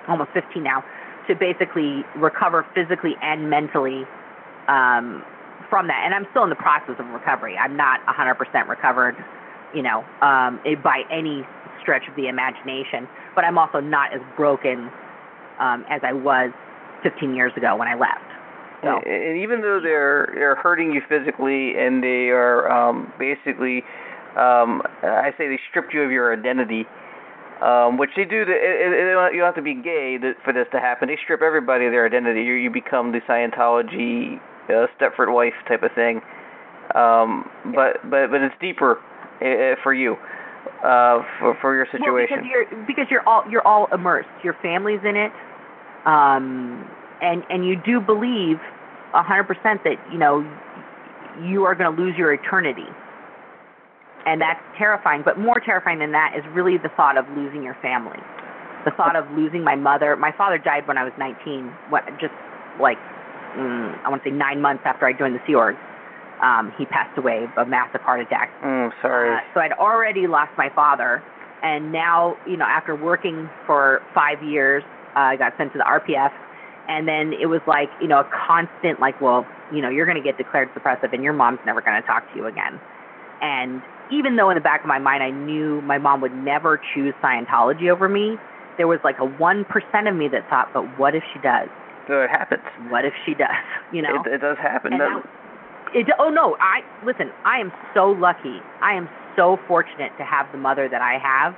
almost 0.08 0.30
15 0.32 0.62
now, 0.62 0.84
to 1.28 1.34
basically 1.34 2.04
recover 2.16 2.66
physically 2.74 3.16
and 3.22 3.48
mentally 3.48 4.04
um, 4.68 5.24
from 5.70 5.86
that. 5.88 6.02
And 6.04 6.14
I'm 6.14 6.26
still 6.30 6.44
in 6.44 6.50
the 6.50 6.56
process 6.56 6.96
of 6.98 7.06
recovery. 7.08 7.56
I'm 7.56 7.76
not 7.76 8.04
100% 8.06 8.68
recovered, 8.68 9.16
you 9.74 9.82
know, 9.82 10.04
um, 10.20 10.60
by 10.82 11.02
any 11.10 11.46
stretch 11.80 12.06
of 12.08 12.16
the 12.16 12.28
imagination. 12.28 13.08
But 13.34 13.44
I'm 13.44 13.58
also 13.58 13.80
not 13.80 14.12
as 14.12 14.20
broken 14.36 14.90
um, 15.58 15.84
as 15.88 16.00
I 16.04 16.12
was 16.12 16.50
15 17.02 17.34
years 17.34 17.52
ago 17.56 17.76
when 17.76 17.88
I 17.88 17.94
left. 17.94 18.33
So. 18.84 18.96
And 18.96 19.06
and 19.06 19.42
even 19.42 19.60
though 19.60 19.80
they're 19.82 20.30
they're 20.34 20.56
hurting 20.56 20.92
you 20.92 21.02
physically 21.08 21.74
and 21.78 22.02
they 22.02 22.30
are 22.30 22.70
um, 22.70 23.12
basically, 23.18 23.82
um, 24.36 24.82
I 25.02 25.32
say 25.38 25.48
they 25.48 25.60
stripped 25.70 25.92
you 25.94 26.02
of 26.02 26.10
your 26.10 26.32
identity, 26.32 26.86
um, 27.62 27.98
which 27.98 28.10
they 28.16 28.24
do. 28.24 28.44
The, 28.44 28.52
it, 28.52 28.92
it, 28.92 29.34
you 29.34 29.40
don't 29.40 29.46
have 29.46 29.54
to 29.56 29.62
be 29.62 29.74
gay 29.74 30.18
for 30.44 30.52
this 30.52 30.66
to 30.72 30.80
happen. 30.80 31.08
They 31.08 31.18
strip 31.22 31.42
everybody 31.42 31.86
of 31.86 31.92
their 31.92 32.06
identity. 32.06 32.42
You 32.42 32.54
you 32.54 32.70
become 32.70 33.12
the 33.12 33.20
Scientology 33.28 34.40
uh, 34.68 34.86
Stepford 34.98 35.32
wife 35.32 35.54
type 35.68 35.82
of 35.82 35.92
thing. 35.94 36.20
Um, 36.94 37.48
but 37.74 38.02
but 38.10 38.30
but 38.30 38.40
it's 38.42 38.54
deeper 38.60 39.00
uh, 39.40 39.80
for 39.82 39.94
you, 39.94 40.16
uh, 40.84 41.24
for 41.40 41.56
for 41.60 41.74
your 41.74 41.86
Well, 41.92 42.00
situation. 42.00 42.38
because 42.44 42.50
you're 42.50 42.86
because 42.86 43.06
you're 43.10 43.26
all 43.28 43.42
you're 43.50 43.66
all 43.66 43.88
immersed. 43.92 44.28
Your 44.42 44.54
family's 44.62 45.00
in 45.02 45.16
it, 45.16 45.32
um, 46.04 46.88
and 47.22 47.42
and 47.48 47.66
you 47.66 47.76
do 47.84 48.00
believe 48.00 48.60
a 49.14 49.22
hundred 49.22 49.44
percent 49.44 49.82
that 49.84 49.96
you 50.12 50.18
know 50.18 50.42
you 51.42 51.64
are 51.64 51.74
going 51.74 51.94
to 51.94 52.02
lose 52.02 52.14
your 52.16 52.32
eternity, 52.32 52.86
and 54.26 54.40
that's 54.40 54.60
terrifying. 54.76 55.22
But 55.24 55.38
more 55.38 55.60
terrifying 55.64 55.98
than 55.98 56.12
that 56.12 56.34
is 56.36 56.44
really 56.52 56.76
the 56.78 56.90
thought 56.96 57.16
of 57.16 57.24
losing 57.36 57.62
your 57.62 57.76
family, 57.80 58.18
the 58.84 58.90
thought 58.90 59.16
of 59.16 59.30
losing 59.32 59.64
my 59.64 59.76
mother. 59.76 60.16
My 60.16 60.32
father 60.36 60.58
died 60.58 60.86
when 60.86 60.98
I 60.98 61.04
was 61.04 61.12
19, 61.18 61.66
what, 61.90 62.04
just 62.20 62.34
like 62.80 62.98
mm, 63.56 63.94
I 64.04 64.08
want 64.08 64.22
to 64.22 64.30
say 64.30 64.34
nine 64.34 64.60
months 64.60 64.82
after 64.84 65.06
I 65.06 65.12
joined 65.12 65.34
the 65.34 65.42
Sea 65.46 65.54
Org. 65.54 65.76
Um, 66.42 66.72
he 66.76 66.84
passed 66.84 67.16
away 67.16 67.46
of 67.56 67.66
a 67.66 67.70
massive 67.70 68.00
heart 68.02 68.20
attack. 68.20 68.50
Mm, 68.62 68.90
sorry. 69.00 69.34
Uh, 69.34 69.40
so 69.54 69.60
I'd 69.60 69.72
already 69.72 70.26
lost 70.26 70.50
my 70.58 70.68
father, 70.74 71.22
and 71.62 71.92
now, 71.92 72.36
you 72.46 72.56
know, 72.56 72.66
after 72.66 72.94
working 72.94 73.48
for 73.66 74.02
five 74.14 74.42
years, 74.42 74.82
uh, 75.16 75.32
I 75.32 75.36
got 75.36 75.54
sent 75.56 75.72
to 75.72 75.78
the 75.78 75.84
RPF, 75.84 76.32
and 76.88 77.08
then 77.08 77.32
it 77.32 77.46
was 77.46 77.60
like, 77.66 77.88
you 78.00 78.08
know, 78.08 78.20
a 78.20 78.28
constant, 78.46 79.00
like, 79.00 79.20
well, 79.20 79.46
you 79.72 79.80
know, 79.80 79.88
you're 79.88 80.06
going 80.06 80.20
to 80.20 80.22
get 80.22 80.36
declared 80.36 80.68
suppressive, 80.74 81.12
and 81.12 81.22
your 81.22 81.32
mom's 81.32 81.60
never 81.64 81.80
going 81.80 82.00
to 82.00 82.06
talk 82.06 82.30
to 82.32 82.36
you 82.38 82.46
again. 82.46 82.80
And 83.40 83.82
even 84.12 84.36
though 84.36 84.50
in 84.50 84.54
the 84.54 84.60
back 84.60 84.80
of 84.82 84.86
my 84.86 84.98
mind 84.98 85.22
I 85.22 85.30
knew 85.30 85.80
my 85.82 85.98
mom 85.98 86.20
would 86.20 86.34
never 86.34 86.80
choose 86.94 87.14
Scientology 87.22 87.90
over 87.90 88.08
me, 88.08 88.36
there 88.76 88.86
was 88.86 88.98
like 89.04 89.18
a 89.18 89.24
one 89.24 89.64
percent 89.64 90.08
of 90.08 90.14
me 90.14 90.28
that 90.28 90.48
thought, 90.50 90.68
but 90.74 90.82
what 90.98 91.14
if 91.14 91.22
she 91.32 91.40
does? 91.40 91.68
So 92.08 92.20
it 92.22 92.30
happens. 92.30 92.62
What 92.90 93.04
if 93.04 93.14
she 93.24 93.34
does? 93.34 93.48
You 93.92 94.02
know. 94.02 94.22
It, 94.26 94.34
it 94.34 94.40
does 94.40 94.58
happen. 94.58 94.98
That- 94.98 95.22
It, 95.94 96.06
oh 96.18 96.28
no, 96.28 96.56
I 96.60 96.80
listen. 97.06 97.30
I 97.44 97.60
am 97.60 97.70
so 97.94 98.10
lucky. 98.10 98.58
I 98.82 98.94
am 98.94 99.08
so 99.36 99.58
fortunate 99.68 100.10
to 100.18 100.24
have 100.24 100.50
the 100.52 100.58
mother 100.58 100.88
that 100.88 101.00
I 101.00 101.18
have, 101.22 101.54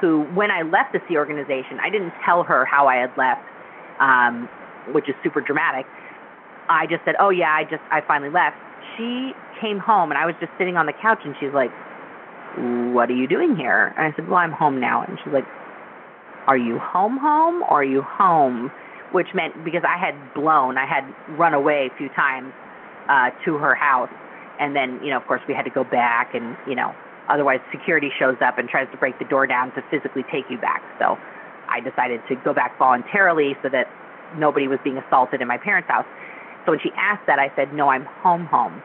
who, 0.00 0.22
when 0.34 0.50
I 0.50 0.62
left 0.62 0.92
the 0.92 1.00
Sea 1.08 1.16
Organization, 1.16 1.78
I 1.80 1.90
didn't 1.90 2.12
tell 2.24 2.42
her 2.42 2.64
how 2.64 2.88
I 2.88 2.96
had 2.96 3.10
left, 3.16 3.42
um, 4.00 4.48
which 4.92 5.08
is 5.08 5.14
super 5.22 5.40
dramatic. 5.40 5.86
I 6.68 6.86
just 6.86 7.04
said, 7.04 7.14
"Oh 7.20 7.30
yeah, 7.30 7.52
I 7.52 7.64
just 7.64 7.82
I 7.90 8.00
finally 8.06 8.30
left." 8.30 8.56
She 8.96 9.32
came 9.60 9.78
home, 9.78 10.10
and 10.10 10.18
I 10.18 10.26
was 10.26 10.34
just 10.40 10.52
sitting 10.58 10.76
on 10.76 10.86
the 10.86 10.92
couch, 10.92 11.20
and 11.24 11.34
she's 11.38 11.52
like, 11.52 11.70
"What 12.92 13.10
are 13.10 13.14
you 13.14 13.26
doing 13.26 13.56
here?" 13.56 13.94
And 13.96 14.12
I 14.12 14.16
said, 14.16 14.28
"Well, 14.28 14.38
I'm 14.38 14.52
home 14.52 14.80
now." 14.80 15.02
And 15.02 15.18
she's 15.22 15.32
like, 15.32 15.46
"Are 16.46 16.56
you 16.56 16.78
home, 16.78 17.18
home, 17.18 17.62
or 17.62 17.80
are 17.80 17.84
you 17.84 18.02
home?" 18.02 18.70
Which 19.12 19.28
meant 19.34 19.64
because 19.64 19.84
I 19.86 19.96
had 19.96 20.14
blown, 20.34 20.76
I 20.76 20.86
had 20.86 21.04
run 21.38 21.54
away 21.54 21.88
a 21.92 21.96
few 21.96 22.08
times 22.10 22.52
uh, 23.08 23.30
to 23.44 23.56
her 23.58 23.74
house, 23.74 24.10
and 24.58 24.74
then 24.74 25.00
you 25.02 25.10
know, 25.10 25.16
of 25.16 25.26
course, 25.26 25.42
we 25.46 25.54
had 25.54 25.64
to 25.64 25.70
go 25.70 25.84
back, 25.84 26.34
and 26.34 26.56
you 26.66 26.74
know, 26.74 26.94
otherwise 27.28 27.60
security 27.70 28.10
shows 28.18 28.36
up 28.44 28.58
and 28.58 28.68
tries 28.68 28.90
to 28.90 28.96
break 28.96 29.18
the 29.18 29.24
door 29.24 29.46
down 29.46 29.72
to 29.74 29.82
physically 29.90 30.24
take 30.32 30.44
you 30.50 30.58
back. 30.58 30.82
So 30.98 31.16
I 31.68 31.80
decided 31.80 32.20
to 32.28 32.36
go 32.36 32.52
back 32.52 32.78
voluntarily 32.78 33.56
so 33.62 33.68
that 33.68 33.86
nobody 34.38 34.68
was 34.68 34.78
being 34.84 34.98
assaulted 34.98 35.40
in 35.40 35.48
my 35.48 35.58
parents' 35.58 35.88
house. 35.88 36.06
So 36.64 36.72
when 36.72 36.80
she 36.80 36.90
asked 36.96 37.26
that, 37.26 37.38
I 37.38 37.52
said, 37.56 37.72
"No, 37.72 37.88
I'm 37.88 38.04
home, 38.04 38.46
home," 38.46 38.82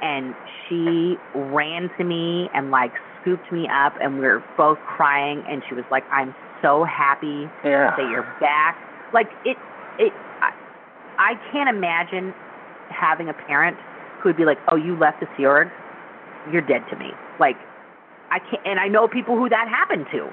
and 0.00 0.34
she 0.68 1.16
ran 1.34 1.90
to 1.98 2.04
me 2.04 2.50
and 2.54 2.70
like 2.70 2.92
scooped 3.20 3.50
me 3.52 3.68
up, 3.68 3.94
and 4.00 4.18
we 4.18 4.26
were 4.26 4.42
both 4.56 4.78
crying, 4.80 5.44
and 5.48 5.62
she 5.68 5.74
was 5.74 5.84
like, 5.90 6.04
"I'm 6.10 6.34
so 6.60 6.84
happy 6.84 7.48
yeah. 7.64 7.94
that 7.96 8.10
you're 8.10 8.26
back. 8.40 8.76
Like 9.12 9.28
it, 9.44 9.56
it. 9.98 10.12
I, 10.40 10.52
I 11.18 11.34
can't 11.52 11.68
imagine 11.68 12.34
having 12.88 13.28
a 13.28 13.34
parent 13.34 13.76
who 14.20 14.28
would 14.28 14.36
be 14.36 14.44
like, 14.44 14.58
"Oh, 14.70 14.76
you 14.76 14.96
left 14.96 15.20
the 15.20 15.28
Sea 15.36 15.46
Org, 15.46 15.68
you're 16.50 16.62
dead 16.62 16.82
to 16.90 16.96
me." 16.96 17.10
Like, 17.38 17.56
I 18.30 18.38
can't, 18.38 18.66
and 18.66 18.80
I 18.80 18.88
know 18.88 19.06
people 19.06 19.36
who 19.36 19.48
that 19.48 19.68
happened 19.68 20.06
to. 20.12 20.28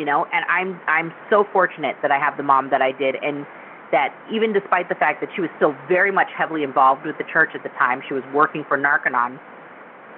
You 0.00 0.08
know, 0.08 0.24
and 0.32 0.48
I'm 0.48 0.80
I'm 0.88 1.12
so 1.28 1.44
fortunate 1.52 1.96
that 2.00 2.10
I 2.10 2.16
have 2.16 2.40
the 2.40 2.42
mom 2.42 2.70
that 2.72 2.80
I 2.80 2.96
did, 2.96 3.16
and 3.20 3.44
that 3.92 4.16
even 4.32 4.56
despite 4.56 4.88
the 4.88 4.96
fact 4.96 5.20
that 5.20 5.28
she 5.36 5.42
was 5.44 5.50
still 5.60 5.76
very 5.92 6.10
much 6.10 6.28
heavily 6.32 6.62
involved 6.64 7.04
with 7.04 7.18
the 7.18 7.28
church 7.28 7.50
at 7.52 7.62
the 7.62 7.74
time, 7.76 8.00
she 8.08 8.14
was 8.14 8.24
working 8.32 8.64
for 8.64 8.78
Narconon, 8.78 9.36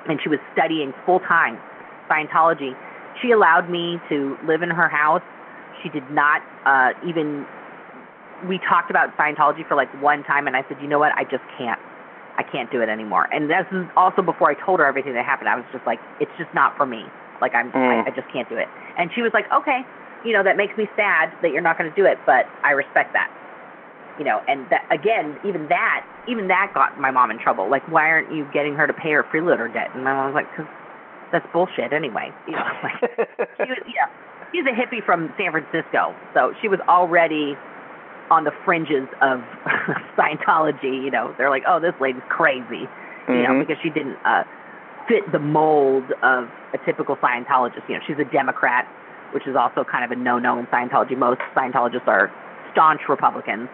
and 0.07 0.21
she 0.23 0.29
was 0.29 0.39
studying 0.55 0.95
full 1.05 1.19
time 1.27 1.59
Scientology. 2.07 2.79
She 3.21 3.33
allowed 3.33 3.69
me 3.69 3.99
to 4.09 4.39
live 4.47 4.63
in 4.63 4.71
her 4.71 4.89
house 4.89 5.27
she 5.83 5.89
did 5.89 6.09
not 6.11 6.43
uh, 6.65 6.93
even. 7.07 7.47
We 8.49 8.59
talked 8.69 8.91
about 8.91 9.17
Scientology 9.17 9.67
for 9.67 9.77
like 9.77 9.89
one 10.03 10.23
time, 10.25 10.47
and 10.47 10.57
I 10.57 10.63
said, 10.69 10.79
you 10.83 10.89
know 10.89 10.99
what, 10.99 11.13
I 11.17 11.25
just 11.25 11.45
can't. 11.59 11.81
I 12.37 12.43
can't 12.43 12.71
do 12.73 12.81
it 12.81 12.89
anymore. 12.89 13.29
And 13.31 13.51
this 13.51 13.67
is 13.71 13.87
also 13.95 14.23
before 14.23 14.51
I 14.51 14.55
told 14.65 14.81
her 14.81 14.87
everything 14.87 15.15
that 15.15 15.25
happened. 15.25 15.49
I 15.49 15.57
was 15.57 15.67
just 15.71 15.85
like, 15.87 16.01
it's 16.19 16.33
just 16.39 16.53
not 16.55 16.77
for 16.77 16.87
me. 16.87 17.05
Like 17.43 17.55
I'm, 17.55 17.71
Mm. 17.75 18.07
I, 18.07 18.09
I 18.09 18.11
just 18.15 18.31
can't 18.33 18.49
do 18.49 18.57
it. 18.57 18.69
And 18.97 19.11
she 19.15 19.21
was 19.21 19.33
like, 19.35 19.51
okay, 19.53 19.83
you 20.25 20.33
know, 20.33 20.43
that 20.47 20.57
makes 20.57 20.77
me 20.79 20.87
sad 20.95 21.35
that 21.43 21.51
you're 21.51 21.61
not 21.67 21.77
going 21.77 21.91
to 21.91 21.97
do 21.99 22.07
it, 22.07 22.17
but 22.25 22.47
I 22.63 22.71
respect 22.71 23.13
that. 23.19 23.27
You 24.19 24.25
know, 24.25 24.41
and 24.47 24.65
that 24.71 24.87
again, 24.93 25.37
even 25.45 25.67
that, 25.69 26.05
even 26.29 26.47
that 26.49 26.71
got 26.75 27.01
my 27.01 27.11
mom 27.11 27.31
in 27.33 27.39
trouble. 27.41 27.69
Like, 27.69 27.83
why 27.91 28.07
aren't 28.09 28.31
you 28.31 28.47
getting 28.55 28.75
her 28.77 28.87
to 28.87 28.93
pay 28.93 29.11
her 29.13 29.25
freeloader 29.25 29.73
debt? 29.73 29.89
And 29.95 30.05
my 30.05 30.13
mom 30.15 30.33
was 30.33 30.35
like, 30.37 30.49
because 30.53 30.71
that's 31.33 31.47
bullshit 31.53 31.93
anyway. 31.93 32.31
You 32.47 32.55
know, 32.55 32.69
like 32.85 33.01
she 33.59 33.69
was, 33.73 33.81
yeah, 33.89 34.07
she's 34.53 34.67
a 34.69 34.75
hippie 34.77 35.03
from 35.05 35.33
San 35.41 35.51
Francisco, 35.51 36.15
so 36.35 36.53
she 36.61 36.69
was 36.69 36.79
already 36.87 37.57
on 38.31 38.45
the 38.45 38.53
fringes 38.65 39.09
of 39.25 39.41
Scientology. 40.17 41.03
You 41.03 41.11
know, 41.11 41.35
they're 41.39 41.51
like, 41.51 41.65
oh, 41.67 41.81
this 41.81 41.95
lady's 42.01 42.23
crazy, 42.29 42.85
you 43.29 43.43
know, 43.43 43.57
Mhm. 43.57 43.67
because 43.67 43.81
she 43.83 43.89
didn't 43.91 44.17
uh, 44.25 44.45
fit 45.09 45.31
the 45.33 45.39
mold 45.39 46.05
of 46.23 46.49
a 46.75 46.79
typical 46.85 47.17
Scientologist. 47.17 47.89
You 47.89 47.97
know, 47.97 48.01
she's 48.07 48.19
a 48.19 48.31
Democrat, 48.31 48.87
which 49.33 49.47
is 49.47 49.57
also 49.57 49.85
kind 49.85 50.05
of 50.05 50.11
a 50.11 50.17
no-no 50.17 50.59
in 50.59 50.67
Scientology. 50.67 51.17
Most 51.17 51.41
Scientologists 51.57 52.07
are 52.07 52.31
staunch 52.73 53.01
Republicans. 53.09 53.69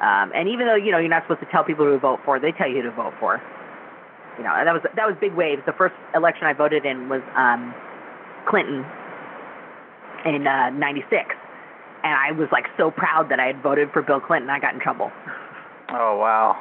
Um, 0.00 0.32
and 0.34 0.48
even 0.48 0.66
though 0.66 0.76
you 0.76 0.92
know 0.92 0.98
you're 0.98 1.12
not 1.12 1.24
supposed 1.24 1.40
to 1.40 1.50
tell 1.52 1.62
people 1.62 1.84
who 1.84 1.92
to 1.92 1.98
vote 1.98 2.20
for, 2.24 2.40
they 2.40 2.52
tell 2.52 2.68
you 2.68 2.76
who 2.76 2.82
to 2.88 2.90
vote 2.90 3.12
for. 3.20 3.40
You 4.38 4.44
know, 4.44 4.54
and 4.56 4.66
that 4.66 4.72
was 4.72 4.82
that 4.96 5.06
was 5.06 5.16
big 5.20 5.34
waves. 5.34 5.60
The 5.66 5.76
first 5.76 5.94
election 6.14 6.44
I 6.44 6.54
voted 6.54 6.86
in 6.86 7.08
was 7.10 7.20
um, 7.36 7.74
Clinton 8.48 8.86
in 10.24 10.46
uh, 10.46 10.70
'96, 10.70 11.12
and 12.02 12.14
I 12.14 12.32
was 12.32 12.48
like 12.50 12.64
so 12.78 12.90
proud 12.90 13.28
that 13.30 13.38
I 13.38 13.46
had 13.46 13.62
voted 13.62 13.92
for 13.92 14.00
Bill 14.00 14.20
Clinton. 14.20 14.48
I 14.48 14.58
got 14.58 14.72
in 14.72 14.80
trouble. 14.80 15.12
oh 15.90 16.16
wow. 16.16 16.56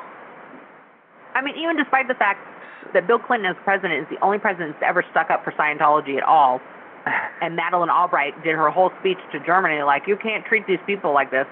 I 1.33 1.41
mean, 1.41 1.55
even 1.55 1.77
despite 1.77 2.09
the 2.09 2.15
fact 2.15 2.43
that 2.93 3.07
Bill 3.07 3.19
Clinton 3.19 3.49
as 3.49 3.57
president 3.63 4.01
is 4.01 4.07
the 4.09 4.23
only 4.23 4.39
president 4.39 4.73
that's 4.79 4.89
ever 4.89 5.03
stuck 5.11 5.29
up 5.29 5.43
for 5.43 5.51
Scientology 5.53 6.17
at 6.17 6.23
all, 6.23 6.59
and 7.41 7.55
Madeleine 7.55 7.89
Albright 7.89 8.33
did 8.43 8.55
her 8.55 8.69
whole 8.69 8.91
speech 8.99 9.17
to 9.31 9.39
Germany 9.45 9.83
like, 9.83 10.03
you 10.07 10.17
can't 10.17 10.45
treat 10.45 10.65
these 10.67 10.79
people 10.85 11.13
like 11.13 11.31
this. 11.31 11.45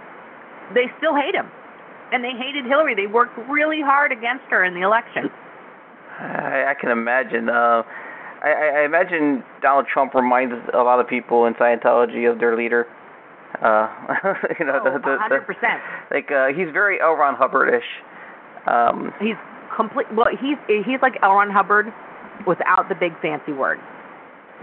They 0.73 0.91
still 0.97 1.15
hate 1.15 1.33
him, 1.35 1.47
and 2.11 2.23
they 2.23 2.31
hated 2.31 2.65
Hillary. 2.65 2.95
They 2.95 3.07
worked 3.07 3.37
really 3.49 3.81
hard 3.81 4.11
against 4.11 4.43
her 4.49 4.63
in 4.65 4.73
the 4.73 4.81
election. 4.81 5.29
I, 6.19 6.71
I 6.71 6.73
can 6.79 6.89
imagine. 6.91 7.47
Uh, 7.49 7.83
I, 8.43 8.81
I 8.81 8.85
imagine 8.85 9.43
Donald 9.61 9.87
Trump 9.91 10.13
reminds 10.13 10.53
a 10.73 10.83
lot 10.83 10.99
of 10.99 11.07
people 11.07 11.45
in 11.45 11.53
Scientology 11.55 12.29
of 12.29 12.39
their 12.39 12.55
leader. 12.57 12.85
Uh, 13.61 13.87
you 14.59 14.65
know, 14.65 14.79
Oh, 14.81 14.91
the, 14.93 14.99
the, 14.99 15.17
hundred 15.19 15.41
the, 15.41 15.53
percent. 15.53 15.81
like 16.11 16.29
uh, 16.31 16.47
he's 16.47 16.67
very 16.73 16.99
L. 17.01 17.13
Ron 17.13 17.35
Hubbard-ish. 17.35 17.87
Um, 18.67 19.13
He's 19.21 19.37
complete. 19.75 20.07
Well, 20.13 20.27
he's 20.31 20.57
he's 20.67 21.01
like 21.01 21.13
L. 21.23 21.33
Ron 21.33 21.49
Hubbard 21.49 21.87
without 22.45 22.89
the 22.89 22.95
big 22.95 23.13
fancy 23.21 23.51
words. 23.53 23.81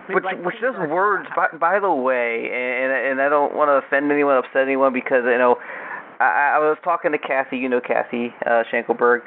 Which 0.08 0.24
like 0.24 0.42
which 0.44 0.56
those 0.60 0.76
words, 0.90 1.28
by, 1.34 1.48
by 1.58 1.80
the 1.80 1.92
way, 1.92 2.50
and 2.52 2.92
and 2.92 3.22
I 3.22 3.28
don't 3.28 3.54
want 3.54 3.68
to 3.68 3.86
offend 3.86 4.10
anyone, 4.12 4.36
upset 4.36 4.62
anyone, 4.62 4.92
because 4.92 5.22
you 5.24 5.38
know, 5.38 5.56
I, 6.20 6.56
I 6.56 6.58
was 6.58 6.76
talking 6.84 7.12
to 7.12 7.18
Kathy, 7.18 7.56
you 7.56 7.68
know 7.68 7.80
Kathy 7.80 8.34
uh, 8.44 8.64
Schenkelberg, 8.70 9.20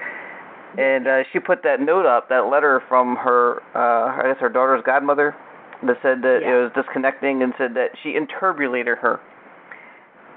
and 0.78 1.08
uh, 1.08 1.24
she 1.32 1.40
put 1.40 1.64
that 1.64 1.80
note 1.80 2.06
up, 2.06 2.30
that 2.30 2.52
letter 2.52 2.84
from 2.88 3.16
her, 3.16 3.64
uh, 3.74 4.22
I 4.22 4.28
guess 4.28 4.40
her 4.40 4.50
daughter's 4.50 4.84
godmother, 4.86 5.34
that 5.84 5.98
said 6.04 6.22
that 6.22 6.40
Yeah. 6.44 6.60
it 6.60 6.62
was 6.62 6.72
disconnecting, 6.76 7.42
and 7.42 7.54
said 7.58 7.74
that 7.74 7.92
she 8.04 8.16
enturbulated 8.16 9.00
her. 9.00 9.20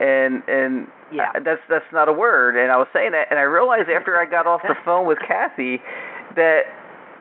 And 0.01 0.43
and 0.49 0.87
Yeah. 1.13 1.31
uh, 1.35 1.41
that's 1.45 1.61
that's 1.69 1.85
not 1.93 2.09
a 2.09 2.13
word. 2.13 2.57
And 2.57 2.71
I 2.73 2.77
was 2.77 2.89
saying 2.93 3.13
that, 3.13 3.27
and 3.31 3.39
I 3.39 3.43
realized 3.43 3.89
after 3.89 4.19
I 4.19 4.27
got 4.27 4.47
off 4.47 4.63
the 4.63 4.75
phone 4.85 5.07
with 5.07 5.19
Kathy 5.27 5.79
that 6.37 6.63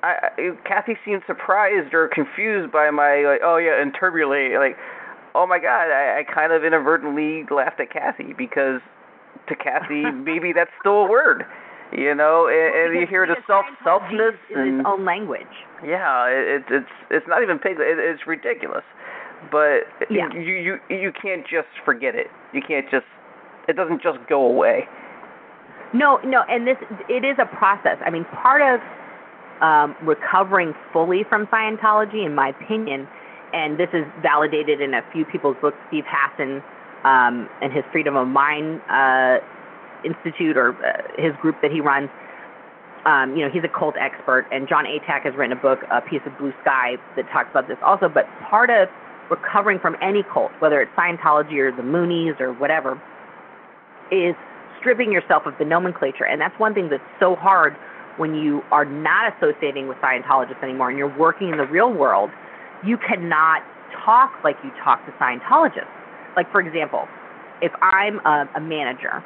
I, 0.04 0.30
I 0.38 0.52
Kathy 0.66 0.94
seemed 1.06 1.24
surprised 1.28 1.94
or 1.94 2.08
confused 2.08 2.72
by 2.72 2.90
my 2.92 3.22
like, 3.26 3.42
oh 3.44 3.58
yeah, 3.58 3.84
enturbulate. 3.84 4.58
Like, 4.60 4.78
oh 5.36 5.46
my 5.48 5.60
god, 5.60 5.92
I, 5.92 6.20
I 6.20 6.34
kind 6.34 6.54
of 6.54 6.64
inadvertently 6.64 7.46
laughed 7.54 7.80
at 7.80 7.92
Kathy 7.92 8.34
because 8.38 8.82
to 9.48 9.56
Kathy 9.56 10.10
maybe 10.14 10.54
that's 10.54 10.72
still 10.80 11.06
a 11.06 11.10
word, 11.10 11.44
you 11.92 12.14
know. 12.16 12.48
And, 12.48 12.94
and 12.94 13.00
you 13.02 13.08
hear 13.08 13.26
the 13.28 13.36
self 13.48 13.66
selfness 13.86 14.34
is 14.50 14.58
its 14.80 14.86
own 14.86 15.06
language. 15.06 15.48
yeah, 15.86 16.28
it, 16.28 16.62
it's 16.62 16.66
it's 16.70 16.94
it's 17.10 17.28
not 17.28 17.42
even 17.44 17.58
pig. 17.60 17.78
It, 17.80 17.98
it's 18.00 18.26
ridiculous. 18.28 18.84
But 19.52 19.88
Yeah. 20.10 20.28
you 20.34 20.42
you 20.42 20.80
you 20.90 21.12
can't 21.14 21.48
just 21.48 21.72
forget 21.86 22.14
it. 22.16 22.28
You 22.54 22.62
can't 22.62 22.90
just. 22.92 23.06
It 23.70 23.76
doesn't 23.76 24.02
just 24.02 24.18
go 24.28 24.46
away. 24.46 24.88
No, 25.94 26.18
no, 26.26 26.44
and 26.50 26.66
this 26.66 26.78
it 27.08 27.24
is 27.24 27.38
a 27.40 27.46
process. 27.46 27.98
I 28.04 28.10
mean, 28.10 28.26
part 28.26 28.62
of 28.62 28.82
um, 29.62 29.96
recovering 30.04 30.74
fully 30.92 31.24
from 31.30 31.46
Scientology, 31.48 32.26
in 32.26 32.34
my 32.34 32.50
opinion, 32.50 33.08
and 33.54 33.80
this 33.80 33.90
is 33.94 34.06
validated 34.22 34.82
in 34.82 34.94
a 34.94 35.02
few 35.12 35.24
people's 35.24 35.58
books. 35.62 35.78
Steve 35.88 36.04
Hassan 36.08 36.64
um, 37.04 37.50
and 37.62 37.72
his 37.72 37.84
Freedom 37.92 38.16
of 38.16 38.28
Mind 38.28 38.82
uh, 38.90 39.38
Institute, 40.04 40.58
or 40.58 40.74
uh, 40.86 41.22
his 41.22 41.34
group 41.42 41.56
that 41.62 41.72
he 41.72 41.80
runs. 41.80 42.10
Um, 43.06 43.36
you 43.36 43.46
know, 43.46 43.52
he's 43.52 43.64
a 43.64 43.70
cult 43.70 43.96
expert, 44.00 44.46
and 44.52 44.68
John 44.68 44.86
Atack 44.86 45.24
has 45.24 45.34
written 45.36 45.58
a 45.58 45.62
book, 45.62 45.80
A 45.92 46.02
Piece 46.02 46.22
of 46.26 46.38
Blue 46.38 46.54
Sky, 46.62 46.98
that 47.16 47.30
talks 47.32 47.50
about 47.50 47.68
this 47.68 47.78
also. 47.84 48.10
But 48.10 48.26
part 48.50 48.70
of 48.70 48.90
recovering 49.30 49.80
from 49.80 49.96
any 50.02 50.24
cult, 50.24 50.52
whether 50.60 50.82
it's 50.82 50.92
Scientology 50.98 51.58
or 51.60 51.72
the 51.72 51.84
Moonies 51.84 52.40
or 52.42 52.52
whatever, 52.54 53.02
is 54.12 54.36
stripping 54.80 55.12
yourself 55.12 55.46
of 55.46 55.54
the 55.60 55.66
nomenclature. 55.66 56.26
And 56.26 56.40
that's 56.40 56.58
one 56.60 56.74
thing 56.74 56.90
that's 56.90 57.04
so 57.20 57.36
hard 57.36 57.76
when 58.18 58.36
you 58.36 58.62
are 58.72 58.86
not 58.86 59.34
associating 59.36 59.88
with 59.88 59.98
Scientologists 59.98 60.62
anymore 60.64 60.90
and 60.90 60.98
you're 60.98 61.18
working 61.18 61.50
in 61.50 61.58
the 61.58 61.66
real 61.66 61.92
world. 61.92 62.30
You 62.86 62.98
cannot 62.98 63.64
talk 64.06 64.32
like 64.44 64.58
you 64.64 64.72
talk 64.84 65.06
to 65.06 65.12
Scientologists. 65.14 65.88
Like, 66.36 66.52
for 66.52 66.62
example, 66.62 67.08
if 67.62 67.72
I'm 67.82 68.20
a, 68.26 68.50
a 68.56 68.62
manager 68.62 69.24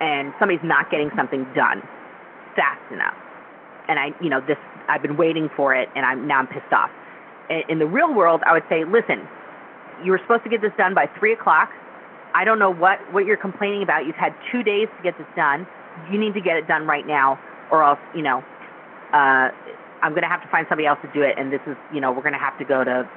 and 0.00 0.32
somebody's 0.38 0.64
not 0.64 0.90
getting 0.90 1.10
something 1.16 1.44
done 1.54 1.82
fast 2.56 2.80
enough, 2.92 3.16
and 3.88 3.98
I, 3.98 4.14
you 4.22 4.30
know, 4.30 4.40
this, 4.40 4.56
I've 4.88 5.02
been 5.02 5.16
waiting 5.16 5.50
for 5.56 5.74
it 5.74 5.88
and 5.96 6.06
I'm 6.06 6.26
now 6.26 6.38
I'm 6.38 6.46
pissed 6.46 6.72
off. 6.72 6.90
In, 7.68 7.80
the 7.80 7.86
real 7.86 8.14
world, 8.14 8.42
I 8.46 8.52
would 8.52 8.62
say, 8.68 8.84
listen, 8.84 9.26
you 10.04 10.12
were 10.12 10.20
supposed 10.22 10.44
to 10.44 10.50
get 10.50 10.62
this 10.62 10.70
done 10.78 10.94
by 10.94 11.10
three 11.18 11.32
o'clock. 11.32 11.70
I 12.34 12.44
don't 12.44 12.58
know 12.58 12.70
what 12.70 12.98
what 13.12 13.24
you're 13.26 13.36
complaining 13.36 13.82
about. 13.82 14.06
You've 14.06 14.16
had 14.16 14.34
two 14.52 14.62
days 14.62 14.88
to 14.96 15.02
get 15.02 15.18
this 15.18 15.26
done. 15.36 15.66
You 16.10 16.18
need 16.18 16.34
to 16.34 16.40
get 16.40 16.56
it 16.56 16.66
done 16.68 16.86
right 16.86 17.06
now, 17.06 17.38
or 17.70 17.82
else 17.82 17.98
you 18.14 18.22
know, 18.22 18.38
uh, 19.12 19.50
I'm 20.02 20.12
going 20.12 20.22
to 20.22 20.28
have 20.28 20.42
to 20.42 20.48
find 20.48 20.66
somebody 20.68 20.86
else 20.86 20.98
to 21.02 21.10
do 21.12 21.22
it. 21.22 21.34
And 21.38 21.52
this 21.52 21.60
is 21.66 21.76
you 21.92 22.00
know 22.00 22.12
we're 22.12 22.22
going 22.22 22.34
to 22.34 22.38
have 22.38 22.56
to 22.58 22.64
go 22.64 22.84
to 22.84 23.08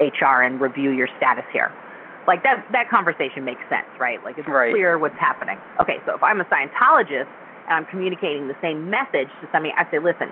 HR 0.00 0.42
and 0.42 0.60
review 0.60 0.90
your 0.90 1.08
status 1.16 1.44
here. 1.52 1.72
Like 2.26 2.42
that 2.42 2.64
that 2.72 2.90
conversation 2.90 3.44
makes 3.44 3.62
sense, 3.68 3.88
right? 3.98 4.22
Like 4.24 4.36
it's 4.38 4.48
Right. 4.48 4.72
clear 4.72 4.98
what's 4.98 5.16
happening. 5.18 5.58
Okay, 5.80 5.98
so 6.06 6.14
if 6.14 6.22
I'm 6.22 6.40
a 6.40 6.44
Scientologist 6.44 7.26
and 7.68 7.72
I'm 7.72 7.86
communicating 7.86 8.48
the 8.48 8.56
same 8.60 8.90
message 8.90 9.28
to 9.40 9.48
somebody, 9.50 9.72
I 9.76 9.90
say, 9.90 9.98
listen, 9.98 10.28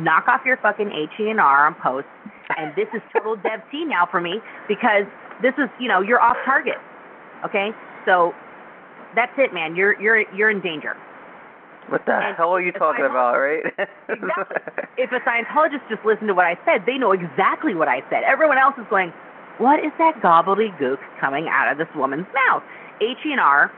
knock 0.00 0.28
off 0.28 0.40
your 0.46 0.56
fucking 0.58 0.90
HE 0.90 1.28
and 1.30 1.40
R 1.40 1.66
on 1.66 1.74
posts, 1.74 2.08
and 2.56 2.74
this 2.74 2.88
is 2.94 3.02
total 3.12 3.36
Dev 3.44 3.60
T 3.70 3.84
now 3.84 4.08
for 4.10 4.20
me 4.20 4.40
because 4.66 5.04
this 5.42 5.52
is 5.58 5.68
you 5.78 5.88
know 5.88 6.00
you're 6.00 6.22
off 6.22 6.38
target. 6.44 6.76
Okay, 7.44 7.70
so 8.04 8.32
that's 9.14 9.32
it, 9.38 9.52
man. 9.52 9.76
You're 9.76 10.00
you're 10.00 10.24
you're 10.34 10.50
in 10.50 10.60
danger. 10.60 10.96
What 11.88 12.04
the 12.04 12.14
And 12.14 12.36
hell 12.36 12.50
are 12.50 12.60
you 12.60 12.72
talking 12.72 13.04
about, 13.04 13.38
right? 13.38 13.62
Exactly. 14.08 14.56
if 14.98 15.10
a 15.12 15.20
Scientologist 15.22 15.86
just 15.88 16.04
listened 16.04 16.28
to 16.28 16.34
what 16.34 16.46
I 16.46 16.58
said, 16.64 16.82
they 16.86 16.98
know 16.98 17.12
exactly 17.12 17.74
what 17.74 17.86
I 17.86 18.02
said. 18.10 18.22
Everyone 18.26 18.58
else 18.58 18.74
is 18.78 18.86
going, 18.90 19.12
what 19.58 19.78
is 19.80 19.92
that 19.98 20.18
gobbledygook 20.20 20.98
coming 21.20 21.46
out 21.48 21.70
of 21.70 21.78
this 21.78 21.88
woman's 21.94 22.26
mouth? 22.34 22.62
H-E-N-R 23.00 23.70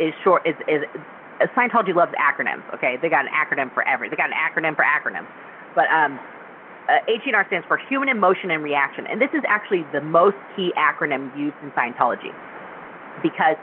is 0.00 0.12
short, 0.24 0.46
is, 0.46 0.54
is, 0.66 0.82
Scientology 1.56 1.94
loves 1.94 2.12
acronyms, 2.18 2.62
okay? 2.74 2.96
They 3.00 3.08
got 3.08 3.26
an 3.26 3.32
acronym 3.32 3.72
for 3.72 3.86
every, 3.86 4.08
they 4.08 4.16
got 4.16 4.30
an 4.30 4.36
acronym 4.36 4.74
for 4.74 4.84
acronyms. 4.84 5.28
But, 5.74 5.86
um, 5.90 6.18
uh, 6.88 6.98
H-E-N-R 7.08 7.46
stands 7.48 7.66
for 7.66 7.76
Human 7.76 8.08
Emotion 8.08 8.50
and 8.50 8.62
Reaction. 8.62 9.06
And 9.06 9.20
this 9.20 9.30
is 9.34 9.42
actually 9.48 9.84
the 9.92 10.00
most 10.00 10.36
key 10.54 10.72
acronym 10.78 11.36
used 11.36 11.56
in 11.62 11.70
Scientology. 11.72 12.30
Because 13.22 13.56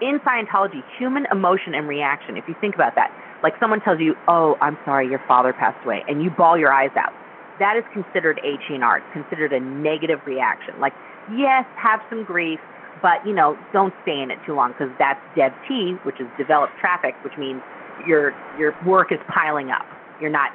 in 0.00 0.20
Scientology, 0.20 0.82
human 0.98 1.26
emotion 1.32 1.74
and 1.74 1.88
reaction, 1.88 2.36
if 2.36 2.44
you 2.46 2.54
think 2.60 2.74
about 2.74 2.94
that, 2.94 3.10
like 3.42 3.54
someone 3.60 3.80
tells 3.80 4.00
you, 4.00 4.14
"Oh, 4.26 4.56
I'm 4.60 4.78
sorry, 4.84 5.08
your 5.08 5.22
father 5.26 5.52
passed 5.52 5.84
away," 5.84 6.04
and 6.08 6.22
you 6.22 6.30
bawl 6.30 6.58
your 6.58 6.72
eyes 6.72 6.90
out. 6.96 7.12
That 7.58 7.76
is 7.76 7.84
considered 7.92 8.40
HENR. 8.44 8.98
It's 8.98 9.12
considered 9.12 9.52
a 9.52 9.60
negative 9.60 10.20
reaction. 10.26 10.78
Like, 10.80 10.92
yes, 11.34 11.64
have 11.76 12.00
some 12.08 12.24
grief, 12.24 12.60
but 13.02 13.24
you 13.26 13.34
know, 13.34 13.58
don't 13.72 13.94
stay 14.02 14.20
in 14.20 14.30
it 14.30 14.38
too 14.46 14.54
long 14.54 14.72
because 14.72 14.90
that's 14.98 15.20
Dev 15.36 15.52
T, 15.66 15.96
which 16.04 16.20
is 16.20 16.26
developed 16.36 16.74
traffic, 16.80 17.14
which 17.22 17.36
means 17.38 17.62
your 18.06 18.34
your 18.58 18.76
work 18.86 19.12
is 19.12 19.18
piling 19.28 19.70
up. 19.70 19.86
You're 20.20 20.30
not 20.30 20.50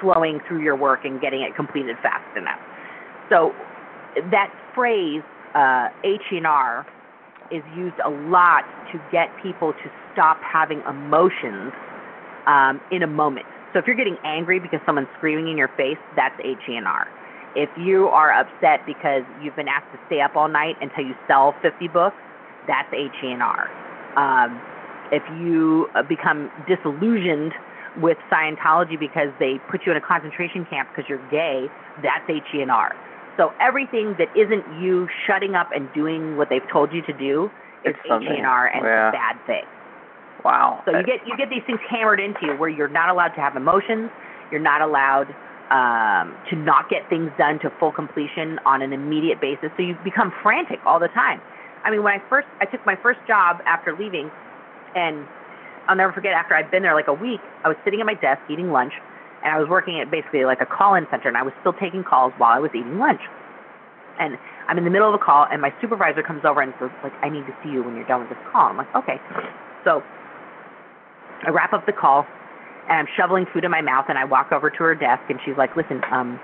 flowing 0.00 0.40
through 0.46 0.62
your 0.62 0.76
work 0.76 1.04
and 1.04 1.20
getting 1.20 1.42
it 1.42 1.54
completed 1.56 1.96
fast 2.02 2.36
enough. 2.36 2.60
So 3.30 3.52
that 4.30 4.52
phrase 4.74 5.22
uh, 5.54 5.88
HENR 6.04 6.86
is 7.50 7.62
used 7.76 7.96
a 8.04 8.10
lot 8.10 8.64
to 8.92 9.00
get 9.10 9.28
people 9.42 9.72
to 9.72 9.88
stop 10.12 10.38
having 10.42 10.82
emotions 10.88 11.72
um, 12.46 12.80
in 12.90 13.02
a 13.02 13.06
moment. 13.06 13.46
So 13.72 13.78
if 13.78 13.86
you're 13.86 13.96
getting 13.96 14.16
angry 14.24 14.60
because 14.60 14.80
someone's 14.86 15.08
screaming 15.16 15.48
in 15.48 15.58
your 15.58 15.68
face, 15.76 15.98
that's 16.16 16.34
HENR. 16.40 17.06
If 17.54 17.68
you 17.76 18.08
are 18.08 18.32
upset 18.32 18.84
because 18.86 19.22
you've 19.42 19.56
been 19.56 19.68
asked 19.68 19.92
to 19.92 19.98
stay 20.06 20.20
up 20.20 20.36
all 20.36 20.48
night 20.48 20.76
until 20.80 21.04
you 21.04 21.14
sell 21.26 21.54
50 21.62 21.88
books, 21.88 22.16
that's 22.66 22.88
HENR. 22.92 23.68
Um, 24.16 24.60
if 25.12 25.22
you 25.40 25.88
uh, 25.94 26.02
become 26.02 26.50
disillusioned 26.68 27.52
with 28.00 28.18
Scientology 28.30 28.98
because 28.98 29.28
they 29.38 29.58
put 29.70 29.86
you 29.86 29.92
in 29.92 29.98
a 29.98 30.00
concentration 30.00 30.66
camp 30.68 30.88
because 30.94 31.08
you're 31.08 31.24
gay, 31.30 31.66
that's 32.02 32.24
HENR. 32.28 32.92
So 33.38 33.52
everything 33.60 34.16
that 34.18 34.28
isn't 34.34 34.82
you 34.82 35.08
shutting 35.26 35.54
up 35.54 35.70
and 35.72 35.88
doing 35.94 36.36
what 36.36 36.48
they've 36.50 36.66
told 36.70 36.92
you 36.92 37.02
to 37.02 37.12
do 37.12 37.48
is. 37.84 37.94
HENR 38.04 38.74
and 38.74 38.84
Yeah. 38.84 39.08
it's 39.08 39.14
a 39.14 39.18
bad 39.18 39.46
thing. 39.46 39.64
wow. 40.44 40.82
So 40.84 40.96
you 40.96 41.04
get 41.04 41.26
you 41.26 41.36
get 41.36 41.48
these 41.50 41.62
things 41.66 41.80
hammered 41.88 42.20
into 42.20 42.46
you 42.46 42.52
where 42.56 42.68
you're 42.68 42.88
not 42.88 43.08
allowed 43.08 43.34
to 43.34 43.40
have 43.40 43.56
emotions, 43.56 44.10
you're 44.50 44.60
not 44.60 44.82
allowed 44.82 45.34
um, 45.70 46.34
to 46.50 46.56
not 46.56 46.88
get 46.88 47.08
things 47.08 47.30
done 47.38 47.58
to 47.60 47.70
full 47.78 47.92
completion 47.92 48.58
on 48.64 48.82
an 48.82 48.92
immediate 48.92 49.40
basis. 49.40 49.70
So 49.76 49.82
you 49.82 49.96
become 50.02 50.32
frantic 50.42 50.78
all 50.86 50.98
the 50.98 51.08
time. 51.08 51.40
I 51.84 51.90
mean, 51.90 52.02
when 52.02 52.14
I 52.14 52.22
first 52.28 52.48
I 52.60 52.64
took 52.66 52.84
my 52.86 52.96
first 53.02 53.20
job 53.26 53.58
after 53.66 53.96
leaving, 53.96 54.30
and 54.94 55.26
I'll 55.86 55.96
never 55.96 56.12
forget 56.12 56.32
after 56.32 56.54
I'd 56.54 56.70
been 56.70 56.82
there 56.82 56.94
like 56.94 57.08
a 57.08 57.14
week, 57.14 57.40
I 57.64 57.68
was 57.68 57.76
sitting 57.84 58.00
at 58.00 58.06
my 58.06 58.14
desk 58.14 58.40
eating 58.50 58.72
lunch, 58.72 58.92
and 59.44 59.54
I 59.54 59.58
was 59.58 59.68
working 59.68 60.00
at 60.00 60.10
basically 60.10 60.44
like 60.44 60.60
a 60.60 60.66
call-in 60.66 61.06
center, 61.10 61.28
and 61.28 61.36
I 61.36 61.42
was 61.42 61.52
still 61.60 61.72
taking 61.74 62.02
calls 62.04 62.32
while 62.38 62.50
I 62.50 62.58
was 62.58 62.70
eating 62.74 62.98
lunch. 62.98 63.20
And 64.18 64.36
I'm 64.66 64.76
in 64.78 64.84
the 64.84 64.90
middle 64.90 65.08
of 65.08 65.14
a 65.14 65.22
call, 65.22 65.46
and 65.50 65.62
my 65.62 65.72
supervisor 65.80 66.22
comes 66.22 66.44
over 66.44 66.60
and 66.60 66.74
says, 66.80 66.90
like, 67.02 67.14
I 67.22 67.28
need 67.28 67.46
to 67.46 67.54
see 67.62 67.70
you 67.70 67.82
when 67.82 67.94
you're 67.94 68.06
done 68.06 68.20
with 68.20 68.30
this 68.30 68.38
call. 68.50 68.66
I'm 68.66 68.76
like, 68.76 68.90
okay. 68.94 69.16
So 69.84 70.02
I 71.46 71.50
wrap 71.50 71.72
up 71.72 71.86
the 71.86 71.94
call, 71.94 72.26
and 72.90 72.98
I'm 72.98 73.06
shoveling 73.16 73.46
food 73.52 73.64
in 73.64 73.70
my 73.70 73.80
mouth, 73.80 74.06
and 74.08 74.18
I 74.18 74.24
walk 74.24 74.50
over 74.50 74.70
to 74.70 74.82
her 74.82 74.94
desk, 74.94 75.22
and 75.30 75.38
she's 75.46 75.56
like, 75.56 75.76
listen, 75.76 76.02
um, 76.10 76.40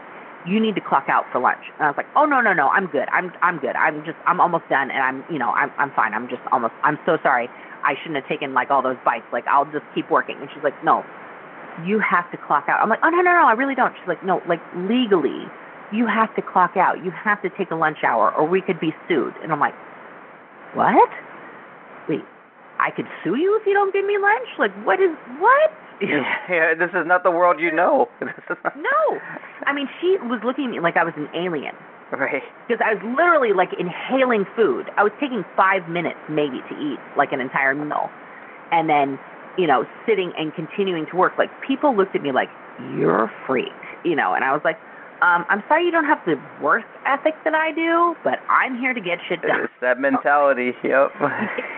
you 0.47 0.61
need 0.61 0.75
to 0.75 0.81
clock 0.81 1.09
out 1.09 1.25
for 1.33 1.41
lunch. 1.41 1.65
And 1.79 1.87
I 1.87 1.89
was 1.89 1.97
like, 1.97 2.07
oh 2.17 2.27
no 2.27 2.41
no 2.41 2.53
no, 2.53 2.69
I'm 2.69 2.87
good. 2.87 3.09
I'm 3.11 3.33
I'm 3.41 3.59
good. 3.59 3.77
I'm 3.77 4.05
just 4.05 4.17
I'm 4.27 4.41
almost 4.41 4.69
done, 4.69 4.91
and 4.91 5.01
I'm 5.01 5.25
you 5.33 5.39
know 5.39 5.51
I'm 5.51 5.73
I'm 5.79 5.91
fine. 5.93 6.13
I'm 6.13 6.29
just 6.29 6.43
almost. 6.53 6.75
I'm 6.83 6.99
so 7.07 7.17
sorry. 7.23 7.49
I 7.83 7.95
shouldn't 8.01 8.17
have 8.17 8.29
taken 8.29 8.53
like 8.53 8.71
all 8.71 8.83
those 8.83 9.01
bites. 9.05 9.25
Like 9.33 9.47
I'll 9.47 9.65
just 9.65 9.85
keep 9.95 10.11
working. 10.11 10.37
And 10.41 10.49
she's 10.53 10.63
like, 10.63 10.77
no, 10.85 11.05
you 11.87 11.99
have 11.99 12.31
to 12.31 12.37
clock 12.37 12.66
out. 12.68 12.81
I'm 12.81 12.89
like, 12.89 13.01
oh 13.03 13.09
no 13.11 13.18
no 13.22 13.33
no, 13.33 13.47
I 13.47 13.53
really 13.53 13.75
don't. 13.75 13.93
She's 13.99 14.09
like, 14.09 14.25
no, 14.25 14.41
like 14.49 14.61
legally, 14.77 15.47
you 15.93 16.07
have 16.07 16.35
to 16.37 16.43
clock 16.43 16.77
out. 16.77 17.05
You 17.05 17.11
have 17.11 17.43
to 17.43 17.51
take 17.51 17.70
a 17.70 17.75
lunch 17.77 17.99
hour, 18.07 18.33
or 18.35 18.47
we 18.47 18.61
could 18.61 18.79
be 18.81 18.95
sued. 19.09 19.35
And 19.43 19.53
I'm 19.53 19.61
like, 19.61 19.75
what? 20.75 21.11
Wait, 22.09 22.22
I 22.79 22.91
could 22.91 23.07
sue 23.22 23.37
you 23.37 23.59
if 23.61 23.66
you 23.66 23.72
don't 23.75 23.93
give 23.93 24.05
me 24.05 24.18
lunch? 24.18 24.49
Like 24.59 24.72
what 24.85 25.01
is 25.01 25.11
what? 25.39 25.70
yeah, 26.03 26.75
this 26.75 26.91
is 26.91 27.07
not 27.07 27.22
the 27.22 27.31
world 27.31 27.61
you 27.61 27.70
know. 27.70 28.09
This 28.20 28.35
is 28.51 28.57
not- 28.64 28.77
No. 28.77 29.18
I 29.66 29.72
mean, 29.72 29.89
she 30.01 30.16
was 30.22 30.41
looking 30.45 30.66
at 30.66 30.70
me 30.72 30.81
like 30.81 30.97
I 30.97 31.05
was 31.05 31.14
an 31.16 31.29
alien 31.35 31.75
Right. 32.12 32.43
because 32.68 32.83
I 32.85 32.95
was 32.95 33.03
literally 33.16 33.53
like 33.53 33.70
inhaling 33.79 34.45
food. 34.55 34.91
I 34.97 35.03
was 35.03 35.12
taking 35.18 35.45
five 35.57 35.89
minutes 35.89 36.18
maybe 36.29 36.59
to 36.68 36.75
eat 36.79 36.99
like 37.16 37.33
an 37.33 37.41
entire 37.41 37.75
meal, 37.75 38.11
and 38.70 38.89
then 38.89 39.18
you 39.59 39.67
know 39.67 39.87
sitting 40.07 40.33
and 40.37 40.55
continuing 40.55 41.07
to 41.07 41.17
work. 41.17 41.35
Like 41.39 41.51
people 41.67 41.97
looked 41.97 42.15
at 42.15 42.23
me 42.23 42.33
like 42.33 42.49
you're 42.97 43.25
a 43.25 43.33
freak, 43.47 43.73
you 44.05 44.17
know, 44.17 44.35
and 44.35 44.45
I 44.45 44.53
was 44.53 44.63
like, 44.65 44.79
um, 45.23 45.47
I'm 45.49 45.63
sorry 45.69 45.85
you 45.85 45.91
don't 45.91 46.05
have 46.05 46.21
the 46.27 46.35
work 46.63 46.85
ethic 47.07 47.35
that 47.45 47.55
I 47.55 47.73
do, 47.73 48.15
but 48.25 48.41
I'm 48.51 48.79
here 48.79 48.93
to 48.93 49.01
get 49.01 49.19
shit 49.29 49.43
done. 49.43 49.65
It's 49.65 49.73
that 49.81 49.99
mentality. 49.99 50.73
Yep. 50.85 51.13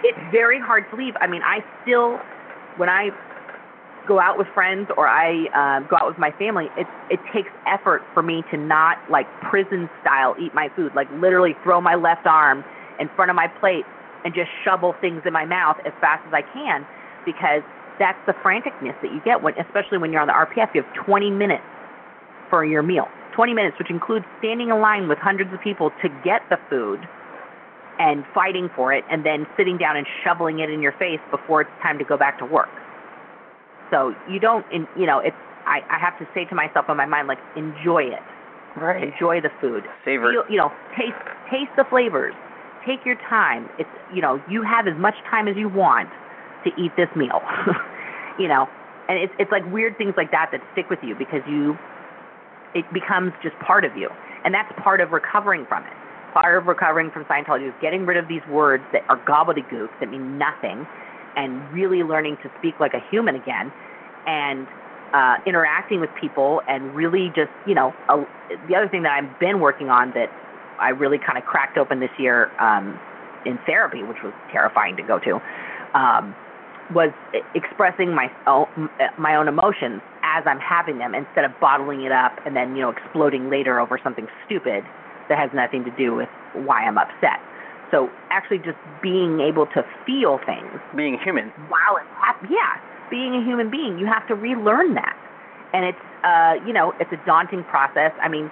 it's 0.03 0.19
very 0.33 0.59
hard 0.59 0.85
to 0.91 0.97
leave. 0.97 1.15
I 1.21 1.27
mean, 1.29 1.43
I 1.43 1.61
still, 1.83 2.19
when 2.77 2.89
I 2.89 3.11
go 4.09 4.19
out 4.19 4.39
with 4.39 4.49
friends 4.55 4.89
or 4.97 5.07
I 5.07 5.47
um, 5.55 5.87
go 5.89 5.97
out 5.97 6.09
with 6.09 6.19
my 6.19 6.33
family, 6.33 6.67
it 6.77 6.87
it 7.11 7.21
takes 7.33 7.51
effort 7.67 8.03
for 8.15 8.23
me 8.23 8.43
to 8.51 8.57
not 8.57 8.99
like 9.11 9.27
prison 9.43 9.89
style 10.01 10.35
eat 10.41 10.55
my 10.55 10.69
food, 10.75 10.93
like 10.97 11.09
literally 11.21 11.55
throw 11.63 11.81
my 11.81 11.95
left 11.95 12.27
arm 12.27 12.65
in 12.99 13.09
front 13.15 13.31
of 13.31 13.37
my 13.37 13.47
plate 13.47 13.85
and 14.25 14.35
just 14.35 14.51
shovel 14.65 14.95
things 15.01 15.23
in 15.25 15.33
my 15.33 15.45
mouth 15.45 15.77
as 15.85 15.93
fast 16.01 16.27
as 16.27 16.33
I 16.33 16.43
can, 16.43 16.87
because 17.25 17.63
that's 17.99 18.19
the 18.27 18.33
franticness 18.45 19.01
that 19.03 19.13
you 19.13 19.21
get 19.25 19.43
when, 19.43 19.55
especially 19.59 19.99
when 19.99 20.13
you're 20.13 20.21
on 20.21 20.29
the 20.29 20.35
RPF. 20.35 20.75
You 20.75 20.83
have 20.83 21.07
20 21.07 21.31
minutes 21.31 21.65
for 22.51 22.65
your 22.65 22.83
meal. 22.83 23.09
20 23.35 23.53
minutes, 23.53 23.79
which 23.79 23.91
includes 23.91 24.25
standing 24.39 24.71
in 24.71 24.81
line 24.81 25.09
with 25.09 25.19
hundreds 25.19 25.53
of 25.53 25.61
people 25.61 25.91
to 26.03 26.09
get 26.25 26.41
the 26.49 26.57
food 26.71 27.01
and 27.99 28.25
fighting 28.35 28.69
for 28.75 28.93
it 28.93 29.05
and 29.11 29.25
then 29.25 29.47
sitting 29.57 29.77
down 29.77 29.97
and 29.97 30.07
shoveling 30.25 30.61
it 30.61 30.71
in 30.71 30.81
your 30.81 30.93
face 30.93 31.21
before 31.31 31.63
it's 31.63 31.71
time 31.83 31.99
to 31.99 32.05
go 32.05 32.17
back 32.17 32.39
to 32.39 32.45
work. 32.45 32.69
So 33.91 34.15
you 34.31 34.41
don't, 34.41 34.65
in, 34.73 34.87
you 34.99 35.07
know, 35.07 35.19
it's, 35.19 35.37
I, 35.67 35.81
I 35.91 35.99
have 35.99 36.19
to 36.19 36.27
say 36.35 36.45
to 36.47 36.55
myself 36.55 36.87
in 36.89 36.97
my 36.97 37.07
mind, 37.07 37.29
like, 37.29 37.39
enjoy 37.57 38.05
it. 38.05 38.23
right. 38.77 39.13
Enjoy 39.13 39.41
the 39.41 39.51
food. 39.61 39.85
Savor. 40.05 40.33
Feel, 40.33 40.45
you 40.51 40.57
know, 40.57 40.73
taste, 40.97 41.17
taste 41.51 41.71
the 41.77 41.85
flavors. 41.89 42.35
Take 42.87 43.05
your 43.05 43.17
time. 43.29 43.69
It's, 43.79 43.91
you 44.15 44.23
know, 44.23 44.41
you 44.49 44.63
have 44.63 44.87
as 44.87 44.97
much 44.99 45.15
time 45.29 45.49
as 45.49 45.57
you 45.57 45.69
want 45.69 46.09
to 46.65 46.71
eat 46.81 46.93
this 46.97 47.09
meal. 47.17 47.43
you 48.39 48.49
know, 48.49 48.69
and 49.09 49.19
it's, 49.19 49.33
it's 49.39 49.51
like 49.51 49.65
weird 49.73 49.97
things 49.99 50.15
like 50.17 50.31
that 50.31 50.51
that 50.53 50.61
stick 50.73 50.91
with 50.91 50.99
you 51.03 51.15
because 51.15 51.43
you, 51.49 51.79
it 52.75 52.85
becomes 52.93 53.33
just 53.43 53.59
part 53.61 53.85
of 53.85 53.97
you. 53.97 54.09
And 54.45 54.55
that's 54.55 54.71
part 54.83 55.01
of 55.01 55.11
recovering 55.11 55.67
from 55.67 55.85
it. 55.85 55.93
Part 56.33 56.59
of 56.59 56.67
recovering 56.67 57.11
from 57.11 57.25
Scientology 57.25 57.69
is 57.69 57.75
getting 57.81 58.05
rid 58.05 58.17
of 58.17 58.29
these 58.29 58.43
words 58.51 58.85
that 58.93 59.03
are 59.09 59.17
gobbledygook, 59.25 59.89
that 60.01 60.11
mean 60.11 60.39
nothing, 60.39 60.87
and 61.35 61.73
really 61.73 62.03
learning 62.03 62.37
to 62.43 62.51
speak 62.59 62.79
like 62.79 62.95
a 62.95 63.01
human 63.11 63.35
again, 63.35 63.73
and 64.27 64.67
uh, 65.15 65.37
interacting 65.47 66.01
with 66.01 66.11
people, 66.21 66.61
and 66.69 66.95
really 66.95 67.33
just, 67.35 67.51
you 67.67 67.75
know, 67.75 67.95
a, 68.09 68.25
the 68.69 68.75
other 68.77 68.89
thing 68.89 69.03
that 69.03 69.13
I've 69.13 69.39
been 69.41 69.61
working 69.61 69.89
on 69.89 70.11
that 70.11 70.29
I 70.79 70.91
really 70.91 71.19
kind 71.19 71.39
of 71.39 71.45
cracked 71.45 71.79
open 71.79 72.01
this 72.01 72.11
year 72.19 72.51
um, 72.61 72.99
in 73.47 73.59
therapy, 73.67 74.03
which 74.03 74.19
was 74.23 74.35
terrifying 74.53 74.97
to 74.97 75.03
go 75.03 75.19
to, 75.21 75.41
um, 75.99 76.35
was 76.95 77.11
expressing 77.55 78.15
my 78.15 78.31
own, 78.47 78.67
my 79.19 79.35
own 79.35 79.49
emotions 79.49 80.01
as 80.23 80.45
I'm 80.47 80.61
having 80.61 80.99
them 80.99 81.15
instead 81.15 81.45
of 81.45 81.53
bottling 81.61 82.03
it 82.03 82.13
up 82.13 82.39
and 82.45 82.57
then 82.57 82.75
you 82.77 82.83
know 82.83 82.91
exploding 82.91 83.51
later 83.51 83.81
over 83.81 83.99
something 84.03 84.27
stupid 84.47 84.85
that 85.29 85.39
has 85.39 85.51
nothing 85.55 85.85
to 85.85 85.91
do 85.97 86.15
with 86.15 86.29
why 86.55 86.83
I'm 86.83 86.99
upset. 86.99 87.41
So 87.91 88.11
actually, 88.31 88.59
just 88.59 88.79
being 89.03 89.41
able 89.41 89.67
to 89.67 89.85
feel 90.05 90.39
things 90.45 90.67
Being 90.97 91.19
human. 91.23 91.51
while 91.71 91.97
it's 91.99 92.11
hap- 92.21 92.43
yeah, 92.51 92.79
being 93.11 93.35
a 93.35 93.43
human 93.45 93.71
being, 93.71 93.99
you 93.99 94.07
have 94.07 94.27
to 94.27 94.35
relearn 94.35 94.95
that, 94.95 95.17
and 95.73 95.85
it's 95.85 95.99
uh, 96.25 96.55
you 96.67 96.73
know, 96.73 96.93
it's 96.99 97.13
a 97.13 97.21
daunting 97.27 97.63
process. 97.65 98.11
I 98.21 98.29
mean, 98.29 98.51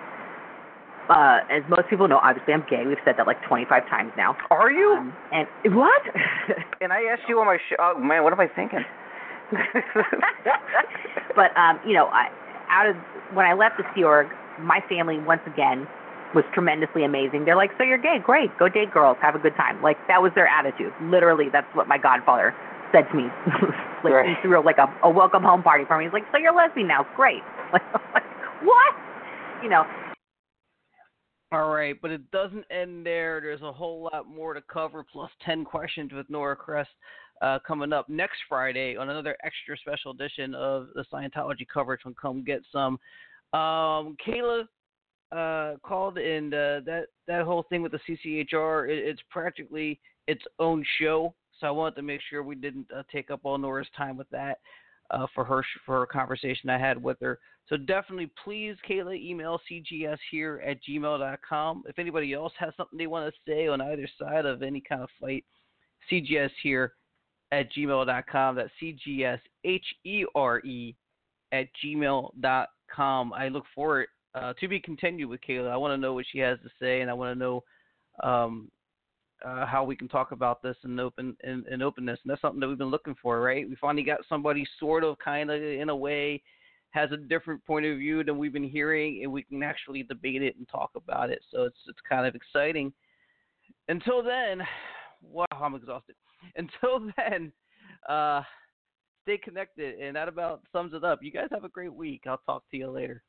uh, 1.10 1.40
as 1.50 1.62
most 1.68 1.88
people 1.90 2.08
know, 2.08 2.18
obviously 2.22 2.54
I'm 2.54 2.64
gay. 2.68 2.84
We've 2.86 2.98
said 3.04 3.14
that 3.18 3.26
like 3.26 3.42
25 3.46 3.88
times 3.88 4.12
now. 4.16 4.36
Are 4.50 4.70
you? 4.70 4.96
Um, 4.98 5.12
and 5.32 5.46
what? 5.74 6.02
and 6.80 6.92
I 6.92 7.02
asked 7.12 7.28
you 7.28 7.38
on 7.40 7.46
my 7.46 7.58
show. 7.68 7.76
Oh 7.78 7.98
man, 7.98 8.22
what 8.24 8.32
am 8.32 8.40
I 8.40 8.48
thinking? 8.48 8.84
but 11.36 11.56
um, 11.56 11.80
you 11.86 11.92
know, 11.94 12.06
I, 12.06 12.28
out 12.70 12.86
of 12.88 12.96
when 13.34 13.46
I 13.46 13.52
left 13.52 13.76
the 13.76 13.84
Sea 13.94 14.04
Org, 14.04 14.28
my 14.60 14.80
family 14.88 15.18
once 15.18 15.42
again 15.46 15.86
was 16.34 16.44
tremendously 16.52 17.04
amazing. 17.04 17.44
They're 17.44 17.56
like, 17.56 17.70
"So 17.78 17.84
you're 17.84 17.98
gay? 17.98 18.18
Great, 18.22 18.56
go 18.58 18.68
date 18.68 18.90
girls, 18.92 19.16
have 19.20 19.34
a 19.34 19.38
good 19.38 19.54
time." 19.56 19.82
Like 19.82 19.96
that 20.08 20.22
was 20.22 20.32
their 20.34 20.48
attitude. 20.48 20.92
Literally, 21.02 21.46
that's 21.52 21.68
what 21.74 21.86
my 21.86 21.98
godfather 21.98 22.54
said 22.92 23.04
to 23.10 23.16
me. 23.16 23.24
like 24.04 24.12
Right. 24.14 24.28
he 24.28 24.34
threw 24.42 24.64
like 24.64 24.78
a, 24.78 24.86
a 25.02 25.10
welcome 25.10 25.42
home 25.42 25.62
party 25.62 25.84
for 25.86 25.98
me. 25.98 26.04
He's 26.04 26.12
like, 26.12 26.24
"So 26.32 26.38
you're 26.38 26.54
lesbian 26.54 26.88
now? 26.88 27.06
Great." 27.16 27.42
Like, 27.72 27.82
what? 28.62 28.94
You 29.62 29.68
know, 29.68 29.84
All 31.54 31.68
right, 31.68 31.94
but 32.02 32.10
it 32.10 32.28
doesn't 32.32 32.64
end 32.72 33.06
there. 33.06 33.40
There's 33.40 33.62
a 33.62 33.70
whole 33.70 34.10
lot 34.12 34.26
more 34.26 34.54
to 34.54 34.60
cover, 34.62 35.04
plus 35.04 35.30
10 35.46 35.64
questions 35.64 36.10
with 36.12 36.28
Nora 36.28 36.56
Crest 36.56 36.90
uh, 37.42 37.60
coming 37.64 37.92
up 37.92 38.08
next 38.08 38.38
Friday 38.48 38.96
on 38.96 39.08
another 39.08 39.36
extra 39.44 39.78
special 39.78 40.10
edition 40.10 40.52
of 40.56 40.88
the 40.96 41.04
Scientology 41.12 41.64
coverage 41.72 42.00
from 42.00 42.16
Come 42.20 42.42
Get 42.42 42.62
Sum. 42.72 42.98
Um, 43.52 44.16
Kayla 44.26 44.64
uh, 45.30 45.76
called, 45.84 46.18
and 46.18 46.52
uh, 46.52 46.80
that, 46.86 47.04
that 47.28 47.44
whole 47.44 47.64
thing 47.68 47.82
with 47.82 47.92
the 47.92 48.00
CCHR, 48.00 48.90
it, 48.90 48.98
it's 48.98 49.22
practically 49.30 50.00
its 50.26 50.42
own 50.58 50.84
show. 50.98 51.36
So 51.60 51.68
I 51.68 51.70
wanted 51.70 51.94
to 51.94 52.02
make 52.02 52.20
sure 52.28 52.42
we 52.42 52.56
didn't 52.56 52.88
uh, 52.92 53.04
take 53.12 53.30
up 53.30 53.42
all 53.44 53.58
Nora's 53.58 53.86
time 53.96 54.16
with 54.16 54.28
that 54.30 54.58
uh, 55.12 55.26
for 55.36 55.44
her 55.44 55.64
for 55.86 56.00
her 56.00 56.06
conversation 56.06 56.68
I 56.68 56.78
had 56.78 57.00
with 57.00 57.18
her. 57.20 57.38
So 57.68 57.76
definitely, 57.78 58.30
please, 58.44 58.76
Kayla, 58.88 59.18
email 59.18 59.58
cgs 59.70 60.18
here 60.30 60.62
at 60.66 60.78
gmail.com. 60.86 61.84
If 61.88 61.98
anybody 61.98 62.34
else 62.34 62.52
has 62.58 62.74
something 62.76 62.98
they 62.98 63.06
want 63.06 63.32
to 63.32 63.50
say 63.50 63.68
on 63.68 63.80
either 63.80 64.06
side 64.18 64.44
of 64.44 64.62
any 64.62 64.82
kind 64.86 65.02
of 65.02 65.08
fight, 65.18 65.44
cgs 66.10 66.50
here 66.62 66.92
at 67.52 67.72
gmail.com. 67.72 68.56
That's 68.56 68.70
cgs 68.82 69.38
h 69.64 69.86
e 70.04 70.24
r 70.34 70.60
e 70.60 70.94
at 71.52 71.68
gmail.com. 71.82 73.32
I 73.32 73.48
look 73.48 73.64
forward 73.74 74.08
uh, 74.34 74.52
to 74.60 74.68
be 74.68 74.80
continued 74.80 75.28
with 75.28 75.40
Kayla. 75.48 75.70
I 75.70 75.76
want 75.76 75.92
to 75.92 75.98
know 75.98 76.12
what 76.12 76.26
she 76.30 76.38
has 76.38 76.58
to 76.62 76.68
say, 76.80 77.00
and 77.00 77.10
I 77.10 77.14
want 77.14 77.34
to 77.34 77.38
know 77.38 77.64
um, 78.22 78.70
uh, 79.44 79.64
how 79.64 79.84
we 79.84 79.96
can 79.96 80.08
talk 80.08 80.32
about 80.32 80.62
this 80.62 80.76
in 80.84 80.98
open 80.98 81.36
in, 81.44 81.64
in 81.70 81.82
openness. 81.82 82.18
And 82.22 82.30
that's 82.30 82.42
something 82.42 82.60
that 82.60 82.68
we've 82.68 82.78
been 82.78 82.88
looking 82.88 83.14
for, 83.22 83.40
right? 83.40 83.68
We 83.68 83.76
finally 83.76 84.02
got 84.02 84.20
somebody 84.28 84.66
sort 84.78 85.04
of, 85.04 85.18
kind 85.18 85.50
of, 85.50 85.62
in 85.62 85.88
a 85.88 85.96
way, 85.96 86.42
has 86.94 87.10
a 87.10 87.16
different 87.16 87.64
point 87.64 87.84
of 87.84 87.98
view 87.98 88.22
than 88.22 88.38
we've 88.38 88.52
been 88.52 88.62
hearing, 88.62 89.24
and 89.24 89.32
we 89.32 89.42
can 89.42 89.64
actually 89.64 90.04
debate 90.04 90.42
it 90.42 90.56
and 90.56 90.68
talk 90.68 90.92
about 90.94 91.28
it. 91.28 91.42
So 91.50 91.64
it's 91.64 91.76
it's 91.88 91.98
kind 92.08 92.24
of 92.24 92.36
exciting. 92.36 92.92
Until 93.88 94.22
then, 94.22 94.62
wow, 95.22 95.44
I'm 95.50 95.74
exhausted. 95.74 96.14
Until 96.56 97.10
then, 97.16 97.52
uh, 98.08 98.42
stay 99.24 99.38
connected, 99.38 99.98
and 99.98 100.14
that 100.14 100.28
about 100.28 100.62
sums 100.72 100.94
it 100.94 101.02
up. 101.02 101.18
You 101.20 101.32
guys 101.32 101.48
have 101.50 101.64
a 101.64 101.68
great 101.68 101.92
week. 101.92 102.22
I'll 102.28 102.40
talk 102.46 102.62
to 102.70 102.76
you 102.76 102.88
later. 102.88 103.24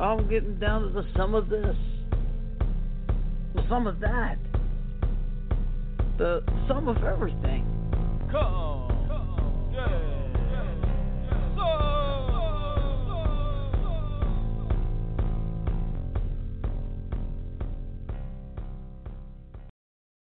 I'm 0.00 0.30
getting 0.30 0.58
down 0.58 0.80
to 0.80 0.88
the 0.88 1.06
sum 1.14 1.34
of 1.34 1.50
this, 1.50 1.76
the 3.54 3.62
sum 3.68 3.86
of 3.86 4.00
that, 4.00 4.38
the 6.20 6.42
sum 6.68 6.86
of 6.86 7.02
everything. 7.02 7.64
Come, 8.30 8.88
come, 9.08 9.72
yeah. 9.72 10.09